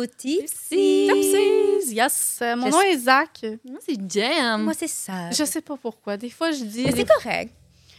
au 0.00 0.06
Tipsy. 0.06 1.08
Yes. 1.92 2.38
Euh, 2.42 2.56
Mon 2.56 2.66
Je 2.66 2.70
nom 2.72 2.80
est 2.82 2.98
Zach. 2.98 3.44
Moi, 3.64 3.78
c'est 3.86 3.96
Jem. 4.10 4.62
Moi, 4.62 4.74
c'est 4.76 4.86
ça. 4.88 5.30
Je 5.30 5.44
sais 5.44 5.60
pas 5.60 5.76
pourquoi. 5.76 6.16
Des 6.16 6.30
fois, 6.30 6.50
je 6.52 6.64
dis. 6.64 6.86
C'est 6.94 7.06
correct. 7.08 7.52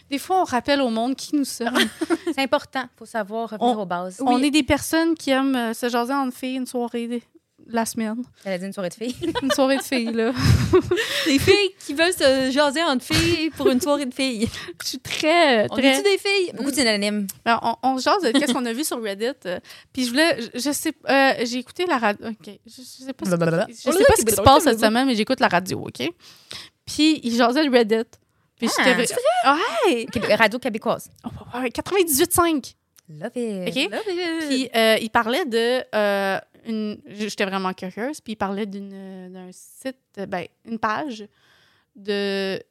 des 0.09 0.17
fois, 0.17 0.41
on 0.41 0.43
rappelle 0.43 0.81
au 0.81 0.89
monde 0.89 1.15
qui 1.15 1.35
nous 1.35 1.45
sommes. 1.45 1.77
C'est 2.33 2.41
important. 2.41 2.83
Il 2.83 2.97
faut 2.99 3.05
savoir 3.05 3.49
revenir 3.49 3.77
On- 3.77 3.81
aux 3.81 3.85
bases. 3.85 4.21
On 4.25 4.41
est 4.43 4.51
des 4.51 4.63
personnes 4.63 5.15
qui 5.15 5.31
aiment 5.31 5.55
euh, 5.55 5.73
se 5.73 5.89
jaser 5.89 6.13
entre 6.13 6.35
filles 6.37 6.55
une 6.57 6.65
soirée 6.65 7.21
la 7.67 7.85
semaine. 7.85 8.21
Elle 8.45 8.53
a 8.53 8.57
dit 8.57 8.65
une 8.65 8.73
soirée 8.73 8.89
de 8.89 8.93
filles. 8.93 9.15
Une 9.41 9.51
soirée 9.51 9.77
de 9.77 9.81
filles, 9.83 10.11
là. 10.13 10.31
Des 11.25 11.39
filles 11.39 11.69
qui 11.85 11.93
veulent 11.93 12.13
se 12.13 12.49
jaser 12.51 12.83
entre 12.83 13.03
filles 13.05 13.49
pour 13.51 13.69
une 13.69 13.79
soirée 13.81 14.05
de 14.05 14.13
filles. 14.13 14.47
Je 14.83 14.87
suis 14.87 14.99
très. 14.99 15.65
On 15.69 15.75
très... 15.75 15.87
est-tu 15.87 16.03
des 16.03 16.17
filles? 16.17 16.51
Beaucoup 16.53 16.71
de 16.71 16.75
synonymes. 16.75 17.27
Ben, 17.45 17.59
on, 17.63 17.75
on 17.83 17.97
se 17.97 18.03
jase 18.03 18.21
de 18.23 18.31
qu'est-ce 18.37 18.53
qu'on 18.53 18.65
a 18.65 18.73
vu 18.73 18.83
sur 18.83 19.01
Reddit. 19.01 19.25
euh, 19.45 19.59
puis 19.93 20.05
je 20.05 20.09
voulais. 20.09 20.37
Je, 20.53 20.59
je 20.59 20.71
sais. 20.71 20.93
euh, 21.09 21.33
j'ai 21.45 21.57
écouté 21.59 21.85
la 21.85 21.97
radio. 21.97 22.27
OK. 22.29 22.35
Je, 22.65 22.71
je 22.77 23.05
sais 23.05 23.13
pas, 23.13 23.25
ce, 23.25 23.29
Blablabla. 23.35 23.67
je 23.69 23.73
sais 23.73 23.89
pas 23.91 24.15
ce 24.17 24.25
qui 24.25 24.31
se 24.35 24.41
passe 24.41 24.63
cette 24.63 24.79
semaine, 24.79 25.07
mais 25.07 25.15
j'écoute 25.15 25.39
la 25.39 25.47
radio, 25.47 25.79
OK? 25.87 26.09
Puis 26.85 27.19
il 27.23 27.35
jasait 27.35 27.65
de 27.65 27.71
Reddit. 27.71 28.09
Puis 28.57 28.69
Ah, 28.77 28.83
j'étais. 28.95 29.13
Ouais! 29.87 30.05
Québé- 30.11 30.35
Radio 30.35 30.59
québécoise. 30.59 31.09
Oh, 31.25 31.57
ouais, 31.59 31.69
98.5. 31.69 32.75
Love 33.09 33.31
it. 33.35 33.67
OK? 33.69 33.91
Love 33.91 34.01
it. 34.07 34.47
Puis 34.47 34.69
euh, 34.75 34.97
il 35.01 35.09
parlait 35.09 35.45
de. 35.45 35.79
Une... 36.65 36.99
J'étais 37.07 37.45
vraiment 37.45 37.73
curieuse. 37.73 38.21
Puis 38.21 38.33
il 38.33 38.35
parlait 38.37 38.65
d'une, 38.65 38.91
euh, 38.93 39.29
d'un 39.29 39.49
site, 39.51 39.97
euh, 40.17 40.25
ben, 40.25 40.45
une 40.65 40.79
page 40.79 41.25
de 41.95 42.61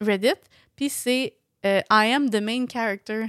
Reddit. 0.00 0.34
Puis 0.76 0.88
c'est 0.88 1.34
euh, 1.66 1.80
I 1.90 2.12
am 2.12 2.30
the 2.30 2.40
main 2.40 2.66
character. 2.70 3.26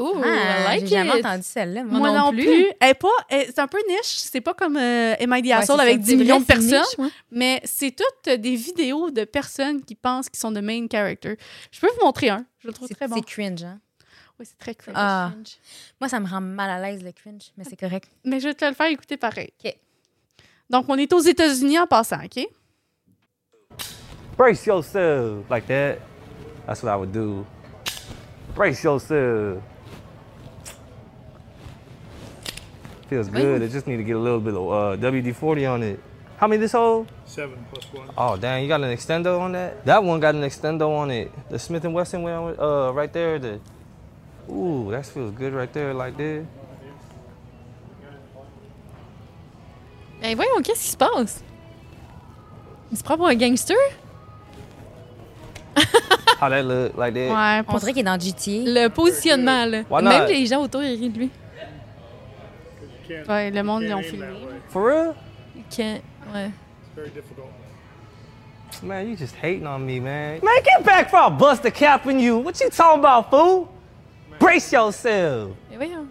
Ooh, 0.00 0.22
Ah, 0.24 0.64
like 0.74 0.80
J'ai 0.86 0.96
jamais 0.96 1.18
it. 1.18 1.26
entendu 1.26 1.42
celle-là. 1.44 1.84
moi. 1.84 1.98
Moi 1.98 2.18
non 2.18 2.30
plus. 2.32 2.66
Elle 2.80 2.90
est 2.90 2.94
pas, 2.94 3.08
elle- 3.28 3.46
c'est 3.46 3.58
un 3.58 3.68
peu 3.68 3.78
niche. 3.88 3.98
C'est 4.04 4.40
pas 4.40 4.54
comme 4.54 4.76
euh, 4.78 5.14
Am 5.20 5.34
I 5.36 5.42
the 5.42 5.46
Ouais, 5.46 5.52
avec 5.52 5.66
ça. 5.66 5.98
10 5.98 6.06
C'est 6.10 6.16
millions 6.16 6.40
de 6.40 6.44
personnes. 6.46 6.70
niche, 6.80 6.98
ouais. 6.98 7.08
Mais 7.30 7.60
c'est 7.64 7.94
toutes 7.94 8.34
des 8.40 8.56
vidéos 8.56 9.10
de 9.10 9.24
personnes 9.24 9.84
qui 9.84 9.94
pensent 9.94 10.30
qu'ils 10.30 10.40
sont 10.40 10.50
the 10.52 10.62
main 10.62 10.86
character. 10.90 11.36
Je 11.70 11.78
peux 11.78 11.88
vous 11.88 12.04
montrer 12.06 12.30
un. 12.30 12.44
Je 12.60 12.68
le 12.68 12.72
trouve 12.72 12.88
C'est 12.88 12.94
très 12.94 13.06
bon. 13.06 13.16
c'est 13.16 13.24
cringe, 13.26 13.62
hein? 13.64 13.80
Oui, 14.38 14.46
c'est 14.46 14.58
très 14.58 14.74
cringe. 14.74 14.94
Ah. 14.96 15.30
Moi, 16.00 16.08
ça 16.08 16.18
me 16.20 16.26
rend 16.26 16.40
mal 16.40 16.70
à 16.70 16.80
l'aise, 16.80 17.02
le 17.02 17.12
cringe, 17.12 17.52
mais 17.56 17.64
c'est 17.64 17.76
correct. 17.78 18.08
Mais 18.24 18.40
je 18.40 18.48
vais 18.48 18.54
te 18.54 18.64
le 18.64 18.74
faire 18.74 18.90
écouter 18.90 19.16
pareil. 19.16 19.52
OK. 19.64 19.76
Donc, 20.70 20.86
on 20.88 20.96
est 20.96 21.12
aux 21.12 21.20
États-Unis 21.20 21.78
en 21.78 21.86
passant, 21.86 22.24
OK? 22.24 22.46
Brace 24.36 24.66
yourself 24.66 25.48
like 25.50 25.66
that. 25.66 25.98
That's 26.66 26.82
what 26.82 26.92
I 26.92 26.96
would 26.96 27.12
do. 27.12 27.44
Brace 28.54 28.82
yourself. 28.82 29.62
Feels 33.08 33.28
good. 33.28 33.62
I 33.62 33.68
just 33.68 33.86
need 33.86 33.98
to 33.98 34.04
get 34.04 34.16
a 34.16 34.18
little 34.18 34.40
bit 34.40 34.54
of 34.54 34.62
uh, 34.62 34.96
WD-40 34.96 35.70
on 35.70 35.82
it. 35.82 36.00
How 36.38 36.48
many 36.48 36.58
this 36.58 36.72
hold? 36.72 37.12
Seven 37.26 37.64
plus 37.70 37.84
one. 37.92 38.08
Oh, 38.16 38.36
dang, 38.36 38.62
you 38.62 38.68
got 38.68 38.80
an 38.80 38.90
extendo 38.90 39.38
on 39.38 39.52
that? 39.52 39.84
That 39.84 40.02
one 40.02 40.18
got 40.18 40.34
an 40.34 40.42
extendo 40.42 40.88
on 40.88 41.10
it. 41.10 41.30
The 41.50 41.58
Smith 41.58 41.84
& 41.84 41.84
Wesson 41.84 42.22
one, 42.22 42.58
uh, 42.58 42.90
right 42.92 43.12
there. 43.12 43.38
The, 43.38 43.60
ooh, 44.52 44.90
that 44.90 45.04
feels 45.04 45.32
good 45.32 45.54
right 45.54 45.72
there, 45.72 45.92
like 45.94 46.16
this. 46.16 46.44
Ben 50.20 50.36
voyons, 50.36 50.62
qu'est-ce 50.62 50.82
qui 50.84 50.90
se 50.90 50.96
passe? 50.96 51.42
Il 52.90 52.96
se 52.98 53.02
prend 53.02 53.16
pour 53.16 53.26
un 53.26 53.34
gangster? 53.34 53.74
How 56.40 56.48
that 56.50 56.62
look, 56.62 56.96
like 56.96 57.14
that? 57.14 57.30
Ouais, 57.60 57.64
On 57.68 57.78
dirait 57.78 57.92
qu'il 57.92 58.00
est 58.00 58.04
dans 58.04 58.20
GTA. 58.20 58.64
Le 58.64 58.88
positionnement, 58.88 59.64
là. 59.64 59.82
Why 59.90 60.02
Même 60.02 60.22
not? 60.22 60.28
les 60.28 60.46
gens 60.46 60.60
autour, 60.62 60.82
ils 60.82 60.98
rient 60.98 61.10
de 61.10 61.18
lui. 61.18 61.30
Can't, 63.08 63.26
Ouais, 63.28 63.50
le 63.50 63.62
monde, 63.62 63.82
ils 63.82 63.94
ont 63.94 64.02
filmé. 64.02 64.26
that. 64.26 64.70
For 64.70 64.82
real? 64.84 65.14
Can't- 65.70 66.02
Ouais. 66.32 66.46
It's 66.50 66.94
very 66.96 67.10
difficult. 67.10 67.46
Man, 68.82 69.08
you 69.08 69.16
just 69.16 69.34
hating 69.42 69.66
on 69.66 69.80
me, 69.80 70.00
man. 70.00 70.40
Man, 70.42 70.54
get 70.64 70.84
back 70.84 71.06
before 71.10 71.26
I 71.26 71.30
bust 71.30 71.64
a 71.64 71.70
cap 71.70 72.06
in 72.06 72.18
you. 72.20 72.38
What 72.38 72.60
you 72.60 72.70
talking 72.70 73.00
about, 73.00 73.28
fool? 73.30 73.68
Brace 74.38 74.72
yourself. 74.72 75.50
Ben 75.70 75.76
voyons. 75.78 76.06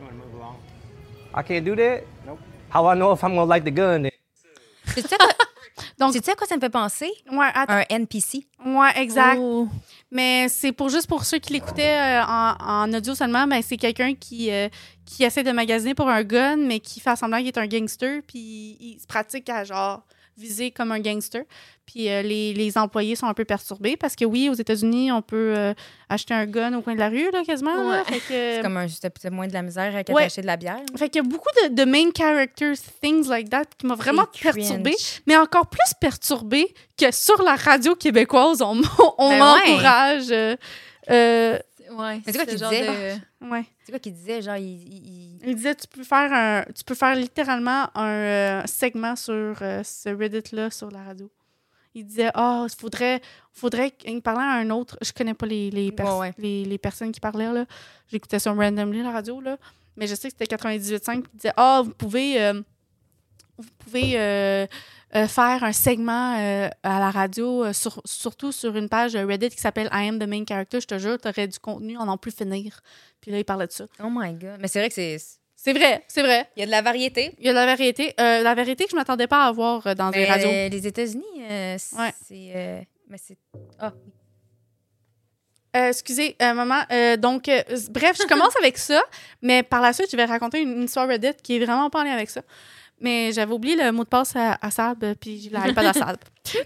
You 0.00 0.06
want 0.06 0.10
to 0.10 0.14
move 0.14 0.34
along? 0.34 0.56
I 1.34 1.42
can't 1.42 1.64
do 1.64 1.76
that? 1.76 2.02
Nope. 2.26 2.38
How 2.70 2.86
I 2.86 2.94
know 2.94 3.12
if 3.12 3.22
I'm 3.22 3.34
gonna 3.34 3.44
light 3.44 3.64
the 3.64 3.70
gun 3.70 4.02
then? 4.02 4.10
À 4.96 5.02
quoi- 5.18 5.28
Donc- 5.98 6.12
sais-tu 6.12 6.30
à 6.30 6.34
quoi 6.34 6.46
ça 6.46 6.56
me 6.56 6.60
fait 6.60 6.68
penser? 6.70 7.10
Ouais, 7.30 7.46
attends. 7.54 7.72
Un 7.74 7.84
NPC. 7.88 8.46
Ouais, 8.64 8.90
exact. 8.96 9.38
Oh. 9.40 9.68
Mais 10.10 10.48
c'est 10.48 10.72
pour 10.72 10.88
juste 10.88 11.06
pour 11.06 11.24
ceux 11.24 11.38
qui 11.38 11.52
l'écoutaient 11.54 12.20
euh, 12.20 12.24
en, 12.26 12.54
en 12.60 12.92
audio 12.94 13.14
seulement, 13.14 13.46
ben, 13.46 13.62
c'est 13.62 13.76
quelqu'un 13.76 14.14
qui, 14.14 14.50
euh, 14.50 14.68
qui 15.04 15.24
essaie 15.24 15.42
de 15.42 15.52
magasiner 15.52 15.94
pour 15.94 16.08
un 16.08 16.22
gun, 16.22 16.56
mais 16.56 16.80
qui 16.80 17.00
fait 17.00 17.16
semblant 17.16 17.38
qu'il 17.38 17.48
est 17.48 17.58
un 17.58 17.66
gangster, 17.66 18.20
puis 18.26 18.76
il, 18.80 18.98
se 19.00 19.06
pratique 19.06 19.48
à 19.48 19.64
genre 19.64 20.02
viser 20.36 20.70
comme 20.70 20.92
un 20.92 21.00
gangster. 21.00 21.42
Puis 21.86 22.08
euh, 22.10 22.20
les, 22.22 22.52
les 22.52 22.76
employés 22.78 23.14
sont 23.14 23.26
un 23.26 23.34
peu 23.34 23.44
perturbés 23.44 23.96
parce 23.96 24.16
que 24.16 24.24
oui, 24.24 24.48
aux 24.48 24.54
États-Unis, 24.54 25.12
on 25.12 25.22
peut 25.22 25.54
euh, 25.56 25.72
acheter 26.08 26.34
un 26.34 26.44
gun 26.44 26.74
au 26.74 26.82
coin 26.82 26.94
de 26.94 26.98
la 26.98 27.08
rue, 27.08 27.30
là, 27.30 27.44
quasiment. 27.44 27.88
Ouais. 27.88 28.02
C'est 28.26 28.60
comme 28.62 28.76
un, 28.76 28.86
moins 29.30 29.46
de 29.46 29.52
la 29.52 29.62
misère 29.62 30.04
qu'à 30.04 30.12
Ouais. 30.12 30.24
acheter 30.24 30.40
de 30.42 30.46
la 30.46 30.56
bière. 30.56 30.80
fait 30.96 31.08
qu'il 31.08 31.22
y 31.22 31.24
a 31.24 31.28
beaucoup 31.28 31.48
de, 31.62 31.74
de 31.74 31.84
main 31.84 32.10
characters, 32.16 32.74
things 33.00 33.28
like 33.28 33.50
that, 33.50 33.64
qui 33.78 33.86
m'a 33.86 33.94
vraiment 33.94 34.26
perturbée. 34.42 34.96
Mais 35.26 35.36
encore 35.36 35.68
plus 35.68 35.92
perturbée 36.00 36.74
que 36.98 37.12
sur 37.12 37.40
la 37.42 37.54
radio 37.54 37.94
québécoise, 37.94 38.62
on, 38.62 38.80
on 39.18 39.28
Ben 39.30 39.38
m'encourage. 39.38 40.30
euh, 40.32 40.56
euh, 41.10 41.58
Ouais. 41.98 42.20
C'est 42.24 42.32
quoi 42.32 42.44
ce 42.44 42.50
qu'il 42.50 42.58
disait? 42.58 43.18
de- 43.40 43.46
ouais. 43.50 43.64
C'est 43.84 43.92
quoi 43.92 43.98
qu'il 43.98 44.12
disait? 44.14 44.42
Genre, 44.42 44.56
il. 44.56 44.64
il- 44.64 45.38
il- 45.46 45.54
disait 45.56 45.74
tu 45.74 45.86
peux 45.88 46.04
faire 46.04 46.32
un, 46.32 46.64
tu 46.74 46.84
peux 46.84 46.94
faire 46.94 47.14
littéralement 47.14 47.88
un 47.96 48.08
euh, 48.08 48.62
segment 48.66 49.16
sur 49.16 49.32
euh, 49.62 49.82
ce 49.84 50.08
Reddit 50.10 50.54
là 50.54 50.70
sur 50.70 50.90
la 50.90 51.02
radio. 51.02 51.30
Il 51.94 52.04
disait 52.04 52.30
ah 52.34 52.66
il 52.68 52.76
faudrait 52.78 53.22
faudrait 53.52 53.90
qu'il 53.90 54.20
parlait 54.20 54.42
à 54.42 54.52
un 54.60 54.68
autre 54.70 54.98
je 55.02 55.12
connais 55.12 55.32
pas 55.34 55.46
les 55.46 55.70
les, 55.70 55.90
pers- 55.92 56.18
Ouais, 56.18 56.28
ouais. 56.28 56.34
les, 56.36 56.64
les 56.66 56.76
personnes 56.78 57.10
qui 57.10 57.20
parlaient 57.20 57.50
là 57.50 57.64
j'écoutais 58.12 58.38
ça 58.38 58.52
randomly 58.52 59.02
la 59.02 59.12
radio 59.12 59.40
là 59.40 59.56
mais 59.96 60.06
je 60.06 60.14
sais 60.14 60.28
que 60.30 60.36
c'était 60.38 60.54
98.5 60.56 61.22
il 61.32 61.36
disait 61.38 61.54
ah 61.56 61.80
vous 61.82 61.94
pouvez 61.94 62.38
euh, 62.42 62.60
vous 63.58 63.68
pouvez 63.78 64.12
euh, 64.18 64.66
euh, 65.14 65.26
faire 65.26 65.64
un 65.64 65.72
segment 65.72 66.36
euh, 66.38 66.68
à 66.82 66.98
la 67.00 67.10
radio 67.10 67.72
sur- 67.72 68.02
surtout 68.04 68.52
sur 68.52 68.76
une 68.76 68.88
page 68.88 69.14
Reddit 69.16 69.50
qui 69.50 69.60
s'appelle 69.60 69.88
I 69.92 70.08
am 70.08 70.18
the 70.18 70.26
main 70.28 70.44
character 70.46 70.80
je 70.80 70.86
te 70.86 70.98
jure 70.98 71.18
t'aurais 71.18 71.46
du 71.48 71.58
contenu 71.58 71.96
en 71.96 72.08
en 72.08 72.16
plus 72.18 72.32
finir 72.34 72.80
puis 73.20 73.30
là 73.30 73.38
il 73.38 73.44
parlait 73.44 73.66
de 73.66 73.72
ça 73.72 73.86
Oh 74.02 74.08
my 74.10 74.32
God. 74.34 74.58
Mais 74.60 74.68
c'est 74.68 74.78
vrai 74.80 74.88
que 74.88 74.94
c'est. 74.94 75.16
c'est 75.54 75.72
vrai 75.72 76.04
c'est 76.08 76.22
vrai 76.22 76.48
Il 76.56 76.60
y 76.60 76.62
a 76.62 76.66
de 76.66 76.70
la 76.70 76.82
variété. 76.82 77.34
il 77.38 77.46
y 77.46 77.48
a 77.48 77.52
de 77.52 77.56
la. 77.56 77.66
Euh, 78.20 78.42
la 78.42 78.54
vérité 78.54 78.84
que 78.84 78.90
je 78.90 78.96
m'attendais 78.96 79.26
pas 79.26 79.44
à 79.46 79.52
voir 79.52 79.86
euh, 79.86 79.94
dans 79.94 80.10
des 80.10 80.20
Mais, 80.20 80.30
radios. 80.30 80.48
les 80.50 80.86
États-Unis, 80.86 81.24
c'est. 81.78 81.96
Ouais. 81.96 82.86
mais 83.08 83.18
c'est. 83.18 83.38
Ah. 83.78 83.92
Euh, 85.76 85.88
excusez, 85.90 86.36
euh, 86.40 86.54
maman. 86.54 86.82
euh, 86.90 87.16
donc, 87.18 87.50
bref, 87.90 88.16
je 88.18 88.26
commence 88.26 88.56
avec 88.60 88.78
ça, 88.78 89.02
mais 89.42 89.62
par 89.62 89.82
la 89.82 89.92
suite, 89.92 90.08
je 90.10 90.16
vais 90.16 90.24
raconter 90.24 90.62
une, 90.62 90.72
une 90.72 90.82
histoire 90.84 91.06
Reddit 91.06 91.34
qui 91.42 91.56
est 91.56 91.64
vraiment 91.64 91.90
pas 91.90 92.00
en 92.00 92.04
lien 92.04 92.12
avec 92.14 92.30
ça. 92.30 92.40
Mais 93.00 93.32
j'avais 93.32 93.52
oublié 93.52 93.76
le 93.76 93.92
mot 93.92 94.04
de 94.04 94.08
passe 94.08 94.34
à, 94.36 94.58
à 94.60 94.70
Sab, 94.70 95.04
euh, 95.04 95.14
puis 95.20 95.50
l'iPad 95.52 95.86
à 95.86 95.92
Sab. 95.92 96.16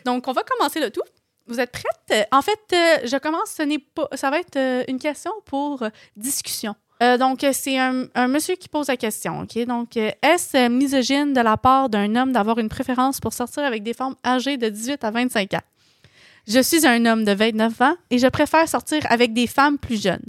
Donc, 0.04 0.28
on 0.28 0.32
va 0.32 0.42
commencer 0.42 0.80
le 0.80 0.90
tout. 0.90 1.02
Vous 1.46 1.58
êtes 1.58 1.72
prête? 1.72 2.28
En 2.30 2.42
fait, 2.42 2.60
euh, 2.72 2.98
je 3.06 3.16
commence, 3.16 3.50
ce 3.56 3.62
n'est 3.62 3.78
pas, 3.80 4.08
ça 4.14 4.30
va 4.30 4.38
être 4.38 4.56
euh, 4.56 4.84
une 4.86 4.98
question 5.00 5.32
pour 5.44 5.82
euh, 5.82 5.88
discussion. 6.16 6.76
Euh, 7.02 7.16
donc, 7.16 7.42
euh, 7.42 7.50
c'est 7.52 7.78
un, 7.78 8.04
un 8.14 8.28
monsieur 8.28 8.54
qui 8.54 8.68
pose 8.68 8.86
la 8.88 8.96
question, 8.96 9.40
OK? 9.40 9.58
Donc, 9.64 9.96
euh, 9.96 10.10
est-ce 10.22 10.56
euh, 10.56 10.68
misogyne 10.68 11.32
de 11.32 11.40
la 11.40 11.56
part 11.56 11.88
d'un 11.88 12.14
homme 12.14 12.30
d'avoir 12.32 12.58
une 12.58 12.68
préférence 12.68 13.18
pour 13.20 13.32
sortir 13.32 13.64
avec 13.64 13.82
des 13.82 13.94
femmes 13.94 14.14
âgées 14.24 14.58
de 14.58 14.68
18 14.68 15.02
à 15.02 15.10
25 15.10 15.54
ans? 15.54 15.62
Je 16.46 16.60
suis 16.60 16.86
un 16.86 17.04
homme 17.06 17.24
de 17.24 17.32
29 17.32 17.80
ans 17.80 17.96
et 18.10 18.18
je 18.18 18.26
préfère 18.28 18.68
sortir 18.68 19.00
avec 19.10 19.32
des 19.32 19.46
femmes 19.46 19.78
plus 19.78 20.00
jeunes. 20.00 20.24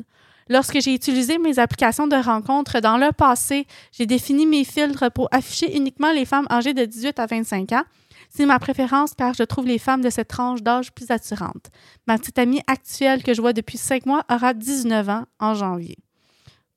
Lorsque 0.51 0.81
j'ai 0.81 0.94
utilisé 0.94 1.38
mes 1.38 1.59
applications 1.59 2.07
de 2.07 2.15
rencontres 2.18 2.81
dans 2.81 2.98
le 2.98 3.13
passé, 3.13 3.65
j'ai 3.94 4.06
défini 4.06 4.45
mes 4.45 4.65
filtres 4.65 5.09
pour 5.09 5.30
afficher 5.31 5.77
uniquement 5.77 6.12
les 6.12 6.25
femmes 6.25 6.45
âgées 6.51 6.74
de 6.74 6.83
18 6.83 7.19
à 7.19 7.25
25 7.25 7.71
ans. 7.71 7.83
C'est 8.30 8.45
ma 8.45 8.59
préférence 8.59 9.13
car 9.13 9.33
je 9.33 9.44
trouve 9.44 9.65
les 9.65 9.80
femmes 9.80 10.01
de 10.01 10.09
cette 10.09 10.27
tranche 10.27 10.62
d'âge 10.62 10.92
plus 10.92 11.09
attirantes. 11.09 11.68
Ma 12.06 12.18
petite 12.18 12.38
amie 12.38 12.62
actuelle 12.68 13.24
que 13.24 13.33
je 13.33 13.39
vois 13.39 13.53
depuis 13.53 13.77
5 13.77 14.06
mois 14.06 14.25
aura 14.30 14.53
19 14.53 15.07
ans 15.07 15.24
en 15.39 15.53
janvier. 15.53 15.95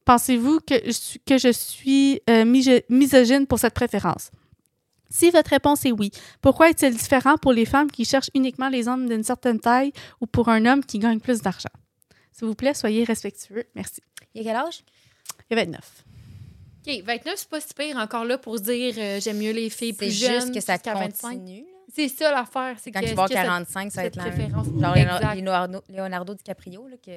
Pensez-vous 0.04 0.60
que 0.60 1.36
je 1.36 1.50
suis, 1.52 2.20
euh, 2.30 2.44
miso- 2.44 2.84
misogyne 2.88 3.48
pour 3.48 3.58
cette 3.58 3.74
préférence? 3.74 4.30
Si 5.10 5.30
votre 5.32 5.50
réponse 5.50 5.84
est 5.84 5.92
oui, 5.92 6.12
pourquoi 6.40 6.70
est-il 6.70 6.94
différent 6.96 7.38
pour 7.38 7.52
les 7.52 7.64
femmes 7.64 7.90
qui 7.90 8.04
cherchent 8.04 8.30
uniquement 8.36 8.68
les 8.68 8.86
hommes 8.86 9.08
d'une 9.08 9.24
certaine 9.24 9.58
taille 9.58 9.92
ou 10.20 10.26
pour 10.28 10.48
un 10.48 10.64
homme 10.64 10.84
qui 10.84 11.00
gagne 11.00 11.18
plus 11.18 11.40
d'argent? 11.42 11.70
S'il 12.36 12.48
vous 12.48 12.54
plaît, 12.54 12.74
soyez 12.74 13.04
respectueux. 13.04 13.64
Merci. 13.74 14.02
Il 14.34 14.42
y 14.42 14.48
a 14.48 14.52
quel 14.52 14.60
âge? 14.66 14.80
Il 15.50 15.56
y 15.56 15.60
a 15.60 15.64
29. 15.64 16.04
OK, 16.86 17.02
29, 17.04 17.34
c'est 17.36 17.48
pas 17.48 17.60
si 17.60 17.72
pire 17.74 17.96
encore 17.96 18.24
là 18.24 18.36
pour 18.36 18.58
se 18.58 18.62
dire 18.64 18.94
euh, 18.98 19.20
j'aime 19.20 19.38
mieux 19.38 19.52
les 19.52 19.70
filles 19.70 19.92
C'est 19.98 20.06
plus 20.06 20.10
jeunes. 20.10 20.32
juste 20.40 20.54
que 20.54 20.60
ça 20.60 20.74
jusqu'à 20.74 20.94
25. 20.94 21.28
continue. 21.30 21.64
C'est 21.94 22.08
ça 22.08 22.30
l'affaire. 22.32 22.76
C'est 22.82 22.90
Quand 22.90 23.00
que- 23.00 23.04
il 23.06 23.08
va 23.08 23.12
avoir 23.12 23.28
que 23.28 23.34
ça- 23.34 23.42
45, 23.44 23.92
ça 23.92 24.00
va 24.02 24.06
être 24.08 24.16
là. 24.16 24.24
préférence. 24.24 24.66
Genre. 24.66 25.34
Leonardo, 25.36 25.80
Leonardo 25.88 26.34
DiCaprio, 26.34 26.88
là, 26.88 26.96
que 26.96 27.10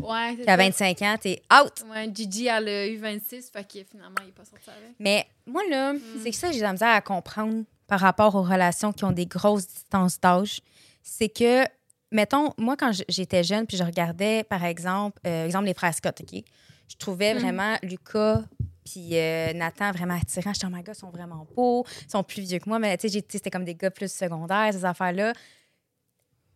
Ouais, 0.00 0.34
c'est 0.38 0.48
à 0.48 0.52
ça. 0.52 0.56
25 0.56 1.02
ans, 1.02 1.16
t'es 1.20 1.42
out. 1.52 1.84
Ouais, 1.90 2.10
Gigi, 2.12 2.46
elle 2.48 2.68
a 2.68 2.86
eu 2.88 2.96
26, 2.96 3.50
fait 3.50 3.62
que 3.64 3.84
finalement, 3.88 4.16
il 4.22 4.28
est 4.28 4.32
pas 4.32 4.44
sorti 4.44 4.68
avec. 4.70 4.94
Mais 4.98 5.26
moi, 5.46 5.62
là, 5.70 5.94
c'est 6.22 6.30
que 6.30 6.36
ça 6.36 6.48
que 6.48 6.54
j'ai 6.54 6.60
de 6.60 6.64
la 6.64 6.72
misère 6.72 6.88
à 6.88 7.00
comprendre 7.02 7.62
par 7.86 8.00
rapport 8.00 8.34
aux 8.34 8.42
relations 8.42 8.92
qui 8.92 9.04
ont 9.04 9.12
des 9.12 9.26
grosses 9.26 9.68
distances 9.68 10.18
d'âge. 10.20 10.60
C'est 11.02 11.28
que, 11.28 11.64
mettons, 12.12 12.52
moi, 12.58 12.76
quand 12.76 12.92
j'étais 13.08 13.42
jeune, 13.42 13.66
puis 13.66 13.76
je 13.76 13.82
regardais, 13.84 14.44
par 14.44 14.64
exemple, 14.64 15.18
euh, 15.26 15.46
exemple 15.46 15.64
les 15.66 15.74
frères 15.74 15.94
Scott, 15.94 16.20
OK? 16.20 16.42
Je 16.88 16.96
trouvais 16.96 17.34
Mhm. 17.34 17.40
vraiment 17.40 17.76
Lucas 17.82 18.42
puis 18.84 19.10
euh, 19.16 19.52
Nathan 19.52 19.92
vraiment 19.92 20.14
attirants. 20.20 20.52
J'étais, 20.52 20.66
oh 20.66 20.70
my 20.70 20.82
God, 20.82 20.94
ils 20.96 20.98
sont 20.98 21.10
vraiment 21.10 21.46
beaux. 21.56 21.84
Ils 22.06 22.10
sont 22.10 22.22
plus 22.24 22.42
vieux 22.42 22.58
que 22.58 22.68
moi, 22.68 22.78
mais 22.78 22.96
tu 22.98 23.08
sais, 23.08 23.24
c'était 23.30 23.50
comme 23.50 23.64
des 23.64 23.74
gars 23.76 23.90
plus 23.90 24.12
secondaires, 24.12 24.72
ces 24.72 24.84
affaires-là. 24.84 25.32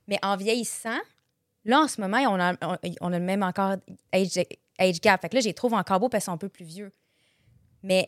Mais 0.08 0.19
en 0.23 0.37
vieillissant, 0.37 0.99
là, 1.64 1.81
en 1.81 1.88
ce 1.88 2.00
moment, 2.00 2.19
on 2.19 2.38
a, 2.41 2.53
on, 2.62 2.76
on 3.00 3.12
a 3.12 3.19
le 3.19 3.25
même 3.25 3.43
encore 3.43 3.76
age, 4.12 4.38
age 4.79 5.00
gap. 5.00 5.20
Fait 5.23 5.29
que 5.29 5.35
là, 5.37 5.41
je 5.41 5.47
les 5.47 5.55
trouve 5.55 5.75
encore 5.75 6.00
beaux 6.00 6.08
parce 6.08 6.25
qu'ils 6.25 6.31
sont 6.31 6.35
un 6.35 6.38
peu 6.38 6.49
plus 6.49 6.64
vieux. 6.64 6.93
Mais 7.82 8.06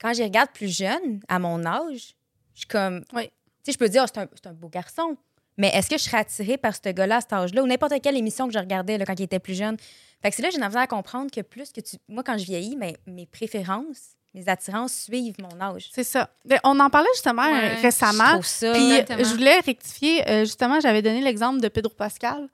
quand 0.00 0.12
je 0.12 0.18
les 0.18 0.24
regarde 0.24 0.50
plus 0.52 0.68
jeunes, 0.76 1.20
à 1.28 1.38
mon 1.38 1.64
âge, 1.64 2.14
je 2.54 2.60
suis 2.60 2.68
comme. 2.68 3.04
Oui. 3.14 3.24
Tu 3.64 3.70
sais, 3.70 3.72
je 3.72 3.78
peux 3.78 3.88
dire, 3.88 4.02
oh, 4.04 4.10
c'est 4.12 4.20
un, 4.20 4.28
c'est 4.34 4.48
un 4.48 4.52
beau 4.52 4.68
garçon. 4.68 5.16
Mais 5.58 5.68
est-ce 5.74 5.88
que 5.90 5.98
je 5.98 6.02
serais 6.04 6.18
attirée 6.18 6.56
par 6.56 6.74
ce 6.74 6.88
gars-là 6.90 7.16
à 7.16 7.20
cet 7.20 7.32
âge-là 7.32 7.62
ou 7.62 7.66
n'importe 7.66 7.94
quelle 8.02 8.16
émission 8.16 8.46
que 8.46 8.54
je 8.54 8.58
regardais 8.58 8.96
là, 8.98 9.04
quand 9.04 9.18
il 9.18 9.24
était 9.24 9.38
plus 9.38 9.54
jeune? 9.54 9.76
Fait 10.22 10.30
que 10.30 10.36
c'est 10.36 10.42
là 10.42 10.48
que 10.48 10.54
j'ai 10.54 10.60
l'impression 10.60 10.80
à 10.80 10.86
comprendre 10.86 11.30
que 11.30 11.40
plus 11.40 11.72
que 11.72 11.80
tu. 11.80 11.96
Moi, 12.08 12.22
quand 12.22 12.38
je 12.38 12.44
vieillis, 12.44 12.76
mais 12.76 12.96
mes 13.06 13.26
préférences, 13.26 14.16
mes 14.34 14.48
attirances 14.48 14.94
suivent 14.94 15.34
mon 15.40 15.60
âge. 15.60 15.90
C'est 15.92 16.04
ça. 16.04 16.30
On 16.64 16.78
en 16.80 16.88
parlait 16.88 17.08
justement 17.14 17.42
Ouais, 17.50 17.72
euh, 17.72 17.76
Je 17.76 17.82
récemment. 17.82 18.30
trouve 18.32 18.46
ça. 18.46 18.72
Puis 18.72 18.82
Exactement. 18.92 19.24
je 19.24 19.34
voulais 19.34 19.60
rectifier. 19.60 20.28
euh, 20.30 20.40
justement, 20.44 20.80
j'avais 20.80 21.02
donné 21.02 21.20
l'exemple 21.20 21.60
de 21.60 21.68
Pedro 21.68 21.92
Pascal. 21.92 22.48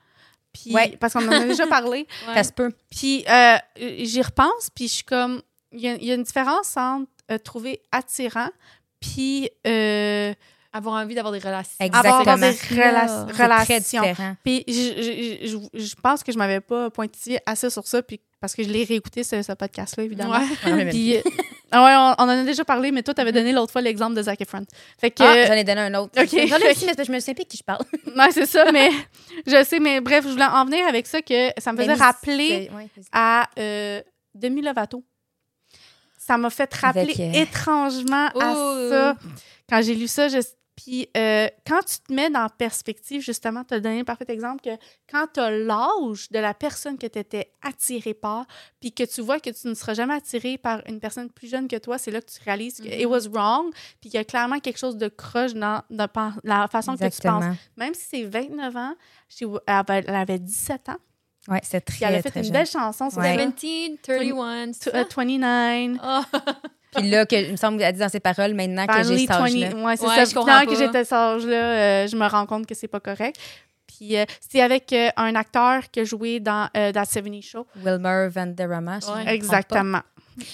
Puis, 0.53 0.73
Ouais. 0.75 0.97
Parce 0.99 1.13
qu'on 1.13 1.29
en 1.29 1.31
a 1.31 1.45
déjà 1.45 1.67
parlé. 1.69 2.07
Ouais. 2.27 2.35
Ça 2.35 2.43
se 2.45 2.53
peut. 2.53 2.73
Puis 2.91 3.25
euh, 3.29 3.57
j'y 3.77 4.23
repense, 4.23 4.71
puis 4.75 4.89
je 4.89 4.93
suis 4.95 5.05
comme. 5.05 5.43
Il 5.71 5.81
y, 5.81 5.89
a- 5.89 5.95
il 5.97 6.05
y 6.05 6.11
a 6.11 6.15
une 6.15 6.23
différence 6.25 6.75
entre 6.77 7.07
euh, 7.31 7.37
trouver 7.39 7.81
attirant, 7.93 8.49
puis. 8.99 9.51
Avoir 10.73 11.03
envie 11.03 11.15
d'avoir 11.15 11.33
des 11.33 11.39
relations. 11.39 11.77
Exactement. 11.81 12.15
Avoir 12.19 12.39
des 12.39 12.51
rela- 12.53 13.27
très 13.33 13.45
relations. 13.45 14.03
différent. 14.03 14.37
Puis 14.45 14.65
je, 14.69 14.73
je, 14.73 15.49
je- 15.49 15.79
je 15.85 15.95
pense 16.03 16.23
que 16.23 16.31
je 16.33 16.39
m'avais 16.39 16.61
pas 16.61 16.91
pointillé 16.91 17.39
assez 17.47 17.71
sur 17.71 17.87
ça, 17.87 18.03
puis 18.03 18.21
parce 18.41 18.55
que 18.55 18.63
je 18.63 18.69
l'ai 18.69 18.85
réécouté, 18.85 19.25
ce, 19.25 19.43
ce 19.43 19.53
podcast-là, 19.53 20.05
évidemment. 20.05 20.39
Ouais. 20.65 20.71
Même 20.73 20.91
Puis, 20.91 21.17
euh, 21.17 21.23
ah 21.73 21.85
ouais, 21.85 21.95
on, 22.19 22.23
on 22.23 22.29
en 22.29 22.41
a 22.41 22.45
déjà 22.45 22.65
parlé, 22.65 22.93
mais 22.93 23.03
toi, 23.03 23.13
tu 23.15 23.21
avais 23.21 23.33
donné 23.33 23.53
l'autre 23.53 23.73
fois 23.73 23.81
l'exemple 23.81 24.15
de 24.15 24.23
Zac 24.23 24.41
Efron. 24.41 24.65
Fait 25.01 25.11
que. 25.11 25.23
Ah, 25.25 25.47
j'en 25.47 25.55
ai 25.55 25.65
donné 25.65 25.81
un 25.81 25.95
autre. 25.95 26.13
OK. 26.23 26.47
J'en 26.47 26.59
ai 26.59 26.71
aussi, 26.71 26.85
parce 26.85 26.97
que 26.99 27.05
je 27.05 27.13
me 27.13 27.19
souviens 27.19 27.35
plus 27.35 27.45
de 27.45 27.49
qui 27.49 27.57
je 27.57 27.65
parle. 27.65 27.83
Ouais, 28.17 28.31
c'est 28.31 28.47
ça, 28.47 28.71
mais 28.73 28.91
je 29.47 29.65
sais, 29.65 29.81
mais 29.81 30.01
bref, 30.01 30.25
je 30.25 30.31
voulais 30.33 30.45
en 30.45 30.65
venir 30.67 30.87
avec 30.87 31.07
ça 31.07 31.21
que 31.23 31.51
ça 31.59 31.73
me 31.73 31.79
faisait 31.79 31.89
Mais 31.89 31.95
rappeler 32.03 32.71
ouais, 32.75 32.89
à 33.13 33.49
euh, 33.59 34.03
Demi 34.35 34.61
Lovato. 34.63 35.03
Ça 36.29 36.37
m'a 36.37 36.51
fait 36.51 36.75
rappeler 36.75 37.01
Avec, 37.01 37.21
euh, 37.21 37.33
étrangement 37.33 38.27
à 38.39 38.55
ça. 38.91 39.17
Quand 39.67 39.81
j'ai 39.81 39.95
lu 39.95 40.07
ça, 40.07 40.29
je... 40.29 40.37
puis 40.77 41.09
euh, 41.17 41.49
quand 41.67 41.81
tu 41.81 42.01
te 42.01 42.13
mets 42.13 42.29
dans 42.29 42.47
perspective, 42.51 43.23
justement, 43.23 43.65
tu 43.65 43.73
as 43.73 43.81
donné 43.81 44.01
un 44.01 44.05
parfait 44.05 44.27
exemple 44.29 44.61
que 44.63 44.77
quand 45.11 45.27
tu 45.33 45.41
as 45.41 45.51
l'âge 45.51 46.29
de 46.31 46.39
la 46.39 46.53
personne 46.53 46.99
que 46.99 47.07
tu 47.07 47.19
étais 47.19 47.51
attiré 47.63 48.13
par, 48.13 48.45
puis 48.79 48.93
que 48.93 49.05
tu 49.05 49.23
vois 49.23 49.41
que 49.41 49.49
tu 49.49 49.69
ne 49.69 49.73
seras 49.73 49.95
jamais 49.95 50.13
attiré 50.13 50.59
par 50.59 50.83
une 50.87 51.01
personne 51.01 51.31
plus 51.31 51.49
jeune 51.49 51.67
que 51.67 51.77
toi, 51.77 51.97
c'est 51.97 52.11
là 52.11 52.21
que 52.21 52.31
tu 52.31 52.41
réalises 52.45 52.77
que 52.77 52.89
Mhm. 52.89 53.01
it 53.01 53.07
was 53.07 53.27
wrong, 53.33 53.73
puis 53.99 54.11
qu'il 54.11 54.15
y 54.15 54.19
a 54.19 54.25
clairement 54.25 54.61
quelque 54.61 54.79
chose 54.79 54.99
de 54.99 55.09
croche 55.09 55.55
dans, 55.55 55.83
la 56.45 56.69
façon 56.69 56.93
que 56.93 56.99
tu 56.99 57.23
penses. 57.23 57.43
Exactement. 57.43 57.57
Même 57.79 57.95
si 57.95 58.05
c'est 58.11 58.25
29 58.25 58.77
ans, 58.77 58.95
elle 59.87 60.15
avait 60.15 60.39
17 60.39 60.91
ans, 60.91 60.99
Ouais, 61.49 61.61
c'est 61.63 61.81
puis 61.85 61.99
elle 62.03 62.09
très, 62.09 62.19
a 62.19 62.23
fait 62.23 62.31
très 62.31 62.41
une 62.41 62.45
jeune. 62.45 62.53
belle 62.53 62.67
chanson 62.67 63.11
sur 63.11 63.19
Ouais. 63.21 63.37
ça. 63.37 63.45
17, 63.47 64.03
31, 64.03 64.73
c'est 64.73 64.91
Tw- 64.91 64.95
euh, 64.95 65.05
ça? 65.09 65.25
29. 65.25 65.99
Oh. 66.05 66.39
Puis 66.97 67.11
là, 67.11 67.27
que, 67.27 67.37
il 67.37 67.53
me 67.53 67.57
semble 67.57 67.79
qu'elle 67.79 67.93
dit 67.95 68.01
dans 68.01 68.09
ses 68.09 68.21
paroles 68.21 68.55
maintenant 68.55 68.87
que 68.87 68.93
j'ai 68.99 69.03
Finally, 69.05 69.21
cet 69.27 69.31
âge-là. 69.31 69.69
20. 69.71 69.85
Ouais, 69.85 69.97
c'est 69.97 70.07
Ouais, 70.07 70.25
ça. 70.25 70.27
Finalement 70.27 70.73
que 70.73 70.79
j'étais 70.79 71.05
cet 71.05 71.13
âge-là, 71.13 71.57
euh, 72.05 72.07
je 72.07 72.17
me 72.17 72.27
rends 72.27 72.47
compte 72.47 72.67
que 72.67 72.75
c'est 72.75 72.89
pas 72.89 73.01
correct. 73.01 73.37
Puis 73.87 74.17
euh, 74.17 74.25
c'est 74.49 74.61
avec 74.61 74.93
euh, 74.93 75.09
un 75.17 75.35
acteur 75.35 75.91
qui 75.91 76.01
a 76.01 76.05
joué 76.05 76.41
dans 76.41 76.69
euh, 76.77 76.93
That 76.93 77.07
70 77.07 77.43
Show. 77.43 77.67
Wilmer 77.77 78.29
Vanderama. 78.31 78.99
Ouais. 78.99 79.35
Exactement. 79.35 80.01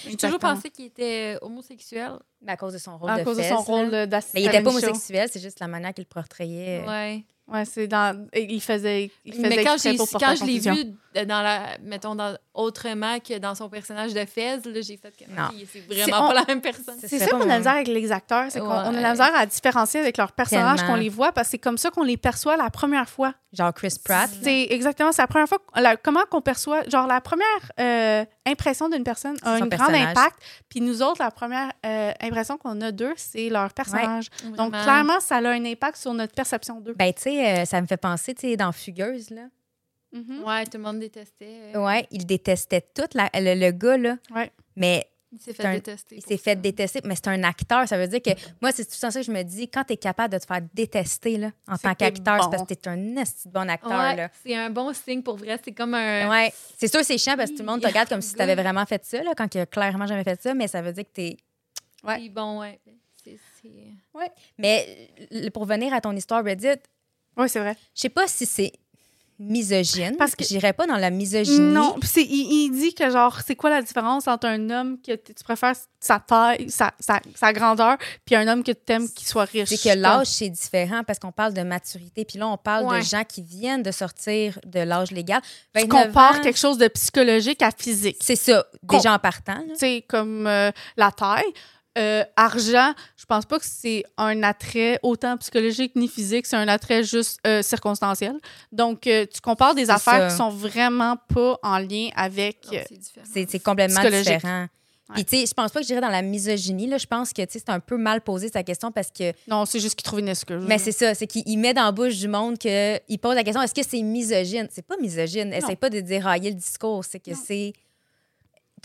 J'ai 0.07 0.15
toujours 0.17 0.39
pensé 0.39 0.69
qu'il 0.71 0.85
était 0.85 1.37
homosexuel. 1.41 2.13
Mais 2.41 2.53
à 2.53 2.57
cause 2.57 2.73
de 2.73 2.79
son 2.79 2.97
rôle 2.97 3.09
À 3.09 3.19
de 3.19 3.23
cause 3.23 3.37
de 3.37 3.43
son 3.43 3.55
là. 3.55 3.59
rôle 3.61 3.91
That 4.09 4.21
Mais 4.33 4.41
il 4.41 4.47
était 4.47 4.61
pas 4.63 4.71
70 4.71 4.81
Show. 4.81 4.87
homosexuel, 4.89 5.29
c'est 5.31 5.41
juste 5.41 5.59
la 5.59 5.67
manière 5.67 5.93
qu'il 5.93 6.03
le 6.09 6.13
portrayait. 6.13 6.81
euh, 6.83 6.89
Ouais. 6.89 7.23
Ouais, 7.47 7.65
c'est 7.65 7.87
dans. 7.87 8.27
Il 8.33 8.61
faisait. 8.61 9.11
Il 9.23 9.33
faisait 9.33 9.49
Mais 9.49 9.63
quand, 9.63 9.77
pour 9.97 10.09
quand 10.19 10.35
je 10.35 10.45
l'ai 10.45 10.59
vu 10.59 10.95
dans 11.23 11.41
la, 11.41 11.77
mettons, 11.81 12.15
dans, 12.15 12.35
autrement 12.53 13.19
que 13.19 13.37
dans 13.37 13.55
son 13.55 13.69
personnage 13.69 14.13
de 14.13 14.25
Fez, 14.25 14.57
là, 14.57 14.81
j'ai 14.81 14.97
fait 14.97 15.13
que 15.17 15.23
Non. 15.31 15.47
c'est 15.71 15.79
vraiment 15.87 16.25
on- 16.25 16.27
pas 16.29 16.33
la 16.33 16.45
même 16.47 16.61
personne. 16.61 16.95
C'est 16.99 17.19
ça 17.19 17.27
qu'on 17.27 17.41
a 17.41 17.45
la 17.45 17.57
misère 17.59 17.73
avec 17.73 17.87
les 17.87 18.11
acteurs, 18.11 18.51
c'est 18.51 18.59
qu'on 18.59 18.65
on 18.67 18.71
a 18.71 18.91
Ouais. 18.91 19.01
la 19.01 19.11
misère 19.11 19.31
à 19.35 19.45
différencier 19.45 19.99
avec 20.01 20.17
leurs 20.17 20.31
personnages 20.33 20.83
qu'on 20.83 20.95
les 20.95 21.09
voit 21.09 21.31
parce 21.31 21.47
que 21.47 21.51
c'est 21.51 21.57
comme 21.59 21.77
ça 21.77 21.89
qu'on 21.91 22.03
les 22.03 22.17
perçoit 22.17 22.57
la 22.57 22.69
première 22.69 23.07
fois. 23.09 23.33
Genre 23.53 23.73
Chris 23.73 23.95
Pratt. 24.03 24.29
C'est 24.43 24.67
exactement, 24.71 25.13
c'est 25.13 25.21
la 25.21 25.27
première 25.27 25.47
fois, 25.47 25.59
qu'on- 25.59 25.79
la- 25.79 25.95
comment 25.95 26.23
qu'on 26.29 26.41
perçoit, 26.41 26.83
genre 26.89 27.07
la 27.07 27.21
première 27.21 27.45
euh, 27.79 28.25
impression 28.45 28.89
d'une 28.89 29.03
personne 29.03 29.37
a 29.43 29.51
un 29.53 29.67
grand 29.67 29.87
impact, 29.93 30.35
puis 30.67 30.81
nous 30.81 31.01
autres, 31.01 31.21
la 31.23 31.31
première 31.31 31.71
euh, 31.85 32.11
impression 32.21 32.57
qu'on 32.57 32.81
a 32.81 32.91
d'eux, 32.91 33.13
c'est 33.15 33.49
leur 33.49 33.71
personnage. 33.73 34.27
Donc 34.57 34.71
clairement, 34.73 35.19
ça 35.21 35.37
a 35.37 35.49
un 35.49 35.63
impact 35.65 35.97
sur 35.97 36.13
notre 36.13 36.33
perception 36.33 36.81
d'eux. 36.81 36.95
Ben, 36.97 37.13
tu 37.13 37.21
sais, 37.23 37.47
euh, 37.61 37.65
ça 37.65 37.79
me 37.81 37.87
fait 37.87 37.95
penser, 37.97 38.33
tu 38.33 38.41
sais, 38.49 38.57
dans 38.57 38.71
Fugueuse, 38.71 39.29
là. 39.29 39.43
Mhm. 40.11 40.43
Ouais, 40.45 40.63
tout 40.65 40.77
le 40.77 40.83
monde 40.83 40.99
détestait. 40.99 41.75
Ouais, 41.75 42.07
il 42.11 42.25
détestait 42.25 42.81
tout, 42.93 43.03
la- 43.13 43.29
le, 43.33 43.59
le 43.59 43.71
gars, 43.71 43.97
là. 43.97 44.17
Ouais. 44.33 44.51
Mais 44.75 45.09
Il 45.31 45.39
s'est 45.39 45.53
fait 45.53 45.65
un- 45.65 45.73
détester. 45.73 46.15
il 46.15 46.21
s'est 46.25 46.37
fait 46.37 46.55
détester. 46.55 47.01
Mais 47.03 47.15
c'est 47.15 47.27
un 47.27 47.43
acteur. 47.43 47.85
Ça 47.87 47.97
veut 47.97 48.07
dire 48.07 48.21
que 48.21 48.29
moi, 48.61 48.71
c'est 48.71 48.85
tout 48.85 48.93
ça 48.95 49.09
que 49.11 49.21
je 49.21 49.31
me 49.31 49.43
dis. 49.43 49.67
Quand 49.67 49.83
tu 49.83 49.93
es 49.93 49.97
capable 49.97 50.33
de 50.33 50.37
te 50.39 50.45
faire 50.45 50.61
détester, 50.73 51.37
là, 51.37 51.51
en 51.67 51.75
C'est 51.75 51.81
tant 51.83 51.93
que 51.93 51.97
t'es 51.99 52.11
qu'acteur, 52.13 52.37
bon. 52.37 52.43
c'est 52.43 52.49
parce 52.57 52.69
que 52.69 52.73
tu 52.75 52.87
es 52.89 52.91
un 52.91 53.23
bon 53.51 53.69
acteur, 53.69 53.91
Ouais, 53.91 54.15
là. 54.15 54.29
c'est 54.45 54.55
un 54.55 54.69
bon 54.69 54.93
signe 54.93 55.21
pour 55.21 55.35
vrai. 55.35 55.59
C'est 55.63 55.73
comme 55.73 55.93
un. 55.93 56.29
Ouais. 56.29 56.53
C'est 56.77 56.87
sûr, 56.87 57.03
c'est 57.03 57.17
chiant 57.17 57.35
parce 57.35 57.51
que 57.51 57.57
tout 57.57 57.63
le 57.63 57.67
monde 57.69 57.81
te 57.81 57.87
regarde 57.87 58.07
comme 58.07 58.21
si 58.21 58.33
tu 58.35 58.41
avais 58.41 58.55
vraiment 58.63 58.85
fait 58.85 59.03
ça, 59.03 59.21
là, 59.23 59.33
quand 59.35 59.53
il 59.53 59.59
a 59.59 59.65
clairement 59.65 60.05
jamais 60.07 60.23
fait 60.23 60.41
ça, 60.41 60.53
mais 60.53 60.67
ça 60.69 60.81
veut 60.81 60.93
dire 60.93 61.03
que 61.03 61.11
tu 61.13 61.21
es. 61.21 61.37
Ouais. 62.03 62.15
Puis 62.17 62.29
bon, 62.29 62.61
ouais. 62.61 62.79
C'est, 63.21 63.37
c'est... 63.61 63.71
Mais 64.57 65.09
euh, 65.33 65.49
pour 65.49 65.65
venir 65.65 65.93
à 65.93 65.99
ton 65.99 66.15
histoire 66.15 66.43
Reddit, 66.43 66.67
Oui, 67.35 67.49
c'est 67.49 67.59
vrai. 67.59 67.75
je 67.95 68.01
sais 68.01 68.09
pas 68.09 68.27
si 68.27 68.45
c'est 68.45 68.71
misogyne. 69.39 70.15
Parce 70.17 70.35
que- 70.35 70.43
J'irais 70.45 70.73
pas 70.73 70.87
dans 70.87 70.97
la 70.97 71.09
misogynie. 71.09 71.59
Non, 71.59 71.95
c'est- 72.03 72.23
il, 72.23 72.65
il 72.65 72.71
dit 72.71 72.93
que 72.93 73.09
genre, 73.09 73.39
c'est 73.45 73.55
quoi 73.55 73.69
la 73.69 73.81
différence 73.81 74.27
entre 74.27 74.47
un 74.47 74.69
homme 74.69 74.97
que 75.01 75.13
tu 75.15 75.33
préfères 75.43 75.75
sa 75.99 76.19
taille, 76.19 76.69
sa, 76.69 76.93
sa, 76.99 77.19
sa 77.35 77.51
grandeur, 77.51 77.97
puis 78.25 78.35
un 78.35 78.47
homme 78.47 78.63
que 78.63 78.71
tu 78.71 78.93
aimes 78.93 79.09
qui 79.09 79.25
soit 79.25 79.45
riche? 79.45 79.69
C'est 79.69 79.89
que 79.89 79.97
l'âge, 79.97 80.27
c'est 80.27 80.49
différent 80.49 81.03
parce 81.05 81.19
qu'on 81.19 81.31
parle 81.31 81.53
de 81.53 81.63
maturité. 81.63 82.25
Puis 82.25 82.37
là, 82.39 82.47
on 82.47 82.57
parle 82.57 82.85
Ouais. 82.85 82.99
de 82.99 83.05
gens 83.05 83.23
qui 83.23 83.41
viennent 83.41 83.83
de 83.83 83.91
sortir 83.91 84.59
de 84.65 84.79
l'âge 84.79 85.11
légal. 85.11 85.41
Tu 85.75 85.81
29 85.81 86.07
compares 86.07 86.35
ans, 86.37 86.41
quelque 86.41 86.59
chose 86.59 86.77
de 86.77 86.87
psychologique 86.87 87.61
à 87.61 87.71
physique. 87.77 88.17
C'est 88.21 88.35
ça, 88.35 88.65
déjà 88.83 89.13
en 89.13 89.19
partant. 89.19 89.63
Tu 89.69 89.75
sais, 89.77 90.05
comme 90.07 90.47
euh, 90.47 90.71
la 90.97 91.11
taille. 91.11 91.43
Euh, 91.97 92.23
argent, 92.35 92.93
je 93.15 93.25
pense 93.25 93.45
pas 93.45 93.57
que 93.57 93.65
c'est 93.65 94.03
un 94.17 94.43
attrait 94.43 94.99
autant 95.01 95.37
psychologique 95.37 95.95
ni 95.95 96.09
physique, 96.09 96.45
c'est 96.45 96.57
un 96.57 96.67
attrait 96.67 97.03
juste 97.03 97.39
euh, 97.47 97.61
circonstanciel. 97.61 98.35
Donc, 98.71 99.07
euh, 99.07 99.25
tu 99.31 99.39
compares 99.39 99.75
des 99.75 99.89
affaires 99.89 100.23
ça. 100.23 100.27
qui 100.27 100.35
sont 100.35 100.49
vraiment 100.49 101.15
pas 101.33 101.57
en 101.63 101.77
lien 101.77 102.09
avec. 102.15 102.57
Euh, 102.73 102.81
c'est 103.33 103.59
complètement 103.59 104.01
Psychologique. 104.01 104.33
différent. 104.33 104.67
Puis, 105.13 105.23
tu 105.23 105.37
sais, 105.37 105.45
je 105.45 105.53
pense 105.53 105.71
pas 105.71 105.79
que 105.79 105.83
je 105.83 105.87
dirais 105.87 106.01
dans 106.01 106.09
la 106.09 106.23
misogynie. 106.23 106.87
Là, 106.87 106.97
je 106.97 107.05
pense 107.05 107.31
que 107.31 107.41
tu 107.43 107.53
sais, 107.53 107.59
c'est 107.59 107.69
un 107.69 107.79
peu 107.79 107.95
mal 107.95 108.21
posé 108.21 108.49
sa 108.49 108.63
question 108.63 108.91
parce 108.91 109.11
que. 109.11 109.33
non, 109.47 109.65
c'est 109.65 109.79
juste 109.79 109.95
qu'ils 109.95 110.03
trouvent 110.03 110.19
une 110.19 110.29
excuse. 110.29 110.63
Mais 110.67 110.79
c'est 110.79 110.91
ça, 110.91 111.13
c'est 111.13 111.27
qu'il 111.27 111.43
il 111.45 111.57
met 111.57 111.73
dans 111.73 111.83
la 111.83 111.91
bouche 111.91 112.17
du 112.17 112.27
monde 112.27 112.57
qu'il 112.57 113.19
pose 113.21 113.35
la 113.35 113.43
question 113.43 113.61
est-ce 113.61 113.73
que 113.73 113.87
c'est 113.87 114.01
misogyne? 114.01 114.67
C'est 114.71 114.85
pas 114.85 114.97
misogyne. 114.97 115.53
Essaye 115.53 115.75
pas 115.75 115.89
de 115.89 115.99
dérailler 115.99 116.49
le 116.49 116.57
discours. 116.57 117.05
C'est 117.05 117.19
que 117.19 117.35
c'est. 117.35 117.73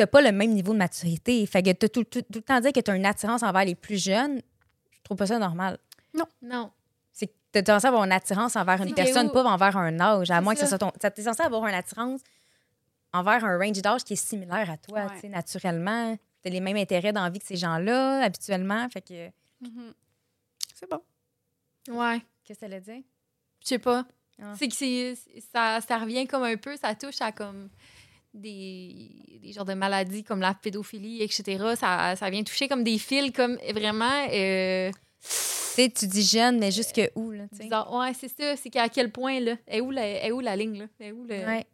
T'as 0.01 0.07
pas 0.07 0.23
le 0.23 0.33
même 0.33 0.53
niveau 0.55 0.73
de 0.73 0.79
maturité. 0.79 1.45
Fait 1.45 1.63
que 1.63 1.73
t'as 1.73 1.87
tout, 1.89 2.05
tout, 2.05 2.23
tout 2.23 2.33
le 2.37 2.41
temps 2.41 2.59
dire 2.59 2.73
que 2.73 2.81
t'as 2.81 2.97
une 2.97 3.05
attirance 3.05 3.43
envers 3.43 3.67
les 3.67 3.75
plus 3.75 4.03
jeunes, 4.03 4.41
je 4.93 5.03
trouve 5.03 5.19
pas 5.19 5.27
ça 5.27 5.39
normal. 5.39 5.77
Non. 6.41 6.71
C'est 7.13 7.27
que 7.27 7.33
t'es 7.53 7.63
censé 7.67 7.87
avoir 7.87 8.05
une 8.05 8.13
attirance 8.13 8.57
envers 8.57 8.81
une 8.81 8.95
personne, 8.95 9.29
que- 9.29 9.35
pas 9.35 9.45
envers 9.45 9.77
un 9.77 10.01
âge. 10.01 10.31
À 10.31 10.41
moins 10.41 10.55
que 10.55 10.61
ce 10.61 10.65
ça. 10.65 10.79
soit 10.79 10.79
ton. 10.79 10.91
T'es 10.93 11.21
censé 11.23 11.43
avoir 11.43 11.67
une 11.67 11.75
attirance 11.75 12.23
envers 13.13 13.45
un 13.45 13.59
range 13.59 13.83
d'âge 13.83 14.05
qui 14.05 14.15
est 14.15 14.17
similaire 14.17 14.71
à 14.71 14.79
toi, 14.79 15.01
Ouais. 15.05 15.15
tu 15.17 15.21
sais, 15.21 15.29
naturellement. 15.29 16.17
T'as 16.43 16.49
les 16.49 16.61
mêmes 16.61 16.79
intérêts 16.79 17.13
dans 17.13 17.23
la 17.25 17.29
vie 17.29 17.39
que 17.41 17.45
ces 17.47 17.57
gens-là, 17.57 18.23
habituellement. 18.23 18.89
Fait 18.89 19.03
que. 19.03 19.27
Mhm. 19.61 19.93
C'est 20.75 20.89
bon. 20.89 21.03
Ouais. 21.91 22.23
Qu'est-ce 22.45 22.61
que 22.61 22.67
ça 22.71 22.75
veut 22.75 22.81
dire? 22.81 23.03
Je 23.63 23.69
sais 23.69 23.79
pas. 23.79 24.07
Ah. 24.43 24.55
C'est 24.59 24.69
que 24.69 24.75
c'est, 24.75 25.15
ça, 25.53 25.83
ça 25.87 25.99
revient 25.99 26.27
comme 26.27 26.45
un 26.45 26.57
peu, 26.57 26.75
ça 26.79 26.95
touche 26.95 27.21
à 27.21 27.33
comme 27.33 27.69
des, 28.35 29.11
des 29.43 29.53
genres 29.53 29.65
de 29.65 29.75
maladies 29.75 30.23
comme 30.25 30.41
la 30.41 30.55
pédophilie, 30.55 31.23
etc. 31.23 31.75
Ça, 31.77 32.15
ça 32.17 32.31
vient 32.31 32.43
toucher 32.45 32.69
comme 32.69 32.85
des 32.85 32.99
fils, 32.99 33.33
comme 33.33 33.57
vraiment. 33.75 34.27
Euh, 34.33 34.91
Tu 35.23 35.27
sais, 35.77 35.89
tu 35.91 36.07
dis 36.07 36.23
jeune, 36.23 36.59
mais 36.59 36.71
jusque 36.73 37.01
où, 37.15 37.31
là, 37.31 37.45
tu 37.53 37.59
sais? 37.59 37.69
Ouais, 37.91 38.13
c'est 38.15 38.29
ça. 38.29 38.57
C'est 38.57 38.71
qu'à 38.71 38.89
quel 38.89 39.11
point, 39.13 39.39
là? 39.41 39.57
Est 39.69 39.81
où 39.81 39.91
la, 39.91 40.07
est 40.25 40.33
où 40.33 40.41
la 40.41 40.57
ligne, 40.57 40.79
là? 40.81 40.87
Est 40.99 41.13
où 41.13 41.25
le... 41.25 41.35
Ouais. 41.47 41.67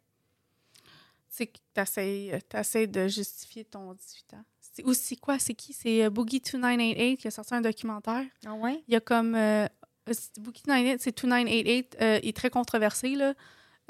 sais, 1.29 1.47
que 1.47 1.57
t'essayes, 1.73 2.33
euh, 2.33 2.39
t'essayes 2.47 2.87
de 2.87 3.07
justifier 3.07 3.63
ton 3.65 3.93
18 3.93 4.33
ans. 4.35 4.43
C'est 4.59 4.83
aussi 4.83 5.17
quoi? 5.17 5.39
C'est 5.39 5.53
qui? 5.55 5.73
C'est 5.73 6.03
euh, 6.05 6.09
Boogie 6.09 6.39
2988 6.39 7.17
qui 7.17 7.27
a 7.27 7.31
sorti 7.31 7.53
un 7.55 7.61
documentaire. 7.61 8.23
Ah 8.45 8.53
ouais? 8.53 8.83
Il 8.87 8.93
y 8.93 8.97
a 8.97 8.99
comme. 8.99 9.33
euh, 9.35 9.65
c'est- 10.11 10.39
Boogie 10.39 10.61
2988, 10.65 11.01
c'est 11.01 11.15
2988. 11.15 11.97
euh, 12.01 12.19
il 12.23 12.29
est 12.29 12.35
très 12.35 12.49
controversé, 12.49 13.15
là. 13.15 13.33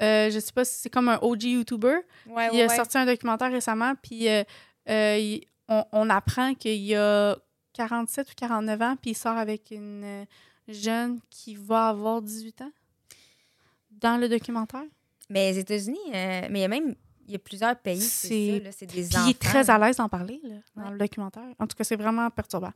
Euh, 0.02 0.30
je 0.30 0.38
sais 0.38 0.52
pas 0.52 0.64
si 0.64 0.74
c'est 0.82 0.90
comme 0.90 1.08
un 1.08 1.18
OG 1.22 1.42
YouTuber. 1.44 1.96
Ouais, 2.28 2.48
il 2.52 2.60
a 2.62 2.68
sorti 2.68 2.96
un 2.98 3.06
documentaire 3.06 3.50
récemment, 3.50 3.94
puis 4.00 4.28
euh, 4.28 4.44
euh, 4.88 5.16
il- 5.18 5.44
on, 5.68 5.84
on 5.92 6.08
apprend 6.10 6.54
qu'il 6.54 6.94
a 6.96 7.36
47 7.72 8.30
ou 8.30 8.34
49 8.36 8.80
ans, 8.82 8.96
puis 9.00 9.10
il 9.10 9.16
sort 9.16 9.36
avec 9.36 9.70
une 9.70 10.04
euh, 10.04 10.24
jeune 10.68 11.18
qui 11.30 11.54
va 11.56 11.88
avoir 11.88 12.22
18 12.22 12.62
ans 12.62 12.72
dans 13.90 14.16
le 14.20 14.28
documentaire. 14.28 14.84
Mais 15.30 15.52
les 15.52 15.58
États-Unis, 15.58 15.98
mais 16.12 16.48
il 16.50 16.58
y 16.58 16.64
a 16.64 16.68
même 16.68 16.94
il 17.26 17.32
y 17.32 17.36
a 17.36 17.38
plusieurs 17.38 17.76
pays, 17.76 18.00
C'est- 18.00 18.28
c'est 18.28 18.58
ça, 18.58 18.64
là, 18.64 18.72
c'est 18.72 18.86
des 18.86 19.02
Puis 19.06 19.16
enfants. 19.18 19.26
il 19.26 19.30
est 19.32 19.38
très 19.38 19.68
à 19.68 19.76
l'aise 19.78 19.96
d'en 19.96 20.08
parler 20.08 20.40
là, 20.44 20.54
dans 20.76 20.84
Ouais. 20.84 20.90
le 20.92 20.96
documentaire. 20.98 21.44
En 21.58 21.66
tout 21.66 21.76
cas, 21.76 21.84
c'est 21.84 21.96
vraiment 21.96 22.30
perturbant. 22.30 22.72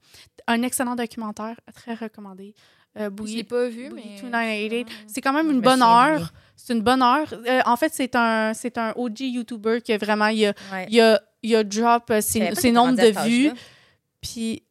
Un 0.47 0.61
excellent 0.61 0.95
documentaire, 0.95 1.59
très 1.75 1.95
recommandé. 1.95 2.55
Euh, 2.99 3.04
Je 3.04 3.08
Boogie, 3.08 3.37
l'ai 3.37 3.44
pas 3.44 3.68
vu, 3.68 3.88
Boogie 3.88 4.02
mais. 4.04 4.20
2988. 4.20 4.88
sûrement. 4.88 5.02
C'est 5.06 5.20
quand 5.20 5.32
même 5.32 5.46
Je 5.49 5.52
une 5.52 5.61
bonne 5.61 5.82
heure. 5.82 6.32
C'est 6.56 6.72
une 6.75 6.82
bonne 6.82 7.02
heure. 7.02 7.26
Euh, 7.32 7.61
en 7.64 7.76
fait, 7.76 7.92
c'est 7.94 8.14
un, 8.14 8.52
c'est 8.54 8.76
un 8.78 8.92
OG 8.96 9.20
YouTuber 9.20 9.80
qui 9.82 9.92
a 9.92 9.99
vraiment, 9.99 10.26
il 10.28 10.46
a, 10.46 10.52
Ouais. 10.72 10.87
il 10.90 11.00
a, 11.00 11.20
il 11.42 11.56
a 11.56 11.64
drop 11.64 12.11
euh, 12.11 12.16
Je 12.16 12.20
ses, 12.20 12.54
ses 12.54 12.70
nombres 12.70 12.96
de 13.00 13.26
vues. 13.28 13.50
Puis, 14.20 14.62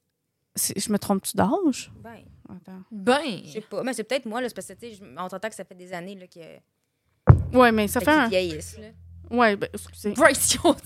je 0.55 0.91
me 0.91 0.97
trompe-tu 0.97 1.35
d'âge? 1.35 1.91
Ben, 2.03 2.11
Attends. 2.49 2.81
Ben. 2.91 3.41
je 3.45 3.51
sais 3.53 3.61
pas. 3.61 3.81
Mais 3.83 3.93
c'est 3.93 4.03
peut-être 4.03 4.25
moi, 4.25 4.39
là, 4.41 4.47
c'est 4.49 4.55
parce 4.55 4.67
que, 4.67 4.73
tu 4.73 4.89
sais, 4.91 4.93
je- 4.95 5.03
on 5.21 5.27
t'entend 5.27 5.49
que 5.49 5.55
ça 5.55 5.63
fait 5.65 5.75
des 5.75 5.91
années, 5.93 6.15
là, 6.15 6.27
que, 6.27 7.57
Ouais, 7.57 7.71
mais 7.71 7.87
ça 7.87 7.99
fait 7.99 8.05
fait 8.05 8.11
un. 8.11 8.27
vieillissent, 8.27 8.77
là. 8.77 8.87
Ouais, 9.35 9.55
ben, 9.55 9.69
excusez. 9.73 10.11
Brace 10.11 10.53
yourself. 10.53 10.81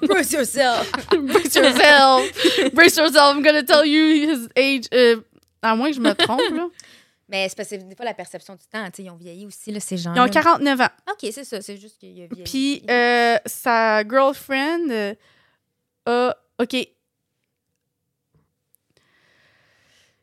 Brace 0.02 0.32
yourself! 0.32 0.92
Brace 1.10 1.54
yourself! 1.54 2.72
Brace 2.74 2.96
yourself! 2.96 3.34
I'm 3.36 3.42
gonna 3.42 3.62
tell 3.64 3.84
you 3.84 4.30
his 4.30 4.48
age. 4.56 4.86
Euh, 4.94 5.20
à 5.62 5.74
moins 5.74 5.90
que 5.90 5.96
je 5.96 6.00
me 6.00 6.12
trompe, 6.14 6.40
là. 6.52 6.68
Mais 7.28 7.46
c'est 7.48 7.56
parce 7.56 7.68
que 7.68 7.76
c'est 7.76 7.86
des 7.86 7.94
fois 7.94 8.06
la 8.06 8.14
perception 8.14 8.54
du 8.54 8.64
temps, 8.66 8.88
ils 8.98 9.10
ont 9.10 9.16
vieilli 9.16 9.44
aussi, 9.44 9.70
là, 9.70 9.80
ces 9.80 9.98
gens 9.98 10.14
Ils 10.14 10.20
ont 10.20 10.28
49 10.28 10.80
ans. 10.80 10.88
OK, 11.10 11.28
c'est 11.30 11.44
ça, 11.44 11.60
c'est 11.60 11.76
juste 11.76 11.98
qu'il 11.98 12.22
a 12.22 12.26
vieilli. 12.26 12.44
Puis, 12.44 12.82
euh, 12.90 13.36
sa 13.44 14.02
girlfriend 14.02 14.90
euh, 14.90 15.14
a. 16.06 16.34
OK. 16.60 16.74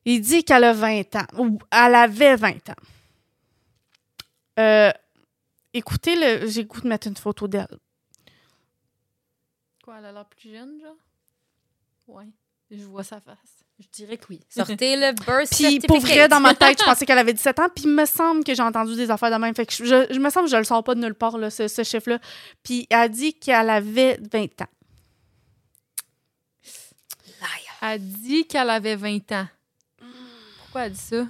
Il 0.05 0.21
dit 0.21 0.43
qu'elle 0.43 0.63
a 0.63 0.73
20 0.73 1.15
ans. 1.15 1.25
Ou 1.37 1.59
elle 1.71 1.95
avait 1.95 2.35
20 2.35 2.69
ans. 2.69 2.73
Euh, 4.59 4.91
écoutez, 5.73 6.15
le, 6.15 6.47
j'ai 6.47 6.65
goût 6.65 6.81
de 6.81 6.87
mettre 6.87 7.07
une 7.07 7.17
photo 7.17 7.47
d'elle. 7.47 7.79
Quoi, 9.83 9.97
elle 9.99 10.05
a 10.05 10.11
l'air 10.11 10.25
plus 10.25 10.51
jeune, 10.51 10.79
genre? 10.81 10.95
Ouais. 12.07 12.25
Je 12.71 12.83
vois 12.83 13.03
sa 13.03 13.19
face. 13.21 13.64
Je 13.79 13.87
dirais 13.91 14.17
que 14.17 14.25
oui. 14.29 14.39
Sortez 14.49 14.95
le 14.95 15.11
birth 15.13 15.49
Puis 15.51 15.79
pour 15.79 15.99
vrai, 15.99 16.27
dans 16.27 16.39
ma 16.39 16.55
tête, 16.55 16.79
je 16.79 16.85
pensais 16.85 17.05
qu'elle 17.05 17.19
avait 17.19 17.33
17 17.33 17.59
ans. 17.59 17.67
Puis 17.73 17.85
il 17.85 17.91
me 17.91 18.05
semble 18.05 18.43
que 18.43 18.53
j'ai 18.53 18.63
entendu 18.63 18.95
des 18.95 19.11
affaires 19.11 19.31
de 19.31 19.35
même. 19.35 19.53
Fait 19.53 19.65
que 19.65 19.73
je, 19.73 20.19
me 20.19 20.29
semble 20.29 20.45
que 20.45 20.51
je 20.51 20.57
le 20.57 20.63
sors 20.63 20.83
pas 20.83 20.95
de 20.95 21.01
nulle 21.01 21.15
part, 21.15 21.37
là, 21.37 21.49
ce, 21.49 21.67
ce 21.67 21.83
chiffre-là. 21.83 22.19
Puis 22.63 22.87
elle 22.89 22.97
a 22.97 23.07
dit 23.09 23.33
qu'elle 23.33 23.69
avait 23.69 24.19
20 24.31 24.61
ans. 24.61 24.67
Elle 27.81 28.01
dit 28.01 28.47
qu'elle 28.47 28.69
avait 28.69 28.95
20 28.95 29.31
ans. 29.33 29.47
Pourquoi 30.59 30.85
elle 30.85 30.93
dit 30.93 30.99
ça? 30.99 31.27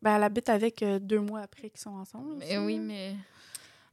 Ben, 0.00 0.16
elle 0.16 0.22
habite 0.22 0.48
avec 0.48 0.82
euh, 0.82 0.98
deux 0.98 1.20
mois 1.20 1.40
après 1.40 1.68
qu'ils 1.70 1.80
sont 1.80 1.90
ensemble. 1.90 2.36
Mais 2.36 2.56
oui, 2.58 2.78
mais. 2.78 3.14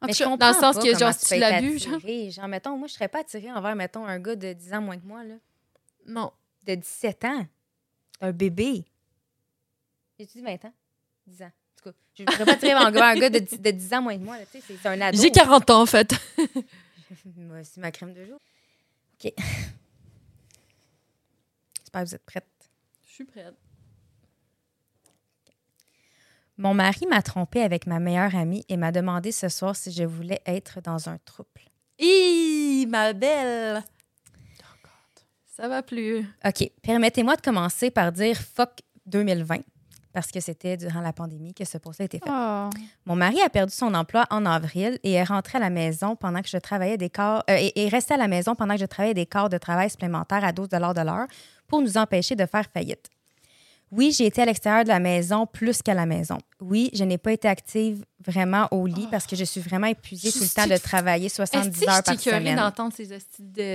En 0.02 0.08
Mais 0.08 0.14
je 0.14 0.24
comprends 0.24 0.38
dans 0.38 0.48
le 0.50 0.54
sens 0.54 0.78
que, 0.78 0.98
genre, 0.98 1.14
tu 1.14 1.26
si 1.26 1.30
peux 1.30 1.36
tu 1.36 1.40
l'as 1.42 1.62
vu. 1.62 2.32
Genre, 2.32 2.48
mettons, 2.48 2.78
moi, 2.78 2.88
je 2.88 2.94
serais 2.94 3.08
pas 3.08 3.20
attirée 3.20 3.52
envers, 3.52 3.76
mettons, 3.76 4.06
un 4.06 4.20
gars 4.20 4.36
de 4.36 4.54
10 4.54 4.74
ans 4.74 4.82
moins 4.82 4.98
que 4.98 5.06
moi, 5.06 5.24
là. 5.24 5.36
Non. 6.06 6.32
De 6.66 6.76
17 6.76 7.26
ans. 7.26 7.46
Un 8.22 8.32
bébé. 8.32 8.86
J'ai-tu 10.20 10.38
dit 10.40 10.44
20 10.44 10.66
ans? 10.66 10.74
10 11.28 11.42
ans. 11.44 11.46
En 11.46 11.52
tout 11.84 11.90
cas, 11.92 11.96
je 12.16 12.24
ne 12.24 12.32
serais 12.32 12.46
pas 12.46 12.88
envers 12.88 13.04
un 13.04 13.16
gars 13.16 13.30
de 13.30 13.40
10, 13.40 13.60
de 13.62 13.72
10 13.72 13.94
ans 13.94 14.02
moins 14.02 14.18
que 14.18 14.24
moi, 14.24 14.38
là. 14.38 14.46
Tu 14.46 14.54
sais, 14.54 14.62
c'est- 14.68 14.78
c'est 14.78 14.88
un 14.88 15.00
ado. 15.02 15.18
J'ai 15.22 15.30
40 15.32 15.70
ans, 15.70 15.82
en 15.82 15.86
fait. 15.86 16.14
Moi, 17.38 17.64
c'est 17.64 17.80
ma 17.82 17.92
crème 17.92 18.14
de 18.14 18.26
jour. 18.26 18.40
OK. 19.24 19.32
J'espère 21.80 22.04
que 22.04 22.08
vous 22.08 22.16
êtes 22.16 22.26
prête. 22.26 22.46
Je 23.08 23.14
suis 23.14 23.24
prête. 23.26 23.54
Mon 26.58 26.74
mari 26.74 27.06
m'a 27.08 27.22
trompée 27.22 27.62
avec 27.62 27.86
ma 27.86 28.00
meilleure 28.00 28.36
amie 28.36 28.64
et 28.70 28.78
m'a 28.78 28.92
demandé 28.92 29.32
ce 29.32 29.50
soir 29.50 29.76
si 29.76 29.92
je 29.92 30.04
voulais 30.04 30.42
être 30.46 30.82
dans 30.82 31.10
un 31.10 31.18
trouble. 31.20 31.50
Hi, 32.00 32.86
ma 32.90 33.14
belle! 33.14 33.84
Ça 35.56 35.68
va 35.70 35.82
plus. 35.82 36.26
OK. 36.46 36.70
Permettez-moi 36.82 37.36
de 37.38 37.42
commencer 37.42 37.90
par 37.90 38.12
dire 38.12 38.38
fuck 38.38 38.82
2020 39.06 39.60
parce 40.12 40.32
que 40.32 40.40
c'était 40.40 40.78
durant 40.78 41.02
la 41.02 41.14
pandémie 41.14 41.54
que 41.54 41.66
ce 41.66 41.78
post-là 41.78 42.04
a 42.04 42.06
été 42.06 42.20
fait. 42.20 42.26
Ah. 42.30 42.70
Mon 43.06 43.16
mari 43.16 43.42
a 43.42 43.50
perdu 43.50 43.74
son 43.74 43.94
emploi 43.94 44.26
en 44.32 44.46
avril 44.46 44.98
et 45.04 45.14
est 45.14 45.24
rentré 45.24 45.58
à 45.58 45.62
la 45.62 45.70
maison 45.70 46.16
pendant 46.16 46.42
que 46.42 46.48
je 46.48 46.58
travaillais 46.58 46.98
des 46.98 47.10
quarts 47.10 47.44
euh, 47.50 47.58
et 47.60 47.86
est 47.86 47.90
resté 47.90 48.14
à 48.14 48.18
la 48.18 48.28
maison 48.28 48.56
pendant 48.56 48.76
que 48.76 48.80
je 48.80 48.86
travaillais 48.86 49.14
des 49.14 49.26
quarts 49.26 49.50
de 49.50 49.58
travail 49.58 49.90
supplémentaires 49.90 50.44
à 50.44 50.52
12 50.52 50.70
de 50.70 51.06
l'heure 51.06 51.28
pour 51.68 51.82
nous 51.82 51.98
empêcher 51.98 52.36
de 52.36 52.46
faire 52.46 52.66
faillite. 52.74 53.10
Oui, 53.92 54.12
j'ai 54.12 54.26
été 54.26 54.42
à 54.42 54.46
l'extérieur 54.46 54.84
de 54.84 54.90
la 54.90 55.00
maison 55.00 55.46
plus 55.46 55.82
qu'à 55.82 55.94
la 55.94 56.06
maison. 56.06 56.38
Oui, 56.60 56.90
je 56.94 57.04
n'ai 57.04 57.18
pas 57.18 57.32
été 57.32 57.48
active 57.48 58.04
vraiment 58.26 58.68
au 58.72 58.88
lit 58.88 59.08
parce 59.12 59.28
que 59.28 59.36
je 59.36 59.44
suis 59.44 59.62
vraiment 59.62 59.88
épuisée 59.88 60.32
tout 60.32 60.40
le 60.42 60.50
temps 60.50 60.68
de 60.68 60.78
travailler 60.78 61.30
70 61.30 61.68
Est-ce 61.68 61.80
que 61.80 61.90
heures 61.90 61.96
je 61.98 62.02
par 62.02 62.04
t'ai 62.04 62.22
écœurée 62.22 62.40
semaine. 62.40 62.56
d'entendre 62.58 62.94
ces 62.94 63.08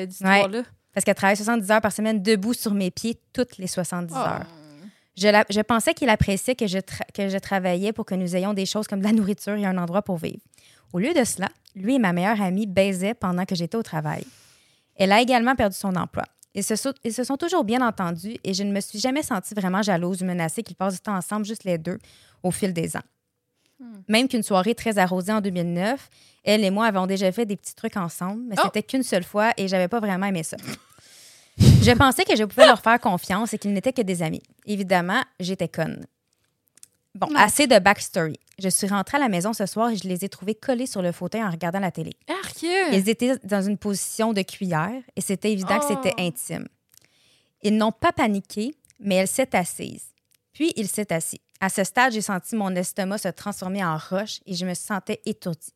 d'histoires-là? 0.07 0.63
Parce 0.93 1.05
qu'elle 1.05 1.15
travaille 1.15 1.37
70 1.37 1.71
heures 1.71 1.81
par 1.81 1.93
semaine 1.93 2.23
debout 2.23 2.55
sur 2.55 2.75
mes 2.75 2.91
pieds 2.91 3.19
toutes 3.33 3.59
les 3.59 3.67
70 3.67 4.13
Oh. 4.15 4.19
heures. 4.19 4.47
Je, 5.17 5.29
la- 5.29 5.45
je 5.51 5.61
pensais 5.61 5.93
qu'il 5.95 6.09
appréciait 6.09 6.55
que 6.55 6.67
je, 6.67 6.79
que 7.15 7.29
je 7.29 7.39
travaillais 7.39 7.93
pour 7.93 8.05
que 8.07 8.15
nous 8.15 8.37
ayons 8.37 8.55
des 8.55 8.67
choses 8.67 8.87
comme 8.87 9.01
de 9.01 9.05
la 9.05 9.13
nourriture 9.13 9.55
et 9.55 9.67
un 9.67 9.77
endroit 9.79 10.03
pour 10.03 10.17
vivre. 10.17 10.39
Au 10.93 10.99
lieu 10.99 11.13
de 11.15 11.25
cela, 11.25 11.49
lui 11.75 11.97
et 11.97 11.99
ma 11.99 12.13
meilleure 12.13 12.41
amie 12.41 12.67
baisaient 12.67 13.15
pendant 13.15 13.45
que 13.45 13.55
j'étais 13.55 13.77
au 13.77 13.83
travail. 13.83 14.25
Elle 14.97 15.13
a 15.13 15.21
également 15.21 15.55
perdu 15.55 15.77
son 15.77 15.95
emploi. 15.97 16.25
Ils 16.55 16.65
se, 16.65 16.75
sont, 16.75 16.93
ils 17.05 17.13
se 17.13 17.23
sont 17.23 17.37
toujours 17.37 17.63
bien 17.65 17.87
entendus 17.87 18.37
et 18.43 18.55
je 18.55 18.63
ne 18.65 18.73
me 18.73 18.81
suis 18.81 18.99
jamais 18.99 19.23
sentie 19.23 19.55
vraiment 19.55 19.83
jalouse 19.83 20.23
ou 20.23 20.25
menacée 20.25 20.63
qu'ils 20.65 20.75
passent 20.77 20.95
du 20.95 21.01
temps 21.01 21.15
ensemble, 21.15 21.47
juste 21.47 21.63
les 21.65 21.79
deux, 21.79 21.99
au 22.43 22.51
fil 22.51 22.73
des 22.73 22.97
ans. 22.97 23.03
Même 24.09 24.29
qu'une 24.29 24.43
soirée 24.43 24.75
très 24.75 24.99
arrosée 24.99 25.33
en 25.33 25.41
2009, 25.41 26.09
elle 26.45 26.65
et 26.65 26.71
moi 26.71 26.87
avons 26.87 27.07
déjà 27.07 27.31
fait 27.33 27.47
des 27.47 27.57
petits 27.57 27.75
trucs 27.75 27.97
ensemble, 27.97 28.43
mais 28.49 28.55
Oh! 28.59 28.63
c'était 28.65 28.83
qu'une 28.83 29.03
seule 29.03 29.25
fois 29.25 29.53
et 29.57 29.69
j'avais 29.69 29.89
pas 29.89 30.01
vraiment 30.01 30.27
aimé 30.27 30.43
ça. 30.43 30.57
Je 31.59 31.91
pensais 31.93 32.25
que 32.25 32.37
je 32.37 32.45
pouvais 32.45 32.67
leur 32.67 32.81
faire 32.81 32.99
confiance 33.01 33.53
et 33.53 33.59
qu'ils 33.59 33.73
n'étaient 33.73 33.93
que 33.93 34.01
des 34.03 34.23
amis. 34.23 34.43
Évidemment, 34.67 35.23
j'étais 35.39 35.69
conne. 35.69 36.07
Bon, 37.15 37.27
Non. 37.29 37.37
assez 37.37 37.67
de 37.67 37.79
backstory. 37.79 38.39
Je 38.59 38.69
suis 38.69 38.87
rentrée 38.87 39.17
à 39.17 39.21
la 39.21 39.29
maison 39.29 39.53
ce 39.53 39.67
soir 39.67 39.91
et 39.91 39.97
je 39.97 40.09
les 40.09 40.25
ai 40.25 40.29
trouvés 40.29 40.55
collés 40.55 40.87
sur 40.87 41.03
le 41.03 41.13
fauteuil 41.13 41.43
en 41.43 41.51
regardant 41.51 41.81
la 41.81 41.91
télé. 41.91 42.13
Ils 42.93 43.09
étaient 43.09 43.37
dans 43.45 43.61
une 43.63 43.77
position 43.79 44.33
de 44.33 44.43
cuillère 44.43 45.03
et 45.17 45.21
c'était 45.21 45.53
évident 45.53 45.79
que 45.81 45.87
c'était 45.87 46.15
Oh. 46.19 46.23
intime. 46.23 46.67
Ils 47.63 47.77
n'ont 47.77 47.93
pas 47.93 48.13
paniqué, 48.13 48.75
mais 49.01 49.17
elle 49.17 49.29
s'est 49.29 49.55
assise. 49.55 50.05
Puis 50.53 50.73
il 50.77 50.89
s'est 50.89 51.13
assis. 51.13 51.41
À 51.61 51.69
ce 51.69 51.85
stade, 51.85 52.13
j'ai 52.13 52.23
senti 52.23 52.57
mon 52.57 52.75
estomac 52.75 53.19
se 53.19 53.29
transformer 53.29 53.85
en 53.85 53.99
roche 53.99 54.41
et 54.47 54.55
je 54.55 54.65
me 54.65 54.75
sentais 54.75 55.21
étourdie. 55.27 55.75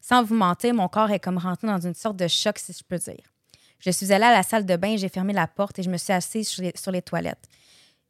Sans 0.00 0.22
vous 0.22 0.34
mentir, 0.34 0.72
mon 0.74 0.88
corps 0.88 1.10
est 1.10 1.20
comme 1.20 1.36
rentré 1.36 1.66
dans 1.66 1.80
une 1.80 1.94
sorte 1.94 2.16
de 2.16 2.28
choc, 2.28 2.58
si 2.58 2.72
je 2.72 2.82
peux 2.82 2.96
dire. 2.96 3.32
Je 3.78 3.90
suis 3.90 4.12
allée 4.12 4.24
à 4.24 4.32
la 4.32 4.42
salle 4.42 4.64
de 4.64 4.76
bain, 4.76 4.96
j'ai 4.96 5.08
fermé 5.08 5.32
la 5.32 5.46
porte 5.46 5.78
et 5.78 5.82
je 5.82 5.90
me 5.90 5.98
suis 5.98 6.12
assise 6.12 6.48
sur 6.48 6.92
les, 6.92 7.02
toilettes. 7.02 7.46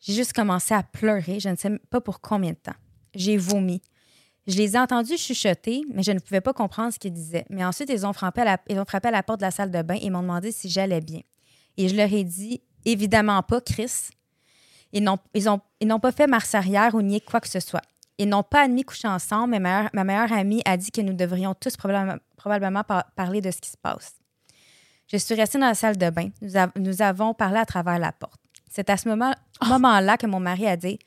J'ai 0.01 0.15
juste 0.15 0.33
commencé 0.33 0.75
à 0.75 0.83
pleurer, 0.83 1.41
je 1.41 1.49
ne 1.49 1.57
sais 1.57 1.77
pas 1.91 2.01
pour 2.01 2.21
combien 2.21 2.53
de 2.53 2.57
temps. 2.57 2.77
J'ai 3.15 3.37
vomi. 3.37 3.83
Je 4.47 4.57
les 4.57 4.77
ai 4.77 4.79
entendus 4.79 5.19
chuchoter, 5.19 5.83
mais 5.93 6.03
je 6.03 6.13
ne 6.13 6.21
pouvais 6.21 6.41
pas 6.41 6.55
comprendre 6.55 6.93
ce 6.93 6.99
qu'ils 6.99 7.13
disaient. 7.13 7.45
Mais 7.51 7.65
ensuite, 7.65 7.91
ils 7.91 8.07
ont, 8.07 8.13
frappé 8.15 8.43
à 8.43 8.45
la, 8.45 8.59
ils 8.71 8.79
ont 8.79 8.85
frappé 8.87 9.09
à 9.09 9.11
la 9.11 9.23
porte 9.23 9.41
de 9.41 9.45
la 9.45 9.51
salle 9.51 9.71
de 9.71 9.83
bain 9.83 9.99
et 10.01 10.09
m'ont 10.09 10.23
demandé 10.23 10.53
si 10.53 10.71
j'allais 10.71 11.01
bien. 11.01 11.21
Et 11.77 11.89
je 11.89 11.97
leur 11.97 12.11
ai 12.13 12.25
dit, 12.25 12.63
évidemment 12.85 13.43
pas, 13.43 13.61
Chris. 13.61 14.11
Ils 14.93 15.03
n'ont 15.05 15.19
ils 15.35 15.49
ont, 15.49 15.61
ils 15.81 15.87
n'ont 15.89 16.01
pas 16.01 16.13
fait 16.13 16.27
marche 16.27 16.55
arrière 16.55 16.95
ou 16.95 17.03
nié 17.03 17.21
quoi 17.21 17.41
que 17.41 17.49
ce 17.49 17.61
soit. 17.61 17.83
Ils 18.19 18.29
n'ont 18.29 18.43
pas 18.43 18.63
admis 18.63 18.83
coucher 18.85 19.07
ensemble, 19.09 19.51
mais 19.53 19.61
ma 19.61 19.69
meilleure, 19.77 19.91
ma 19.93 20.05
meilleure 20.05 20.33
amie 20.33 20.63
a 20.65 20.77
dit 20.77 20.91
que 20.91 21.01
nous 21.01 21.13
devrions 21.13 21.55
tous 21.55 21.77
probablement, 21.77 22.17
probablement 22.37 22.83
par- 22.83 23.05
parler 23.15 23.41
de 23.41 23.51
ce 23.51 23.59
qui 23.61 23.71
se 23.71 23.77
passe. 23.77 24.15
Je 25.11 25.17
suis 25.17 25.35
restée 25.35 25.59
dans 25.59 25.67
la 25.67 25.75
salle 25.75 25.97
de 25.97 26.11
bain. 26.11 26.29
Nous, 26.43 26.57
av- 26.57 26.73
nous 26.77 27.01
avons 27.03 27.33
parlé 27.35 27.59
à 27.59 27.65
travers 27.65 27.99
la 27.99 28.13
porte. 28.13 28.41
C'est 28.71 28.91
à 28.91 28.97
ce 28.97 29.09
moment- 29.09 29.35
moment-là 29.67 30.17
que 30.17 30.27
mon 30.27 30.41
mari 30.41 30.67
a 30.67 30.77
dit 30.77 30.99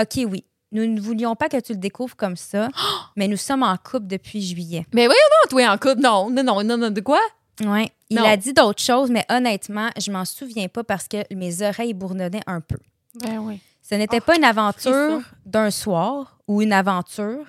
OK, 0.00 0.20
oui, 0.28 0.44
nous 0.72 0.86
ne 0.86 1.00
voulions 1.00 1.34
pas 1.34 1.48
que 1.48 1.60
tu 1.60 1.72
le 1.72 1.78
découvres 1.78 2.16
comme 2.16 2.36
ça, 2.36 2.68
mais 3.16 3.26
nous 3.28 3.36
sommes 3.36 3.62
en 3.64 3.76
couple 3.76 4.06
depuis 4.06 4.40
juillet. 4.40 4.86
Mais 4.94 5.06
voyons 5.06 5.20
donc, 5.42 5.50
toi, 5.50 5.68
en 5.72 5.76
couple. 5.78 6.00
Non, 6.02 6.30
non, 6.30 6.44
non, 6.44 6.62
non, 6.62 6.76
non, 6.78 6.90
de 6.90 7.00
quoi? 7.00 7.20
Ouais. 7.64 7.90
Il 8.08 8.16
Non. 8.16 8.24
a 8.24 8.36
dit 8.36 8.52
d'autres 8.54 8.82
choses, 8.82 9.10
mais 9.10 9.26
honnêtement, 9.28 9.90
je 10.00 10.10
m'en 10.10 10.24
souviens 10.24 10.68
pas 10.68 10.82
parce 10.84 11.08
que 11.08 11.18
mes 11.34 11.60
oreilles 11.62 11.92
bourdonnaient 11.94 12.40
un 12.46 12.60
peu. 12.60 12.78
Ben 13.14 13.38
oui. 13.38 13.60
Ce 13.82 13.94
n'était 13.94 14.18
Oh, 14.20 14.24
pas 14.26 14.36
une 14.36 14.44
aventure 14.44 14.92
frisson. 14.92 15.22
d'un 15.44 15.70
soir 15.70 16.38
ou 16.46 16.62
une 16.62 16.72
aventure. 16.72 17.44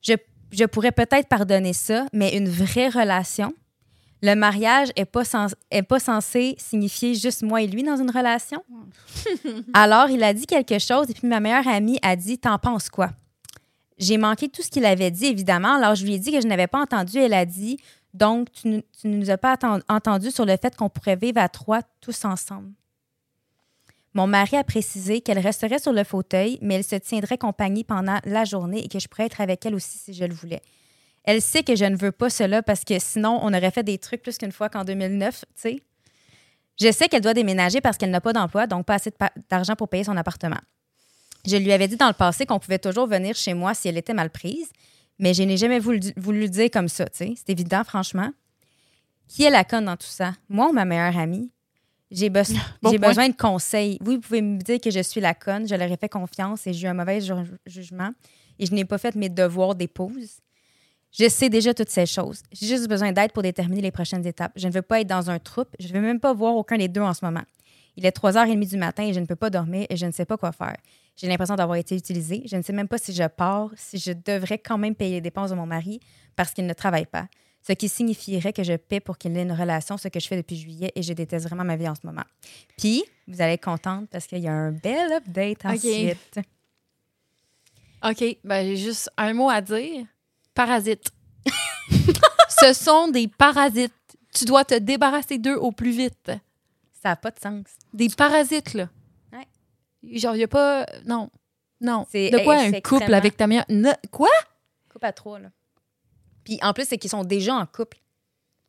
Je, 0.00 0.14
je 0.50 0.64
pourrais 0.64 0.92
peut-être 0.92 1.28
pardonner 1.28 1.72
ça, 1.74 2.06
mais 2.12 2.36
une 2.36 2.48
vraie 2.48 2.88
relation. 2.88 3.52
Le 4.22 4.34
mariage 4.34 4.88
est 4.96 5.04
pas, 5.04 5.24
sens- 5.24 5.54
est 5.70 5.82
pas 5.82 6.00
censé 6.00 6.56
signifier 6.58 7.14
juste 7.14 7.42
moi 7.42 7.62
et 7.62 7.66
lui 7.66 7.82
dans 7.82 7.96
une 7.96 8.10
relation. 8.10 8.64
Alors, 9.74 10.08
il 10.10 10.22
a 10.24 10.32
dit 10.34 10.46
quelque 10.46 10.78
chose 10.78 11.10
et 11.10 11.14
puis 11.14 11.28
ma 11.28 11.38
meilleure 11.40 11.68
amie 11.68 11.98
a 12.02 12.16
dit 12.16 12.38
T'en 12.38 12.58
penses 12.58 12.88
quoi? 12.88 13.10
J'ai 13.98 14.16
manqué 14.16 14.48
tout 14.48 14.62
ce 14.62 14.70
qu'il 14.70 14.84
avait 14.86 15.10
dit, 15.10 15.26
évidemment. 15.26 15.74
Alors, 15.74 15.94
je 15.96 16.04
lui 16.04 16.14
ai 16.14 16.18
dit 16.18 16.32
que 16.32 16.40
je 16.40 16.46
n'avais 16.46 16.66
pas 16.68 16.80
entendu. 16.80 17.18
Elle 17.18 17.34
a 17.34 17.44
dit 17.44 17.78
Donc, 18.14 18.48
tu 18.52 18.68
ne 18.68 18.80
nous 19.16 19.30
as 19.30 19.38
pas 19.38 19.56
entendu 19.88 20.30
sur 20.30 20.46
le 20.46 20.56
fait 20.56 20.74
qu'on 20.74 20.88
pourrait 20.88 21.16
vivre 21.16 21.40
à 21.40 21.48
trois 21.48 21.82
tous 22.00 22.24
ensemble. 22.24 22.72
Mon 24.18 24.26
mari 24.26 24.56
a 24.56 24.64
précisé 24.64 25.20
qu'elle 25.20 25.38
resterait 25.38 25.78
sur 25.78 25.92
le 25.92 26.02
fauteuil, 26.02 26.58
mais 26.60 26.74
elle 26.74 26.82
se 26.82 26.96
tiendrait 26.96 27.38
compagnie 27.38 27.84
pendant 27.84 28.18
la 28.24 28.44
journée 28.44 28.84
et 28.84 28.88
que 28.88 28.98
je 28.98 29.06
pourrais 29.06 29.26
être 29.26 29.40
avec 29.40 29.64
elle 29.64 29.76
aussi 29.76 29.96
si 29.96 30.12
je 30.12 30.24
le 30.24 30.34
voulais. 30.34 30.60
Elle 31.22 31.40
sait 31.40 31.62
que 31.62 31.76
je 31.76 31.84
ne 31.84 31.94
veux 31.94 32.10
pas 32.10 32.28
cela 32.28 32.60
parce 32.60 32.82
que 32.82 32.98
sinon, 32.98 33.38
on 33.42 33.54
aurait 33.54 33.70
fait 33.70 33.84
des 33.84 33.96
trucs 33.96 34.22
plus 34.22 34.36
qu'une 34.36 34.50
fois 34.50 34.70
qu'en 34.70 34.82
2009, 34.82 35.38
tu 35.38 35.46
sais. 35.54 35.82
Je 36.80 36.90
sais 36.90 37.08
qu'elle 37.08 37.20
doit 37.20 37.32
déménager 37.32 37.80
parce 37.80 37.96
qu'elle 37.96 38.10
n'a 38.10 38.20
pas 38.20 38.32
d'emploi, 38.32 38.66
donc 38.66 38.86
pas 38.86 38.94
assez 38.94 39.12
d'argent 39.48 39.76
pour 39.76 39.88
payer 39.88 40.02
son 40.02 40.16
appartement. 40.16 40.58
Je 41.46 41.54
lui 41.54 41.70
avais 41.70 41.86
dit 41.86 41.96
dans 41.96 42.08
le 42.08 42.12
passé 42.12 42.44
qu'on 42.44 42.58
pouvait 42.58 42.80
toujours 42.80 43.06
venir 43.06 43.36
chez 43.36 43.54
moi 43.54 43.72
si 43.72 43.86
elle 43.86 43.98
était 43.98 44.14
mal 44.14 44.30
prise, 44.30 44.72
mais 45.20 45.32
je 45.32 45.44
n'ai 45.44 45.56
jamais 45.56 45.78
voulu, 45.78 46.00
voulu 46.16 46.48
dire 46.48 46.70
comme 46.72 46.88
ça, 46.88 47.04
tu 47.04 47.18
sais. 47.18 47.34
C'est 47.36 47.50
évident, 47.50 47.84
franchement. 47.84 48.32
Qui 49.28 49.44
est 49.44 49.50
la 49.50 49.62
conne 49.62 49.84
dans 49.84 49.96
tout 49.96 50.08
ça? 50.08 50.34
Moi 50.48 50.70
ou 50.70 50.72
ma 50.72 50.84
meilleure 50.84 51.16
amie? 51.16 51.52
J'ai 52.10 52.30
Bon 52.82 52.90
besoin 53.08 53.28
de 53.28 53.34
conseils. 53.36 53.98
Vous 54.00 54.18
pouvez 54.20 54.40
me 54.42 54.58
dire 54.58 54.80
que 54.80 54.90
je 54.90 55.00
suis 55.00 55.20
la 55.20 55.34
conne. 55.34 55.68
Je 55.68 55.74
leur 55.74 55.90
ai 55.90 55.96
fait 55.96 56.08
confiance 56.08 56.66
et 56.66 56.72
j'ai 56.72 56.86
eu 56.86 56.90
un 56.90 56.94
mauvais 56.94 57.20
ju- 57.20 57.32
jugement 57.66 58.10
et 58.58 58.66
je 58.66 58.72
n'ai 58.74 58.84
pas 58.84 58.98
fait 58.98 59.14
mes 59.14 59.28
devoirs 59.28 59.74
d'épouse. 59.74 60.38
Je 61.10 61.28
sais 61.28 61.48
déjà 61.48 61.72
toutes 61.72 61.88
ces 61.90 62.06
choses. 62.06 62.42
J'ai 62.52 62.66
juste 62.66 62.88
besoin 62.88 63.12
d'aide 63.12 63.32
pour 63.32 63.42
déterminer 63.42 63.80
les 63.80 63.90
prochaines 63.90 64.26
étapes. 64.26 64.52
Je 64.56 64.68
ne 64.68 64.72
veux 64.72 64.82
pas 64.82 65.00
être 65.00 65.06
dans 65.06 65.30
un 65.30 65.38
troupe. 65.38 65.68
Je 65.80 65.88
ne 65.88 65.92
veux 65.94 66.00
même 66.00 66.20
pas 66.20 66.34
voir 66.34 66.54
aucun 66.54 66.76
des 66.76 66.88
deux 66.88 67.00
en 67.00 67.14
ce 67.14 67.24
moment. 67.24 67.42
Il 67.96 68.04
est 68.06 68.16
3h30 68.16 68.68
du 68.68 68.76
matin 68.76 69.04
et 69.04 69.12
je 69.12 69.18
ne 69.20 69.26
peux 69.26 69.34
pas 69.36 69.50
dormir 69.50 69.86
et 69.90 69.96
je 69.96 70.06
ne 70.06 70.12
sais 70.12 70.24
pas 70.26 70.36
quoi 70.36 70.52
faire. 70.52 70.76
J'ai 71.16 71.26
l'impression 71.26 71.56
d'avoir 71.56 71.76
été 71.78 71.96
utilisée. 71.96 72.42
Je 72.46 72.56
ne 72.56 72.62
sais 72.62 72.72
même 72.72 72.86
pas 72.88 72.98
si 72.98 73.12
je 73.12 73.24
pars, 73.26 73.70
si 73.74 73.98
je 73.98 74.12
devrais 74.12 74.58
quand 74.58 74.78
même 74.78 74.94
payer 74.94 75.14
les 75.16 75.20
dépenses 75.20 75.50
de 75.50 75.56
mon 75.56 75.66
mari 75.66 75.98
parce 76.36 76.52
qu'il 76.52 76.66
ne 76.66 76.74
travaille 76.74 77.06
pas. 77.06 77.26
Ce 77.68 77.74
qui 77.74 77.90
signifierait 77.90 78.54
que 78.54 78.62
je 78.62 78.72
paie 78.72 78.98
pour 78.98 79.18
qu'il 79.18 79.36
ait 79.36 79.42
une 79.42 79.52
relation, 79.52 79.98
ce 79.98 80.08
que 80.08 80.18
je 80.18 80.26
fais 80.26 80.38
depuis 80.38 80.56
juillet 80.56 80.90
et 80.94 81.02
je 81.02 81.12
déteste 81.12 81.46
vraiment 81.46 81.64
ma 81.64 81.76
vie 81.76 81.86
en 81.86 81.94
ce 81.94 82.00
moment. 82.02 82.22
Puis, 82.78 83.04
vous 83.26 83.42
allez 83.42 83.52
être 83.52 83.64
contente 83.64 84.08
parce 84.08 84.26
qu'il 84.26 84.38
y 84.38 84.48
a 84.48 84.52
un 84.54 84.72
bel 84.72 85.12
update 85.12 85.66
ensuite. 85.66 86.40
OK, 88.02 88.38
ben 88.42 88.64
j'ai 88.66 88.76
juste 88.78 89.10
un 89.18 89.34
mot 89.34 89.50
à 89.50 89.60
dire. 89.60 90.06
Parasites. 90.54 91.10
Ce 92.48 92.72
sont 92.72 93.08
des 93.08 93.28
parasites. 93.28 93.92
Tu 94.34 94.46
dois 94.46 94.64
te 94.64 94.74
débarrasser 94.74 95.36
d'eux 95.38 95.56
au 95.56 95.70
plus 95.70 95.90
vite. 95.90 96.30
Ça 97.02 97.10
n'a 97.10 97.16
pas 97.16 97.30
de 97.30 97.38
sens. 97.38 97.64
Des 97.92 98.08
parasites, 98.08 98.72
là. 98.72 98.88
Ouais. 99.32 99.46
Genre, 100.18 100.34
il 100.34 100.38
n'y 100.38 100.44
a 100.44 100.48
pas... 100.48 100.86
Non. 101.04 101.28
Non. 101.82 102.06
C'est- 102.10 102.30
De 102.30 102.38
quoi 102.38 102.56
un 102.56 102.72
couple 102.80 103.12
avec 103.12 103.36
ta 103.36 103.46
meilleure... 103.46 103.64
Ne- 103.68 103.92
Quoi? 104.10 104.30
Couple 104.90 105.06
à 105.06 105.12
trois, 105.12 105.38
là. 105.38 105.50
Puis 106.48 106.58
en 106.62 106.72
plus, 106.72 106.86
c'est 106.88 106.96
qu'ils 106.96 107.10
sont 107.10 107.24
déjà 107.24 107.54
en 107.56 107.66
couple. 107.66 107.98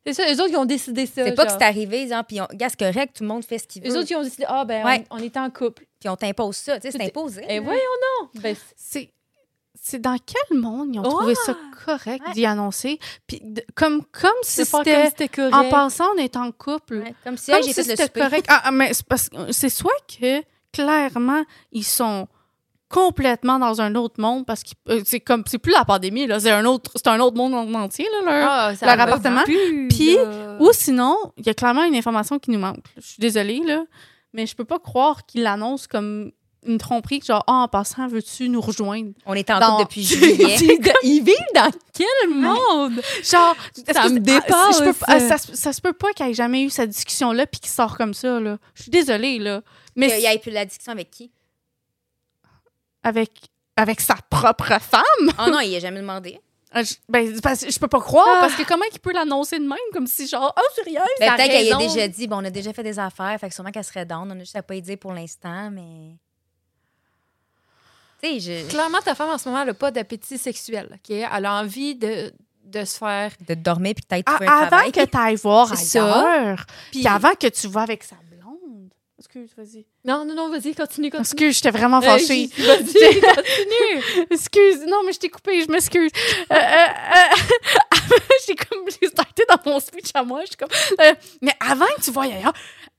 C'est 0.04 0.12
ça, 0.12 0.22
eux 0.30 0.34
autres 0.40 0.50
qui 0.50 0.56
ont 0.56 0.66
décidé 0.66 1.06
ça. 1.06 1.24
C'est 1.24 1.32
pas 1.34 1.44
que 1.44 1.50
genre. 1.50 1.58
c'est 1.60 1.64
arrivé, 1.64 2.08
genre, 2.08 2.24
puis 2.24 2.40
on, 2.42 2.46
gars, 2.52 2.68
c'est 2.68 2.78
correct, 2.78 3.16
tout 3.16 3.22
le 3.22 3.28
monde 3.28 3.42
fait 3.42 3.58
ce 3.58 3.66
qu'il 3.66 3.86
Eux 3.86 3.90
veut. 3.90 3.96
autres 3.98 4.08
qui 4.08 4.14
ont 4.14 4.22
décidé, 4.22 4.44
ah, 4.48 4.64
ben, 4.66 4.84
Ouais. 4.84 5.04
on, 5.10 5.16
on 5.16 5.18
est 5.22 5.34
en 5.38 5.48
couple. 5.50 5.84
Puis 5.98 6.08
on 6.10 6.16
t'impose 6.16 6.56
ça, 6.56 6.76
tu 6.78 6.82
sais, 6.82 6.92
c'est 6.92 6.98
Tout 6.98 7.20
imposé. 7.20 7.42
Et 7.48 7.56
là. 7.56 7.62
voyons 7.62 7.80
non. 8.22 8.28
Ben, 8.42 8.54
c'est- 8.54 8.74
C'est. 8.76 9.12
C'est 9.82 9.98
dans 9.98 10.16
quel 10.18 10.58
monde 10.58 10.90
ils 10.94 10.98
ont 10.98 11.04
trouvé 11.04 11.34
ça 11.34 11.56
correct 11.86 12.22
Ouais. 12.26 12.32
d'y 12.34 12.44
annoncer? 12.44 12.98
Puis 13.26 13.40
de- 13.42 13.64
comme, 13.74 14.04
comme 14.12 14.30
si 14.42 14.52
c'est 14.56 14.64
faire 14.66 14.80
comme 14.80 14.84
c'était. 14.84 15.04
si 15.04 15.10
c'était 15.10 15.28
correct. 15.28 15.54
En 15.54 15.70
passant, 15.70 16.04
on 16.14 16.18
est 16.18 16.36
en 16.36 16.52
couple. 16.52 16.96
Ouais, 16.98 17.14
Comme 17.24 17.38
si 17.38 17.46
Comme 17.50 17.60
hey, 17.60 17.62
j'ai 17.62 17.68
si 17.72 17.74
fait 17.74 17.82
le 17.84 17.88
c'était 17.96 18.02
souper. 18.04 18.20
correct. 18.20 18.46
Ah, 18.50 18.60
ah, 18.64 18.70
mais 18.72 18.92
c'est 18.92 19.06
parce 19.06 19.30
que 19.30 19.52
c'est 19.52 19.70
soit 19.70 19.90
que 20.20 20.42
clairement 20.72 21.44
ils 21.72 21.84
sont 21.84 22.28
complètement 22.90 23.58
dans 23.58 23.80
un 23.80 23.94
autre 23.94 24.20
monde 24.20 24.44
parce 24.44 24.62
que 24.64 24.70
euh, 24.88 25.00
c'est 25.06 25.20
comme 25.20 25.44
c'est 25.46 25.58
plus 25.58 25.72
la 25.72 25.84
pandémie 25.84 26.26
là, 26.26 26.40
c'est 26.40 26.50
un 26.50 26.64
autre 26.64 26.90
c'est 26.96 27.06
un 27.06 27.20
autre 27.20 27.36
monde 27.36 27.54
en 27.54 27.72
entier 27.74 28.06
là. 28.24 28.30
leur- 28.40 28.50
Ah, 28.50 28.74
ça 28.76 28.86
leur 28.94 29.00
appartement. 29.06 29.42
plus, 29.44 29.88
Puis, 29.88 30.16
là. 30.16 30.56
Ou 30.60 30.70
sinon, 30.72 31.16
il 31.38 31.46
y 31.46 31.50
a 31.50 31.54
clairement 31.54 31.84
une 31.84 31.94
information 31.94 32.38
qui 32.38 32.50
nous 32.50 32.58
manque. 32.58 32.84
Je 32.96 33.06
suis 33.06 33.20
désolée 33.20 33.60
là, 33.64 33.84
mais 34.34 34.46
je 34.46 34.54
peux 34.56 34.64
pas 34.64 34.78
croire 34.78 35.24
qu'ils 35.24 35.42
l'annoncent 35.42 35.86
comme 35.88 36.32
une 36.66 36.76
tromperie, 36.76 37.22
genre 37.26 37.42
ah, 37.46 37.62
en 37.62 37.68
passant 37.68 38.06
veux-tu 38.06 38.48
nous 38.50 38.60
rejoindre? 38.60 39.12
On 39.24 39.32
est 39.32 39.48
en 39.50 39.60
Dans- 39.60 39.70
couple 39.78 39.82
depuis 39.84 40.02
juillet. 40.02 40.56
Ils 41.02 41.22
vivent 41.22 41.34
dans 41.54 41.70
quel 41.94 42.28
monde? 42.34 43.00
Genre, 43.22 43.56
Ça 43.86 44.02
que 44.02 44.08
me 44.10 44.14
c'est- 44.14 44.20
dépasse. 44.20 44.80
ah, 44.80 44.84
peux 44.84 44.92
ah, 45.06 45.20
ça, 45.20 45.38
se- 45.38 45.54
ça 45.56 45.72
se 45.72 45.80
peut 45.80 45.94
pas 45.94 46.12
qu'il 46.12 46.26
ait 46.26 46.34
jamais 46.34 46.62
eu 46.64 46.68
cette 46.68 46.90
discussion-là 46.90 47.46
puis 47.46 47.60
qu'il 47.60 47.70
sort 47.70 47.96
comme 47.96 48.12
ça, 48.12 48.38
là. 48.40 48.58
Je 48.74 48.82
suis 48.82 48.90
désolée, 48.90 49.38
là. 49.38 49.62
Mais 49.96 50.08
Mais 50.08 50.18
il 50.18 50.22
y 50.22 50.26
a 50.26 50.34
eu 50.34 50.50
la 50.50 50.64
discussion 50.66 50.92
avec 50.92 51.10
qui? 51.10 51.30
Avec, 53.02 53.30
avec 53.76 54.00
sa 54.00 54.16
propre 54.30 54.78
femme, 54.80 55.02
Oh 55.38 55.50
non, 55.50 55.60
il 55.60 55.74
a 55.76 55.80
jamais 55.80 56.00
demandé. 56.00 56.38
euh, 56.76 56.82
je, 56.84 56.94
ben, 57.08 57.34
c'est 57.34 57.40
parce- 57.42 57.68
je 57.70 57.78
peux 57.78 57.88
pas 57.88 58.00
croire, 58.00 58.26
Ah. 58.36 58.40
parce 58.42 58.54
que 58.54 58.62
comment 58.62 58.84
il 58.92 58.98
peut 59.00 59.12
l'annoncer 59.12 59.58
de 59.58 59.64
même, 59.66 59.78
comme 59.92 60.06
si 60.06 60.26
genre, 60.28 60.54
oh, 60.56 60.62
sérieux? 60.74 60.98
Ben, 61.18 61.26
T'as 61.28 61.36
Peut-être 61.36 61.50
qu'elle 61.50 61.72
a 61.72 61.76
raison. 61.78 61.94
déjà 61.94 62.08
dit, 62.08 62.26
bon, 62.28 62.36
on 62.40 62.44
a 62.44 62.50
déjà 62.50 62.72
fait 62.72 62.82
des 62.82 62.98
affaires, 62.98 63.38
fait 63.40 63.48
que 63.48 63.54
sûrement 63.54 63.70
qu'elle 63.70 63.84
serait 63.84 64.04
down. 64.06 64.30
On 64.30 64.36
a 64.36 64.40
juste 64.40 64.56
à 64.56 64.62
pas 64.62 64.74
y 64.74 64.82
dire 64.82 64.98
pour 64.98 65.12
l'instant, 65.12 65.70
mais. 65.70 66.16
Tu 68.22 68.40
sais, 68.40 68.64
je. 68.64 68.68
Clairement, 68.68 69.00
ta 69.00 69.14
femme, 69.14 69.30
en 69.30 69.38
ce 69.38 69.48
moment, 69.48 69.62
elle 69.62 69.68
n'a 69.68 69.74
pas 69.74 69.90
d'appétit 69.90 70.36
sexuel. 70.38 70.88
OK? 70.92 71.10
Elle 71.10 71.46
a 71.46 71.54
envie 71.54 71.94
de, 71.94 72.30
de 72.64 72.84
se 72.84 72.98
faire... 72.98 73.32
De 73.48 73.54
dormir 73.54 73.94
puis 73.94 74.04
peut-être 74.06 74.24
Ah, 74.26 74.34
trouver 74.34 74.48
un 74.48 74.52
avant 74.58 74.66
travail. 74.68 74.92
que 74.92 75.04
tu 75.04 75.16
ailles 75.16 75.36
voir 75.36 75.68
C'est 75.76 75.98
ça. 75.98 76.04
ailleurs, 76.20 76.66
Puis- 76.90 77.00
puis 77.00 77.08
avant 77.08 77.32
que 77.34 77.46
tu 77.46 77.66
vas 77.68 77.80
avec 77.82 78.04
sa 78.04 78.16
blonde. 78.30 78.90
Excuse, 79.18 79.50
vas-y. 79.56 79.86
Non, 80.04 80.24
non, 80.24 80.34
non, 80.34 80.48
vas-y, 80.50 80.74
continue, 80.74 81.10
continue. 81.10 81.20
Excuse, 81.20 81.56
j'étais 81.56 81.70
vraiment 81.70 81.98
Euh, 81.98 82.00
fâchée. 82.00 82.48
Vas-y, 82.58 83.20
continue. 83.20 84.26
Excuse, 84.30 84.80
non, 84.86 85.02
mais 85.04 85.12
je 85.12 85.18
t'ai 85.18 85.28
coupé, 85.28 85.62
je 85.62 85.70
m'excuse. 85.70 86.10
Euh, 86.50 86.54
euh, 86.54 86.56
euh, 86.56 88.16
j'ai 88.46 88.54
comme, 88.54 88.84
j'ai 89.00 89.08
starté 89.08 89.44
dans 89.48 89.58
mon 89.70 89.78
speech 89.78 90.10
à 90.14 90.22
moi, 90.22 90.40
je 90.42 90.46
suis 90.48 90.56
comme, 90.56 90.70
euh, 91.00 91.14
mais 91.42 91.52
avant 91.60 91.86
que 91.96 92.00
tu 92.02 92.10
voyes 92.10 92.32
ailleurs, 92.34 92.52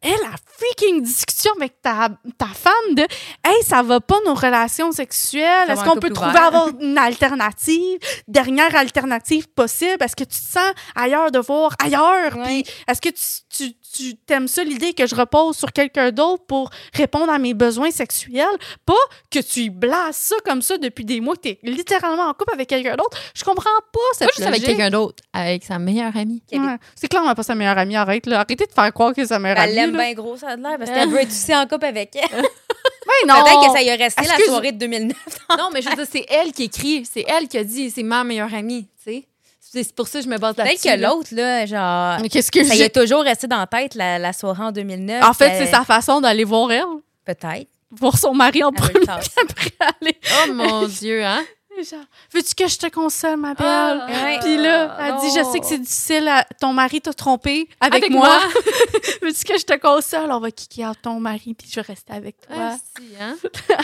elle 0.03 0.13
a 0.13 0.35
freaking 0.57 1.01
discussion 1.03 1.51
avec 1.57 1.79
ta, 1.81 2.09
ta 2.37 2.47
femme 2.47 2.95
de, 2.95 3.03
hey, 3.45 3.63
ça 3.63 3.83
va 3.83 3.99
pas 3.99 4.17
nos 4.25 4.33
relations 4.33 4.91
sexuelles, 4.91 5.69
est-ce 5.69 5.83
qu'on 5.83 5.97
peut 5.97 6.09
trouver 6.11 6.37
avoir 6.37 6.69
une 6.79 6.97
alternative, 6.97 7.99
dernière 8.27 8.75
alternative 8.75 9.47
possible, 9.49 9.97
est-ce 10.03 10.15
que 10.15 10.23
tu 10.23 10.39
te 10.39 10.51
sens 10.59 10.71
ailleurs 10.95 11.31
de 11.31 11.39
voir 11.39 11.75
ailleurs, 11.83 12.35
Ouais. 12.37 12.43
puis 12.45 12.65
est-ce 12.87 13.01
que 13.01 13.09
tu, 13.09 13.23
tu, 13.49 13.73
tu 13.93 14.15
t'aimes 14.17 14.47
ça 14.47 14.63
l'idée 14.63 14.93
que 14.93 15.05
je 15.05 15.13
repose 15.15 15.55
sur 15.57 15.71
quelqu'un 15.71 16.11
d'autre 16.11 16.45
pour 16.47 16.69
répondre 16.93 17.31
à 17.31 17.39
mes 17.39 17.53
besoins 17.53 17.91
sexuels, 17.91 18.45
pas 18.85 18.93
que 19.29 19.39
tu 19.39 19.69
blases 19.69 20.15
ça 20.15 20.35
comme 20.45 20.61
ça 20.61 20.77
depuis 20.77 21.05
des 21.05 21.21
mois, 21.21 21.35
que 21.35 21.41
t'es 21.41 21.59
littéralement 21.63 22.23
en 22.23 22.33
couple 22.33 22.53
avec 22.53 22.69
quelqu'un 22.69 22.95
d'autre. 22.95 23.17
Je 23.35 23.43
comprends 23.43 23.69
pas 23.91 23.99
cette 24.13 24.27
Pas 24.27 24.33
juste 24.35 24.47
avec 24.47 24.63
quelqu'un 24.63 24.89
d'autre, 24.89 25.23
avec 25.33 25.63
sa 25.63 25.79
meilleure 25.79 26.15
amie. 26.15 26.43
Ouais. 26.51 26.59
C'est 26.95 27.07
clairement 27.07 27.33
pas 27.35 27.43
sa 27.43 27.55
meilleure 27.55 27.77
amie, 27.77 27.95
arrête 27.95 28.25
là. 28.25 28.37
Arrêtez 28.41 28.65
de 28.65 28.71
faire 28.71 28.93
croire 28.93 29.13
que 29.13 29.21
c'est 29.21 29.29
sa 29.29 29.39
meilleure 29.39 29.57
Ben, 29.57 29.63
Elle 29.63 29.79
amie. 29.79 29.91
l'aime 29.91 29.97
bien 29.97 30.13
gros, 30.13 30.37
ça 30.37 30.49
a 30.49 30.55
l'air, 30.55 30.77
parce 30.77 30.89
qu'elle 30.91 31.09
veut 31.09 31.19
être 31.21 31.29
aussi 31.29 31.55
en 31.55 31.65
couple 31.67 31.85
avec 31.85 32.15
elle. 32.15 32.43
Ben 33.03 33.27
non. 33.27 33.43
Peut-être 33.43 33.65
que 33.67 33.71
ça 33.73 33.81
y 33.81 33.89
a 33.89 33.95
resté 33.95 34.23
la 34.25 34.37
soirée 34.45 34.71
de 34.71 34.77
2009. 34.77 35.17
Non, 35.57 35.69
mais 35.73 35.81
je 35.81 35.89
veux 35.89 35.95
dire, 35.95 36.05
c'est 36.09 36.25
elle 36.29 36.51
qui 36.51 36.63
écrit. 36.63 37.03
C'est 37.11 37.25
elle 37.27 37.47
qui 37.47 37.57
a 37.57 37.63
dit, 37.63 37.89
c'est 37.89 38.03
ma 38.03 38.23
meilleure 38.23 38.53
amie, 38.53 38.87
tu 39.03 39.11
sais. 39.11 39.27
C'est 39.73 39.95
pour 39.95 40.07
ça 40.07 40.19
que 40.19 40.25
je 40.25 40.29
me 40.29 40.37
base 40.37 40.57
là-dessus. 40.57 40.77
Peut-être 40.83 40.95
que 40.97 41.01
l'autre, 41.01 41.29
là, 41.31 41.65
genre. 41.65 42.17
Qu'est-ce 42.29 42.51
que 42.51 42.63
Ça 42.63 42.75
y 42.75 42.77
j'ai 42.77 42.83
a 42.85 42.89
toujours 42.89 43.21
resté 43.23 43.47
dans 43.47 43.57
la 43.59 43.67
tête, 43.67 43.95
la, 43.95 44.19
la 44.19 44.33
soirée 44.33 44.63
en 44.63 44.71
2009. 44.71 45.23
En 45.23 45.33
fait, 45.33 45.49
qu'elle- 45.49 45.65
c'est 45.67 45.71
sa 45.71 45.83
façon 45.85 46.19
d'aller 46.19 46.43
voir 46.43 46.71
elle, 46.73 46.83
Peut-être. 47.23 47.67
voir 47.91 48.17
son 48.17 48.33
mari 48.33 48.63
en 48.63 48.71
premier, 48.73 48.99
après 49.07 49.71
aller. 50.01 50.17
Oh 50.45 50.53
mon 50.53 50.87
Dieu, 50.87 51.23
hein? 51.23 51.41
Genre, 51.83 51.99
veux-tu 52.33 52.53
que 52.55 52.67
je 52.67 52.77
te 52.77 52.87
console, 52.87 53.37
ma 53.37 53.53
belle? 53.53 53.65
Ah, 53.67 54.07
Ouais. 54.07 54.39
Puis 54.41 54.57
là, 54.57 54.97
elle 54.99 55.15
dit, 55.21 55.35
je 55.35 55.43
sais 55.51 55.59
que 55.59 55.65
c'est 55.65 55.77
difficile, 55.79 56.27
à- 56.27 56.43
ton 56.59 56.73
mari 56.73 57.01
t'a 57.01 57.13
trompé 57.13 57.67
avec, 57.79 58.03
Avec 58.03 58.11
moi. 58.11 58.27
moi. 58.27 58.39
Veux-tu 59.21 59.43
que 59.45 59.57
je 59.57 59.65
te 59.65 59.77
console? 59.77 60.31
On 60.31 60.39
va 60.39 60.51
kicker 60.51 60.93
ton 61.01 61.19
mari, 61.19 61.53
puis 61.57 61.67
je 61.69 61.75
vais 61.75 61.81
rester 61.81 62.13
avec 62.13 62.39
toi. 62.41 62.55
Ah, 62.57 62.75
si, 62.99 63.07
hein? 63.19 63.35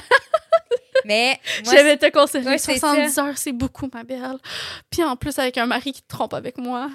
Mais. 1.05 1.39
moi, 1.63 1.73
je 1.75 1.81
vais 1.83 1.97
te 1.97 2.09
consoler. 2.11 2.45
Ouais, 2.45 2.57
c'est 2.57 2.77
70 2.79 3.17
heures, 3.19 3.37
c'est 3.37 3.51
beaucoup, 3.53 3.89
ma 3.93 4.03
belle. 4.03 4.37
Puis 4.89 5.03
en 5.03 5.15
plus, 5.15 5.37
avec 5.39 5.57
un 5.57 5.65
mari 5.65 5.93
qui 5.93 6.01
te 6.01 6.07
trompe 6.07 6.33
avec 6.33 6.57
moi. 6.57 6.89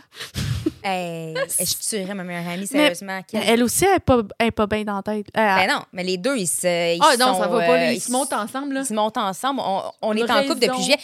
Hey, 0.84 1.34
je 1.60 1.88
tuerais 1.88 2.14
ma 2.14 2.24
meilleure 2.24 2.48
amie, 2.52 2.66
sérieusement. 2.66 3.20
Mais 3.32 3.40
Elle 3.46 3.62
aussi, 3.62 3.84
elle 3.84 3.96
est 3.96 4.00
pas, 4.00 4.20
elle 4.38 4.46
est 4.48 4.50
pas 4.50 4.66
bien 4.66 4.84
dans 4.84 4.96
la 4.96 5.02
tête. 5.02 5.26
Euh, 5.36 5.40
Ben 5.56 5.68
non, 5.68 5.82
mais 5.92 6.02
les 6.04 6.16
deux, 6.18 6.36
ils 6.36 6.46
se. 6.46 6.94
Ils 6.96 7.00
Ah 7.02 7.16
non, 7.18 7.34
sont, 7.34 7.40
ça 7.42 7.48
va 7.48 7.58
pas. 7.60 7.76
là, 7.76 7.88
euh, 7.88 7.92
Ils 7.92 8.00
se 8.00 8.10
montent 8.10 8.32
ensemble, 8.32 8.74
là. 8.74 8.80
Ils 8.80 8.86
se 8.86 8.94
montent 8.94 9.16
ensemble. 9.18 9.60
On, 9.64 9.82
on 10.02 10.16
est 10.16 10.30
en 10.30 10.42
couple 10.44 10.60
depuis 10.60 10.82
juillet. 10.82 10.98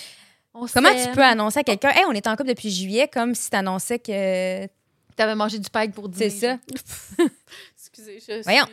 On 0.55 0.67
Comment 0.67 0.91
tu 0.91 1.11
peux 1.12 1.23
annoncer 1.23 1.61
à 1.61 1.62
quelqu'un, 1.62 1.91
hey, 1.91 2.05
on 2.09 2.12
est 2.12 2.27
en 2.27 2.35
couple 2.35 2.49
depuis 2.49 2.71
juillet, 2.71 3.07
comme 3.09 3.35
si 3.35 3.51
tu 3.51 3.57
annonçais 3.57 3.99
que. 3.99 4.67
T'avais 5.17 5.35
mangé 5.35 5.59
du 5.59 5.69
peg 5.69 5.93
pour 5.93 6.09
dîner. 6.09 6.31
C'est 6.31 6.47
ça. 6.47 6.59
Excusez, 7.77 8.21
je 8.21 8.43
Voyons. 8.45 8.64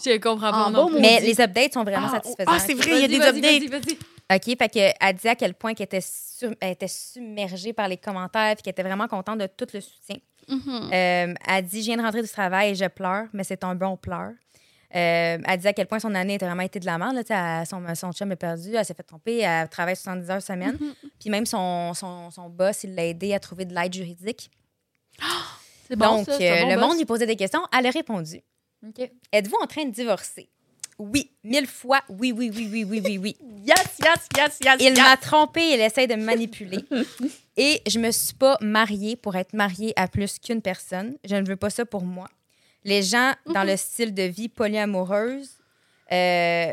suis 0.00 0.10
en- 0.12 0.14
Je 0.14 0.18
comprends 0.20 0.50
pas 0.52 0.70
bon. 0.70 0.90
Mais 1.00 1.20
dit. 1.20 1.26
les 1.26 1.40
updates 1.40 1.72
sont 1.72 1.82
vraiment 1.84 2.06
Ah, 2.08 2.16
satisfaisants. 2.22 2.50
ah, 2.54 2.58
c'est 2.58 2.74
vrai, 2.74 2.90
il 2.92 3.00
y 3.00 3.04
a 3.04 3.08
des 3.08 3.16
updates. 3.20 3.42
vas-y, 3.42 3.66
vas-y. 3.66 3.98
OK, 4.36 4.58
fait 4.58 4.68
que, 4.68 4.78
elle 5.00 5.14
disait 5.16 5.30
à 5.30 5.34
quel 5.34 5.54
point 5.54 5.74
qu'elle 5.74 5.86
était, 5.86 6.00
sur- 6.02 6.54
elle 6.60 6.72
était 6.72 6.86
submergée 6.86 7.72
par 7.72 7.88
les 7.88 7.96
commentaires 7.96 8.54
puis 8.54 8.62
qu'elle 8.62 8.72
était 8.72 8.82
vraiment 8.82 9.08
contente 9.08 9.38
de 9.38 9.46
tout 9.46 9.66
le 9.72 9.80
soutien. 9.80 10.16
Mhm. 10.48 10.90
Euh, 10.92 11.34
elle 11.46 11.64
dit 11.64 11.80
Je 11.80 11.86
viens 11.86 11.96
de 11.96 12.02
rentrer 12.02 12.22
du 12.22 12.28
travail 12.28 12.70
et 12.70 12.74
je 12.74 12.86
pleure, 12.86 13.26
mais 13.32 13.44
c'est 13.44 13.62
un 13.64 13.74
bon 13.74 13.96
pleur. 13.96 14.30
Euh, 14.94 15.38
elle 15.44 15.58
dit 15.58 15.68
à 15.68 15.72
quel 15.74 15.86
point 15.86 15.98
son 15.98 16.14
année 16.14 16.36
a 16.36 16.38
vraiment 16.38 16.62
été 16.62 16.80
de 16.80 16.86
la 16.86 16.96
merde. 16.96 17.14
là, 17.14 17.64
son, 17.66 17.82
son 17.94 18.12
chum 18.12 18.32
est 18.32 18.36
perdu, 18.36 18.74
elle 18.74 18.84
s'est 18.86 18.94
fait 18.94 19.02
tromper, 19.02 19.38
elle 19.40 19.68
travaille 19.68 19.96
70 19.96 20.30
heures 20.30 20.42
semaine. 20.42 20.78
Mhm. 20.80 20.94
Puis 21.20 21.28
même 21.30 21.44
son, 21.44 21.92
son, 21.92 22.30
son 22.30 22.48
boss, 22.48 22.84
il 22.84 22.94
l'a 22.94 23.04
aidé 23.06 23.34
à 23.34 23.38
trouver 23.40 23.66
de 23.66 23.74
l'aide 23.74 23.92
juridique. 23.92 24.50
C'est 25.88 25.96
bon, 25.96 26.16
Donc, 26.18 26.26
ça, 26.26 26.32
euh, 26.32 26.60
bon 26.62 26.68
le 26.70 26.74
boss. 26.76 26.84
monde 26.88 26.98
lui 26.98 27.04
posait 27.06 27.26
des 27.26 27.36
questions. 27.36 27.60
Elle 27.76 27.86
a 27.86 27.90
répondu 27.90 28.40
OK. 28.86 29.10
Êtes-vous 29.32 29.56
en 29.62 29.66
train 29.66 29.84
de 29.84 29.90
divorcer? 29.90 30.48
Oui, 30.98 31.30
mille 31.44 31.66
fois, 31.66 32.00
oui, 32.08 32.32
oui, 32.32 32.50
oui, 32.52 32.68
oui, 32.70 32.84
oui, 32.84 33.00
oui, 33.04 33.18
oui. 33.18 33.36
Yes, 33.64 33.98
yes, 34.02 34.28
yes, 34.36 34.58
yes, 34.64 34.76
Il 34.80 34.86
yes. 34.88 34.98
m'a 34.98 35.16
trompé, 35.16 35.60
il 35.74 35.80
essaie 35.80 36.06
de 36.06 36.14
me 36.14 36.24
manipuler. 36.24 36.78
Et 37.56 37.82
je 37.86 37.98
me 37.98 38.10
suis 38.10 38.34
pas 38.34 38.56
mariée 38.60 39.14
pour 39.14 39.36
être 39.36 39.52
mariée 39.52 39.92
à 39.96 40.08
plus 40.08 40.38
qu'une 40.38 40.62
personne. 40.62 41.16
Je 41.24 41.36
ne 41.36 41.46
veux 41.46 41.56
pas 41.56 41.70
ça 41.70 41.84
pour 41.84 42.02
moi. 42.02 42.28
Les 42.84 43.02
gens 43.02 43.32
dans 43.46 43.64
le 43.64 43.76
style 43.76 44.14
de 44.14 44.22
vie 44.22 44.48
polyamoureuse, 44.48 45.50
euh, 46.12 46.72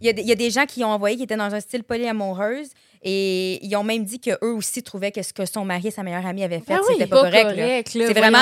y, 0.00 0.08
il 0.08 0.26
y 0.26 0.32
a 0.32 0.34
des 0.34 0.50
gens 0.50 0.66
qui 0.66 0.82
ont 0.84 0.88
envoyé 0.88 1.16
qui 1.16 1.22
étaient 1.22 1.36
dans 1.36 1.54
un 1.54 1.60
style 1.60 1.84
polyamoureuse 1.84 2.70
et 3.04 3.64
ils 3.64 3.76
ont 3.76 3.84
même 3.84 4.02
dit 4.04 4.18
qu'eux 4.18 4.38
aussi 4.54 4.82
trouvaient 4.82 5.12
que 5.12 5.22
ce 5.22 5.32
que 5.34 5.44
son 5.44 5.64
mari 5.64 5.88
et 5.88 5.90
sa 5.90 6.02
meilleure 6.02 6.24
amie 6.26 6.42
avaient 6.42 6.60
fait, 6.60 6.72
Ah 6.74 6.80
oui, 6.88 6.94
c'était 6.94 7.06
pas, 7.06 7.18
correct. 7.20 7.34
là. 7.34 7.52
correct, 7.54 7.94
là, 7.94 8.06
C'est 8.08 8.14
vraiment. 8.14 8.38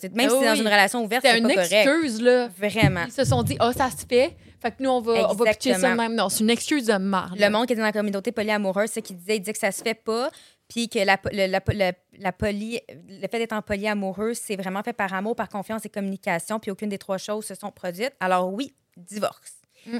C'est- 0.00 0.14
Même 0.14 0.26
Ah 0.28 0.32
si 0.32 0.38
c'est 0.40 0.44
dans 0.46 0.52
oui. 0.52 0.58
une 0.60 0.66
relation 0.66 1.04
ouverte, 1.04 1.24
c'est 1.24 1.38
une 1.38 1.44
pas 1.48 1.54
correct. 1.54 1.72
excuse, 1.72 2.20
là. 2.20 2.48
Vraiment. 2.58 3.04
Ils 3.06 3.12
se 3.12 3.24
sont 3.24 3.42
dit, 3.42 3.56
ah, 3.60 3.72
ça 3.72 3.90
se 3.90 4.04
fait. 4.08 4.36
Fait 4.60 4.70
que 4.70 4.82
nous, 4.82 4.90
on 4.90 5.00
va, 5.00 5.30
on 5.30 5.34
va 5.34 5.46
pitcher 5.52 5.74
ça 5.74 5.94
même. 5.94 6.14
Non, 6.14 6.28
c'est 6.28 6.40
une 6.44 6.50
excuse 6.50 6.86
de 6.86 6.94
marde. 6.96 7.36
Le 7.38 7.48
monde 7.48 7.66
qui 7.66 7.72
était 7.72 7.80
dans 7.80 7.86
la 7.86 7.92
communauté 7.92 8.30
polyamoureuse, 8.32 8.90
c'est 8.90 9.02
qu'il 9.02 9.16
disait, 9.16 9.36
il 9.36 9.40
disait 9.40 9.52
que 9.54 9.58
ça 9.58 9.72
se 9.72 9.82
fait 9.82 9.94
pas, 9.94 10.30
puis 10.68 10.88
que 10.88 10.98
la, 11.00 11.18
le, 11.32 11.46
la, 11.48 11.60
la- 11.72 11.92
la 12.18 12.32
poly, 12.32 12.80
le 13.08 13.26
fait 13.28 13.38
d'être 13.38 13.52
en 13.54 13.62
polyamoureux, 13.62 14.34
c'est 14.34 14.56
vraiment 14.56 14.82
fait 14.82 14.92
par 14.92 15.12
amour, 15.14 15.34
par 15.36 15.48
confiance 15.48 15.84
et 15.84 15.88
communication, 15.88 16.58
puis 16.60 16.70
aucune 16.70 16.88
des 16.90 16.98
trois 16.98 17.18
choses 17.18 17.44
se 17.46 17.54
sont 17.56 17.70
produites. 17.72 18.12
Alors 18.20 18.52
oui, 18.52 18.72
divorce. 18.96 19.52
Mm, 19.86 19.98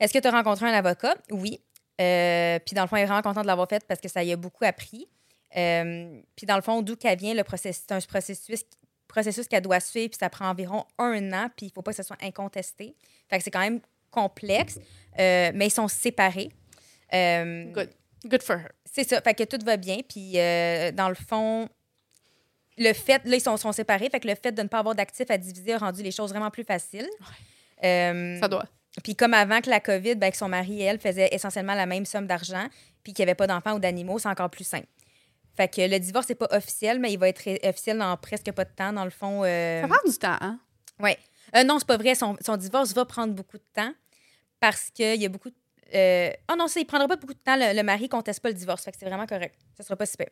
Est-ce 0.00 0.12
que 0.12 0.18
tu 0.18 0.26
as 0.26 0.30
rencontré 0.32 0.66
un 0.66 0.72
avocat? 0.74 1.14
Oui. 1.30 1.60
Euh, 2.00 2.58
puis 2.64 2.74
dans 2.74 2.82
le 2.82 2.88
fond, 2.88 2.96
elle 2.96 3.02
est 3.02 3.06
vraiment 3.06 3.22
contente 3.22 3.44
de 3.44 3.46
l'avoir 3.46 3.68
fait 3.68 3.84
parce 3.86 4.00
que 4.00 4.08
ça 4.08 4.22
y 4.24 4.32
a 4.32 4.36
beaucoup 4.36 4.64
appris. 4.64 5.08
Euh, 5.56 6.20
puis 6.34 6.46
dans 6.46 6.56
le 6.56 6.62
fond, 6.62 6.82
d'où 6.82 6.96
qu'elle 6.96 7.18
vient, 7.18 7.34
le 7.34 7.44
processus, 7.44 7.84
c'est 7.86 7.94
un 7.94 8.00
processus, 8.00 8.64
processus 9.06 9.46
qu'elle 9.46 9.62
doit 9.62 9.80
suivre, 9.80 10.10
puis 10.10 10.18
ça 10.18 10.28
prend 10.28 10.48
environ 10.48 10.84
un 10.98 11.32
an, 11.32 11.48
puis 11.56 11.66
il 11.66 11.72
faut 11.72 11.82
pas 11.82 11.92
que 11.92 11.96
ce 11.96 12.02
soit 12.02 12.18
incontesté. 12.22 12.96
Fait 13.28 13.38
que 13.38 13.44
c'est 13.44 13.50
quand 13.50 13.60
même 13.60 13.80
complexe, 14.10 14.78
euh, 15.18 15.52
mais 15.54 15.68
ils 15.68 15.72
sont 15.72 15.88
séparés. 15.88 16.50
Euh, 17.12 17.70
Good. 17.72 17.90
Good 18.26 18.42
for 18.42 18.56
her. 18.56 18.70
c'est 18.84 19.06
ça, 19.06 19.20
fait 19.20 19.34
que 19.34 19.44
tout 19.44 19.62
va 19.64 19.76
bien. 19.76 19.98
Puis 20.08 20.32
dans 20.32 21.08
le 21.08 21.14
fond, 21.14 21.68
le 22.76 22.92
fait, 22.92 23.22
là, 23.24 23.36
ils 23.36 23.40
sont, 23.40 23.56
sont 23.56 23.72
séparés, 23.72 24.08
fait 24.10 24.18
que 24.18 24.26
le 24.26 24.34
fait 24.34 24.50
de 24.50 24.62
ne 24.62 24.68
pas 24.68 24.78
avoir 24.78 24.94
d'actifs 24.94 25.30
à 25.30 25.38
diviser 25.38 25.74
a 25.74 25.78
rendu 25.78 26.02
les 26.02 26.10
choses 26.10 26.30
vraiment 26.30 26.50
plus 26.50 26.64
faciles. 26.64 27.08
Ça 27.80 28.48
doit. 28.48 28.64
Puis 29.02 29.16
comme 29.16 29.34
avant 29.34 29.60
que 29.60 29.68
la 29.70 29.80
COVID, 29.80 30.14
ben, 30.16 30.30
que 30.30 30.36
son 30.36 30.48
mari 30.48 30.80
et 30.82 30.84
elle 30.84 31.00
faisaient 31.00 31.28
essentiellement 31.32 31.74
la 31.74 31.86
même 31.86 32.04
somme 32.06 32.26
d'argent, 32.26 32.68
puis 33.02 33.12
qu'il 33.12 33.24
n'y 33.24 33.30
avait 33.30 33.34
pas 33.36 33.46
d'enfants 33.46 33.74
ou 33.74 33.78
d'animaux, 33.78 34.18
c'est 34.18 34.28
encore 34.28 34.50
plus 34.50 34.64
simple. 34.64 34.86
Fait 35.56 35.68
que 35.68 35.80
le 35.82 35.98
divorce 35.98 36.28
n'est 36.28 36.34
pas 36.34 36.48
officiel, 36.50 36.98
mais 36.98 37.12
il 37.12 37.18
va 37.18 37.28
être 37.28 37.42
officiel 37.68 37.98
dans 37.98 38.16
presque 38.16 38.50
pas 38.52 38.64
de 38.64 38.70
temps. 38.74 38.92
Dans 38.92 39.04
le 39.04 39.10
fond, 39.10 39.42
euh, 39.44 39.82
Ça 39.82 39.88
prend 39.88 40.10
du 40.10 40.16
temps, 40.18 40.36
hein? 40.40 40.58
ouais. 41.00 41.18
Euh, 41.54 41.62
non, 41.62 41.78
c'est 41.78 41.86
pas 41.86 41.96
vrai. 41.96 42.14
Son, 42.16 42.36
son 42.40 42.56
divorce 42.56 42.92
va 42.92 43.04
prendre 43.04 43.32
beaucoup 43.34 43.58
de 43.58 43.64
temps 43.74 43.92
parce 44.58 44.90
qu'il 44.90 45.20
y 45.20 45.26
a 45.26 45.28
beaucoup 45.28 45.50
de. 45.50 45.54
euh, 45.94 46.30
Oh 46.50 46.54
non, 46.58 46.66
ça, 46.66 46.80
il 46.80 46.86
prendra 46.86 47.06
pas 47.06 47.16
beaucoup 47.16 47.34
de 47.34 47.38
temps. 47.38 47.54
Le, 47.56 47.76
le 47.76 47.82
mari 47.84 48.08
conteste 48.08 48.40
pas 48.40 48.48
le 48.48 48.54
divorce. 48.54 48.82
Fait 48.84 48.90
que 48.90 48.96
c'est 48.98 49.04
vraiment 49.06 49.26
correct. 49.26 49.54
Ça 49.76 49.84
sera 49.84 49.94
pas 49.94 50.06
super. 50.06 50.26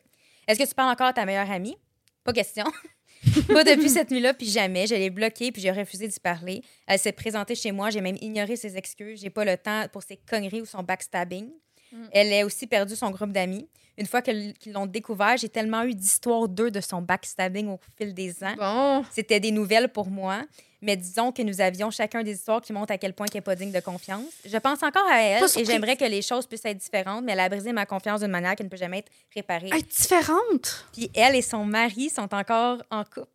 Est-ce 0.47 0.59
que 0.59 0.67
tu 0.67 0.75
parles 0.75 0.91
encore 0.91 1.07
à 1.07 1.13
ta 1.13 1.23
meilleure 1.25 1.49
amie? 1.49 1.77
Pas 2.25 2.33
question. 2.33 2.65
pas 3.47 3.63
depuis 3.63 3.89
cette 3.89 4.11
nuit-là, 4.11 4.33
puis 4.33 4.47
jamais. 4.47 4.87
Je 4.87 4.95
l'ai 4.95 5.09
bloquée, 5.09 5.51
puis 5.51 5.61
j'ai 5.61 5.71
refusé 5.71 6.07
d'y 6.07 6.19
parler. 6.19 6.61
Elle 6.87 6.99
s'est 6.99 7.11
présentée 7.11 7.55
chez 7.55 7.71
moi. 7.71 7.89
J'ai 7.89 8.01
même 8.01 8.17
ignoré 8.21 8.55
ses 8.55 8.77
excuses. 8.77 9.21
J'ai 9.21 9.29
pas 9.29 9.45
le 9.45 9.57
temps 9.57 9.85
pour 9.91 10.03
ses 10.03 10.17
conneries 10.17 10.61
ou 10.61 10.65
son 10.65 10.83
backstabbing. 10.83 11.49
Mm. 11.91 12.05
Elle 12.11 12.33
a 12.33 12.45
aussi 12.45 12.67
perdu 12.67 12.95
son 12.95 13.11
groupe 13.11 13.31
d'amis. 13.31 13.67
Une 13.97 14.07
fois 14.07 14.21
qu'ils 14.21 14.55
l'ont 14.67 14.87
découvert, 14.87 15.37
j'ai 15.37 15.49
tellement 15.49 15.83
eu 15.83 15.93
d'histoires 15.93 16.47
d'eux 16.49 16.71
de 16.71 16.81
son 16.81 17.01
backstabbing 17.01 17.67
au 17.67 17.79
fil 17.97 18.13
des 18.13 18.43
ans. 18.43 18.55
Bon. 18.57 19.05
C'était 19.11 19.39
des 19.39 19.51
nouvelles 19.51 19.89
pour 19.89 20.09
moi, 20.09 20.41
mais 20.83 20.95
disons 20.97 21.31
que 21.31 21.41
nous 21.41 21.59
avions 21.61 21.89
chacun 21.91 22.21
des 22.23 22.33
histoires 22.33 22.61
qui 22.61 22.73
montrent 22.73 22.93
à 22.93 22.97
quel 22.97 23.13
point 23.13 23.25
elle 23.31 23.37
n'est 23.37 23.41
pas 23.41 23.55
digne 23.55 23.71
de 23.71 23.79
confiance. 23.79 24.25
Je 24.45 24.57
pense 24.57 24.83
encore 24.83 25.07
à 25.09 25.21
elle 25.21 25.43
et 25.57 25.65
j'aimerais 25.65 25.95
que 25.97 26.05
les 26.05 26.21
choses 26.21 26.45
puissent 26.45 26.65
être 26.65 26.77
différentes, 26.77 27.23
mais 27.23 27.31
elle 27.31 27.39
a 27.39 27.49
brisé 27.49 27.71
ma 27.73 27.85
confiance 27.85 28.21
d'une 28.21 28.31
manière 28.31 28.55
qui 28.55 28.63
ne 28.63 28.69
peut 28.69 28.77
jamais 28.77 28.99
être 28.99 29.11
réparée. 29.33 29.69
Elle 29.71 29.79
est 29.79 29.91
différente. 29.91 30.85
Puis 30.93 31.09
elle 31.15 31.35
et 31.35 31.41
son 31.41 31.65
mari 31.65 32.09
sont 32.09 32.33
encore 32.33 32.77
en 32.91 33.03
couple. 33.03 33.27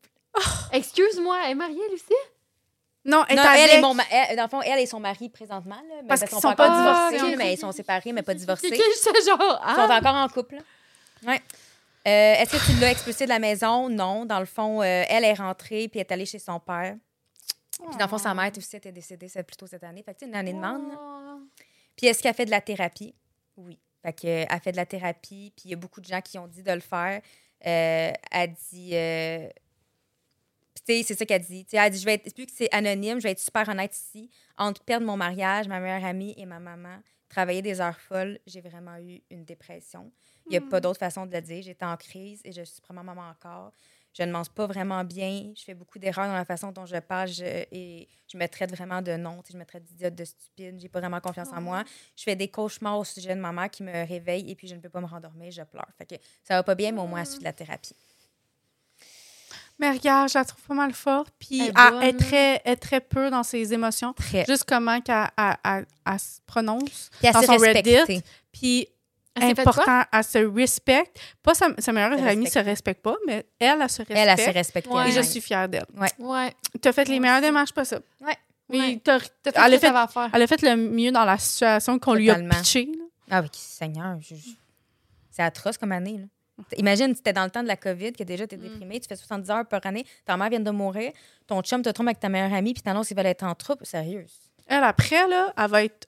Excuse-moi, 0.72 1.38
elle 1.44 1.50
est 1.52 1.54
mariée, 1.54 1.80
Lucie? 1.90 2.04
Non, 3.04 3.24
elle 3.28 3.38
est 3.38 3.42
Non, 3.42 3.48
elle 3.54 3.60
avec- 3.62 3.74
et 3.76 3.80
mon 3.80 3.94
ma- 3.94 4.02
elle- 4.10 4.36
dans 4.36 4.42
le 4.42 4.48
fond, 4.48 4.60
elle 4.62 4.78
et 4.80 4.86
son 4.86 5.00
mari 5.00 5.28
présentement, 5.30 5.76
là, 5.76 5.82
mais 6.02 6.08
Parce 6.08 6.20
parce, 6.20 6.30
qu'ils 6.30 6.36
qu'on 6.36 6.40
sont 6.42 6.54
pas 6.54 6.68
pas 6.68 6.68
encore 6.70 7.10
divorcés. 7.12 7.36
mais 7.36 7.54
ils 7.54 7.58
sont 7.58 7.72
séparés, 7.72 8.12
mais 8.12 8.22
pas 8.22 8.34
divorcés. 8.34 8.68
Genre, 8.68 8.78
Ils 8.78 9.24
sont 9.24 9.38
ah. 9.62 9.98
encore 9.98 10.14
en 10.14 10.28
couple. 10.28 10.56
Ouais. 11.26 11.40
Euh, 12.06 12.34
Est-ce 12.34 12.52
que 12.52 12.66
tu 12.72 12.78
l'as 12.80 12.90
expulsée 12.90 13.24
de 13.24 13.30
la 13.30 13.38
maison? 13.38 13.88
Non. 13.88 14.24
Dans 14.24 14.40
le 14.40 14.46
fond, 14.46 14.82
euh, 14.82 15.04
elle 15.08 15.24
est 15.24 15.34
rentrée 15.34 15.88
puis 15.88 16.00
est 16.00 16.10
allée 16.12 16.26
chez 16.26 16.38
son 16.38 16.60
père. 16.60 16.94
Puis 17.78 17.96
dans 17.96 18.04
le 18.04 18.08
fond, 18.10 18.18
sa 18.18 18.34
mère 18.34 18.50
aussi 18.56 18.76
était 18.76 18.92
décédée 18.92 19.28
c'est 19.28 19.42
plutôt 19.44 19.66
cette 19.66 19.84
année. 19.84 20.02
Fait 20.02 20.14
que 20.14 20.24
une 20.24 20.34
année 20.34 20.52
de 20.52 20.56
demande. 20.56 20.88
là. 20.88 21.38
Puis 21.96 22.06
est-ce 22.06 22.22
qu'elle 22.22 22.34
fait 22.34 22.44
de 22.46 22.50
la 22.50 22.60
thérapie? 22.60 23.14
Oui. 23.56 23.78
Fait 24.02 24.12
que, 24.12 24.26
euh, 24.26 24.44
elle 24.48 24.60
fait 24.60 24.72
de 24.72 24.76
la 24.76 24.86
thérapie, 24.86 25.52
puis 25.56 25.64
il 25.66 25.70
y 25.70 25.74
a 25.74 25.76
beaucoup 25.76 26.00
de 26.00 26.06
gens 26.06 26.20
qui 26.20 26.38
ont 26.38 26.46
dit 26.46 26.62
de 26.62 26.72
le 26.72 26.80
faire. 26.80 27.20
Euh, 27.66 28.12
elle 28.30 28.54
dit. 28.70 28.90
euh, 28.94 29.48
c'est 30.86 31.02
ça 31.02 31.26
qu'elle 31.26 31.42
dit. 31.42 31.64
Tu 31.64 31.70
sais, 31.72 31.76
elle 31.76 31.92
dit 31.92 31.98
je 31.98 32.04
vais 32.04 32.14
être, 32.14 32.36
vu 32.36 32.46
que 32.46 32.52
c'est 32.54 32.72
anonyme, 32.72 33.18
je 33.18 33.24
vais 33.24 33.32
être 33.32 33.40
super 33.40 33.68
honnête 33.68 33.94
ici. 33.94 34.30
Entre 34.56 34.82
perdre 34.82 35.06
mon 35.06 35.16
mariage, 35.16 35.68
ma 35.68 35.80
meilleure 35.80 36.04
amie 36.04 36.34
et 36.36 36.46
ma 36.46 36.60
maman, 36.60 36.98
travailler 37.28 37.62
des 37.62 37.80
heures 37.80 37.98
folles, 38.00 38.38
j'ai 38.46 38.60
vraiment 38.60 38.96
eu 38.98 39.20
une 39.30 39.44
dépression. 39.44 40.10
Il 40.46 40.50
n'y 40.50 40.56
a 40.56 40.60
pas 40.62 40.80
d'autre 40.80 40.98
façon 40.98 41.26
de 41.26 41.32
le 41.32 41.42
dire. 41.42 41.62
J'étais 41.62 41.84
en 41.84 41.96
crise 41.96 42.40
et 42.44 42.52
je 42.52 42.62
suis 42.62 42.80
probablement 42.80 43.28
encore. 43.28 43.72
Je 44.14 44.22
ne 44.24 44.32
mange 44.32 44.48
pas 44.50 44.66
vraiment 44.66 45.04
bien. 45.04 45.52
Je 45.56 45.62
fais 45.62 45.74
beaucoup 45.74 45.98
d'erreurs 45.98 46.26
dans 46.26 46.34
la 46.34 46.44
façon 46.44 46.72
dont 46.72 46.86
je 46.86 46.96
parle 46.96 47.28
je- 47.28 47.44
et 47.70 48.08
je 48.32 48.36
me 48.36 48.46
traite 48.48 48.70
vraiment 48.74 49.00
de 49.00 49.12
non. 49.16 49.40
Je 49.50 49.56
me 49.56 49.64
traite 49.64 49.84
d'idiote, 49.84 50.14
de 50.14 50.24
stupide. 50.24 50.78
J'ai 50.80 50.88
pas 50.88 50.98
vraiment 51.00 51.20
confiance 51.20 51.48
en 51.52 51.60
moi. 51.60 51.84
Je 52.16 52.24
fais 52.24 52.34
des 52.34 52.48
cauchemars 52.48 52.98
au 52.98 53.04
sujet 53.04 53.34
de 53.36 53.40
ma 53.40 53.52
mère 53.52 53.70
qui 53.70 53.82
me 53.84 53.92
réveille 54.06 54.50
et 54.50 54.54
puis 54.56 54.66
je 54.66 54.74
ne 54.74 54.80
peux 54.80 54.88
pas 54.88 55.00
me 55.00 55.06
rendormir. 55.06 55.50
Je 55.52 55.62
pleure. 55.62 55.86
Fait 55.96 56.06
que 56.06 56.14
ça 56.42 56.54
va 56.54 56.62
pas 56.64 56.74
bien, 56.74 56.90
mais 56.92 57.00
au 57.00 57.06
moins, 57.06 57.20
elle 57.20 57.26
suit 57.26 57.38
de 57.38 57.44
la 57.44 57.52
thérapie. 57.52 57.94
Mais 59.78 59.92
regarde, 59.92 60.28
je 60.28 60.36
la 60.38 60.44
trouve 60.44 60.62
pas 60.64 60.74
mal 60.74 60.92
forte. 60.92 61.32
Puis 61.38 61.60
Elle 61.68 62.08
elle, 62.08 62.16
très, 62.16 62.60
elle 62.64 62.78
très 62.78 63.00
peu 63.00 63.30
dans 63.30 63.44
ses 63.44 63.72
émotions. 63.72 64.12
Très. 64.12 64.44
Juste 64.44 64.64
comment 64.64 65.00
qu'elle 65.00 65.28
elle- 65.36 65.56
elle- 65.64 65.86
elle 66.04 66.18
se 66.18 66.40
prononce. 66.46 67.10
Puis 67.18 67.28
elle 67.28 67.32
dans 67.34 67.40
se 67.42 67.46
son. 67.46 67.52
Reddit. 67.58 68.22
Puis 68.50 68.88
Important, 69.42 70.02
elle 70.12 70.24
se 70.24 70.38
respecte. 70.38 71.18
Pas 71.42 71.54
sa, 71.54 71.68
sa 71.78 71.92
meilleure 71.92 72.18
Se 72.18 72.24
amie 72.24 72.48
se 72.48 72.58
respecte. 72.58 73.02
pas, 73.02 73.16
mais 73.26 73.46
elle, 73.58 73.80
elle 73.82 73.88
se 73.90 73.98
respecte. 74.02 74.10
Elle, 74.12 74.28
elle 74.28 74.38
se 74.38 74.50
respecte. 74.50 74.86
Ouais. 74.88 75.08
Et 75.08 75.12
je 75.12 75.20
suis 75.22 75.40
fière 75.40 75.68
d'elle. 75.68 75.86
Ouais. 76.18 76.54
Tu 76.80 76.88
as 76.88 76.92
fait 76.92 77.08
les 77.08 77.20
meilleures 77.20 77.40
démarches 77.40 77.72
possibles. 77.72 78.02
Ouais. 78.20 78.36
Oui, 78.70 78.78
Ouais. 78.78 79.00
elle, 79.06 79.12
a 79.74 79.78
fait, 79.78 79.92
elle 80.34 80.42
a 80.42 80.46
fait 80.46 80.62
le 80.62 80.76
mieux 80.76 81.10
dans 81.10 81.24
la 81.24 81.38
situation 81.38 81.98
qu'on 81.98 82.14
lui 82.14 82.30
a 82.30 82.34
pitché. 82.36 82.84
là. 82.84 83.04
Ah 83.30 83.40
oui, 83.42 83.48
Seigneur. 83.52 84.16
je- 84.20 84.34
je- 84.34 84.50
C'est 85.30 85.42
atroce 85.42 85.78
comme 85.78 85.92
année. 85.92 86.18
Là. 86.18 86.64
Imagine, 86.76 87.14
c'était 87.14 87.32
dans 87.32 87.44
le 87.44 87.50
temps 87.50 87.62
de 87.62 87.68
la 87.68 87.76
COVID, 87.76 88.12
que 88.12 88.24
déjà, 88.24 88.46
tu 88.46 88.56
es 88.56 88.58
Mm. 88.58 88.62
déprimé, 88.62 88.98
tu 89.00 89.06
fais 89.08 89.14
70 89.16 89.48
heures 89.50 89.64
par 89.66 89.80
année, 89.86 90.04
ta 90.24 90.36
mère 90.36 90.50
vient 90.50 90.58
de 90.60 90.70
mourir, 90.72 91.12
ton 91.46 91.62
chum 91.62 91.80
te 91.82 91.88
trompe 91.90 92.08
avec 92.08 92.18
ta 92.20 92.28
meilleure 92.28 92.52
amie, 92.52 92.74
puis 92.74 92.82
t'annonces 92.82 93.06
qu'il 93.08 93.16
va 93.16 93.22
être 93.22 93.44
en 93.44 93.54
troupe. 93.54 93.84
Sérieuse. 93.84 94.32
Elle, 94.66 94.82
après, 94.82 95.26
là, 95.28 95.52
elle 95.56 95.70
va 95.70 95.84
être 95.84 96.07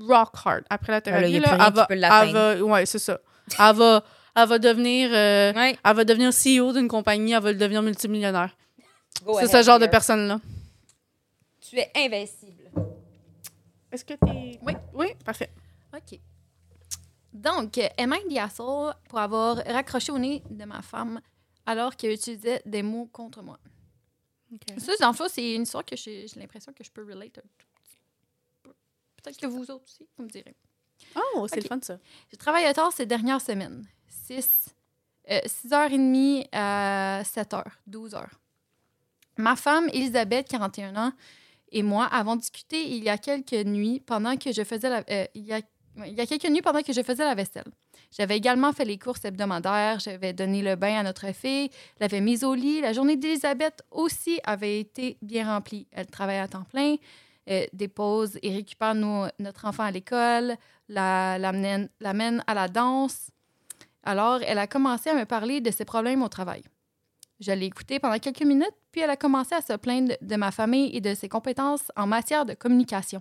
rock 0.00 0.32
hard. 0.44 0.64
Après 0.70 0.92
la 0.92 0.96
là, 0.98 1.00
thérapie, 1.00 1.38
là, 1.40 1.48
rien 1.56 1.66
elle 1.66 1.72
va, 1.74 1.86
elle 1.90 2.32
va- 2.32 2.62
ouais, 2.64 2.86
c'est 2.86 2.98
ça. 2.98 3.18
Elle 3.58 3.76
va, 3.76 4.04
elle 4.34 4.48
va 4.48 4.58
devenir, 4.58 5.10
euh, 5.12 5.52
Ouais. 5.52 5.78
elle 5.84 5.96
va 5.96 6.04
devenir 6.04 6.30
CEO 6.32 6.72
d'une 6.72 6.88
compagnie, 6.88 7.32
elle 7.32 7.42
va 7.42 7.52
devenir 7.52 7.82
multimillionnaire. 7.82 8.56
C'est 9.40 9.46
ce 9.48 9.62
genre 9.62 9.78
de 9.78 9.86
personne-là. 9.86 10.40
Tu 11.60 11.78
es 11.78 11.90
invincible. 11.96 12.70
Est-ce 13.90 14.04
que 14.04 14.14
t'es... 14.14 14.58
Oui. 14.62 14.72
Oui, 14.92 15.06
parfait. 15.24 15.50
OK. 15.94 16.18
Donc, 17.32 17.78
am 17.98 18.14
I 18.14 18.34
the 18.34 18.38
asshole 18.38 18.94
pour 19.08 19.18
avoir 19.18 19.56
raccroché 19.66 20.12
au 20.12 20.18
nez 20.18 20.42
de 20.50 20.64
ma 20.64 20.80
femme 20.82 21.20
alors 21.66 21.96
qu'elle 21.96 22.12
utilisait 22.12 22.62
des 22.66 22.82
mots 22.82 23.06
contre 23.12 23.42
moi? 23.42 23.58
Ça, 24.78 24.92
dans 25.00 25.08
le 25.08 25.14
fond, 25.14 25.26
c'est 25.28 25.54
une 25.54 25.62
histoire 25.62 25.84
que 25.84 25.96
j'ai 25.96 26.26
j'ai 26.28 26.40
l'impression 26.40 26.72
que 26.72 26.84
je 26.84 26.90
peux 26.90 27.02
relate 27.04 27.38
un 27.38 27.42
tout 27.58 27.66
petit 27.82 27.98
peu. 28.62 28.70
Peut-être 29.26 29.40
que 29.40 29.46
vous 29.46 29.68
autres 29.72 29.82
aussi, 29.84 30.06
vous 30.16 30.22
me 30.22 30.28
direz. 30.28 30.54
Oh, 31.16 31.48
c'est 31.48 31.60
le 31.60 31.66
fun, 31.66 31.80
ça. 31.82 31.98
J'ai 32.30 32.36
travaillé 32.36 32.72
tard 32.72 32.92
ces 32.92 33.06
dernières 33.06 33.40
semaines. 33.40 33.84
6 34.08 34.68
6h30 35.28 36.46
à 36.52 37.22
7h, 37.24 37.64
12h. 37.90 38.24
Ma 39.38 39.56
femme, 39.56 39.88
Elisabeth, 39.92 40.46
41 40.46 40.94
ans, 40.94 41.12
et 41.72 41.82
moi 41.82 42.04
avons 42.04 42.36
discuté 42.36 42.88
il 42.88 43.02
y 43.02 43.08
a 43.08 43.18
quelques 43.18 43.66
nuits 43.66 43.98
pendant 43.98 44.36
que 44.36 44.52
je 44.52 44.62
faisais 44.62 44.88
la... 44.88 45.02
euh, 45.10 45.26
il 45.34 45.44
y 45.44 45.52
a 45.52 45.60
il 46.06 46.12
y 46.12 46.20
a 46.20 46.26
quelques 46.26 46.48
nuits 46.48 46.60
pendant 46.60 46.82
que 46.82 46.92
je 46.92 47.02
faisais 47.02 47.24
la 47.24 47.34
vaisselle. 47.34 47.64
J'avais 48.10 48.36
également 48.36 48.72
fait 48.74 48.84
les 48.84 48.98
courses 48.98 49.24
hebdomadaires, 49.24 49.98
j'avais 49.98 50.34
donné 50.34 50.60
le 50.60 50.76
bain 50.76 50.98
à 50.98 51.02
notre 51.02 51.32
fille, 51.32 51.70
l'avais 51.98 52.20
mise 52.20 52.44
au 52.44 52.54
lit. 52.54 52.82
La 52.82 52.92
journée 52.92 53.16
d'Elisabeth 53.16 53.82
aussi 53.90 54.38
avait 54.44 54.78
été 54.78 55.16
bien 55.22 55.46
remplie. 55.46 55.88
Elle 55.92 56.06
travaille 56.06 56.38
à 56.38 56.48
temps 56.48 56.64
plein, 56.64 56.96
euh, 57.50 57.64
dépose 57.72 58.38
et 58.42 58.54
récupère 58.54 58.94
notre 58.94 59.64
enfant 59.64 59.84
à 59.84 59.90
l'école, 59.90 60.56
la- 60.88 61.38
l'amène 61.38 61.88
l'amène 62.00 62.42
à 62.46 62.54
la 62.54 62.68
danse. 62.68 63.30
Alors, 64.02 64.40
elle 64.42 64.58
a 64.58 64.66
commencé 64.66 65.10
à 65.10 65.14
me 65.14 65.24
parler 65.24 65.60
de 65.60 65.70
ses 65.70 65.84
problèmes 65.84 66.22
au 66.22 66.28
travail. 66.28 66.62
Je 67.40 67.52
l'ai 67.52 67.66
écoutée 67.66 67.98
pendant 67.98 68.18
quelques 68.18 68.42
minutes, 68.42 68.74
puis 68.92 69.02
elle 69.02 69.10
a 69.10 69.16
commencé 69.16 69.54
à 69.54 69.60
se 69.60 69.74
plaindre 69.74 70.14
de 70.20 70.36
ma 70.36 70.50
famille 70.50 70.96
et 70.96 71.00
de 71.00 71.12
ses 71.14 71.28
compétences 71.28 71.90
en 71.96 72.06
matière 72.06 72.46
de 72.46 72.54
communication. 72.54 73.20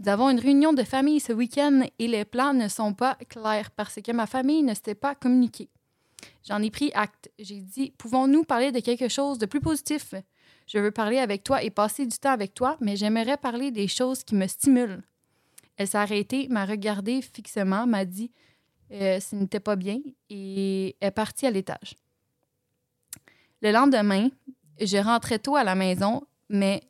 Nous 0.00 0.08
avons 0.08 0.30
une 0.30 0.40
réunion 0.40 0.72
de 0.72 0.82
famille 0.82 1.20
ce 1.20 1.32
week-end 1.32 1.82
et 1.98 2.08
les 2.08 2.24
plans 2.24 2.54
ne 2.54 2.68
sont 2.68 2.94
pas 2.94 3.16
clairs 3.28 3.70
parce 3.70 3.96
que 4.02 4.12
ma 4.12 4.26
famille 4.26 4.62
ne 4.62 4.74
s'était 4.74 4.94
pas 4.94 5.14
communiquée. 5.14 5.68
J'en 6.48 6.62
ai 6.62 6.70
pris 6.70 6.90
acte. 6.94 7.30
J'ai 7.38 7.60
dit 7.60 7.92
Pouvons-nous 7.98 8.44
parler 8.44 8.72
de 8.72 8.80
quelque 8.80 9.08
chose 9.08 9.38
de 9.38 9.46
plus 9.46 9.60
positif? 9.60 10.14
Je 10.66 10.78
veux 10.78 10.90
parler 10.90 11.18
avec 11.18 11.44
toi 11.44 11.62
et 11.62 11.70
passer 11.70 12.06
du 12.06 12.16
temps 12.18 12.30
avec 12.30 12.54
toi, 12.54 12.76
mais 12.80 12.96
j'aimerais 12.96 13.36
parler 13.36 13.70
des 13.70 13.88
choses 13.88 14.24
qui 14.24 14.34
me 14.34 14.46
stimulent. 14.46 15.02
Elle 15.76 15.88
s'est 15.88 15.98
arrêtée, 15.98 16.48
m'a 16.48 16.64
regardé 16.64 17.20
fixement, 17.20 17.86
m'a 17.86 18.04
dit 18.04 18.30
euh, 18.92 19.18
ce 19.20 19.34
n'était 19.34 19.60
pas 19.60 19.76
bien 19.76 19.98
et 20.30 20.96
est 21.00 21.10
partie 21.10 21.46
à 21.46 21.50
l'étage. 21.50 21.96
Le 23.60 23.72
lendemain, 23.72 24.28
je 24.80 24.96
rentrais 24.98 25.38
tôt 25.38 25.56
à 25.56 25.64
la 25.64 25.74
maison, 25.74 26.22
mais, 26.48 26.82